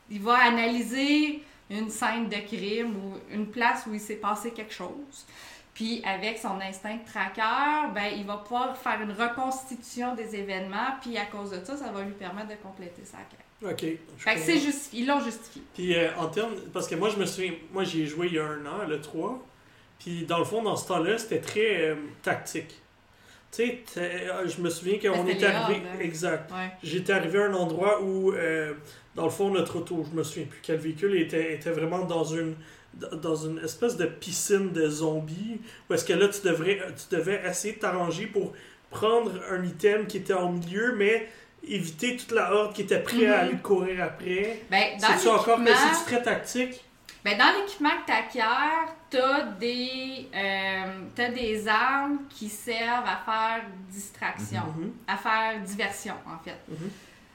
Il 0.10 0.22
va 0.22 0.38
analyser 0.38 1.44
une 1.70 1.90
scène 1.90 2.30
de 2.30 2.38
crime 2.38 2.96
ou 2.96 3.34
une 3.34 3.48
place 3.48 3.86
où 3.88 3.94
il 3.94 4.00
s'est 4.00 4.16
passé 4.16 4.52
quelque 4.52 4.74
chose. 4.74 5.26
Puis 5.74 6.02
avec 6.06 6.38
son 6.38 6.60
instinct 6.60 6.96
de 6.96 7.06
tracker, 7.06 7.94
ben, 7.94 8.12
il 8.18 8.26
va 8.26 8.38
pouvoir 8.38 8.76
faire 8.78 9.00
une 9.02 9.12
reconstitution 9.12 10.16
des 10.16 10.36
événements. 10.36 10.96
Puis 11.02 11.18
à 11.18 11.26
cause 11.26 11.52
de 11.52 11.64
ça, 11.64 11.78
ça 11.78 11.92
va 11.92 12.02
lui 12.04 12.14
permettre 12.14 12.50
de 12.50 12.56
compléter 12.56 13.04
sa 13.04 13.18
quête. 13.18 13.48
Ok. 13.64 13.86
Fait 14.18 14.36
que 14.36 14.40
c'est 14.40 14.60
justifié. 14.60 15.02
Ils 15.02 15.08
l'ont 15.08 15.20
justifié. 15.20 15.62
Puis 15.74 15.96
euh, 15.96 16.10
en 16.18 16.28
termes. 16.28 16.56
Parce 16.74 16.88
que 16.88 16.96
moi, 16.96 17.10
je 17.10 17.18
me 17.18 17.26
souviens. 17.26 17.54
Moi, 17.72 17.84
j'y 17.84 18.04
ai 18.04 18.06
joué 18.06 18.28
il 18.28 18.34
y 18.34 18.40
a 18.40 18.46
un 18.46 18.66
an, 18.66 18.88
le 18.88 19.02
3. 19.02 19.46
Puis 20.00 20.26
dans 20.26 20.40
le 20.40 20.46
fond, 20.46 20.64
dans 20.64 20.76
ce 20.76 20.88
temps-là, 20.88 21.18
c'était 21.18 21.42
très 21.42 21.90
euh, 21.90 21.96
tactique. 22.24 22.80
Tu 23.52 23.64
sais, 23.86 24.02
euh, 24.28 24.48
je 24.48 24.62
me 24.62 24.70
souviens 24.70 25.00
qu'on 25.00 25.26
est 25.26 25.44
arrivé. 25.44 25.82
hein. 25.86 26.00
Exact. 26.02 26.52
Ouais. 26.52 26.70
J'étais 26.84 27.14
arrivé 27.14 27.40
à 27.40 27.46
un 27.46 27.54
endroit 27.54 28.02
où, 28.04 28.34
euh, 28.34 28.74
dans 29.16 29.24
le 29.24 29.30
fond, 29.30 29.50
notre 29.50 29.78
auto, 29.78 30.06
je 30.10 30.16
me 30.16 30.24
souviens 30.24 30.46
plus 30.46 30.60
quel 30.62 30.78
véhicule, 30.78 31.16
était, 31.20 31.54
était 31.56 31.72
vraiment 31.72 32.06
dans 32.06 32.24
une 32.26 32.56
dans 33.22 33.36
une 33.36 33.60
espèce 33.64 33.96
de 33.96 34.06
piscine 34.06 34.72
de 34.72 34.90
zombies, 34.90 35.62
où 35.88 35.94
est-ce 35.94 36.04
que 36.04 36.14
là, 36.14 36.28
tu, 36.30 36.42
devrais, 36.48 36.80
tu 36.96 37.16
devais 37.16 37.40
essayer 37.48 37.76
de 37.76 37.80
t'arranger 37.80 38.26
pour 38.26 38.54
prendre 38.90 39.32
un 39.52 39.64
item 39.64 40.08
qui 40.08 40.18
était 40.18 40.34
au 40.34 40.50
milieu, 40.50 40.96
mais 40.96 41.28
éviter 41.68 42.18
toute 42.18 42.32
la 42.32 42.52
horde 42.52 42.74
qui 42.74 42.82
était 42.84 43.00
prête 43.00 43.22
à 43.30 43.44
Mhm. 43.44 43.50
aller 43.50 43.58
courir 43.62 44.04
après. 44.04 44.62
Ben, 44.72 44.84
C'est-tu 44.98 45.28
encore 45.28 45.60
mais 45.60 45.72
c'est 45.76 46.06
très 46.06 46.24
tactique? 46.24 46.84
Ben, 47.26 47.38
dans 47.38 47.52
l'équipement 47.60 47.90
que 47.90 48.06
tu 48.06 48.12
acquiers, 48.12 48.42
t'as 49.10 49.42
des, 49.60 50.30
euh, 50.34 51.30
des 51.34 51.68
armes 51.68 52.20
qui 52.30 52.48
servent 52.48 53.06
à 53.08 53.18
faire 53.26 53.64
distraction, 53.90 54.62
Mhm. 54.78 54.94
à 55.08 55.18
faire 55.18 55.60
diversion, 55.62 56.14
en 56.26 56.38
fait. 56.44 56.58
Mhm. 56.70 56.90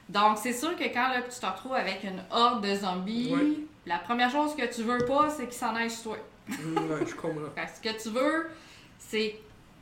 Donc, 0.09 0.38
c'est 0.38 0.52
sûr 0.52 0.76
que 0.76 0.84
quand 0.84 1.09
là, 1.09 1.22
tu 1.22 1.38
te 1.38 1.46
retrouves 1.46 1.74
avec 1.74 2.04
une 2.04 2.22
horde 2.30 2.66
de 2.66 2.74
zombies, 2.74 3.34
la 3.86 3.98
première 3.98 4.30
chose 4.30 4.54
que 4.56 4.72
tu 4.72 4.82
veux 4.82 5.04
pas, 5.04 5.28
c'est 5.30 5.44
qu'ils 5.44 5.52
s'en 5.59 5.74
aillent 5.74 5.90
sur 5.90 6.12
toi. 6.12 6.18
Ouais, 6.48 7.06
je 7.06 7.14
comprends. 7.14 7.40
Ce 7.74 7.80
que 7.80 8.02
tu 8.02 8.09
veux, 8.10 8.50
c'est 8.98 9.36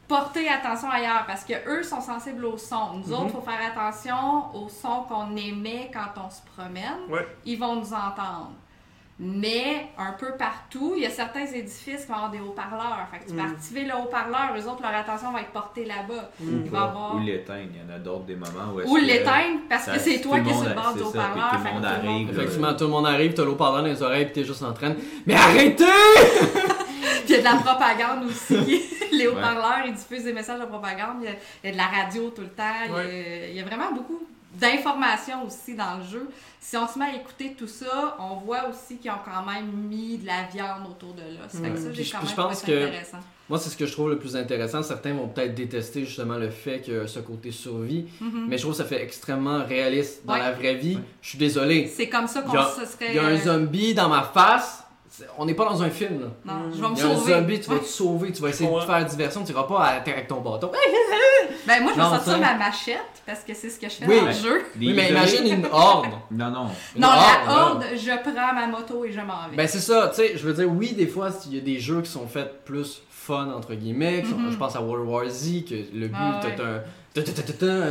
porter 0.08 0.48
attention 0.48 0.90
ailleurs 0.90 1.24
parce 1.26 1.44
que 1.44 1.52
eux 1.68 1.82
sont 1.82 2.00
sensibles 2.00 2.44
au 2.44 2.58
son. 2.58 2.94
Nous 2.94 3.06
Mhm. 3.08 3.12
autres, 3.12 3.24
il 3.26 3.30
faut 3.32 3.40
faire 3.42 3.60
attention 3.72 4.54
au 4.56 4.68
son 4.68 5.02
qu'on 5.04 5.36
émet 5.36 5.90
quand 5.92 6.20
on 6.26 6.30
se 6.30 6.40
promène. 6.54 6.98
Ouais. 7.08 7.26
Ils 7.44 7.58
vont 7.58 7.76
nous 7.76 7.92
entendre. 7.94 8.52
Mais 9.22 9.88
un 9.98 10.12
peu 10.12 10.32
partout, 10.38 10.94
il 10.96 11.02
y 11.02 11.06
a 11.06 11.10
certains 11.10 11.44
édifices 11.44 12.02
qui 12.02 12.08
vont 12.08 12.14
avoir 12.14 12.30
des 12.30 12.40
haut-parleurs. 12.40 13.06
Fait 13.12 13.18
que 13.18 13.24
tu 13.28 13.34
peux 13.36 13.42
Mhm. 13.42 13.50
activer 13.52 13.84
le 13.84 13.94
haut-parleur, 13.94 14.56
eux 14.56 14.66
autres, 14.66 14.80
leur 14.80 14.94
attention 14.94 15.30
va 15.30 15.40
être 15.42 15.50
portée 15.50 15.84
là-bas. 15.84 16.30
Mhm. 16.40 16.62
Il 16.64 16.70
va 16.70 16.82
avoir... 16.84 17.16
Ou 17.16 17.18
l'éteindre. 17.20 17.68
Il 17.74 17.80
y 17.82 17.92
en 17.92 17.94
a 17.94 17.98
d'autres 17.98 18.24
des 18.24 18.34
moments 18.36 18.72
où. 18.74 18.80
est-ce 18.80 18.88
Ou 18.88 18.96
l'éteindre 18.96 19.60
parce 19.68 19.84
ça- 19.84 19.92
que 19.92 20.00
c'est 20.00 20.22
toi 20.22 20.38
qui 20.40 20.44
le 20.46 20.50
es 20.50 20.54
sur 20.54 20.64
le 20.70 20.74
bord 20.74 20.94
du 20.94 21.02
haut-parleur. 21.02 21.50
puis 21.50 21.58
tout 21.60 21.66
le 21.66 21.72
monde 21.74 21.82
le 21.82 21.88
arrive. 21.88 22.30
Effectivement, 22.30 22.74
tout 22.74 22.84
le 22.84 22.90
monde 22.90 23.06
arrive, 23.06 23.34
t'as 23.34 23.44
l'eau 23.44 23.56
parlant 23.56 23.78
dans 23.82 23.84
les 23.88 24.02
oreilles, 24.02 24.24
pis 24.26 24.32
t'es 24.32 24.44
juste 24.44 24.62
en 24.62 24.72
train 24.72 24.90
de. 24.90 24.96
Mais 25.26 25.34
arrêtez! 25.34 25.84
Puis 25.84 27.24
il 27.28 27.30
y 27.30 27.34
a 27.34 27.38
de 27.40 27.44
la 27.44 27.56
propagande 27.56 28.24
aussi. 28.26 28.82
Les 29.12 29.26
haut-parleurs, 29.26 29.82
ils 29.86 29.92
diffusent 29.92 30.24
des 30.24 30.32
messages 30.32 30.60
de 30.60 30.64
propagande. 30.66 31.16
Il 31.20 31.24
y 31.24 31.28
a, 31.28 31.32
il 31.62 31.66
y 31.66 31.68
a 31.68 31.72
de 31.72 31.76
la 31.76 31.86
radio 32.02 32.30
tout 32.30 32.42
le 32.42 32.48
temps. 32.48 32.62
Il 32.86 32.92
y 32.92 32.96
a- 32.98 33.48
il 33.48 33.56
y 33.56 33.60
a 33.60 33.64
vraiment 33.64 33.92
beaucoup 33.92 34.22
d'informations 34.54 35.44
aussi 35.46 35.74
dans 35.74 35.98
le 35.98 36.04
jeu. 36.04 36.28
Si 36.60 36.76
on 36.76 36.86
se 36.86 36.98
met 36.98 37.06
à 37.06 37.14
écouter 37.16 37.54
tout 37.58 37.66
ça, 37.68 38.16
on 38.18 38.36
voit 38.36 38.68
aussi 38.68 38.96
qu'ils 38.98 39.10
ont 39.10 39.14
quand 39.24 39.44
même 39.50 39.70
mis 39.88 40.18
de 40.18 40.26
la 40.26 40.44
viande 40.52 40.86
autour 40.90 41.14
de 41.14 41.22
là. 41.22 41.48
Fait 41.48 41.70
que 41.70 41.78
ça, 41.78 41.92
j'ai 41.92 42.02
Puis 42.02 42.10
quand 42.10 42.18
même 42.18 42.28
je 42.28 42.34
pense 42.34 42.62
que- 42.62 42.86
intéressant. 42.86 43.18
Moi, 43.48 43.58
c'est 43.58 43.70
ce 43.70 43.76
que 43.76 43.84
je 43.86 43.90
trouve 43.92 44.10
le 44.10 44.18
plus 44.18 44.36
intéressant. 44.36 44.80
Certains 44.82 45.12
vont 45.12 45.26
peut-être 45.26 45.56
détester 45.56 46.04
justement 46.04 46.36
le 46.36 46.50
fait 46.50 46.80
que 46.82 47.08
ce 47.08 47.18
côté 47.18 47.50
survie, 47.50 48.06
Mhm. 48.20 48.46
mais 48.48 48.56
je 48.56 48.62
trouve 48.62 48.74
que 48.74 48.78
ça 48.78 48.84
fait 48.84 49.02
extrêmement 49.02 49.64
réaliste. 49.64 50.24
Dans 50.24 50.34
Ouais. 50.34 50.38
la 50.38 50.52
vraie 50.52 50.74
vie, 50.76 50.96
Ouais. 50.96 51.02
je 51.20 51.28
suis 51.30 51.38
désolé. 51.38 51.88
C'est 51.92 52.08
comme 52.08 52.28
ça 52.28 52.42
qu'on 52.42 52.52
se 52.52 52.86
serait... 52.86 53.08
Il 53.08 53.14
y 53.16 53.18
a 53.18 53.26
un 53.26 53.36
zombie 53.38 53.92
dans 53.94 54.08
ma 54.08 54.22
face. 54.22 54.84
On 55.38 55.44
n'est 55.46 55.54
pas 55.54 55.64
dans 55.64 55.82
un 55.82 55.90
film, 55.90 56.20
là. 56.20 56.26
Non, 56.44 56.70
je 56.74 56.80
vais 56.80 56.88
me 56.88 56.94
Il 56.94 56.98
y 56.98 57.02
a 57.02 57.06
un 57.06 57.40
zombie, 57.40 57.60
tu 57.60 57.70
vas 57.70 57.78
te 57.78 57.84
sauver, 57.84 58.32
tu 58.32 58.42
vas 58.42 58.48
essayer 58.48 58.68
de 58.68 58.74
Ouais. 58.74 58.80
te 58.80 58.86
faire 58.86 59.04
diversion, 59.04 59.44
tu 59.44 59.52
iras 59.52 59.62
pas 59.64 59.84
à 59.84 60.00
terre 60.00 60.14
avec 60.14 60.28
ton 60.28 60.40
bâton. 60.40 60.70
Ben 61.66 61.82
moi, 61.82 61.92
je 61.92 61.98
vais 61.98 62.02
Non, 62.04 62.10
sortir 62.14 62.32
ça- 62.32 62.38
ma 62.38 62.54
machette 62.54 63.22
parce 63.26 63.40
que 63.40 63.52
c'est 63.54 63.68
ce 63.68 63.78
que 63.78 63.86
je 63.88 63.94
fais 63.96 64.06
Oui. 64.06 64.18
dans 64.20 64.26
le 64.26 64.32
jeu. 64.32 64.62
Oui, 64.78 64.92
mais 64.96 65.10
imagine 65.10 65.46
une 65.46 65.66
horde. 65.72 66.06
Non, 66.30 66.50
non. 66.50 66.66
Une 66.96 67.02
Non, 67.02 67.08
la 67.08 67.14
là. 67.14 67.62
horde, 67.70 67.84
je 67.94 68.10
prends 68.22 68.54
ma 68.54 68.66
moto 68.66 69.04
et 69.04 69.12
je 69.12 69.20
m'en 69.20 69.48
vais. 69.50 69.56
Ben 69.56 69.68
c'est 69.68 69.78
ça, 69.80 70.08
tu 70.08 70.16
sais, 70.22 70.36
je 70.38 70.42
veux 70.46 70.54
dire, 70.54 70.68
oui, 70.72 70.92
des 70.94 71.06
fois, 71.06 71.28
il 71.46 71.54
y 71.54 71.58
a 71.58 71.60
des 71.60 71.78
jeux 71.78 72.00
qui 72.00 72.10
sont 72.10 72.26
faits 72.26 72.64
plus 72.64 73.02
fun, 73.10 73.52
entre 73.54 73.74
guillemets, 73.74 74.22
qui 74.22 74.30
sont- 74.30 74.38
Mhm. 74.38 74.52
je 74.52 74.56
pense 74.56 74.74
à 74.74 74.80
World 74.80 75.06
War 75.06 75.28
Z, 75.28 75.64
que 75.68 75.74
le 75.94 76.08
but, 76.08 76.16
Ah 76.18 76.40
t'as 76.42 76.62
un... 76.64 76.80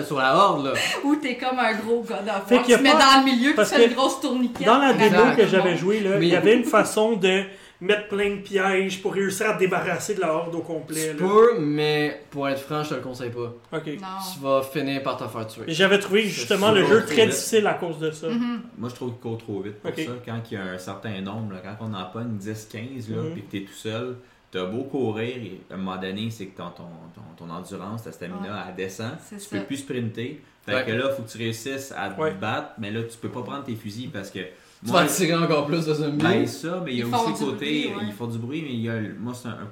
sur 0.06 0.18
la 0.18 0.36
horde, 0.36 0.66
là. 0.66 0.74
Ou 1.04 1.16
t'es 1.16 1.36
comme 1.38 1.60
un 1.60 1.74
gros 1.76 2.02
God 2.02 2.28
of 2.28 2.48
Fait 2.48 2.56
War, 2.56 2.64
qu'il 2.64 2.72
y 2.72 2.74
a 2.76 2.78
tu 2.78 2.84
te 2.84 2.90
mets 2.90 2.94
dans 2.94 3.20
le 3.20 3.26
milieu 3.26 3.54
puis 3.54 3.64
tu 3.66 3.76
fais 3.76 3.88
une 3.88 3.94
grosse 3.94 4.22
tourniquette. 4.22 4.66
Dans 4.68 4.78
la 4.80 4.94
démo 4.94 5.36
que 5.36 5.46
j'avais 5.48 5.76
joué, 5.78 6.00
là, 6.00 6.18
il 6.22 6.28
y 6.28 6.36
avait 6.36 6.56
une 6.56 6.64
façon 6.66 7.14
de 7.18 7.44
mettre 7.82 8.10
plein 8.10 8.32
de 8.32 8.42
pièges 8.42 9.02
pour 9.02 9.14
réussir 9.14 9.50
à 9.50 9.54
te 9.54 9.60
débarrasser 9.60 10.14
de 10.16 10.20
la 10.20 10.34
horde 10.34 10.54
au 10.54 10.60
complet. 10.60 11.16
Tu 11.16 11.24
là. 11.24 11.30
peux, 11.30 11.60
mais 11.60 12.22
pour 12.30 12.50
être 12.50 12.60
franc, 12.60 12.84
je 12.84 12.90
te 12.90 12.96
le 12.96 13.00
conseille 13.02 13.30
pas. 13.30 13.54
Ok. 13.78 13.86
Non. 13.88 14.08
Tu 14.34 14.40
vas 14.42 14.62
finir 14.64 15.02
par 15.02 15.16
te 15.16 15.26
faire 15.28 15.48
tuer. 15.48 15.64
Et 15.68 15.74
J'avais 15.74 15.98
trouvé 16.00 16.24
justement 16.24 16.72
le 16.72 16.86
jeu 16.86 17.06
très 17.06 17.16
vite. 17.26 17.30
difficile 17.30 17.66
à 17.68 17.76
cause 17.76 17.98
de 18.00 18.12
ça. 18.12 18.28
Mhm. 18.28 18.62
Moi, 18.78 18.90
je 18.90 18.96
trouve 18.96 19.12
qu'il 19.12 19.20
court 19.20 19.38
trop 19.38 19.62
vite 19.62 19.80
pour 19.82 19.92
ça. 19.96 20.12
Quand 20.26 20.40
il 20.52 20.54
y 20.56 20.58
a 20.58 20.64
un 20.64 20.78
certain 20.78 21.22
nombre, 21.22 21.54
là, 21.54 21.62
quand 21.64 21.86
on 21.88 21.94
en 21.94 22.06
pogne 22.06 22.38
10-15, 22.38 23.10
là, 23.10 23.22
Mhm. 23.22 23.32
puis 23.34 23.44
que 23.44 23.52
t'es 23.52 23.62
tout 23.62 23.74
seul, 23.78 24.18
t'as 24.52 24.66
beau 24.66 24.84
courir, 24.84 25.38
et 25.38 25.62
à 25.70 25.76
un 25.76 25.78
moment 25.78 25.98
donné, 25.98 26.30
c'est 26.32 26.48
que 26.48 26.58
ton, 26.58 26.70
ton, 26.72 26.84
ton, 27.14 27.46
ton 27.46 27.50
endurance, 27.54 28.04
ta 28.04 28.12
stamina, 28.12 28.66
elle 28.70 28.76
descend. 28.76 29.12
Tu 29.30 29.40
ça. 29.40 29.58
peux 29.58 29.64
plus 29.66 29.78
sprinter. 29.78 30.42
Fait 30.66 30.76
Ouais. 30.76 30.86
que 30.86 30.92
là, 30.92 31.10
faut 31.10 31.24
que 31.24 31.30
tu 31.30 31.38
réussisses 31.38 31.94
à 31.96 32.10
te 32.10 32.20
Ouais. 32.22 32.34
battre, 32.34 32.72
mais 32.78 32.92
là, 32.92 33.02
tu 33.04 33.18
peux 33.18 33.30
pas 33.30 33.42
prendre 33.44 33.64
tes 33.64 33.76
fusils 33.76 34.10
parce 34.10 34.30
que. 34.30 34.40
Tu 34.40 34.92
moi, 34.92 35.02
vas 35.04 35.08
tirer 35.10 35.36
encore 35.36 35.66
plus 35.66 35.86
de 35.86 35.94
zombies. 35.94 36.24
Ben 36.24 36.48
ça, 36.48 36.82
mais 36.86 36.94
il 36.94 37.00
y 37.00 37.02
a 37.02 37.06
Ils 37.06 37.14
aussi 37.14 37.44
le 37.46 37.52
côté, 37.52 37.66
bruit, 37.90 37.96
ouais. 37.96 38.04
ils 38.08 38.14
font 38.14 38.28
du 38.28 38.38
bruit, 38.38 38.62
mais 38.62 38.74
il 38.74 38.80
y 38.82 38.90
a, 38.90 39.00
moi 39.20 39.34
c'est 39.34 39.48
un, 39.50 39.52
un- 39.52 39.72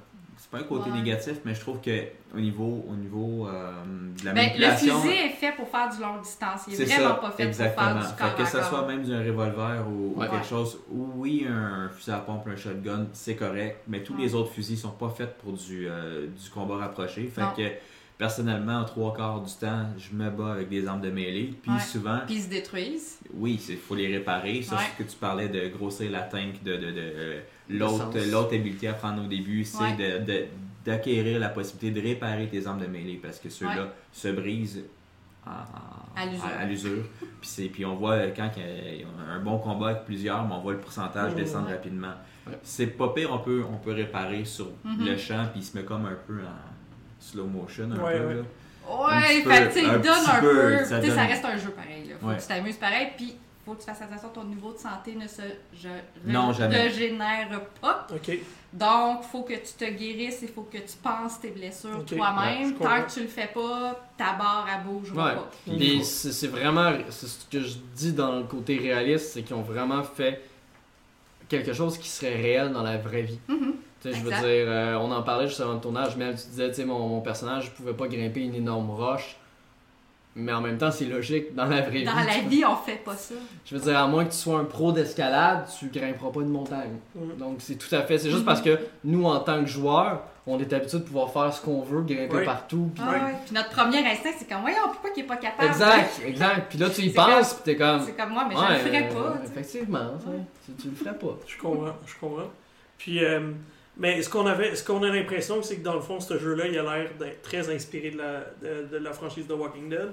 c'est 0.49 0.57
pas 0.57 0.63
un 0.63 0.67
côté 0.67 0.89
Ouais. 0.89 0.97
négatif, 0.97 1.35
mais 1.45 1.53
je 1.53 1.59
trouve 1.59 1.81
que 1.81 2.03
au 2.35 2.39
niveau, 2.39 2.85
au 2.89 2.93
niveau 2.95 3.47
euh, 3.47 3.71
de 4.19 4.25
la 4.25 4.33
Ben, 4.33 4.49
le 4.57 4.67
fusil 4.71 5.09
est 5.09 5.29
fait 5.29 5.51
pour 5.55 5.67
faire 5.67 5.89
du 5.93 6.01
long 6.01 6.21
distance. 6.21 6.61
Il 6.67 6.79
est, 6.81 6.85
vraiment 6.85 7.09
ça, 7.09 7.15
pas 7.15 7.31
fait 7.31 7.43
exactement. 7.47 7.93
pour 7.93 8.01
faire 8.01 8.11
du 8.11 8.17
corps 8.21 8.29
Fait 8.37 8.43
que 8.43 8.49
ça 8.49 8.63
soit 8.63 8.87
même 8.87 9.03
d'un 9.03 9.19
revolver 9.19 9.85
ou, 9.89 10.19
quelque 10.19 10.45
chose, 10.45 10.79
ou 10.91 11.07
oui 11.15 11.45
un 11.49 11.89
fusil 11.89 12.11
à 12.11 12.17
pompe, 12.19 12.47
un 12.47 12.55
shotgun, 12.55 13.07
c'est 13.13 13.35
correct, 13.35 13.81
mais 13.87 14.03
tous 14.03 14.13
Ouais. 14.13 14.21
les 14.21 14.35
autres 14.35 14.51
fusils 14.51 14.77
sont 14.79 14.91
pas 14.91 15.09
faits 15.09 15.37
pour 15.39 15.53
du, 15.53 15.87
euh, 15.89 16.27
du 16.27 16.49
combat 16.49 16.77
rapproché. 16.77 17.27
Fait 17.27 17.41
Non. 17.41 17.51
que 17.55 17.63
personnellement, 18.17 18.79
en 18.79 18.85
trois 18.85 19.13
quarts 19.13 19.41
du 19.41 19.53
temps, 19.53 19.85
je 19.97 20.15
me 20.15 20.29
bats 20.29 20.53
avec 20.53 20.69
des 20.69 20.87
armes 20.87 21.01
de 21.01 21.11
mêlée, 21.11 21.53
puis 21.61 21.71
Ouais. 21.71 21.79
souvent, 21.79 22.19
Puis 22.25 22.35
ils 22.35 22.41
se 22.43 22.49
détruisent. 22.49 23.19
oui, 23.33 23.59
il 23.69 23.77
faut 23.77 23.95
les 23.95 24.07
réparer. 24.17 24.61
Ça, 24.61 24.75
Ouais. 24.75 24.81
c'est 24.97 25.03
ce 25.03 25.07
que 25.07 25.11
tu 25.13 25.17
parlais 25.17 25.49
de 25.49 25.67
grossir 25.67 26.09
la 26.09 26.21
tank, 26.21 26.63
de, 26.63 26.73
de, 26.77 26.91
de, 26.91 26.91
euh, 26.97 27.39
l'autre, 27.69 28.55
habilité 28.55 28.87
à 28.87 28.93
prendre 28.93 29.23
au 29.23 29.27
début, 29.27 29.63
c'est 29.63 29.81
Ouais. 29.83 30.19
de, 30.19 30.25
de- 30.25 30.45
d'acquérir 30.85 31.39
la 31.39 31.49
possibilité 31.49 31.99
de 32.01 32.05
réparer 32.07 32.47
tes 32.47 32.65
armes 32.65 32.79
de 32.79 32.87
mêlée 32.87 33.19
parce 33.21 33.39
que 33.39 33.49
ceux-là 33.49 33.83
Ouais. 33.83 33.89
se 34.13 34.29
brisent 34.29 34.83
en- 35.45 35.49
À 36.21 36.25
l'usure. 36.25 36.45
à- 36.45 36.61
à 36.61 36.65
l'usure. 36.65 37.03
puis, 37.19 37.49
c'est- 37.49 37.65
puis 37.69 37.85
on 37.85 37.95
voit 37.95 38.13
euh, 38.13 38.31
quand 38.35 38.49
il 38.57 38.99
y 39.01 39.03
a 39.03 39.33
un 39.33 39.39
bon 39.39 39.57
combat 39.59 39.89
avec 39.89 40.05
plusieurs, 40.05 40.45
mais 40.47 40.53
on 40.55 40.61
voit 40.61 40.73
le 40.73 40.79
pourcentage 40.79 41.35
descendre 41.35 41.69
rapidement. 41.69 42.13
Ouais. 42.47 42.53
C'est 42.63 42.87
pas 42.87 43.09
pire, 43.09 43.29
on 43.33 43.39
peut, 43.39 43.63
on 43.69 43.77
peut 43.77 43.91
réparer 43.93 44.45
sur 44.45 44.67
Mhm. 44.85 45.05
le 45.05 45.17
champ, 45.17 45.45
puis 45.51 45.61
il 45.61 45.63
se 45.63 45.77
met 45.77 45.83
comme 45.83 46.05
un 46.05 46.17
peu 46.25 46.39
en 46.39 47.19
slow 47.19 47.45
motion. 47.45 47.91
Un 47.91 47.99
Ouais, 47.99 48.19
peu, 48.19 48.25
ouais. 48.27 48.33
là. 48.35 48.41
Ouais, 48.89 49.41
fait 49.41 49.69
peu, 49.69 49.99
donne 49.99 50.13
un 50.31 50.39
peu, 50.39 50.77
peu. 50.77 50.85
ça 50.85 51.01
ça 51.01 51.23
reste 51.25 51.43
un 51.43 51.57
jeu 51.57 51.71
pareil. 51.71 52.07
Là. 52.07 52.15
Faut 52.21 52.27
Ouais. 52.27 52.37
que 52.37 52.41
tu 52.41 52.47
t'amuses 52.47 52.77
pareil. 52.77 53.07
Puis 53.17 53.35
faut 53.67 53.73
que 53.73 53.79
tu 53.81 53.85
fasses 53.85 54.01
attention, 54.01 54.29
ton 54.33 54.45
niveau 54.45 54.71
de 54.71 54.77
santé 54.77 55.13
ne 55.15 55.27
se 55.27 55.41
je, 55.73 55.89
Non, 56.25 56.51
régénère 56.51 57.49
pas. 57.81 58.07
Ok. 58.13 58.37
Donc, 58.73 59.23
faut 59.23 59.43
que 59.43 59.53
tu 59.53 59.73
te 59.77 59.85
guérisses, 59.85 60.39
il 60.41 60.47
faut 60.49 60.63
que 60.63 60.77
tu 60.77 60.97
penses 61.03 61.39
tes 61.39 61.49
blessures 61.51 61.97
ouais, 61.99 62.03
toi-même. 62.17 62.73
comprends. 62.73 62.97
Tant 62.97 63.03
que 63.05 63.11
tu 63.11 63.21
le 63.21 63.27
fais 63.27 63.47
pas, 63.53 64.07
ta 64.17 64.33
barre, 64.33 64.67
elle 64.73 64.83
bougera 64.85 65.25
Ouais. 65.25 65.35
pas. 65.35 65.49
Puis 65.65 66.03
c'est 66.03 66.31
c'est 66.31 66.47
vraiment, 66.47 66.91
c'est 67.09 67.27
ce 67.27 67.45
que 67.49 67.61
je 67.61 67.75
dis 67.95 68.13
dans 68.13 68.37
le 68.37 68.43
côté 68.43 68.77
réaliste, 68.77 69.31
c'est 69.33 69.43
qu'ils 69.43 69.55
ont 69.55 69.61
vraiment 69.61 70.03
fait 70.03 70.41
quelque 71.49 71.73
chose 71.73 71.97
qui 71.97 72.07
serait 72.09 72.35
réel 72.35 72.71
dans 72.71 72.83
la 72.83 72.97
vraie 72.97 73.21
vie. 73.23 73.39
Mhm. 73.47 73.75
Sais, 74.01 74.13
je 74.13 74.21
veux 74.21 74.29
dire, 74.29 74.41
euh, 74.43 74.95
on 74.95 75.11
en 75.11 75.23
parlait 75.23 75.47
juste 75.47 75.59
avant 75.61 75.73
le 75.73 75.79
tournage, 75.79 76.15
mais 76.17 76.29
tu 76.35 76.47
disais, 76.49 76.69
tu 76.69 76.75
sais, 76.75 76.85
mon, 76.85 77.07
mon 77.07 77.21
personnage 77.21 77.73
pouvait 77.73 77.93
pas 77.93 78.07
grimper 78.07 78.41
une 78.41 78.53
énorme 78.55 78.91
roche. 78.91 79.37
Mais 80.39 80.53
en 80.53 80.61
même 80.61 80.77
temps, 80.77 80.91
c'est 80.91 81.05
logique 81.05 81.55
dans 81.55 81.65
la 81.65 81.81
vraie 81.81 82.03
Dans 82.03 82.11
vie. 82.15 82.25
la 82.27 82.33
tu 82.35 82.47
vie, 82.47 82.63
on 82.63 82.75
fait 82.75 83.03
pas 83.03 83.15
ça. 83.15 83.33
Je 83.65 83.75
veux 83.75 83.81
dire, 83.81 83.97
à 83.97 84.05
moins 84.07 84.23
que 84.23 84.29
tu 84.31 84.37
sois 84.37 84.59
un 84.59 84.65
pro 84.65 84.91
d'escalade, 84.91 85.67
tu 85.79 85.87
grimperas 85.87 86.29
pas 86.29 86.41
une 86.41 86.49
montagne. 86.49 86.99
Mhm. 87.15 87.37
Donc 87.37 87.55
c'est 87.59 87.75
tout 87.75 87.93
à 87.95 88.03
fait. 88.03 88.19
C'est 88.19 88.27
juste 88.29 88.41
Mhm. 88.41 88.45
parce 88.45 88.61
que 88.61 88.77
nous, 89.03 89.25
en 89.25 89.39
tant 89.39 89.59
que 89.61 89.65
joueurs, 89.69 90.21
on 90.45 90.59
est 90.59 90.71
habitué 90.71 90.99
de 90.99 91.03
pouvoir 91.03 91.31
faire 91.33 91.51
ce 91.51 91.59
qu'on 91.59 91.81
veut, 91.81 92.01
grimper 92.03 92.35
Ouais. 92.35 92.45
partout. 92.45 92.91
puis- 92.93 93.03
Ah 93.05 93.11
ouais. 93.11 93.33
Puis 93.45 93.55
notre 93.55 93.69
premier 93.71 93.97
instinct, 94.07 94.29
c'est 94.37 94.47
comme, 94.47 94.61
voyons, 94.61 94.77
pourquoi 94.91 95.09
qu'il 95.09 95.23
est 95.23 95.27
pas 95.27 95.37
capable? 95.37 95.69
Exact, 95.69 96.21
exact. 96.25 96.69
Puis 96.69 96.77
là, 96.77 96.89
tu 96.91 97.01
y 97.01 97.09
penses, 97.09 97.55
puis 97.55 97.63
t'es 97.65 97.75
comme. 97.75 98.01
C'est 98.05 98.15
comme 98.15 98.29
moi, 98.29 98.45
mais 98.47 98.55
Ouais, 98.55 98.61
je 98.69 98.73
le 98.73 98.79
ferais 98.91 99.09
euh, 99.11 99.13
pas. 99.23 99.37
Effectivement, 99.43 100.11
tu 100.19 100.25
sais, 100.25 100.71
tu, 100.77 100.83
tu 100.83 100.89
le 100.89 100.95
ferais 100.95 101.17
pas. 101.17 101.35
Je 101.47 101.57
comprends, 101.57 101.95
je 102.05 102.13
comprends. 102.21 102.49
Puis, 102.99 103.25
euh, 103.25 103.39
mais 103.97 104.21
ce 104.21 104.29
qu'on 104.29 104.45
avait, 104.45 104.75
ce 104.75 104.83
qu'on 104.85 105.01
a 105.03 105.09
l'impression, 105.09 105.61
c'est 105.63 105.77
que 105.77 105.83
dans 105.83 105.95
le 105.95 106.01
fond, 106.01 106.19
ce 106.19 106.37
jeu-là, 106.37 106.67
il 106.67 106.77
a 106.77 106.83
l'air 106.83 107.09
d'être 107.19 107.41
très 107.41 107.73
inspiré 107.73 108.11
de 108.11 108.17
la, 108.19 108.41
de, 108.61 108.87
de 108.87 108.97
la 108.97 109.11
franchise 109.13 109.47
de 109.47 109.53
Walking 109.55 109.89
Dead. 109.89 110.11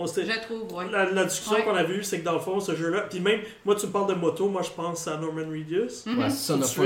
On 0.00 0.06
s'était- 0.06 0.32
Je 0.32 0.40
trouve, 0.40 0.72
ouais. 0.74 0.84
la, 0.92 1.06
la 1.10 1.24
discussion 1.24 1.56
Ouais. 1.56 1.64
qu'on 1.64 1.74
a 1.74 1.82
vue, 1.82 2.04
c'est 2.04 2.20
que 2.20 2.24
dans 2.24 2.34
le 2.34 2.38
fond, 2.38 2.60
ce 2.60 2.74
jeu-là, 2.76 3.02
puis 3.10 3.18
même, 3.20 3.40
moi, 3.64 3.74
tu 3.74 3.86
me 3.86 3.90
parles 3.92 4.08
de 4.08 4.14
moto, 4.14 4.48
moi, 4.48 4.62
je 4.62 4.70
pense 4.70 5.08
à 5.08 5.16
Norman 5.16 5.48
Reedus. 5.50 5.90
Mhm. 6.06 6.18
Ouais, 6.20 6.30
Son 6.30 6.62
of. 6.62 6.78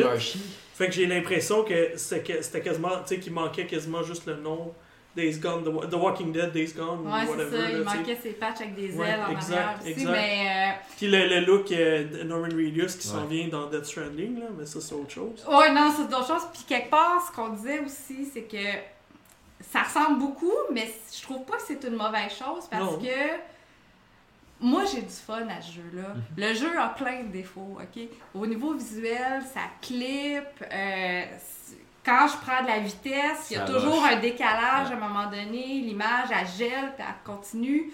Fait 0.74 0.86
que 0.86 0.92
j'ai 0.92 1.06
l'impression 1.06 1.62
que 1.62 1.90
c'était 1.96 2.22
que- 2.38 2.42
c'était 2.42 2.62
quasiment, 2.62 2.88
tu 3.06 3.14
sais, 3.14 3.18
qu'il 3.20 3.32
manquait 3.32 3.66
quasiment 3.66 4.02
juste 4.02 4.26
le 4.26 4.36
nom 4.36 4.72
Days 5.14 5.34
Gone, 5.38 5.62
The, 5.62 5.90
The 5.90 5.94
Walking 5.94 6.32
Dead, 6.32 6.52
Days 6.52 6.72
Gone, 6.74 7.00
Ouais, 7.06 7.28
whatever. 7.28 7.44
c'est 7.50 7.56
ça. 7.58 7.70
Il 7.70 7.82
manquait 7.84 8.18
ses 8.22 8.30
patchs 8.30 8.62
avec 8.62 8.74
des 8.74 8.86
ailes 8.94 8.98
Ouais, 8.98 9.14
en 9.28 9.30
exact, 9.32 9.52
arrière 9.58 9.78
aussi. 9.82 9.90
exact. 9.90 10.10
Mais 10.12 10.46
euh, 10.46 10.78
Puis 10.96 11.06
le, 11.08 11.26
le 11.28 11.40
look 11.44 11.70
euh, 11.70 12.04
de 12.04 12.22
Norman 12.22 12.48
Reedus 12.48 12.96
qui 12.98 13.06
s'en 13.06 13.18
Ouais. 13.20 13.26
vient 13.28 13.48
dans 13.48 13.66
Death 13.66 13.84
Stranding, 13.84 14.40
là, 14.40 14.46
mais 14.58 14.64
ça, 14.64 14.80
c'est 14.80 14.94
autre 14.94 15.10
chose. 15.10 15.44
Ouais, 15.46 15.70
non, 15.74 15.92
c'est 15.94 16.08
d'autres 16.08 16.26
choses. 16.28 16.46
Puis 16.54 16.62
quelque 16.66 16.88
part, 16.88 17.22
ce 17.30 17.36
qu'on 17.36 17.50
disait 17.50 17.80
aussi, 17.80 18.26
c'est 18.32 18.44
que 18.44 18.56
ça 19.70 19.82
ressemble 19.82 20.18
beaucoup, 20.18 20.50
mais 20.72 20.92
je 21.14 21.22
trouve 21.22 21.44
pas 21.44 21.56
que 21.56 21.62
c'est 21.66 21.82
une 21.84 21.96
mauvaise 21.96 22.32
chose 22.32 22.66
parce 22.70 22.82
Non. 22.92 22.98
que 22.98 23.38
moi, 24.60 24.84
j'ai 24.84 25.02
du 25.02 25.08
fun 25.12 25.46
à 25.48 25.60
ce 25.60 25.72
jeu-là. 25.72 26.08
Mhm. 26.14 26.22
Le 26.36 26.54
jeu 26.54 26.78
a 26.78 26.88
plein 26.90 27.22
de 27.24 27.28
défauts, 27.28 27.78
OK? 27.80 28.02
Au 28.34 28.46
niveau 28.46 28.74
visuel, 28.74 29.42
ça 29.52 29.60
clip. 29.80 30.44
euh, 30.70 31.24
quand 32.04 32.26
je 32.28 32.36
prends 32.44 32.62
de 32.62 32.68
la 32.68 32.78
vitesse, 32.80 33.50
il 33.50 33.54
y 33.54 33.56
a 33.60 33.66
Ça 33.66 33.72
toujours 33.72 34.04
un 34.04 34.16
décalage 34.16 34.88
Ouais. 34.88 34.94
à 34.94 34.96
un 34.96 35.08
moment 35.08 35.26
donné. 35.30 35.80
L'image, 35.80 36.28
elle 36.30 36.46
gèle, 36.46 36.92
puis 36.96 37.04
elle 37.06 37.14
continue. 37.24 37.92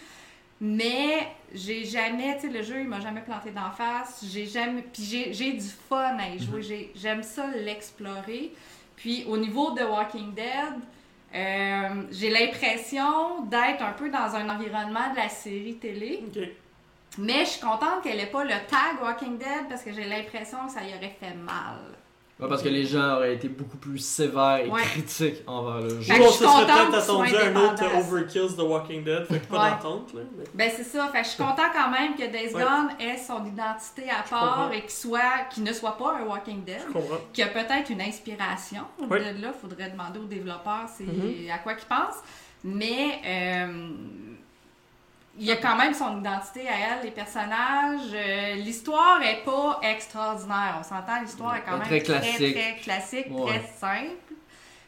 Mais 0.60 1.28
j'ai 1.54 1.84
jamais, 1.84 2.34
tu 2.36 2.48
sais, 2.48 2.52
le 2.52 2.62
jeu, 2.62 2.80
il 2.80 2.88
m'a 2.88 3.00
jamais 3.00 3.20
planté 3.20 3.50
d'en 3.50 3.70
face. 3.70 4.24
J'ai 4.28 4.44
jamais. 4.46 4.82
Puis 4.82 5.04
j'ai 5.30 5.52
du 5.52 5.68
fun 5.88 6.16
à 6.18 6.28
y 6.30 6.38
jouer. 6.38 6.62
J'ai- 6.62 6.92
J'aime 6.96 7.22
ça 7.22 7.46
l'explorer. 7.48 8.52
Puis 8.96 9.24
au 9.28 9.36
niveau 9.36 9.70
de 9.70 9.82
Walking 9.84 10.34
Dead, 10.34 10.74
euh, 11.34 12.02
j'ai 12.10 12.30
l'impression 12.30 13.42
d'être 13.44 13.82
un 13.82 13.92
peu 13.92 14.08
dans 14.10 14.34
un 14.34 14.48
environnement 14.48 15.10
de 15.12 15.16
la 15.16 15.28
série 15.28 15.76
télé. 15.76 16.24
Mais 17.18 17.44
je 17.44 17.50
suis 17.50 17.60
contente 17.60 18.02
qu'elle 18.02 18.20
ait 18.20 18.26
pas 18.26 18.44
le 18.44 18.50
tag 18.50 19.02
Walking 19.02 19.38
Dead 19.38 19.68
parce 19.68 19.82
que 19.82 19.92
j'ai 19.92 20.04
l'impression 20.04 20.66
que 20.66 20.72
ça 20.72 20.82
y 20.82 20.94
aurait 20.94 21.16
fait 21.20 21.34
mal. 21.34 21.97
Ouais, 22.40 22.48
parce 22.48 22.62
que 22.62 22.68
les 22.68 22.84
gens 22.86 23.16
auraient 23.16 23.34
été 23.34 23.48
beaucoup 23.48 23.78
plus 23.78 23.98
sévères 23.98 24.58
et 24.64 24.68
Ouais. 24.70 24.80
critiques 24.82 25.42
envers 25.48 25.80
le 25.80 26.00
jeu. 26.00 26.12
Nous, 26.14 26.18
que 26.18 26.22
on 26.22 26.26
je 26.26 26.30
se 26.30 26.36
suis 26.36 26.44
serait 26.46 26.66
peut-être 26.66 26.94
attendu 26.94 27.34
à 27.36 27.46
un 27.46 27.56
autre. 27.56 27.84
Overkills 27.98 28.56
de 28.56 28.62
Walking 28.62 29.02
Dead, 29.02 29.24
fait 29.26 29.40
que 29.40 29.46
pas 29.46 29.64
Ouais. 29.64 29.70
d'attente, 29.70 30.14
là. 30.14 30.20
mais- 30.38 30.44
Ben 30.54 30.70
c'est 30.76 30.84
ça, 30.84 31.08
fait 31.08 31.18
que 31.22 31.24
je 31.24 31.30
suis 31.30 31.42
content 31.42 31.64
quand 31.74 31.90
même 31.90 32.14
que 32.14 32.22
Days 32.30 32.54
Ouais. 32.54 32.62
Gone 32.62 32.90
ait 33.00 33.16
son 33.18 33.44
identité 33.44 34.04
à 34.08 34.22
part 34.22 34.54
comprends. 34.54 34.70
et 34.70 34.80
qu'il 34.82 34.90
soit, 34.90 35.46
qu'il 35.52 35.64
ne 35.64 35.72
soit 35.72 35.96
pas 35.98 36.14
un 36.18 36.26
Walking 36.26 36.62
Dead, 36.64 36.78
Je 36.86 36.92
comprends. 36.92 37.16
qu'il 37.32 37.44
y 37.44 37.48
a 37.48 37.50
peut-être 37.50 37.90
une 37.90 38.02
inspiration. 38.02 38.82
De 39.00 39.14
là, 39.42 39.52
faudrait 39.60 39.90
demander 39.90 40.20
aux 40.20 40.24
développeurs 40.24 40.86
c'est 40.96 41.04
Mhm. 41.04 41.50
à 41.52 41.58
quoi 41.58 41.74
qu'ils 41.74 41.88
pensent. 41.88 42.22
Mais 42.64 43.20
euh, 43.24 43.88
il 45.38 45.44
y 45.44 45.52
a 45.52 45.56
quand 45.56 45.76
même 45.76 45.94
son 45.94 46.18
identité 46.18 46.68
à 46.68 46.72
elle, 46.98 47.04
les 47.04 47.10
personnages. 47.12 48.10
Euh, 48.12 48.54
l'histoire 48.56 49.22
est 49.22 49.44
pas 49.44 49.78
extraordinaire, 49.82 50.76
on 50.80 50.82
s'entend, 50.82 51.20
l'histoire 51.22 51.56
est 51.56 51.62
quand 51.62 51.78
même 51.78 51.86
très 51.86 52.00
très 52.00 52.20
classique. 52.20 52.54
très 52.56 52.76
classique, 52.82 53.26
Ouais. 53.30 53.58
très 53.58 53.66
simple. 53.78 54.34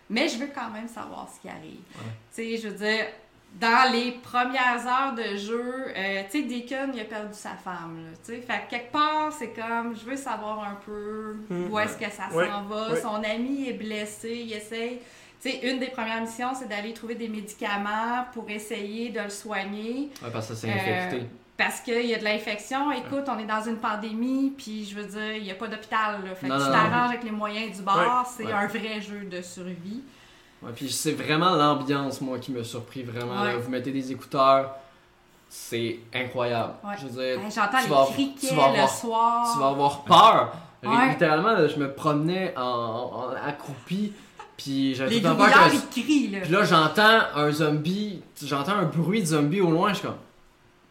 Mais 0.08 0.28
je 0.28 0.38
veux 0.38 0.50
quand 0.52 0.70
même 0.70 0.88
savoir 0.88 1.28
ce 1.32 1.40
qui 1.40 1.48
arrive. 1.48 1.78
Ouais. 1.94 2.12
Tu 2.34 2.42
sais, 2.42 2.56
je 2.56 2.68
veux 2.68 2.74
dire, 2.84 3.06
dans 3.60 3.92
les 3.92 4.12
premières 4.12 4.84
heures 4.86 5.12
de 5.14 5.36
jeu, 5.36 5.86
euh, 5.96 6.22
tu 6.30 6.40
sais, 6.40 6.42
Deacon, 6.44 6.90
il 6.94 7.00
a 7.00 7.04
perdu 7.04 7.32
sa 7.34 7.50
femme, 7.50 8.08
tu 8.24 8.32
sais. 8.34 8.40
Fait 8.40 8.62
que 8.64 8.70
quelque 8.70 8.90
part, 8.92 9.32
c'est 9.32 9.50
comme, 9.50 9.96
je 9.96 10.04
veux 10.04 10.16
savoir 10.16 10.64
un 10.64 10.78
peu 10.84 11.36
Mm. 11.48 11.70
où 11.70 11.78
est-ce 11.78 11.96
que 11.96 12.10
ça 12.10 12.28
Ouais. 12.32 12.48
s'en 12.48 12.62
va. 12.62 12.90
Ouais. 12.92 13.00
Son 13.00 13.22
ami 13.22 13.68
est 13.68 13.72
blessé, 13.74 14.42
il 14.46 14.52
essaye... 14.52 15.00
Sais, 15.40 15.60
une 15.62 15.78
des 15.78 15.86
premières 15.88 16.20
missions, 16.20 16.52
c'est 16.54 16.68
d'aller 16.68 16.92
trouver 16.92 17.14
des 17.14 17.28
médicaments 17.28 18.26
pour 18.34 18.48
essayer 18.50 19.08
de 19.08 19.20
le 19.20 19.30
soigner. 19.30 20.10
Ouais, 20.22 20.28
parce 20.32 20.48
que 20.48 20.54
c'est 20.54 20.68
Euh, 20.68 20.74
infecté. 20.74 21.26
Parce 21.56 21.80
qu'il 21.80 22.06
y 22.06 22.14
a 22.14 22.18
de 22.18 22.24
l'infection. 22.24 22.90
Écoute, 22.92 23.24
on 23.28 23.38
est 23.38 23.46
dans 23.46 23.62
une 23.62 23.76
pandémie, 23.78 24.52
puis 24.56 24.84
je 24.84 24.94
veux 24.94 25.04
dire, 25.06 25.36
il 25.36 25.42
n'y 25.42 25.50
a 25.50 25.54
pas 25.54 25.66
d'hôpital. 25.68 26.20
Fait 26.36 26.46
Non, 26.46 26.56
que 26.56 26.62
tu 26.62 26.66
non, 26.68 26.72
t'arranges 26.74 27.08
avec 27.10 27.24
les 27.24 27.30
moyens 27.30 27.76
du 27.76 27.82
bord. 27.82 28.26
C'est 28.26 28.44
Ouais. 28.46 28.52
un 28.52 28.66
vrai 28.66 29.00
jeu 29.00 29.24
de 29.30 29.40
survie. 29.42 30.02
Ouais, 30.62 30.72
puis 30.74 30.90
c'est 30.90 31.12
vraiment 31.12 31.50
l'ambiance, 31.56 32.20
moi, 32.20 32.38
qui 32.38 32.52
me 32.52 32.62
surpris 32.62 33.02
vraiment. 33.02 33.42
là. 33.44 33.56
Vous 33.56 33.70
mettez 33.70 33.92
des 33.92 34.12
écouteurs, 34.12 34.74
c'est 35.48 35.98
incroyable. 36.14 36.74
Ouais. 36.84 36.94
Je 37.00 37.06
veux 37.06 37.12
dire, 37.22 37.42
Hey, 37.44 37.50
J'entends 37.50 37.80
vas- 37.88 38.06
les 38.08 38.12
criquets 38.14 38.48
tu 38.48 38.54
vas 38.54 38.68
le 38.68 38.74
avoir- 38.74 38.90
soir. 38.90 39.50
tu 39.52 39.58
vas 39.58 39.68
avoir 39.68 40.04
peur. 40.04 40.52
Littéralement, 40.82 41.52
là, 41.52 41.66
je 41.68 41.76
me 41.76 41.92
promenais 41.92 42.54
en, 42.56 42.62
en- 42.62 43.30
accroupi, 43.46 44.12
puis 44.62 44.94
j'avais 44.94 45.20
tout 45.20 45.34
peur 45.36 45.46
que... 45.70 45.74
ils 45.74 46.02
crient, 46.04 46.28
là. 46.28 46.38
Puis 46.42 46.52
là, 46.52 46.64
j'entends 46.64 47.20
un 47.34 47.50
zombie, 47.50 48.20
j'entends 48.44 48.72
un 48.72 48.84
bruit 48.84 49.20
de 49.20 49.26
zombie 49.26 49.60
au 49.60 49.70
loin, 49.70 49.90
je 49.90 49.98
suis 49.98 50.06
comme... 50.06 50.16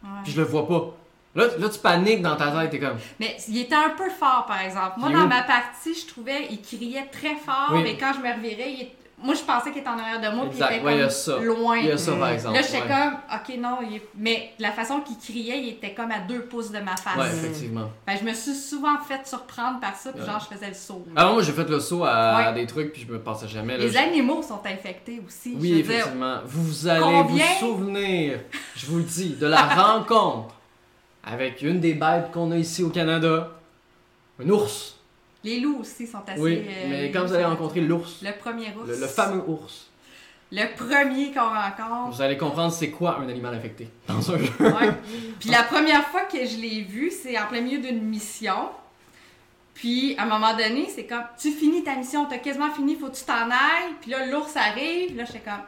Ouais. 0.04 0.10
Puis 0.24 0.32
je 0.34 0.38
le 0.42 0.48
vois 0.48 0.68
pas. 0.68 0.96
Là, 1.36 1.46
là, 1.60 1.70
tu 1.70 1.78
paniques 1.80 2.22
dans 2.24 2.36
ta 2.36 2.52
tête, 2.52 2.72
t'es 2.72 2.80
comme... 2.80 2.98
Mais 3.20 3.38
il 3.48 3.60
était 3.60 3.76
un 3.76 3.92
peu 3.92 4.10
fort, 4.10 4.46
par 4.48 4.60
exemple. 4.62 4.94
Moi, 5.00 5.12
dans 5.12 5.28
ma 5.28 5.44
partie, 5.44 5.94
je 5.94 6.08
trouvais 6.08 6.48
il 6.50 6.60
criait 6.62 7.06
très 7.12 7.36
fort, 7.36 7.70
Oui. 7.74 7.82
mais 7.84 7.98
quand 7.98 8.12
je 8.14 8.20
me 8.28 8.34
revirais, 8.34 8.74
il 8.74 8.82
est- 8.82 8.96
moi, 9.22 9.34
je 9.36 9.42
pensais 9.42 9.72
qu'il 9.72 9.82
était 9.82 9.90
en 9.90 9.98
arrière 10.00 10.20
de 10.22 10.36
moi, 10.36 10.46
puis 10.50 10.58
il 10.60 10.64
était 10.64 10.84
ouais, 10.84 10.94
il 10.94 10.98
y 10.98 11.02
a 11.02 11.04
comme 11.06 11.10
ça. 11.12 11.38
loin. 11.40 11.78
Il 11.78 11.86
y 11.88 11.92
a 11.92 11.98
ça, 11.98 12.12
par 12.16 12.30
exemple. 12.30 12.56
Là, 12.56 12.62
j'étais 12.62 12.82
ouais. 12.82 12.88
comme, 12.88 13.14
ok, 13.34 13.58
non, 13.60 13.78
il 13.90 13.96
est- 13.98 14.08
mais 14.16 14.54
la 14.60 14.72
façon 14.72 15.02
qu'il 15.02 15.18
criait, 15.18 15.60
il 15.62 15.70
était 15.70 15.94
comme 15.94 16.12
à 16.12 16.20
deux 16.20 16.42
pouces 16.46 16.72
de 16.72 16.80
ma 16.80 16.96
face. 16.96 17.18
Ouais, 17.18 17.28
effectivement. 17.28 17.90
Fait 18.08 18.18
je 18.18 18.24
me 18.24 18.34
suis 18.34 18.56
souvent 18.56 18.98
fait 19.00 19.26
surprendre 19.28 19.80
par 19.80 19.96
ça, 19.96 20.12
puis 20.14 20.26
genre, 20.26 20.40
je 20.50 20.56
faisais 20.56 20.70
le 20.70 20.74
saut. 20.74 21.06
là. 21.14 21.22
Alors 21.22 21.34
moi, 21.34 21.44
j'ai 21.44 21.52
fait 21.54 21.70
le 21.70 21.80
saut 21.80 22.04
à, 22.06 22.52
des 22.54 22.66
trucs, 22.66 22.94
puis 22.94 23.06
je 23.08 23.12
me 23.14 23.20
pensais 23.20 23.48
jamais... 23.48 23.78
Là, 23.78 23.84
Les 23.86 23.92
je- 23.92 23.98
animaux 23.98 24.42
sont 24.42 24.62
infectés 24.66 25.22
aussi. 25.26 25.56
Oui, 25.60 25.70
je 25.70 25.76
veux 25.76 25.82
dire. 25.84 25.92
effectivement. 25.96 26.38
Vous 26.46 26.88
allez 26.88 27.02
combien- 27.02 27.46
vous 27.60 27.68
souvenir, 27.68 28.40
je 28.76 28.86
vous 28.86 28.98
le 28.98 29.04
dis, 29.04 29.36
de 29.36 29.48
la 29.48 29.62
rencontre 29.64 30.56
avec 31.24 31.62
une 31.62 31.80
des 31.80 31.94
bêtes 31.94 32.32
qu'on 32.32 32.52
a 32.52 32.58
ici 32.58 32.84
au 32.84 32.90
Canada, 32.90 33.50
un 34.42 34.50
ours. 34.50 34.96
Les 35.44 35.60
loups 35.60 35.78
aussi 35.80 36.06
sont 36.06 36.22
assez. 36.28 36.40
oui, 36.42 36.66
euh, 36.68 36.88
mais 36.90 37.12
quand 37.12 37.26
vous 37.26 37.34
allez 37.34 37.46
rencontrer 37.46 37.82
l'ours, 37.82 38.22
Le 38.22 38.32
premier 38.38 38.68
ours. 38.78 38.88
le, 38.88 39.00
le 39.00 39.08
fameux 39.08 39.42
ours, 39.48 39.88
Le 40.52 40.66
premier 40.76 41.32
qu'on 41.32 41.40
rencontre. 41.50 42.16
vous 42.16 42.22
allez 42.22 42.38
comprendre 42.38 42.74
c'est 42.74 42.90
quoi 42.90 43.20
un 43.20 43.30
animal 43.30 43.54
infecté 43.56 43.88
dans 44.08 44.32
un 44.32 44.38
jeu. 44.38 44.52
Ouais. 44.60 44.90
Puis 45.40 45.50
la 45.50 45.64
première 45.64 46.06
fois 46.08 46.22
que 46.24 46.38
je 46.46 46.58
l'ai 46.58 46.82
vu, 46.82 47.10
c'est 47.12 47.38
en 47.40 47.48
plein 47.48 47.62
milieu 47.62 47.80
d'une 47.80 48.02
mission. 48.02 48.70
Puis 49.74 50.16
à 50.18 50.24
un 50.24 50.26
moment 50.26 50.52
donné, 50.58 50.90
c'est 50.94 51.06
comme 51.06 51.24
tu 51.40 51.52
finis 51.52 51.84
ta 51.86 51.96
mission, 51.96 52.26
t'as 52.26 52.40
quasiment 52.40 52.72
fini, 52.72 52.96
faut 52.96 53.08
que 53.08 53.16
tu 53.16 53.24
t'en 53.24 53.50
ailles. 53.50 53.94
Puis 54.02 54.12
là, 54.12 54.26
l'ours 54.26 54.58
arrive. 54.58 55.16
Là, 55.16 55.24
j'étais 55.24 55.40
comme 55.40 55.62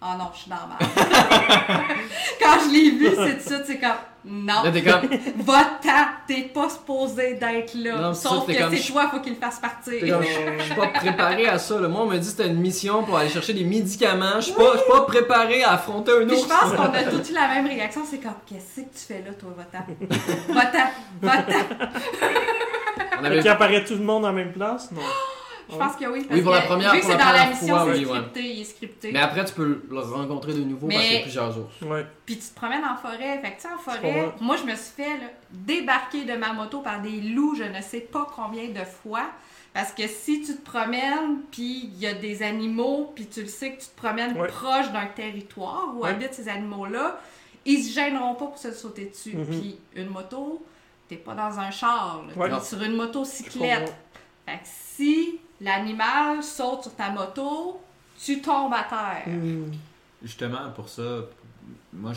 oh 0.00 0.06
non, 0.18 0.30
je 0.32 0.38
suis 0.40 0.50
dans 0.50 0.56
la 0.56 0.68
merde. 0.68 0.80
Quand 2.40 2.56
je 2.64 2.72
l'ai 2.72 2.90
vu, 2.92 3.08
c'est 3.14 3.42
tout 3.42 3.48
ça, 3.50 3.62
c'est 3.66 3.78
comme 3.78 3.90
non. 4.24 4.62
Là, 4.64 4.70
t'es 4.72 4.82
comme, 4.82 5.08
Va-t'en, 5.38 6.06
t'es 6.26 6.42
pas 6.52 6.68
supposé 6.68 7.34
d'être 7.34 7.74
là. 7.74 7.96
Non, 7.98 8.14
Sauf 8.14 8.46
que 8.46 8.58
comme- 8.58 8.76
c'est 8.76 8.92
toi, 8.92 9.08
faut 9.10 9.20
qu'il 9.20 9.34
le 9.34 9.38
fasse 9.38 9.58
partir. 9.60 10.00
comme, 10.00 10.22
je 10.58 10.62
suis 10.64 10.74
pas 10.74 10.86
préparé 10.94 11.46
à 11.46 11.58
ça. 11.58 11.80
là. 11.80 11.88
Moi, 11.88 12.02
on 12.02 12.06
m'a 12.06 12.14
dit 12.18 12.20
que 12.20 12.26
c'était 12.36 12.48
une 12.48 12.60
mission 12.60 13.04
pour 13.04 13.16
aller 13.16 13.28
chercher 13.30 13.54
des 13.54 13.64
médicaments. 13.64 14.36
Je 14.36 14.46
suis 14.46 14.52
pas, 14.54 14.72
je 14.74 14.78
suis 14.78 14.90
pas 14.90 15.00
préparé 15.02 15.62
à 15.62 15.72
affronter 15.72 16.12
un 16.12 16.28
ours. 16.28 16.42
je 16.42 16.48
pense 16.48 16.72
qu'on 16.74 16.92
a 16.92 17.02
tous 17.10 17.30
eu 17.30 17.34
la 17.34 17.48
même 17.48 17.66
réaction. 17.66 18.02
C'est 18.08 18.18
comme, 18.18 18.32
qu'est-ce 18.46 18.80
que 18.82 18.86
tu 18.86 19.04
fais 19.06 19.22
là, 19.26 19.32
toi, 19.38 19.50
va-t'en? 19.56 19.84
Va-t'en, 20.52 20.90
va-t'en. 21.22 21.86
On 23.20 23.24
avait- 23.24 23.38
qu'il 23.40 23.48
apparaît 23.48 23.84
tout 23.84 23.94
le 23.94 24.04
monde 24.04 24.24
en 24.24 24.32
même 24.32 24.52
place? 24.52 24.90
Non. 24.92 25.00
Je 25.70 25.76
pense 25.76 25.96
que 25.96 26.04
oui. 26.06 26.24
Parce 26.24 26.34
Oui, 26.38 26.42
pour 26.42 26.52
la 26.52 26.60
que, 26.62 26.66
première- 26.66 26.92
vu 26.92 26.98
que 27.00 27.02
pour 27.04 27.12
c'est 27.12 27.18
la 27.18 27.24
dans 27.24 27.30
la 27.32 27.38
première 27.38 27.50
mission, 27.60 27.66
fois, 27.76 27.84
c'est 27.84 27.98
oui, 27.98 28.04
ouais. 28.06 28.18
scripté, 28.18 28.40
il 28.42 28.60
est 28.60 28.64
scripté. 28.64 29.12
Mais 29.12 29.18
après, 29.20 29.44
tu 29.44 29.52
peux 29.54 29.82
le 29.90 29.98
rencontrer 30.00 30.54
de 30.54 30.60
nouveau 30.64 30.88
parce 30.88 30.98
Mais- 30.98 31.04
qu'il 31.06 31.14
y 31.14 31.18
a 31.18 31.22
plusieurs 31.22 31.58
ours. 31.58 31.80
Ouais. 31.82 32.06
Puis 32.26 32.38
tu 32.38 32.48
te 32.48 32.54
promènes 32.54 32.84
en 32.84 32.96
forêt. 32.96 33.38
Fait 33.42 33.50
que 33.52 33.56
tu 33.56 33.62
sais, 33.62 33.68
en 33.74 33.78
forêt, 33.78 34.32
moi, 34.40 34.56
je 34.56 34.64
me 34.64 34.74
suis 34.76 34.92
fait 34.96 35.18
là, 35.18 35.26
débarquer 35.52 36.24
de 36.24 36.34
ma 36.34 36.52
moto 36.52 36.80
par 36.80 37.00
des 37.02 37.20
loups, 37.20 37.54
je 37.56 37.64
ne 37.64 37.80
sais 37.82 38.00
pas 38.00 38.26
combien 38.34 38.68
de 38.68 38.84
fois. 38.84 39.26
Parce 39.74 39.92
que 39.92 40.06
si 40.08 40.40
tu 40.42 40.56
te 40.56 40.68
promènes, 40.70 41.42
puis 41.52 41.90
il 41.92 41.98
y 41.98 42.06
a 42.06 42.14
des 42.14 42.42
animaux, 42.42 43.12
puis 43.14 43.26
tu 43.26 43.42
le 43.42 43.46
sais 43.48 43.72
que 43.72 43.80
tu 43.82 43.88
te 43.88 43.96
promènes 43.96 44.36
Ouais. 44.38 44.48
proche 44.48 44.90
d'un 44.92 45.06
territoire 45.06 45.92
où 45.94 46.00
Ouais. 46.02 46.10
habitent 46.10 46.34
ces 46.34 46.48
animaux-là, 46.48 47.20
ils 47.66 47.82
se 47.84 47.92
gêneront 47.94 48.34
pas 48.34 48.46
pour 48.46 48.58
se 48.58 48.72
sauter 48.72 49.04
dessus. 49.04 49.36
Mhm. 49.36 49.44
Puis 49.46 49.78
une 49.94 50.08
moto, 50.08 50.64
t'es 51.08 51.16
pas 51.16 51.34
dans 51.34 51.58
un 51.60 51.70
char, 51.70 52.24
là, 52.26 52.32
Ouais. 52.42 52.48
t'es 52.50 52.64
sur 52.64 52.82
une 52.82 52.96
motocyclette. 52.96 53.94
Fait 54.46 54.52
que 54.54 54.58
si 54.64 55.38
l'animal 55.60 56.42
saute 56.42 56.82
sur 56.84 56.94
ta 56.94 57.10
moto, 57.10 57.80
tu 58.20 58.40
tombes 58.40 58.74
à 58.74 58.84
terre. 58.84 59.34
Hmm. 59.34 59.72
Justement, 60.22 60.70
pour 60.74 60.88
ça, 60.88 61.02
moi, 61.92 62.12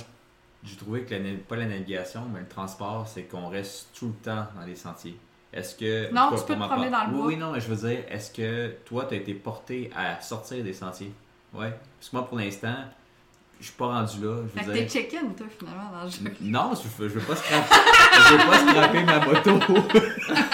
j'ai 0.64 0.76
trouvé 0.76 1.04
que 1.04 1.14
la, 1.14 1.20
pas 1.48 1.56
la 1.56 1.66
navigation, 1.66 2.24
mais 2.34 2.40
le 2.40 2.48
transport, 2.48 3.08
c'est 3.08 3.24
qu'on 3.24 3.50
reste 3.50 3.90
tout 3.94 4.08
le 4.08 4.14
temps 4.14 4.48
dans 4.56 4.66
les 4.66 4.76
sentiers. 4.76 5.18
Est-ce 5.54 5.76
que. 5.76 6.12
Non, 6.14 6.30
toi, 6.30 6.40
tu 6.40 6.46
peux 6.46 6.56
te 6.56 6.60
promener 6.60 6.90
part- 6.90 7.08
dans 7.08 7.12
le 7.12 7.16
oui, 7.16 7.20
bois. 7.20 7.28
Oui, 7.28 7.38
non, 7.38 7.52
mais 7.52 7.60
je 7.62 7.68
veux 7.74 7.88
dire, 7.90 8.04
est-ce 8.10 8.32
que 8.32 8.76
toi, 8.86 9.06
tu 9.06 9.16
as 9.16 9.18
été 9.18 9.34
porté 9.34 9.92
à 9.96 10.20
sortir 10.22 10.64
des 10.64 10.74
sentiers? 10.74 11.14
Ouais. 11.54 11.72
Parce 12.00 12.10
que 12.10 12.16
moi, 12.16 12.26
pour 12.28 12.38
l'instant, 12.38 12.76
je 13.62 13.68
suis 13.68 13.76
pas 13.76 13.86
rendu 13.86 14.26
là. 14.26 14.38
Je 14.44 14.60
Fait 14.60 14.66
que 14.66 14.72
t'es 14.72 14.88
check-in, 14.88 15.28
toi, 15.38 15.46
finalement, 15.58 15.92
dans 15.94 16.04
le 16.04 16.10
jeu. 16.10 16.36
Non, 16.42 16.72
je 16.74 17.04
veux, 17.04 17.10
je 17.10 17.20
veux 17.20 17.26
pas 17.26 17.36
scraper, 17.36 17.76
je 18.28 18.34
veux 18.34 18.50
pas 18.50 18.72
scraper 18.72 19.04
ma 19.04 19.20
moto. 19.20 19.60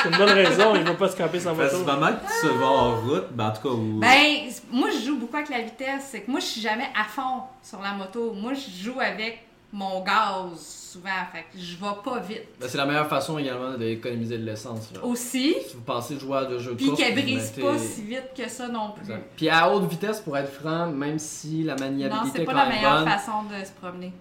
C'est 0.03 0.09
une 0.09 0.17
bonne 0.17 0.29
raison, 0.29 0.75
il 0.75 0.83
va 0.83 0.93
pas 0.93 1.07
scraper 1.07 1.39
sa 1.39 1.53
moto. 1.53 1.77
du 1.77 1.85
moment 1.85 2.07
que 2.07 2.41
tu 2.41 2.47
vas 2.59 2.65
en 2.65 3.01
route, 3.01 3.27
ben 3.31 3.47
en 3.47 3.51
tout 3.51 3.61
cas, 3.61 3.73
où... 3.73 3.99
Ben, 3.99 4.51
moi, 4.71 4.89
je 4.91 5.05
joue 5.05 5.17
beaucoup 5.17 5.37
avec 5.37 5.49
la 5.49 5.61
vitesse. 5.61 6.09
C'est 6.11 6.21
que 6.23 6.31
moi, 6.31 6.41
je 6.41 6.45
suis 6.45 6.61
jamais 6.61 6.89
à 6.99 7.05
fond 7.05 7.43
sur 7.63 7.81
la 7.81 7.93
moto. 7.93 8.33
Moi, 8.33 8.51
je 8.53 8.83
joue 8.83 8.99
avec 8.99 9.46
mon 9.73 10.01
gaz, 10.03 10.57
souvent. 10.93 11.09
Fait 11.31 11.41
que 11.51 11.57
je 11.61 11.75
vais 11.75 12.01
pas 12.03 12.19
vite. 12.19 12.43
Ben, 12.59 12.67
c'est 12.69 12.77
la 12.77 12.85
meilleure 12.85 13.07
façon 13.07 13.37
également 13.37 13.73
d'économiser 13.77 14.37
de 14.37 14.45
l'essence. 14.45 14.91
là. 14.93 15.03
Aussi, 15.03 15.55
Si 15.67 15.75
vous 15.75 15.81
pensez 15.81 16.17
jouer 16.19 16.37
à 16.37 16.45
de 16.45 16.57
jeux 16.57 16.71
de 16.71 16.77
puis 16.77 16.93
qu'elle 16.93 17.15
vous 17.15 17.21
brise 17.21 17.51
mettez- 17.51 17.61
pas 17.61 17.77
si 17.77 18.01
vite 18.03 18.29
que 18.35 18.49
ça 18.49 18.67
non 18.69 18.91
plus. 18.91 19.03
Exact. 19.03 19.25
Puis 19.35 19.49
à 19.49 19.69
haute 19.71 19.89
vitesse, 19.89 20.21
pour 20.21 20.37
être 20.37 20.51
franc, 20.51 20.87
même 20.87 21.19
si 21.19 21.63
la 21.63 21.75
Non, 21.75 21.81
maniabilité 21.81 22.29
c'est 22.33 22.41
est 22.41 22.45
pas 22.45 22.51
quand 22.53 22.57
la 22.59 22.65
même 22.67 22.75
meilleure 22.77 22.99
bonne, 22.99 23.09
façon 23.09 23.31
de 23.43 23.65
se 23.65 23.71
promener. 23.71 24.13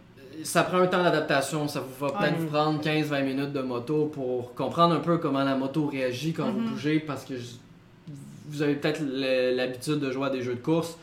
ça 0.42 0.64
prend 0.64 0.78
un 0.78 0.86
temps 0.88 1.02
d'adaptation. 1.02 1.66
Ça 1.68 1.80
vous 1.80 2.04
va 2.06 2.12
peut-être 2.12 2.32
Ouais. 2.32 2.38
vous 2.40 2.48
prendre 2.48 2.80
15-20 2.80 3.22
minutes 3.22 3.52
de 3.52 3.62
moto 3.62 4.06
pour 4.06 4.54
comprendre 4.54 4.94
un 4.94 5.00
peu 5.00 5.18
comment 5.18 5.44
la 5.44 5.54
moto 5.54 5.86
réagit 5.86 6.32
quand 6.32 6.50
vous 6.50 6.58
Mhm. 6.60 6.70
bougez 6.72 6.98
parce 7.00 7.24
que 7.24 7.36
je- 7.36 7.54
vous 8.48 8.62
avez 8.62 8.74
peut-être 8.74 9.00
le- 9.00 9.54
l'habitude 9.56 9.98
de 10.00 10.10
jouer 10.10 10.26
à 10.26 10.30
des 10.30 10.42
jeux 10.42 10.54
de 10.56 10.60
course 10.60 10.96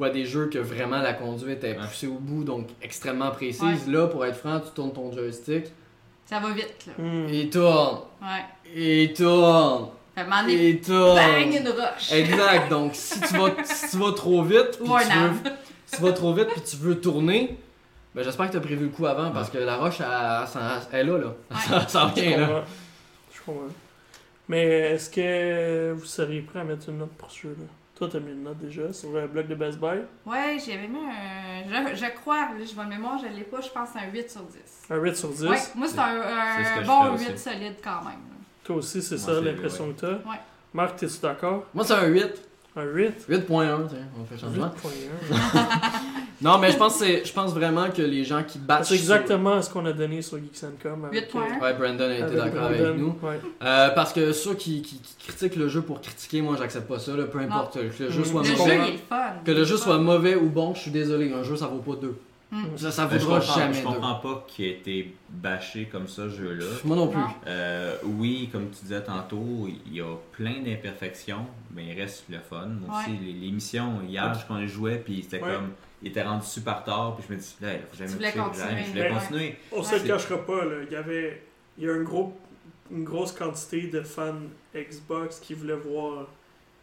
ou 0.00 0.04
à 0.04 0.10
des 0.10 0.24
jeux 0.24 0.46
que 0.46 0.58
vraiment 0.58 0.98
la 0.98 1.12
conduite 1.12 1.62
est 1.62 1.78
Ouais. 1.78 1.86
poussée 1.86 2.06
au 2.06 2.14
bout, 2.18 2.42
donc 2.42 2.68
extrêmement 2.82 3.30
précise. 3.30 3.86
Là, 3.86 4.06
pour 4.06 4.24
être 4.24 4.36
franc, 4.36 4.58
tu 4.60 4.70
tournes 4.74 4.92
ton 4.92 5.12
joystick 5.12 5.66
Ça 6.24 6.40
va 6.40 6.50
vite, 6.52 6.86
là. 6.86 6.92
Hmm. 7.04 7.28
et 7.28 7.50
tourne, 7.50 7.98
Ouais. 8.22 8.44
et 8.74 9.12
tourne, 9.12 9.88
Fait 10.14 10.24
donné, 10.24 10.68
et 10.70 10.80
tourne. 10.80 11.16
bang, 11.16 11.54
une 11.60 11.68
roche. 11.68 12.12
Exact. 12.12 12.68
Donc, 12.70 12.92
si 12.94 13.20
tu 13.20 13.36
vas, 13.36 13.50
si 13.64 13.90
tu 13.90 13.96
vas 13.98 14.12
trop 14.12 14.42
vite, 14.42 14.78
puis 14.80 14.88
Ou 14.88 14.94
un 14.96 15.00
tu 15.00 15.08
veux, 15.18 15.50
tu 15.92 16.02
vas 16.02 16.12
trop 16.12 16.32
vite, 16.34 16.48
puis 16.48 16.62
tu 16.62 16.76
veux 16.76 17.00
tourner, 17.00 17.56
ben 18.14 18.22
j'espère 18.24 18.46
que 18.46 18.52
tu 18.52 18.56
as 18.58 18.60
prévu 18.60 18.84
le 18.86 18.90
coup 18.90 19.06
avant 19.06 19.30
parce 19.30 19.50
que 19.50 19.58
la 19.58 19.76
roche, 19.76 20.00
elle, 20.00 20.06
elle, 20.06 20.60
elle 20.92 21.00
est 21.08 21.10
là, 21.12 21.18
là. 21.18 21.26
Ouais. 21.50 21.84
Ça, 21.88 22.12
vient, 22.14 22.36
là. 22.38 22.64
Je 23.32 23.40
comprends. 23.44 23.64
Mais 24.48 24.64
est-ce 24.92 25.10
que 25.10 25.92
vous 25.92 26.04
seriez 26.06 26.40
prêt 26.40 26.60
à 26.60 26.64
mettre 26.64 26.88
une 26.88 26.98
note 26.98 27.12
pour 27.18 27.30
ce 27.30 27.42
jeu-là? 27.42 27.64
Toi, 28.00 28.08
t'as 28.10 28.18
mis 28.18 28.32
une 28.32 28.44
note 28.44 28.56
déjà 28.56 28.90
sur 28.94 29.12
le 29.12 29.26
blog 29.26 29.46
de 29.46 29.54
Best 29.54 29.78
Buy. 29.78 29.98
Ouais, 30.24 30.56
j'avais 30.58 30.88
mis 30.88 30.96
un. 30.96 31.90
Je, 31.94 31.96
je 31.96 32.10
crois, 32.18 32.36
là, 32.58 32.64
je 32.66 32.74
vois 32.74 32.84
le 32.84 32.88
mémoire, 32.88 33.18
je 33.18 33.26
l'ai 33.26 33.42
pas, 33.44 33.60
je 33.60 33.68
pense 33.68 33.90
un 33.94 34.10
8 34.10 34.30
sur 34.30 34.40
10. 34.40 34.56
Un 34.88 34.96
8 34.96 35.16
sur 35.16 35.28
10. 35.28 35.42
Ouais, 35.44 35.58
moi, 35.74 35.86
c'est 35.86 35.98
un, 35.98 36.82
bon 36.86 37.02
fais 37.18 37.24
aussi. 37.24 37.32
8 37.32 37.38
solide 37.38 37.74
quand 37.84 37.98
même. 37.98 38.06
là. 38.06 38.36
Toi 38.64 38.76
aussi, 38.76 39.02
c'est 39.02 39.18
ça 39.18 39.38
l'impression 39.38 39.92
que 39.92 40.00
t'as? 40.00 40.18
Marc, 40.72 40.96
t'es-tu 40.96 41.18
d'accord? 41.20 41.66
Moi, 41.74 41.84
c'est 41.84 41.92
un 41.92 42.06
8. 42.06 42.24
Un 42.76 42.84
8? 42.84 43.26
8.1, 43.28 43.46
tiens, 43.48 43.98
on 44.20 44.24
fait 44.24 44.38
changement. 44.40 44.70
8.1. 44.84 45.30
Non, 46.42 46.56
mais 46.58 46.70
je 46.72 46.78
pense, 46.78 46.98
que 46.98 47.04
c'est- 47.04 47.24
je 47.26 47.32
pense 47.34 47.52
vraiment 47.52 47.90
que 47.90 48.00
les 48.00 48.24
gens 48.24 48.42
qui 48.42 48.58
battent. 48.58 48.86
C'est 48.86 48.94
exactement 48.94 49.60
ce 49.60 49.68
qu'on 49.68 49.84
a 49.84 49.92
donné 49.92 50.22
sur 50.22 50.38
Geeks 50.38 50.64
Com. 50.82 51.04
avec, 51.04 51.30
8.1. 51.34 51.38
euh, 51.38 51.62
Ouais, 51.62 51.74
Brandon 51.74 52.04
a 52.04 52.12
été 52.14 52.22
avec 52.22 52.34
d'accord 52.36 52.62
avec 52.64 52.80
Brandon. 52.80 52.96
nous. 52.98 53.28
Ouais. 53.28 53.38
Euh, 53.62 53.90
parce 53.90 54.14
que 54.14 54.32
ceux 54.32 54.54
qui, 54.54 54.80
qui- 54.80 55.00
qui 55.00 55.26
critiquent 55.26 55.56
le 55.56 55.68
jeu 55.68 55.82
pour 55.82 56.00
critiquer, 56.00 56.40
moi 56.40 56.56
j'accepte 56.58 56.88
pas 56.88 56.98
ça, 56.98 57.14
là, 57.14 57.24
peu 57.24 57.40
importe 57.40 57.74
que 57.74 57.80
le 58.04 58.10
jeu 58.10 58.20
Mm. 58.22 58.24
soit 58.24 58.40
Le 58.40 58.46
je 58.46 58.52
jeu, 58.52 58.56
mauvais. 58.58 58.76
comprends. 58.78 58.86
il 58.86 58.88
est 58.88 58.92
le 58.92 58.98
fun. 59.06 59.16
Que 59.44 59.50
le 59.50 59.64
jeu 59.64 59.76
soit 59.76 59.98
mauvais 59.98 60.34
ou 60.36 60.48
bon, 60.48 60.74
je 60.74 60.80
suis 60.80 60.90
désolé, 60.90 61.30
un 61.30 61.42
jeu 61.42 61.56
ça 61.56 61.66
vaut 61.66 61.78
pas 61.94 62.00
deux. 62.00 62.16
Mm. 62.52 62.76
Ça, 62.76 62.90
ça 62.90 63.06
Ben, 63.06 63.18
je 63.18 63.24
vaudra 63.24 63.38
comprends, 63.40 63.54
jamais 63.60 63.74
je 63.74 63.78
deux. 63.80 63.84
comprends 63.86 64.14
pas 64.16 64.44
qu'il 64.48 64.64
ait 64.64 64.70
été 64.70 65.14
bâché 65.28 65.86
comme 65.86 66.08
ça, 66.08 66.24
ce 66.24 66.30
jeu-là. 66.30 66.64
Moi 66.84 66.96
non 66.96 67.06
plus. 67.08 67.20
Euh, 67.46 67.96
oui, 68.04 68.48
comme 68.50 68.70
tu 68.70 68.82
disais 68.82 69.02
tantôt, 69.02 69.68
il 69.86 69.94
y 69.94 70.00
a 70.00 70.16
plein 70.32 70.60
d'imperfections, 70.60 71.46
mais 71.72 71.86
il 71.86 72.00
reste 72.00 72.24
le 72.28 72.38
fun. 72.40 72.66
Moi 72.66 72.98
aussi, 73.00 73.10
Ouais. 73.12 73.18
les 73.40 73.50
missions, 73.52 74.00
hier, 74.06 74.24
Ouais. 74.24 74.42
quand 74.48 74.60
je 74.60 74.66
jouais, 74.66 74.96
puis 74.98 75.22
c'était 75.22 75.42
Ouais. 75.42 75.52
comme. 75.54 75.70
Il 76.02 76.08
était 76.08 76.22
rendu 76.22 76.46
super 76.46 76.82
tard, 76.82 77.14
puis 77.16 77.26
je 77.28 77.34
me 77.34 77.38
dis, 77.38 77.54
là, 77.60 77.74
il 77.74 77.80
faut 77.82 77.94
jamais 77.96 78.08
Tu 78.10 78.16
voulais 78.16 78.32
coucher, 78.32 78.42
continuer, 78.44 78.68
jamais, 78.70 78.82
Je 78.84 78.88
voulais 78.90 79.02
ouais. 79.02 79.14
continuer. 79.14 79.56
On 79.70 79.82
se 79.82 79.94
le 79.96 80.00
cachera 80.08 80.38
pas, 80.46 80.64
là. 80.64 80.76
Il 80.88 80.92
y 80.92 80.96
avait. 80.96 81.42
Il 81.78 81.84
y 81.84 81.88
a 81.90 81.92
un 81.92 82.02
gros, 82.02 82.36
une 82.90 83.04
grosse 83.04 83.32
quantité 83.32 83.82
de 83.88 84.00
fans 84.02 84.34
Xbox 84.74 85.38
qui 85.40 85.54
voulaient 85.54 85.74
voir 85.76 86.26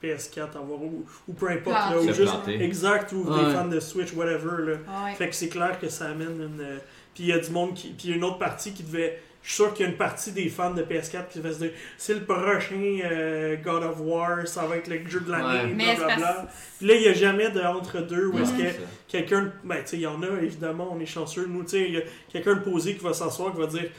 PS4 0.04 0.58
avoir 0.58 0.82
ou, 0.82 1.06
ou 1.28 1.34
peu 1.34 1.50
importe 1.50 1.76
là, 1.92 2.00
ou 2.00 2.14
juste 2.14 2.48
exact 2.48 3.12
ou 3.14 3.24
Ouais. 3.30 3.46
des 3.46 3.52
fans 3.54 3.68
de 3.68 3.80
Switch 3.80 4.14
whatever 4.14 4.64
là. 4.66 4.74
Ouais. 5.06 5.16
Fait 5.16 5.30
que 5.30 5.36
c'est 5.36 5.50
clair 5.50 5.80
que 5.80 5.90
ça 5.90 6.06
amène 6.10 6.40
une 6.42 6.62
euh, 6.62 6.78
puis 7.16 7.24
il 7.24 7.30
y 7.30 7.34
a 7.34 7.40
du 7.40 7.50
monde 7.50 7.74
qui 7.74 7.90
puis 7.90 8.08
il 8.08 8.10
y 8.12 8.14
a 8.14 8.16
une 8.18 8.24
autre 8.24 8.38
partie 8.40 8.74
qui 8.74 8.84
devait 8.84 9.20
je 9.44 9.54
suis 9.54 9.64
sûr 9.64 9.74
qu'il 9.74 9.86
y 9.86 9.88
a 9.88 9.92
une 9.92 9.98
partie 9.98 10.34
des 10.34 10.50
fans 10.50 10.74
de 10.74 10.82
PS4 10.84 11.30
qui 11.32 11.40
devait 11.40 11.54
se 11.54 11.60
dire 11.60 11.72
c'est 11.98 12.14
le 12.16 12.24
prochain 12.26 13.00
euh, 13.06 13.56
God 13.56 13.84
of 13.84 14.02
War, 14.02 14.46
ça 14.46 14.66
va 14.68 14.76
être 14.78 14.88
le 14.90 15.08
jeu 15.10 15.22
de 15.22 15.32
l'année, 15.32 15.74
Ouais. 15.74 15.96
Blablabla. 15.96 16.48
Puis 16.78 16.88
là, 16.88 16.94
il 16.96 17.02
n'y 17.02 17.08
a 17.08 17.14
jamais 17.14 17.50
de 17.50 17.62
entre-deux 17.62 18.28
où 18.28 18.38
est-ce 18.40 18.52
que 18.52 18.78
quelqu'un, 19.08 19.52
ben 19.64 19.78
tu 19.78 19.82
sais, 19.86 19.96
il 19.98 20.02
y 20.02 20.08
en 20.08 20.22
a 20.22 20.28
évidemment, 20.42 20.90
on 20.92 21.00
est 21.00 21.06
chanceux. 21.06 21.46
Nous, 21.48 21.64
tu 21.64 21.70
sais, 21.70 21.82
il 21.88 21.94
y 21.94 21.98
a 21.98 22.02
quelqu'un 22.30 22.56
de 22.56 22.60
posé 22.60 22.96
qui 22.98 23.04
va 23.06 23.14
s'asseoir, 23.14 23.54
qui 23.54 23.60
va 23.62 23.68
dire 23.68 23.90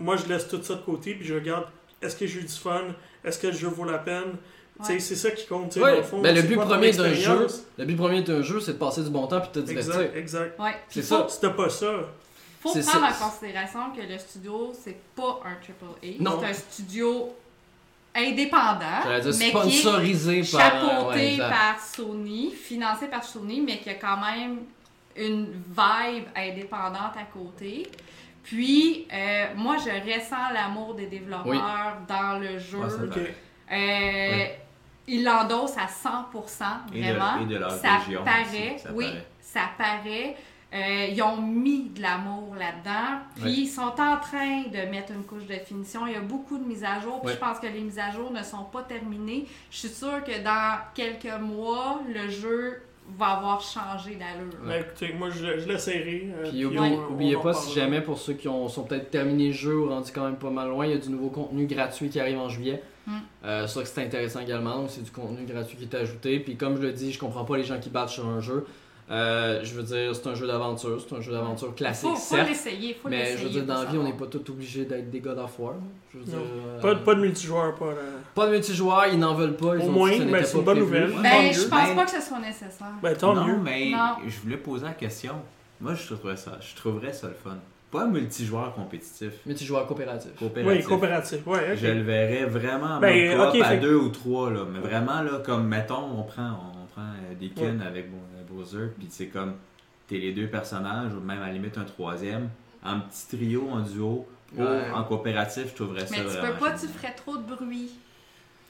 Moi, 0.00 0.16
je 0.16 0.26
laisse 0.26 0.48
tout 0.48 0.60
ça 0.62 0.74
de 0.74 0.80
côté, 0.82 1.14
puis 1.14 1.24
je 1.26 1.34
regarde 1.34 1.66
est-ce 2.02 2.16
que 2.16 2.26
j'ai 2.26 2.40
eu 2.40 2.42
du 2.42 2.48
fun, 2.52 2.82
est-ce 3.24 3.38
que 3.38 3.46
le 3.46 3.52
jeu 3.52 3.68
vaut 3.68 3.84
la 3.84 3.98
peine? 3.98 4.34
Ouais. 4.78 4.98
c'est 5.00 5.16
ça 5.16 5.30
qui 5.30 5.46
compte, 5.46 5.70
tu 5.70 5.78
sais, 5.78 5.84
Ouais, 5.84 5.92
dans 5.92 5.96
le 5.98 6.02
fond. 6.02 6.20
ben, 6.20 6.34
le 6.34 6.42
but 6.42 6.54
quoi 6.56 6.64
premier 6.66 6.90
d'un 6.92 7.04
expérience? 7.10 7.62
Le 7.78 7.84
but 7.84 7.96
premier 7.96 8.22
d'un 8.22 8.42
jeu, 8.42 8.60
c'est 8.60 8.72
de 8.74 8.78
passer 8.78 9.02
du 9.02 9.10
bon 9.10 9.26
temps 9.26 9.40
puis 9.40 9.48
de 9.54 9.60
te 9.62 9.66
divertir. 9.66 9.94
Exact, 10.00 10.16
exact. 10.16 10.60
Ouais. 10.60 10.76
C'est 10.88 11.02
ça. 11.02 11.26
Si 11.28 11.40
t'as 11.40 11.50
pas 11.50 11.70
ça, 11.70 11.92
faut 12.60 12.70
prendre 12.70 12.84
ça. 12.84 12.98
en 12.98 13.28
considération 13.30 13.80
que 13.96 14.02
le 14.02 14.18
studio, 14.18 14.72
c'est 14.84 14.96
pas 15.14 15.40
un 15.44 15.52
AAA. 15.52 16.16
Non. 16.20 16.38
C'est 16.40 16.46
un 16.46 16.52
studio 16.52 17.34
indépendant, 18.14 19.02
dire 19.04 19.12
mais 19.14 19.20
qui 19.20 19.26
est 19.46 19.48
sponsorisé 19.50 20.40
par. 20.40 20.60
chapeauté 20.60 21.32
ouais, 21.32 21.38
par 21.38 21.80
Sony, 21.80 22.50
financé 22.50 23.06
par 23.06 23.24
Sony, 23.24 23.60
mais 23.60 23.78
qui 23.78 23.90
a 23.90 23.94
quand 23.94 24.18
même 24.18 24.58
une 25.16 25.46
vibe 25.52 26.24
indépendante 26.34 27.16
à 27.16 27.24
côté. 27.32 27.86
Puis, 28.42 29.06
euh, 29.12 29.46
moi, 29.56 29.76
je 29.78 29.90
ressens 29.90 30.52
l'amour 30.54 30.94
des 30.94 31.06
développeurs 31.06 31.46
Oui. 31.46 31.58
dans 32.08 32.38
le 32.38 32.58
jeu. 32.58 32.78
Ouais. 32.78 33.34
Euh. 33.72 34.46
Ils 35.08 35.22
l'endossent 35.24 35.76
à 35.78 35.86
100%, 35.86 36.64
Et 36.92 36.98
de- 37.00 37.04
vraiment. 37.12 37.40
et 37.42 37.46
de 37.46 37.56
leur 37.58 37.70
ça 37.70 37.98
région 37.98 38.24
paraît, 38.24 38.74
aussi, 38.74 38.82
ça 38.84 38.90
oui, 38.92 39.04
paraît. 39.06 39.26
ça 39.40 39.60
paraît. 39.78 40.36
Euh, 40.74 41.06
ils 41.12 41.22
ont 41.22 41.40
mis 41.40 41.90
de 41.90 42.02
l'amour 42.02 42.54
là-dedans. 42.58 43.20
Puis 43.36 43.44
Ouais. 43.44 43.52
ils 43.52 43.66
sont 43.68 43.82
en 44.00 44.16
train 44.20 44.62
de 44.64 44.90
mettre 44.90 45.12
une 45.12 45.22
couche 45.22 45.46
de 45.46 45.54
finition. 45.54 46.06
Il 46.08 46.12
y 46.14 46.16
a 46.16 46.20
beaucoup 46.20 46.58
de 46.58 46.64
mises 46.64 46.82
à 46.84 46.98
jour. 47.00 47.20
Puis 47.20 47.28
Ouais. 47.28 47.34
je 47.34 47.38
pense 47.38 47.60
que 47.60 47.66
les 47.68 47.80
mises 47.80 48.00
à 48.00 48.10
jour 48.10 48.32
ne 48.32 48.42
sont 48.42 48.64
pas 48.64 48.82
terminées. 48.82 49.46
Je 49.70 49.76
suis 49.78 49.88
sûre 49.88 50.24
que 50.24 50.42
dans 50.42 50.78
quelques 50.92 51.32
mois, 51.40 52.00
le 52.12 52.28
jeu 52.28 52.82
va 53.16 53.26
avoir 53.36 53.60
changé 53.60 54.16
d'allure. 54.16 54.52
Ben, 54.66 54.80
écoutez, 54.82 55.12
moi, 55.12 55.30
je, 55.30 55.60
je 55.60 55.68
l'essayerai. 55.68 56.32
euh, 56.34 56.42
Puis 56.42 56.50
puis 56.50 56.66
oubliez, 56.66 57.36
on- 57.36 57.40
pas, 57.42 57.54
si 57.54 57.72
jamais 57.72 58.00
pour 58.00 58.18
ceux 58.18 58.34
qui 58.34 58.48
ont, 58.48 58.66
sont 58.68 58.82
peut-être 58.82 59.10
terminés 59.12 59.46
le 59.48 59.52
jeu 59.54 59.78
ou 59.78 59.88
rendus 59.88 60.10
quand 60.12 60.24
même 60.24 60.36
pas 60.36 60.50
mal 60.50 60.68
loin, 60.68 60.84
il 60.86 60.90
y 60.90 60.94
a 60.94 60.98
du 60.98 61.10
nouveau 61.10 61.28
contenu 61.30 61.66
gratuit 61.66 62.10
qui 62.10 62.18
arrive 62.18 62.38
en 62.38 62.48
juillet. 62.48 62.82
Mm. 63.06 63.12
Euh, 63.44 63.66
ça 63.66 63.82
que 63.82 63.88
c'est 63.88 64.02
intéressant 64.04 64.40
également, 64.40 64.76
donc 64.80 64.90
c'est 64.90 65.02
du 65.02 65.10
contenu 65.10 65.44
gratuit 65.46 65.76
qui 65.76 65.84
est 65.84 65.94
ajouté. 65.94 66.40
Puis 66.40 66.56
comme 66.56 66.76
je 66.76 66.82
le 66.82 66.92
dis, 66.92 67.12
je 67.12 67.18
comprends 67.18 67.44
pas 67.44 67.56
les 67.56 67.64
gens 67.64 67.78
qui 67.78 67.88
battent 67.90 68.08
sur 68.08 68.26
un 68.26 68.40
jeu. 68.40 68.66
Euh, 69.08 69.60
je 69.62 69.72
veux 69.74 69.84
dire, 69.84 70.12
c'est 70.16 70.26
un 70.28 70.34
jeu 70.34 70.48
d'aventure, 70.48 71.00
c'est 71.00 71.14
un 71.14 71.20
jeu 71.20 71.30
d'aventure 71.30 71.72
classique, 71.76 72.08
Faut, 72.08 72.16
faut 72.16 72.34
certes. 72.34 72.48
l'essayer, 72.48 72.94
faut 73.00 73.08
Mais 73.08 73.18
l'essayer. 73.18 73.38
je 73.38 73.44
veux 73.44 73.50
dire, 73.50 73.64
dans 73.64 73.80
la 73.80 73.84
vie, 73.84 73.98
on 73.98 74.02
n'est 74.02 74.12
pas 74.12 74.26
tous 74.26 74.50
obligés 74.50 74.84
d'être 74.84 75.08
des 75.12 75.20
God 75.20 75.38
of 75.38 75.56
War. 75.60 75.74
Je 76.12 76.18
veux 76.18 76.24
dire, 76.24 76.38
euh, 76.40 76.80
Pas, 76.80 76.96
pas 76.96 77.14
de 77.14 77.20
multijoueur, 77.20 77.76
pas. 77.76 77.84
euh, 77.84 78.16
pas 78.34 78.46
de 78.46 78.50
multijoueur, 78.50 79.06
ils 79.12 79.18
n'en 79.20 79.34
veulent 79.34 79.54
pas. 79.56 79.76
Ils 79.76 79.82
Au 79.82 79.90
ont 79.90 79.92
moins, 79.92 80.10
ben, 80.10 80.44
c'est 80.44 80.52
pas 80.54 80.58
une 80.58 80.64
bonne 80.64 80.64
prévu. 80.64 80.80
nouvelle. 80.80 81.22
Ben, 81.22 81.52
je 81.52 81.60
pense 81.68 81.70
Ben- 81.88 81.94
pas 81.94 82.04
que 82.04 82.10
ce 82.10 82.20
soit 82.20 82.40
nécessaire. 82.40 82.86
Ben, 83.00 83.16
tant 83.16 83.32
non, 83.32 83.44
mieux. 83.46 83.56
mais 83.62 83.90
Non. 83.92 84.16
je 84.26 84.40
voulais 84.40 84.56
poser 84.56 84.86
la 84.86 84.92
question. 84.94 85.34
Moi, 85.80 85.94
je 85.94 86.04
trouverais 86.12 86.36
ça, 86.36 86.58
je 86.60 86.74
trouverais 86.74 87.12
ça 87.12 87.28
le 87.28 87.34
fun. 87.34 87.58
Pas 87.96 88.06
multijoueur 88.06 88.74
compétitif, 88.74 89.32
Multijoueur 89.46 89.86
coopératif. 89.86 90.30
Oui, 90.40 90.48
coopératif. 90.48 90.86
coopératif. 90.86 91.46
Ouais. 91.46 91.76
Je 91.76 91.86
le 91.86 92.02
verrais 92.02 92.44
vraiment 92.44 92.96
en 92.96 93.00
Ben, 93.00 93.40
ok, 93.40 93.60
à 93.60 93.64
fait- 93.70 93.78
deux 93.78 93.96
ou 93.96 94.08
trois, 94.10 94.50
là. 94.50 94.60
Mais 94.70 94.80
vraiment, 94.80 95.22
là, 95.22 95.40
comme, 95.44 95.66
mettons, 95.66 96.04
on 96.18 96.22
prend, 96.22 96.50
on 96.74 96.86
prend 96.92 97.02
euh, 97.02 97.34
Deacon 97.40 97.80
avec 97.86 98.10
Bo- 98.10 98.16
euh, 98.38 98.42
Bowser, 98.48 98.92
puis 98.98 99.06
c'est 99.10 99.26
comme, 99.26 99.54
t'es 100.08 100.18
les 100.18 100.32
deux 100.32 100.46
personnages, 100.48 101.12
ou 101.14 101.20
même 101.20 101.40
à 101.42 101.46
la 101.46 101.52
limite 101.52 101.78
un 101.78 101.84
troisième, 101.84 102.48
en 102.84 103.00
petit 103.00 103.36
trio, 103.36 103.68
en 103.72 103.80
duo, 103.80 104.26
ou 104.56 104.62
Ouais. 104.62 104.90
en 104.94 105.02
coopératif, 105.04 105.70
je 105.70 105.74
trouverais 105.74 106.06
ça 106.06 106.14
Mais 106.16 106.18
tu 106.24 106.36
peux 106.40 106.58
pas, 106.58 106.72
tu 106.72 106.86
ferais 106.86 107.14
trop 107.14 107.36
de 107.36 107.42
bruit. 107.42 107.90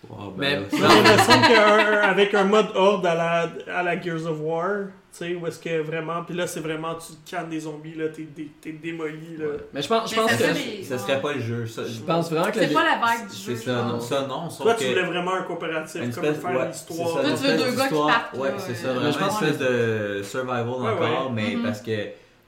Oh, 0.09 0.33
Mais- 0.39 0.57
ben, 0.57 0.67
l'impression 0.81 1.41
qu'avec 1.49 2.33
un 2.35 2.45
mode 2.45 2.69
horde 2.77 3.05
à 3.07 3.15
la, 3.15 3.49
à 3.77 3.83
la 3.83 4.01
Gears 4.01 4.25
of 4.27 4.39
War, 4.41 4.87
sais, 5.17 5.35
où 5.35 5.47
est-ce 5.47 5.59
que 5.59 5.81
vraiment, 5.83 6.23
puis 6.25 6.35
là 6.37 6.47
c'est 6.47 6.61
vraiment, 6.61 6.95
tu 6.95 7.13
cannes 7.31 7.49
des 7.49 7.61
zombies, 7.61 7.95
là, 7.95 8.09
t'es, 8.09 8.23
dé- 8.23 8.51
t'es 8.61 8.73
démoli, 8.73 9.37
là. 9.39 9.47
Mais 9.73 9.83
je 9.83 9.89
pense, 9.89 10.11
je 10.11 10.17
pense 10.21 10.31
que. 10.33 10.37
ça, 10.39 10.55
ça 10.85 10.99
serait 10.99 11.21
pas 11.21 11.33
le 11.35 11.41
jeu. 11.41 11.67
Ça, 11.67 11.83
Je 11.85 12.01
pense 12.01 12.31
vraiment 12.31 12.47
que 12.51 12.59
C'est 12.61 12.67
la- 12.69 12.73
pas 12.75 12.85
la 12.85 12.97
vibe 13.17 13.29
du 13.29 13.35
C'est 13.37 13.51
jeu. 13.53 13.57
ça, 13.57 13.83
non, 13.85 14.01
ça 14.01 14.27
non. 14.27 14.49
Sauf 14.51 14.63
Toi, 14.63 14.75
que 14.75 14.81
tu 14.81 14.89
voulais 14.89 15.03
vraiment 15.05 15.35
un 15.35 15.43
coopératif, 15.43 16.03
une 16.03 16.13
comme 16.15 16.25
espèce- 16.25 16.43
faire 16.43 16.59
ouais, 16.61 16.69
l'histoire. 16.69 16.99
c'est 17.09 17.15
ça, 17.15 17.21
Toi, 17.21 17.31
une 17.31 17.37
tu 17.37 17.43
veux 17.43 17.49
espèce 17.51 17.71
deux 17.71 17.77
gars 17.79 17.89
qui 17.89 17.95
partent, 17.95 18.35
Ouais, 18.37 18.49
là, 18.49 18.55
c'est 18.59 18.69
ouais. 18.69 18.75
ça. 18.75 18.93
Vraiment 18.93 19.19
une 19.19 19.27
espèce 19.47 19.59
de 19.59 20.23
survival 20.23 20.69
Ouais, 20.69 20.91
encore, 20.91 21.27
ouais. 21.27 21.33
mais 21.35 21.55
Mhm. 21.57 21.63
parce 21.63 21.81
que 21.81 21.97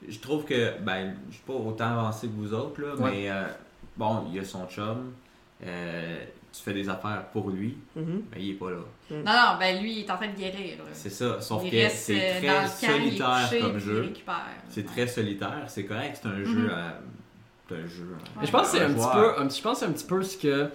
je 0.07 0.19
trouve 0.19 0.45
que, 0.45 0.79
ben, 0.81 1.15
je 1.29 1.35
suis 1.35 1.43
pas 1.45 1.53
autant 1.53 1.85
avancé 1.99 2.27
que 2.27 2.33
vous 2.35 2.53
autres, 2.53 2.81
là, 2.81 2.95
Ouais. 2.97 3.11
mais 3.11 3.29
euh, 3.31 3.43
bon, 3.97 4.23
il 4.29 4.35
y 4.35 4.39
a 4.39 4.43
son 4.45 4.65
chum, 4.67 5.11
euh, 5.65 6.17
tu 6.51 6.61
fais 6.63 6.73
des 6.73 6.89
affaires 6.89 7.25
pour 7.31 7.49
lui, 7.49 7.77
Mhm. 7.95 8.23
mais 8.31 8.41
il 8.41 8.49
est 8.51 8.53
pas 8.53 8.71
là. 8.71 8.77
Non, 9.11 9.17
non, 9.23 9.57
ben 9.59 9.81
lui, 9.81 9.93
il 9.93 9.99
est 10.05 10.11
en 10.11 10.15
train 10.17 10.27
de 10.27 10.35
guérir. 10.37 10.77
là. 10.79 10.83
C'est 10.93 11.09
ça, 11.09 11.39
sauf 11.41 11.61
il 11.65 11.71
que 11.71 11.75
reste 11.75 11.97
c'est 11.97 12.19
euh, 12.19 12.39
très 12.39 12.67
solitaire 12.67 13.47
couché, 13.49 13.59
comme 13.61 13.77
jeu. 13.79 14.13
C'est 14.69 14.81
Ouais. 14.81 14.87
très 14.87 15.07
solitaire, 15.07 15.63
c'est 15.67 15.85
correct, 15.85 16.19
c'est 16.21 16.27
un 16.29 16.43
jeu 16.43 16.63
Mhm. 16.65 16.69
à- 16.69 16.93
C'est 17.69 17.75
un 17.75 17.87
jeu. 17.87 18.07
Mais 18.41 18.47
je 18.47 18.51
pense 18.51 18.71
que 18.71 18.77
c'est 18.77 18.83
un 18.83 18.91
petit 18.93 19.07
peu, 19.13 19.39
un 19.39 19.45
petit, 19.47 19.57
je 19.59 19.63
pense 19.63 19.73
que 19.79 19.85
c'est 19.85 19.91
un 19.91 19.93
petit 19.93 20.05
peu 20.07 20.23
ce 20.23 20.37
que. 20.37 20.69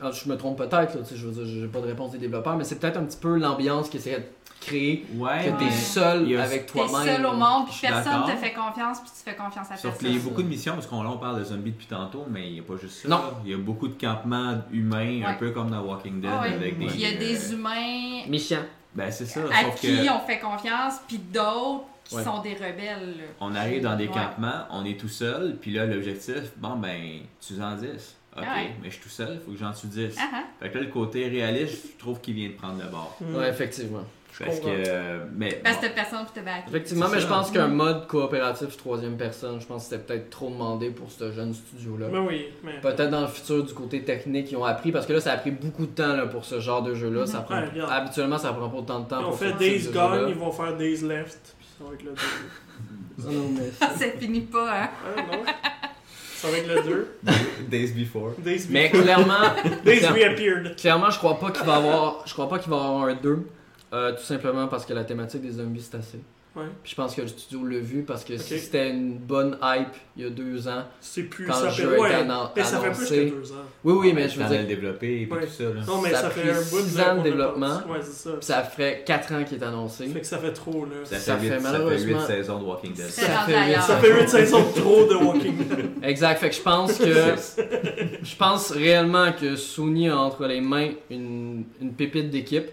ah, 0.00 0.10
Je 0.12 0.28
me 0.28 0.36
trompe 0.36 0.56
peut-être, 0.58 0.94
là, 0.94 1.00
tu 1.02 1.04
sais, 1.06 1.16
je 1.16 1.26
veux 1.26 1.32
dire, 1.44 1.44
j'ai 1.62 1.66
pas 1.66 1.80
de 1.80 1.86
réponse 1.86 2.12
des 2.12 2.18
développeurs, 2.18 2.56
mais 2.56 2.62
c'est 2.62 2.78
peut-être 2.78 2.96
un 2.96 3.02
petit 3.04 3.18
peu 3.18 3.36
l'ambiance 3.36 3.88
qui 3.88 3.96
essaie 3.96 4.16
de 4.20 4.24
créer, 4.64 5.04
Ouais, 5.16 5.44
que 5.58 5.64
t'es 5.64 5.70
seul 5.70 6.28
Il 6.28 6.36
a- 6.36 6.44
avec 6.44 6.66
T'es 6.66 6.72
toi-même. 6.72 7.16
seul 7.16 7.26
au 7.26 7.32
monde, 7.34 7.66
puis 7.68 7.78
personne 7.82 8.22
te 8.26 8.36
fait 8.36 8.52
confiance, 8.52 9.00
puis 9.00 9.10
tu 9.16 9.30
fais 9.30 9.36
confiance 9.36 9.70
à 9.70 9.76
Sauf 9.76 9.92
personne. 9.92 10.08
qu'il 10.08 10.16
y 10.16 10.20
a 10.20 10.22
beaucoup 10.22 10.42
de 10.42 10.48
missions, 10.48 10.74
parce 10.74 10.86
qu'on 10.86 11.02
là, 11.02 11.10
on 11.10 11.18
parle 11.18 11.38
de 11.40 11.44
zombies 11.44 11.70
depuis 11.72 11.86
tantôt, 11.86 12.24
mais 12.30 12.46
il 12.48 12.52
n'y 12.54 12.60
a 12.60 12.62
pas 12.62 12.76
juste 12.80 13.02
ça. 13.02 13.08
Non. 13.08 13.20
Il 13.44 13.50
y 13.50 13.54
a 13.54 13.58
beaucoup 13.58 13.88
de 13.88 14.00
campements 14.00 14.54
humains, 14.72 15.22
un 15.26 15.34
peu 15.34 15.50
comme 15.50 15.70
dans 15.70 15.80
Walking 15.82 16.20
Dead, 16.20 16.30
Ah 16.32 16.42
ouais. 16.42 16.54
avec 16.54 16.78
des. 16.78 16.86
Il 16.86 17.00
y 17.00 17.06
a 17.06 17.10
euh, 17.10 17.18
des 17.18 17.52
humains 17.52 18.26
Méchant. 18.28 18.62
Ben, 18.94 19.10
c'est 19.10 19.26
ça. 19.26 19.40
à 19.52 19.64
sauf 19.64 19.80
qui 19.80 19.86
que 19.86 20.10
on 20.12 20.20
fait 20.26 20.38
confiance, 20.38 20.94
puis 21.08 21.18
d'autres 21.18 21.84
qui 22.04 22.16
Ouais. 22.16 22.24
sont 22.24 22.40
des 22.42 22.54
rebelles. 22.54 23.14
là. 23.18 23.24
on 23.40 23.54
arrive 23.54 23.82
dans 23.82 23.96
des 23.96 24.06
Ouais. 24.08 24.12
campements, 24.12 24.64
on 24.70 24.84
est 24.84 24.98
tout 24.98 25.08
seul, 25.08 25.56
puis 25.60 25.72
là, 25.72 25.86
l'objectif, 25.86 26.52
bon, 26.58 26.76
ben, 26.76 27.20
tu 27.40 27.54
en 27.62 27.74
10. 27.76 28.16
Ok, 28.36 28.42
ouais. 28.42 28.74
mais 28.82 28.88
je 28.88 28.94
suis 28.94 29.02
tout 29.02 29.08
seul, 29.10 29.34
il 29.34 29.40
faut 29.44 29.50
que 29.52 29.58
j'en 29.58 29.72
tue 29.72 29.86
10. 29.88 30.14
Ah, 30.18 30.22
ah. 30.34 30.42
Fait 30.60 30.70
que 30.70 30.78
là, 30.78 30.84
le 30.84 30.90
côté 30.90 31.28
réaliste, 31.28 31.86
je 31.94 31.98
trouve 31.98 32.18
qu'il 32.20 32.34
vient 32.34 32.48
de 32.48 32.54
prendre 32.54 32.82
le 32.82 32.88
bord. 32.90 33.16
Mhm. 33.20 33.36
Ouais, 33.36 33.48
effectivement. 33.50 34.04
Parce 34.38 34.60
que. 34.60 34.66
euh, 34.68 35.24
mais. 35.36 35.60
Parce 35.62 35.76
bon, 35.76 35.82
que 35.82 35.86
t'as 35.88 35.92
personne 35.92 36.24
pour 36.24 36.32
te 36.32 36.40
battre. 36.40 36.68
Effectivement, 36.68 37.06
mais 37.08 37.16
ça. 37.18 37.20
je 37.20 37.26
pense 37.26 37.50
qu'un 37.50 37.68
mode 37.68 38.06
coopératif 38.06 38.76
troisième 38.76 39.16
personne, 39.16 39.60
je 39.60 39.66
pense 39.66 39.84
que 39.84 39.90
c'était 39.90 40.02
peut-être 40.02 40.30
trop 40.30 40.48
demandé 40.50 40.90
pour 40.90 41.10
ce 41.10 41.30
jeune 41.32 41.52
studio-là. 41.52 42.08
Ben 42.08 42.20
oui, 42.26 42.46
mais. 42.64 42.80
Peut-être 42.80 43.10
dans 43.10 43.20
le 43.20 43.26
futur, 43.26 43.62
du 43.64 43.74
côté 43.74 44.02
technique, 44.02 44.50
ils 44.50 44.56
ont 44.56 44.64
appris, 44.64 44.90
parce 44.90 45.06
que 45.06 45.12
là, 45.12 45.20
ça 45.20 45.32
a 45.32 45.36
pris 45.36 45.50
beaucoup 45.50 45.86
de 45.86 45.92
temps 45.92 46.16
là, 46.16 46.26
pour 46.26 46.44
ce 46.44 46.60
genre 46.60 46.82
de 46.82 46.94
jeu-là. 46.94 47.26
Ça 47.26 47.40
prend... 47.40 47.60
Ouais. 47.60 47.68
Habituellement, 47.88 48.38
ça 48.38 48.52
prend 48.52 48.68
pas 48.68 48.78
autant 48.78 49.00
de 49.00 49.08
temps 49.08 49.20
Ils 49.20 49.24
ont 49.24 49.28
pour 49.30 49.38
fait 49.38 49.48
faire 49.48 49.56
Days 49.58 49.88
Gone, 49.92 50.26
ils 50.28 50.34
vont 50.34 50.50
faire 50.52 50.76
Days 50.76 51.02
Left, 51.02 51.54
puis 51.58 51.68
ça 51.78 51.84
va 51.84 51.94
être 51.94 52.02
le 52.02 52.10
2. 52.12 52.16
Ah 53.18 53.22
non, 53.30 53.48
mais- 53.54 53.70
Ça 53.98 54.06
finit 54.18 54.40
pas, 54.40 54.82
hein. 54.84 54.88
Ah 55.16 55.20
non? 55.30 55.42
Ça 56.36 56.48
va 56.48 56.56
être 56.58 56.68
le 56.74 56.82
2. 56.82 57.16
Days 57.68 57.92
Before. 57.92 58.32
Days, 58.38 58.66
Mais 58.70 58.88
Before- 58.88 59.02
clairement, 59.02 59.44
Days 59.84 60.06
Reappeared. 60.06 60.76
clairement, 60.76 61.10
je 61.10 61.18
crois 61.18 61.38
pas 61.38 61.50
qu'il 61.50 61.64
va 61.66 61.76
avoir, 61.76 62.22
je 62.26 62.32
crois 62.32 62.48
pas 62.48 62.58
qu'il 62.58 62.70
va 62.70 62.76
avoir 62.78 63.04
un 63.04 63.14
2. 63.14 63.46
Euh, 63.92 64.12
tout 64.12 64.22
simplement 64.22 64.68
parce 64.68 64.84
que 64.86 64.92
la 64.94 65.04
thématique 65.04 65.42
des 65.42 65.52
zombies, 65.52 65.82
c'est 65.82 65.96
assez. 65.98 66.18
Ouais. 66.54 66.64
Puis 66.82 66.90
je 66.90 66.96
pense 66.96 67.14
que 67.14 67.22
le 67.22 67.28
studio 67.28 67.64
l'a 67.66 67.78
vu 67.78 68.02
parce 68.02 68.24
que 68.24 68.34
Ok. 68.34 68.40
c'était 68.42 68.90
une 68.90 69.16
bonne 69.16 69.56
hype 69.62 69.88
il 70.18 70.24
y 70.24 70.26
a 70.26 70.28
deux 70.28 70.68
ans. 70.68 70.82
C'est 71.00 71.22
plus. 71.22 71.46
Quand 71.46 71.54
ça 71.54 71.64
le 71.64 71.70
fait, 71.70 71.82
jeu 71.82 71.98
ouais, 71.98 72.10
été 72.10 72.18
annon- 72.20 72.50
mais 72.54 72.62
ça 72.62 72.78
fait 72.78 72.90
plus 72.90 72.96
annoncé. 72.98 73.30
que 73.30 73.34
deux 73.40 73.52
ans. 73.52 73.64
Oui, 73.84 73.94
oui, 73.94 74.12
mais 74.14 74.28
je 74.28 74.38
veux 74.38 74.44
dire, 74.46 74.66
développer 74.66 75.22
et 75.22 75.26
puis 75.26 75.32
Ouais. 75.38 75.46
tout 75.46 75.50
ça. 75.52 75.64
Là. 75.64 75.80
Non, 75.86 76.02
mais 76.02 76.10
Ça 76.10 76.16
ça, 76.20 76.26
a 76.26 76.30
fait 76.30 76.40
pris 76.42 76.50
un 76.50 76.60
bout 76.60 77.00
ans 77.00 77.16
de 77.16 77.22
développement. 77.22 77.76
Ouais, 77.88 78.00
c'est 78.02 78.28
ça. 78.28 78.30
ça 78.42 78.62
ferait 78.64 79.02
4 79.06 79.32
ans 79.32 79.44
qu'il 79.44 79.62
est 79.62 79.64
annoncé. 79.64 80.06
Fait 80.08 80.20
que 80.20 80.26
ça 80.26 80.36
fait 80.36 80.52
trop, 80.52 80.84
là. 80.84 80.90
Ça, 81.04 81.16
Ça 81.18 81.38
fait, 81.38 81.48
fait 81.48 81.54
huit- 81.54 81.62
ça 81.62 81.68
fait 81.70 81.78
malheureusement- 81.78 82.18
8 82.20 82.26
saisons 82.26 82.58
de 82.58 82.64
Walking 82.66 82.92
Dead. 82.92 83.06
Ça 83.06 83.22
fait 83.22 83.50
huit 83.52 83.56
ailleurs. 83.56 83.82
Ça 83.84 83.96
fait 83.96 84.20
8 84.20 84.28
saisons 84.28 84.60
de 84.60 84.78
trop 84.78 85.06
de 85.06 85.14
Walking 85.24 85.56
Dead. 85.56 85.86
Exact, 86.02 86.38
fait 86.38 86.50
que 86.50 86.54
je 86.56 86.60
pense 86.60 86.98
que 86.98 87.04
je 88.22 88.36
pense 88.36 88.70
réellement 88.72 89.32
que 89.32 89.56
Sony 89.56 90.10
a 90.10 90.18
entre 90.18 90.44
les 90.46 90.60
mains 90.60 90.90
une, 91.08 91.64
une 91.80 91.94
pépite 91.94 92.28
d'équipe. 92.28 92.66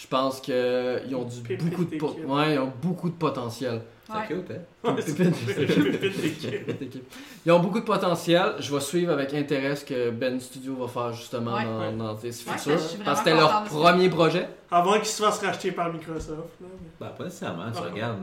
Je 0.00 0.06
pense 0.06 0.40
qu'ils 0.40 1.16
ont 1.16 1.24
du 1.24 1.40
Pépite 1.40 1.70
beaucoup 1.70 1.84
de 1.84 1.96
po- 1.96 2.14
ouais, 2.26 2.54
ils 2.54 2.58
ont 2.60 2.72
beaucoup 2.80 3.08
de 3.10 3.16
potentiel. 3.16 3.82
C'est 4.06 4.28
cute, 4.34 4.50
hein? 4.52 4.90
Ouais, 4.94 5.02
Pépite. 5.02 6.66
pépite. 6.78 7.02
Ils 7.44 7.50
ont 7.52 7.58
beaucoup 7.58 7.80
de 7.80 7.84
potentiel. 7.84 8.52
Je 8.60 8.72
vais 8.72 8.80
suivre 8.80 9.12
avec 9.12 9.34
intérêt 9.34 9.74
ce 9.74 9.84
que 9.84 10.10
Ben 10.10 10.38
Studio 10.40 10.76
va 10.76 10.86
faire 10.86 11.12
justement 11.12 11.54
Ouais. 11.56 11.64
dans, 11.64 11.92
dans 11.96 12.14
Ouais, 12.14 12.30
futurs. 12.30 12.52
parce 12.54 12.64
que 12.64 13.16
c'était 13.16 13.34
leur 13.36 13.64
premier 13.64 14.08
projet. 14.08 14.48
Avant 14.70 14.94
qu'il 14.94 15.04
se 15.06 15.20
fasse 15.20 15.42
racheter 15.44 15.72
par 15.72 15.92
Microsoft. 15.92 16.54
Là. 16.60 16.68
Ben, 17.00 17.08
pas 17.08 17.24
nécessairement, 17.24 17.70
tu 17.72 17.78
Ah. 17.84 17.90
regardes. 17.92 18.22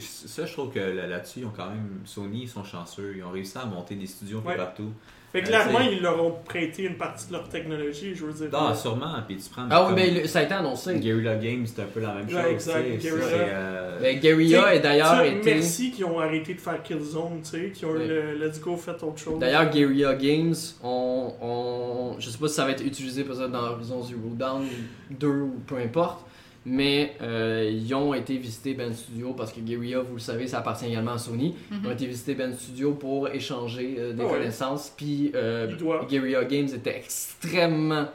Ça, 0.00 0.46
je 0.46 0.52
trouve 0.54 0.70
que 0.72 0.78
là- 0.78 1.06
là-dessus, 1.06 1.40
ils 1.40 1.44
ont 1.46 1.52
quand 1.54 1.68
même. 1.68 2.00
Sony, 2.06 2.42
ils 2.44 2.48
sont 2.48 2.64
chanceux. 2.64 3.12
Ils 3.16 3.22
ont 3.24 3.30
réussi 3.30 3.58
à 3.58 3.66
monter 3.66 3.94
des 3.96 4.06
studios 4.06 4.38
un 4.38 4.42
peu 4.42 4.48
Ouais. 4.48 4.56
partout. 4.56 4.90
Fait 5.34 5.42
que 5.42 5.48
clairement, 5.48 5.80
ils 5.80 6.00
leur 6.00 6.24
ont 6.24 6.32
prêté 6.44 6.84
une 6.84 6.94
partie 6.96 7.26
de 7.26 7.32
leur 7.32 7.48
technologie, 7.48 8.14
je 8.14 8.24
veux 8.24 8.32
dire. 8.32 8.48
Non, 8.52 8.72
sûrement. 8.72 9.14
Puis 9.26 9.36
tu 9.36 9.50
prends. 9.50 9.66
Ah 9.68 9.86
oui, 9.88 9.92
mais 9.96 10.10
le- 10.22 10.28
ça 10.28 10.38
a 10.38 10.42
été 10.44 10.54
annoncé. 10.54 10.94
Guerrilla 11.00 11.34
Games, 11.34 11.66
c'est 11.66 11.82
un 11.82 11.86
peu 11.86 11.98
la 11.98 12.14
même 12.14 12.26
Ouais, 12.26 12.32
chose. 12.42 12.52
exact, 12.52 12.88
Guerrilla. 12.98 13.26
euh, 13.32 13.98
Ben, 14.00 14.20
Guerrilla 14.20 14.74
est 14.76 14.80
d'ailleurs 14.80 15.22
été. 15.22 15.54
Merci 15.54 15.90
qu'ils 15.90 16.04
ont 16.04 16.20
arrêté 16.20 16.54
de 16.54 16.60
faire 16.60 16.80
Killzone, 16.84 17.40
tu 17.42 17.50
sais, 17.50 17.70
qui 17.74 17.84
ont 17.84 17.90
Ouais. 17.90 18.04
eu 18.04 18.08
le 18.08 18.46
Let's 18.46 18.60
Go, 18.60 18.76
fait 18.76 18.92
autre 19.02 19.18
chose. 19.18 19.40
D'ailleurs, 19.40 19.68
Guerrilla 19.70 20.14
Games, 20.14 20.54
on, 20.84 21.32
on, 21.42 22.16
je 22.20 22.30
sais 22.30 22.38
pas 22.38 22.46
si 22.46 22.54
ça 22.54 22.64
va 22.64 22.70
être 22.70 22.84
utilisé 22.86 23.24
peut-être 23.24 23.50
dans 23.50 23.58
Horizon 23.72 24.02
Zero 24.04 24.20
Dawn 24.34 24.64
2 25.10 25.26
ou 25.28 25.60
peu 25.66 25.78
importe, 25.78 26.24
mais 26.66 27.14
euh, 27.20 27.70
ils 27.72 27.94
ont 27.94 28.14
été 28.14 28.36
visités 28.38 28.74
Ben 28.74 28.92
Studio 28.94 29.32
parce 29.34 29.52
que 29.52 29.60
Guerrilla, 29.60 30.00
vous 30.00 30.14
le 30.14 30.20
savez, 30.20 30.46
ça 30.46 30.58
appartient 30.58 30.86
également 30.86 31.12
à 31.12 31.18
Sony. 31.18 31.54
Ils 31.70 31.76
ont 31.78 31.80
Mhm. 31.90 31.92
été 31.92 32.06
visités 32.06 32.34
Ben 32.34 32.54
Studio 32.54 32.92
pour 32.94 33.28
échanger 33.28 33.96
euh, 33.98 34.12
des 34.12 34.24
Ah 34.24 34.28
connaissances. 34.30 34.92
Puis 34.96 35.30
euh. 35.34 35.74
Guerrilla 36.08 36.44
Games 36.44 36.68
était 36.74 36.96
extrêmement 36.96 38.06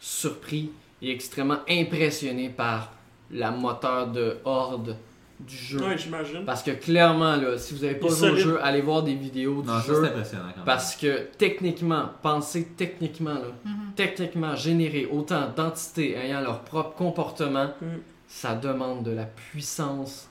surpris 0.00 0.70
et 1.02 1.10
extrêmement 1.10 1.58
impressionné 1.68 2.48
par 2.48 2.92
la 3.30 3.50
moteur 3.50 4.06
de 4.10 4.36
horde 4.44 4.96
du 5.40 5.56
jeu. 5.56 5.78
Ouais, 5.80 5.96
j'imagine. 5.96 6.44
Parce 6.44 6.62
que 6.62 6.72
clairement, 6.72 7.36
là, 7.36 7.56
si 7.58 7.74
vous 7.74 7.84
avez 7.84 7.94
pas 7.94 8.08
joué 8.08 8.30
au 8.30 8.36
jeu, 8.36 8.58
allez 8.62 8.80
voir 8.80 9.02
des 9.02 9.14
vidéos 9.14 9.62
du 9.62 9.68
Non, 9.68 9.78
jeu. 9.80 9.94
c'est 10.02 10.08
impressionnant 10.10 10.44
quand 10.50 10.56
même. 10.56 10.64
Parce 10.64 10.96
que 10.96 11.28
techniquement, 11.38 12.10
pensez 12.22 12.64
techniquement, 12.76 13.34
là, 13.34 13.52
Mhm. 13.64 13.72
techniquement, 13.94 14.54
générer 14.56 15.06
autant 15.10 15.48
d'entités 15.54 16.16
ayant 16.16 16.40
leur 16.40 16.60
propre 16.62 16.94
comportement, 16.96 17.66
Mm. 17.80 17.86
ça 18.26 18.54
demande 18.56 19.04
de 19.04 19.12
la 19.12 19.24
puissance. 19.24 20.28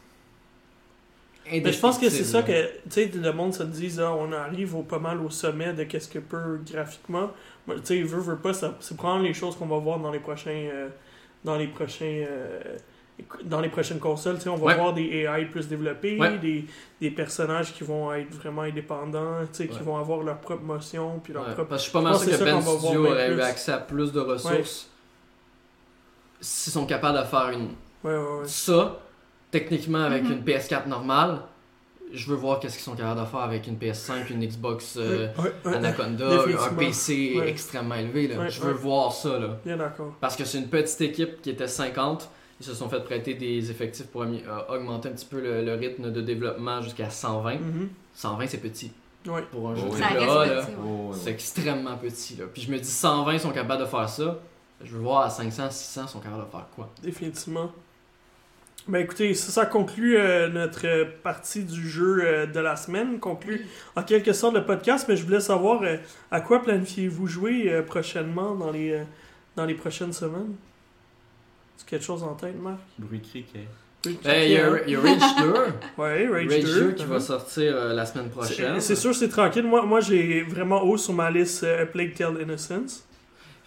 Mais 1.50 1.72
je 1.72 1.80
pense 1.80 1.98
que 1.98 2.10
c'est 2.10 2.26
ça 2.26 2.44
que, 2.44 2.66
tu 2.84 2.90
sais, 2.90 3.10
le 3.16 3.32
monde 3.32 3.54
se 3.54 3.64
dit, 3.64 3.96
ah, 4.00 4.12
on 4.14 4.34
arrive 4.34 4.76
au, 4.76 4.84
pas 4.84 5.00
mal 5.00 5.22
au 5.22 5.30
sommet 5.30 5.72
de 5.74 5.86
qu'est-ce 5.86 6.10
que 6.10 6.20
peut 6.20 6.60
graphiquement. 6.70 7.32
Tu 7.68 7.74
sais, 7.86 8.02
veut, 8.02 8.20
veut 8.20 8.36
pas, 8.36 8.54
ça- 8.54 8.76
c'est 8.82 8.98
probablement 8.98 9.26
les 9.30 9.34
choses 9.34 9.56
qu'on 9.56 9.66
va 9.68 9.78
voir 9.78 10.00
dans 10.00 10.12
les 10.12 10.20
prochains, 10.20 10.50
euh, 10.52 10.90
dans 11.46 11.56
les 11.56 11.68
prochains, 11.68 12.26
euh, 12.28 12.60
dans 13.44 13.62
les 13.62 13.70
prochaines 13.70 14.00
consoles. 14.00 14.38
On 14.48 14.56
va 14.56 14.66
Ouais. 14.66 14.76
voir 14.76 14.94
des 14.94 15.04
AI 15.26 15.46
plus 15.46 15.68
développés, 15.68 16.20
Ouais. 16.20 16.38
des, 16.38 16.66
des 17.02 17.12
personnages 17.12 17.74
qui 17.74 17.84
vont 17.84 18.14
être 18.14 18.32
vraiment 18.36 18.62
indépendants, 18.62 19.40
qui 19.54 19.68
vont 19.84 19.98
avoir 19.98 20.22
leur 20.24 20.38
propre 20.40 20.64
motion, 20.64 21.20
puis 21.24 21.34
leur 21.34 21.44
propre... 21.54 21.70
parce 21.70 21.82
que 21.82 21.86
je 21.86 21.90
suis 21.90 21.92
pas 21.94 22.02
mal 22.02 22.14
Je 22.14 22.20
sûr 22.30 22.40
que 22.40 22.44
Ben 22.44 22.62
Studio 22.62 23.06
aurait 23.08 23.34
eu 23.34 23.42
accès 23.42 23.72
à 23.72 23.78
plus 23.80 24.12
de 24.12 24.20
ressources 24.20 24.90
s'ils 26.40 26.74
sont 26.74 26.86
capables 26.86 27.18
de 27.20 27.24
faire 27.24 27.50
une 27.50 27.70
ça, 28.46 29.00
techniquement 29.52 30.04
avec 30.04 30.24
Mhm. 30.24 30.32
une 30.34 30.44
PS4 30.44 30.88
normale. 30.88 31.42
Je 32.14 32.30
veux 32.30 32.36
voir 32.38 32.60
qu'est-ce 32.62 32.76
qu'ils 32.76 32.86
sont 32.86 32.96
capables 32.96 33.20
de 33.20 33.26
faire 33.26 33.42
avec 33.42 33.68
une 33.68 33.76
PS5, 33.78 34.30
une 34.30 34.46
Xbox 34.46 34.96
euh, 34.98 35.28
Anaconda, 35.66 36.44
un. 36.44 36.74
PC 36.76 37.38
extrêmement 37.46 37.96
élevé. 37.96 38.30
Là. 38.30 38.48
Je 38.48 38.62
veux 38.62 38.72
voir 38.72 39.12
ça. 39.12 39.38
Là. 39.40 39.58
Bien 39.66 39.76
d'accord. 39.76 40.14
Parce 40.22 40.38
que 40.38 40.46
c'est 40.46 40.60
une 40.60 40.70
petite 40.70 41.02
équipe 41.02 41.42
qui 41.42 41.50
était 41.50 41.68
50. 41.68 42.30
Ils 42.60 42.66
se 42.66 42.74
sont 42.74 42.90
fait 42.90 43.04
prêter 43.04 43.36
des 43.36 43.70
effectifs 43.70 44.08
pour 44.08 44.24
euh, 44.24 44.28
augmenter 44.70 45.10
un 45.10 45.12
petit 45.12 45.26
peu 45.26 45.40
le, 45.40 45.64
le 45.64 45.74
rythme 45.76 46.12
de 46.12 46.22
développement 46.22 46.82
jusqu'à 46.82 47.10
120. 47.10 47.56
Mhm. 47.56 47.90
120, 48.16 48.48
c'est 48.48 48.58
petit. 48.58 48.92
Ouais. 49.28 49.44
Pour 49.52 49.70
un 49.70 49.76
jeu 49.76 49.84
Oh, 49.86 49.94
oui. 49.94 50.00
C'est 51.14 51.26
ouais. 51.26 51.32
extrêmement 51.32 51.98
petit. 51.98 52.36
Là. 52.38 52.46
Puis 52.52 52.64
je 52.64 52.72
me 52.72 52.78
dis, 52.80 52.90
120 52.90 53.40
sont 53.40 53.52
capables 53.52 53.82
de 53.82 53.88
faire 53.88 54.10
ça. 54.10 54.40
Je 54.84 54.92
veux 54.94 55.00
voir 55.02 55.22
à 55.24 55.30
500, 55.30 55.70
600 55.70 56.08
sont 56.08 56.20
capables 56.20 56.46
de 56.46 56.52
faire 56.52 56.66
quoi? 56.76 56.90
Définitivement. 57.02 57.72
Ben 58.88 59.00
écoutez, 59.00 59.34
ça, 59.34 59.52
ça 59.52 59.66
conclut 59.66 60.18
euh, 60.18 60.48
notre 60.48 60.88
euh, 60.88 61.06
partie 61.22 61.64
du 61.64 61.90
jeu 61.90 62.22
euh, 62.24 62.46
de 62.46 62.60
la 62.62 62.78
semaine, 62.78 63.20
conclut 63.20 63.66
en 63.98 64.04
quelque 64.04 64.32
sorte 64.32 64.54
le 64.56 64.66
podcast, 64.66 65.08
mais 65.10 65.18
je 65.18 65.26
voulais 65.26 65.42
savoir 65.42 65.82
euh, 65.84 65.98
à 66.32 66.40
quoi 66.40 66.62
planifiez-vous 66.62 67.28
jouer 67.28 67.70
euh, 67.70 67.82
prochainement 67.82 68.56
dans 68.56 68.72
les, 68.72 68.92
euh, 68.94 69.04
dans 69.58 69.66
les 69.66 69.74
prochaines 69.74 70.14
semaines? 70.14 70.54
Est-ce 71.78 71.86
quelque 71.86 72.04
chose 72.06 72.24
en 72.24 72.34
tête, 72.34 72.60
Marc? 72.62 72.78
Bruit 72.98 73.22
criquet. 73.22 73.68
Ben, 74.06 74.14
Il 74.24 74.52
y, 74.52 74.58
a- 74.58 74.70
il 74.86 74.94
y 74.94 74.96
a 74.96 75.00
Rage 75.02 75.36
2. 75.40 75.54
Ouais, 75.98 76.28
Rage, 76.28 76.48
Rage 76.48 76.64
2. 76.64 76.80
2 76.82 76.92
qui 76.94 77.06
va 77.06 77.20
sortir 77.20 77.74
euh, 77.76 77.94
la 77.94 78.06
semaine 78.06 78.30
prochaine. 78.30 78.80
c'est 78.80 78.96
sûr, 78.96 79.14
c'est 79.14 79.28
tranquille. 79.30 79.64
Moi, 79.64 79.86
moi 79.86 80.00
j'ai 80.00 80.44
vraiment 80.44 80.82
haut 80.84 80.98
sur 80.98 81.14
ma 81.14 81.30
liste 81.30 81.64
euh, 81.64 81.84
A 81.84 81.86
Plague 81.86 82.14
Tale 82.14 82.42
Innocence. 82.42 83.04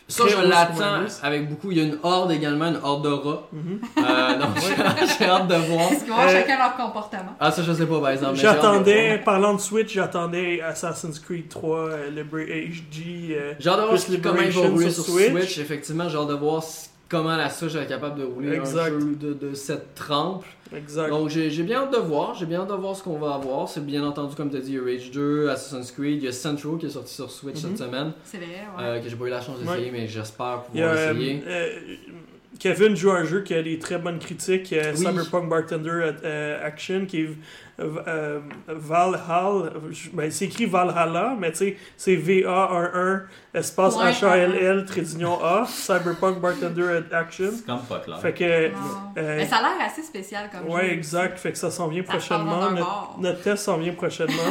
Ça, 0.08 0.24
Très 0.24 0.32
je 0.42 0.48
l'attends 0.48 1.04
avec 1.22 1.48
beaucoup. 1.48 1.70
Il 1.70 1.78
y 1.78 1.80
a 1.80 1.84
une 1.84 1.98
horde 2.02 2.32
également, 2.32 2.66
une 2.66 2.80
horde 2.82 3.04
de 3.04 3.10
rats. 3.10 3.48
Mhm. 3.52 3.80
Euh, 3.98 4.38
donc, 4.40 4.48
j'ai 5.18 5.24
hâte 5.24 5.46
de 5.46 5.54
voir. 5.54 5.92
Est-ce 5.92 6.02
qu'ils 6.04 6.12
vont 6.12 6.18
Euh, 6.20 6.28
chacun 6.28 6.58
leur 6.58 6.76
comportement? 6.76 7.36
Ah, 7.38 7.52
ça, 7.52 7.62
je 7.62 7.72
sais 7.72 7.86
pas, 7.86 8.00
par 8.00 8.10
exemple. 8.10 8.34
J'attendais, 8.36 9.18
parlant 9.24 9.54
de 9.54 9.60
Switch, 9.60 9.92
j'attendais 9.94 10.60
Assassin's 10.62 11.20
Creed 11.20 11.48
3, 11.48 11.78
euh, 11.78 12.10
Libra- 12.10 12.42
HD. 12.44 13.30
euh, 13.36 13.52
J'ai 13.60 13.68
hâte 13.70 13.80
de 13.82 13.84
voir 13.86 13.98
ce- 13.98 14.16
comment 14.16 14.34
il 14.34 14.40
va 14.40 14.44
Liberation 14.46 14.70
rouler 14.72 14.90
sur 14.90 15.04
sur 15.04 15.14
Switch. 15.14 15.30
Switch. 15.30 15.58
Effectivement, 15.58 16.08
j'ai 16.08 16.16
hâte 16.18 16.28
de 16.28 16.34
voir 16.34 16.62
si- 16.64 16.89
comment 17.10 17.36
la 17.36 17.50
Switch 17.50 17.74
est 17.74 17.86
capable 17.86 18.18
de 18.20 18.24
rouler 18.24 18.54
Exact. 18.56 18.92
un 18.94 19.00
jeu 19.00 19.16
de, 19.20 19.32
de 19.34 19.52
cette 19.54 19.94
trempe. 19.94 20.44
exact. 20.74 21.10
Donc, 21.10 21.28
j'ai 21.28 21.62
bien 21.62 21.80
hâte 21.82 21.92
de 21.92 21.98
voir. 21.98 22.34
J'ai 22.34 22.46
bien 22.46 22.60
hâte 22.60 22.68
de 22.68 22.74
voir 22.74 22.94
ce 22.96 23.02
qu'on 23.02 23.18
va 23.18 23.34
avoir. 23.34 23.68
C'est 23.68 23.84
bien 23.84 24.02
entendu, 24.04 24.34
comme 24.36 24.50
tu 24.50 24.56
as 24.56 24.60
dit, 24.60 24.78
Rage 24.78 25.10
2, 25.10 25.48
Assassin's 25.48 25.90
Creed. 25.92 26.18
Il 26.22 26.24
y 26.24 26.28
a 26.28 26.32
Central 26.32 26.78
qui 26.78 26.86
est 26.86 26.90
sorti 26.90 27.12
sur 27.14 27.30
Switch 27.30 27.56
Mhm. 27.62 27.76
cette 27.76 27.78
semaine. 27.78 28.12
C'est 28.24 28.38
vrai, 28.38 28.46
ouais. 28.46 28.82
euh, 28.84 29.00
que 29.00 29.08
j'ai 29.08 29.16
pas 29.16 29.26
eu 29.26 29.30
la 29.30 29.40
chance 29.42 29.58
d'essayer, 29.60 29.90
mais 29.90 30.06
j'espère 30.06 30.46
a, 30.46 30.62
pouvoir 30.64 30.94
euh, 30.96 31.12
essayer. 31.12 31.42
euh, 31.46 31.68
Kevin 32.58 32.94
joue 32.94 33.10
à 33.10 33.16
un 33.18 33.24
jeu 33.24 33.40
qui 33.42 33.54
a 33.54 33.62
des 33.62 33.78
très 33.78 33.96
bonnes 33.98 34.18
critiques, 34.18 34.72
euh, 34.74 34.92
Oui. 34.92 34.98
Cyberpunk 34.98 35.48
Bartender 35.48 36.12
euh, 36.24 36.64
Action, 36.66 37.06
qui 37.06 37.22
est 37.22 37.24
euh, 37.26 37.28
euh, 37.30 37.32
Valhalla. 38.68 39.70
je- 39.90 40.10
Ben, 40.12 40.30
c'est 40.30 40.46
écrit 40.46 40.66
Valhalla, 40.66 41.34
mais 41.38 41.50
tu 41.52 41.58
sais, 41.58 41.76
c'est 41.96 42.16
V-A-1-1, 42.16 43.22
espace 43.54 43.96
Ouais, 43.96 44.10
H-A-L-L, 44.12 44.84
d'union 44.84 45.42
A, 45.42 45.66
Cyberpunk 45.66 46.40
Bartender 46.40 47.00
Action. 47.12 47.50
C'est 47.54 47.66
comme 47.66 47.82
pas 47.82 47.98
clair. 48.00 48.20
Fait 48.20 48.32
que. 48.32 48.44
Euh, 48.44 48.70
Mais 49.16 49.46
ça 49.46 49.56
a 49.56 49.62
l'air 49.62 49.86
assez 49.86 50.02
spécial 50.02 50.48
comme 50.50 50.68
jeu. 50.68 50.74
Ouais, 50.74 50.92
exact. 50.92 51.38
Fait 51.38 51.52
que 51.52 51.58
ça 51.58 51.70
s'en 51.70 51.88
vient 51.88 52.02
Ça 52.04 52.12
prochainement. 52.12 52.70
Notre, 52.70 53.18
notre 53.20 53.42
test 53.42 53.64
s'en 53.64 53.78
vient 53.78 53.92
prochainement. 53.92 54.34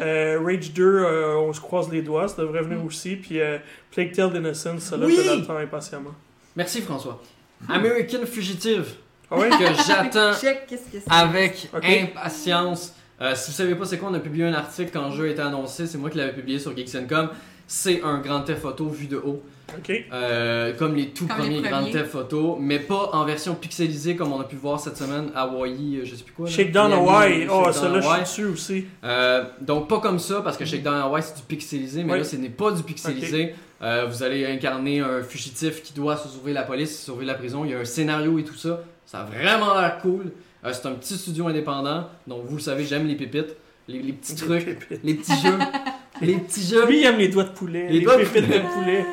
Euh, 0.00 0.40
Rage 0.42 0.72
2, 0.72 0.82
euh, 0.82 1.36
on 1.36 1.52
se 1.52 1.60
croise 1.60 1.88
les 1.92 2.02
doigts, 2.02 2.26
ça 2.26 2.42
devrait 2.42 2.62
venir 2.62 2.84
aussi. 2.84 3.14
Puis 3.14 3.40
euh, 3.40 3.58
Plague 3.92 4.10
Tale 4.10 4.32
d'Innocence, 4.32 4.80
ça 4.80 4.96
là, 4.96 5.06
Oui! 5.06 5.16
je 5.16 5.30
l'attends 5.38 5.58
impatiemment. 5.58 6.10
Merci, 6.56 6.80
François. 6.82 7.22
American 7.68 8.26
Fugitive, 8.26 8.94
Ah 9.32 9.38
ouais? 9.38 9.48
que 9.50 9.82
j'attends 9.86 10.32
Check, 10.38 10.66
qu'est-ce 10.66 10.82
que 10.90 10.98
c'est? 11.04 11.10
avec 11.10 11.68
Ok. 11.74 11.84
impatience. 11.84 12.94
Euh, 13.20 13.34
si 13.34 13.50
vous 13.50 13.56
savez 13.56 13.74
pas 13.74 13.84
c'est 13.84 13.98
quoi, 13.98 14.08
on 14.10 14.14
a 14.14 14.20
publié 14.20 14.44
un 14.46 14.54
article 14.54 14.90
quand 14.92 15.08
le 15.08 15.14
jeu 15.14 15.24
a 15.24 15.28
été 15.28 15.40
annoncé. 15.42 15.86
C'est 15.86 15.98
moi 15.98 16.10
qui 16.10 16.18
l'avais 16.18 16.32
publié 16.32 16.58
sur 16.58 16.76
Geeks.com. 16.76 17.28
C'est 17.68 18.02
un 18.02 18.18
grand 18.18 18.40
theft 18.42 18.60
photo 18.60 18.88
vu 18.88 19.06
de 19.06 19.16
haut. 19.16 19.42
Ok. 19.78 19.90
Euh, 20.12 20.74
comme 20.76 20.94
les 20.96 21.10
tout 21.10 21.26
Comme 21.26 21.36
premiers 21.38 21.62
Grand 21.62 21.78
premiers. 21.78 21.92
Theft 21.92 22.16
mais 22.60 22.78
pas 22.80 23.10
en 23.12 23.24
version 23.24 23.54
pixelisée 23.54 24.16
comme 24.16 24.32
on 24.32 24.40
a 24.40 24.44
pu 24.44 24.56
voir 24.56 24.78
cette 24.80 24.96
semaine 24.98 25.30
à 25.34 25.42
Hawaii, 25.42 25.98
euh, 25.98 26.04
je 26.04 26.14
sais 26.16 26.24
plus 26.24 26.32
quoi. 26.34 26.46
là. 26.46 26.52
Shakedown 26.52 26.88
Miami, 26.90 27.08
Hawaii. 27.08 27.46
Oh, 27.50 27.72
celle-là, 27.72 28.00
je 28.00 28.06
Hawaii. 28.06 28.26
suis 28.26 28.42
dessus 28.42 28.52
aussi. 28.52 28.84
Euh, 29.04 29.44
donc 29.62 29.88
pas 29.88 30.00
comme 30.00 30.18
ça, 30.18 30.42
parce 30.42 30.56
que 30.58 30.64
Shakedown 30.66 30.96
Hawaii 31.00 31.22
c'est 31.22 31.36
du 31.36 31.42
pixelisé, 31.42 32.02
mais 32.04 32.12
Oui. 32.14 32.18
là 32.18 32.24
ce 32.24 32.36
n'est 32.36 32.50
pas 32.50 32.72
du 32.72 32.82
pixelisé. 32.82 33.54
Euh, 33.80 34.06
vous 34.08 34.22
allez 34.22 34.44
incarner 34.46 35.00
un 35.00 35.22
fugitif 35.22 35.82
qui 35.82 35.92
doit 35.94 36.16
se 36.16 36.28
sauver 36.28 36.52
la 36.52 36.62
police, 36.64 36.98
se 36.98 37.06
sauver 37.06 37.24
la 37.24 37.34
prison. 37.34 37.64
Il 37.64 37.70
y 37.70 37.74
a 37.74 37.78
un 37.78 37.84
scénario 37.84 38.38
et 38.38 38.44
tout 38.44 38.54
ça. 38.56 38.80
Ça 39.12 39.20
a 39.20 39.24
vraiment 39.24 39.78
l'air 39.78 39.98
cool. 40.00 40.32
Euh, 40.64 40.72
c'est 40.72 40.86
un 40.88 40.92
petit 40.92 41.18
studio 41.18 41.46
indépendant, 41.46 42.06
donc 42.26 42.46
vous 42.46 42.56
le 42.56 42.62
savez, 42.62 42.86
j'aime 42.86 43.06
les 43.06 43.14
pépites, 43.14 43.54
les, 43.86 44.00
les 44.00 44.12
petits 44.14 44.34
trucs, 44.34 44.88
les 45.04 45.14
petits 45.14 45.36
jeux, 45.42 45.58
les 46.22 46.36
petits 46.38 46.62
jeux. 46.66 46.86
Lui, 46.86 47.00
il 47.00 47.04
aime 47.04 47.18
les 47.18 47.28
doigts 47.28 47.44
de 47.44 47.50
poulet. 47.50 47.88
Les 47.90 47.98
Les, 47.98 48.04
doigts 48.06 48.16
de 48.16 48.24
pépites 48.24 48.46
poulet. 48.46 48.58
de 48.62 48.68
poulet. 48.68 49.06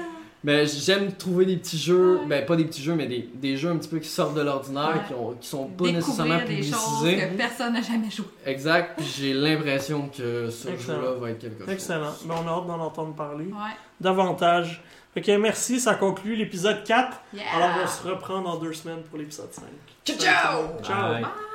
Mais 0.46 0.66
j'aime 0.86 1.12
trouver 1.12 1.46
des 1.46 1.58
petits 1.58 1.78
jeux, 1.78 2.22
ben 2.30 2.46
pas 2.46 2.56
des 2.56 2.64
petits 2.64 2.82
jeux, 2.82 2.96
mais 2.96 3.08
des, 3.08 3.28
des 3.34 3.58
jeux 3.58 3.72
un 3.72 3.76
petit 3.76 3.90
peu 3.90 4.00
qui 4.00 4.08
sortent 4.08 4.36
de 4.36 4.42
l'ordinaire, 4.42 4.94
Ouais. 4.96 5.02
qui, 5.06 5.14
ont, 5.16 5.34
qui 5.42 5.48
sont 5.50 5.66
pas 5.66 5.92
nécessairement 5.92 6.36
Découvrir 6.38 6.58
des 6.60 6.64
choses 6.64 7.00
publicisés. 7.02 7.28
que 7.32 7.36
personne 7.38 7.74
n'a 7.74 7.82
jamais 7.82 8.10
joué. 8.10 8.26
Exact, 8.46 8.94
puis 8.96 9.06
j'ai 9.18 9.34
l'impression 9.34 10.08
que 10.16 10.50
ce 10.50 10.70
Excellent. 10.70 11.02
jeu-là 11.02 11.12
va 11.20 11.30
être 11.32 11.40
quelque 11.40 11.66
chose. 11.66 11.74
Excellent. 11.74 12.14
Ben, 12.24 12.36
on 12.42 12.48
a 12.48 12.52
hâte 12.52 12.68
d'en 12.68 12.80
entendre 12.80 13.16
parler 13.16 13.46
Ouais. 13.48 13.76
davantage. 14.00 14.82
Ok, 15.18 15.28
merci, 15.40 15.80
ça 15.80 15.96
conclut 15.96 16.36
l'épisode 16.36 16.84
4. 16.84 17.18
Yeah! 17.34 17.44
Alors 17.56 17.70
on 17.84 17.88
se 17.88 18.08
reprend 18.08 18.42
dans 18.42 18.58
deux 18.58 18.74
semaines 18.74 19.02
pour 19.04 19.18
l'épisode 19.18 19.52
5. 19.52 19.64
Ciao, 20.06 20.18
ciao! 20.18 20.84
Ciao! 20.84 21.14
Bye. 21.14 21.22
Bye! 21.24 21.49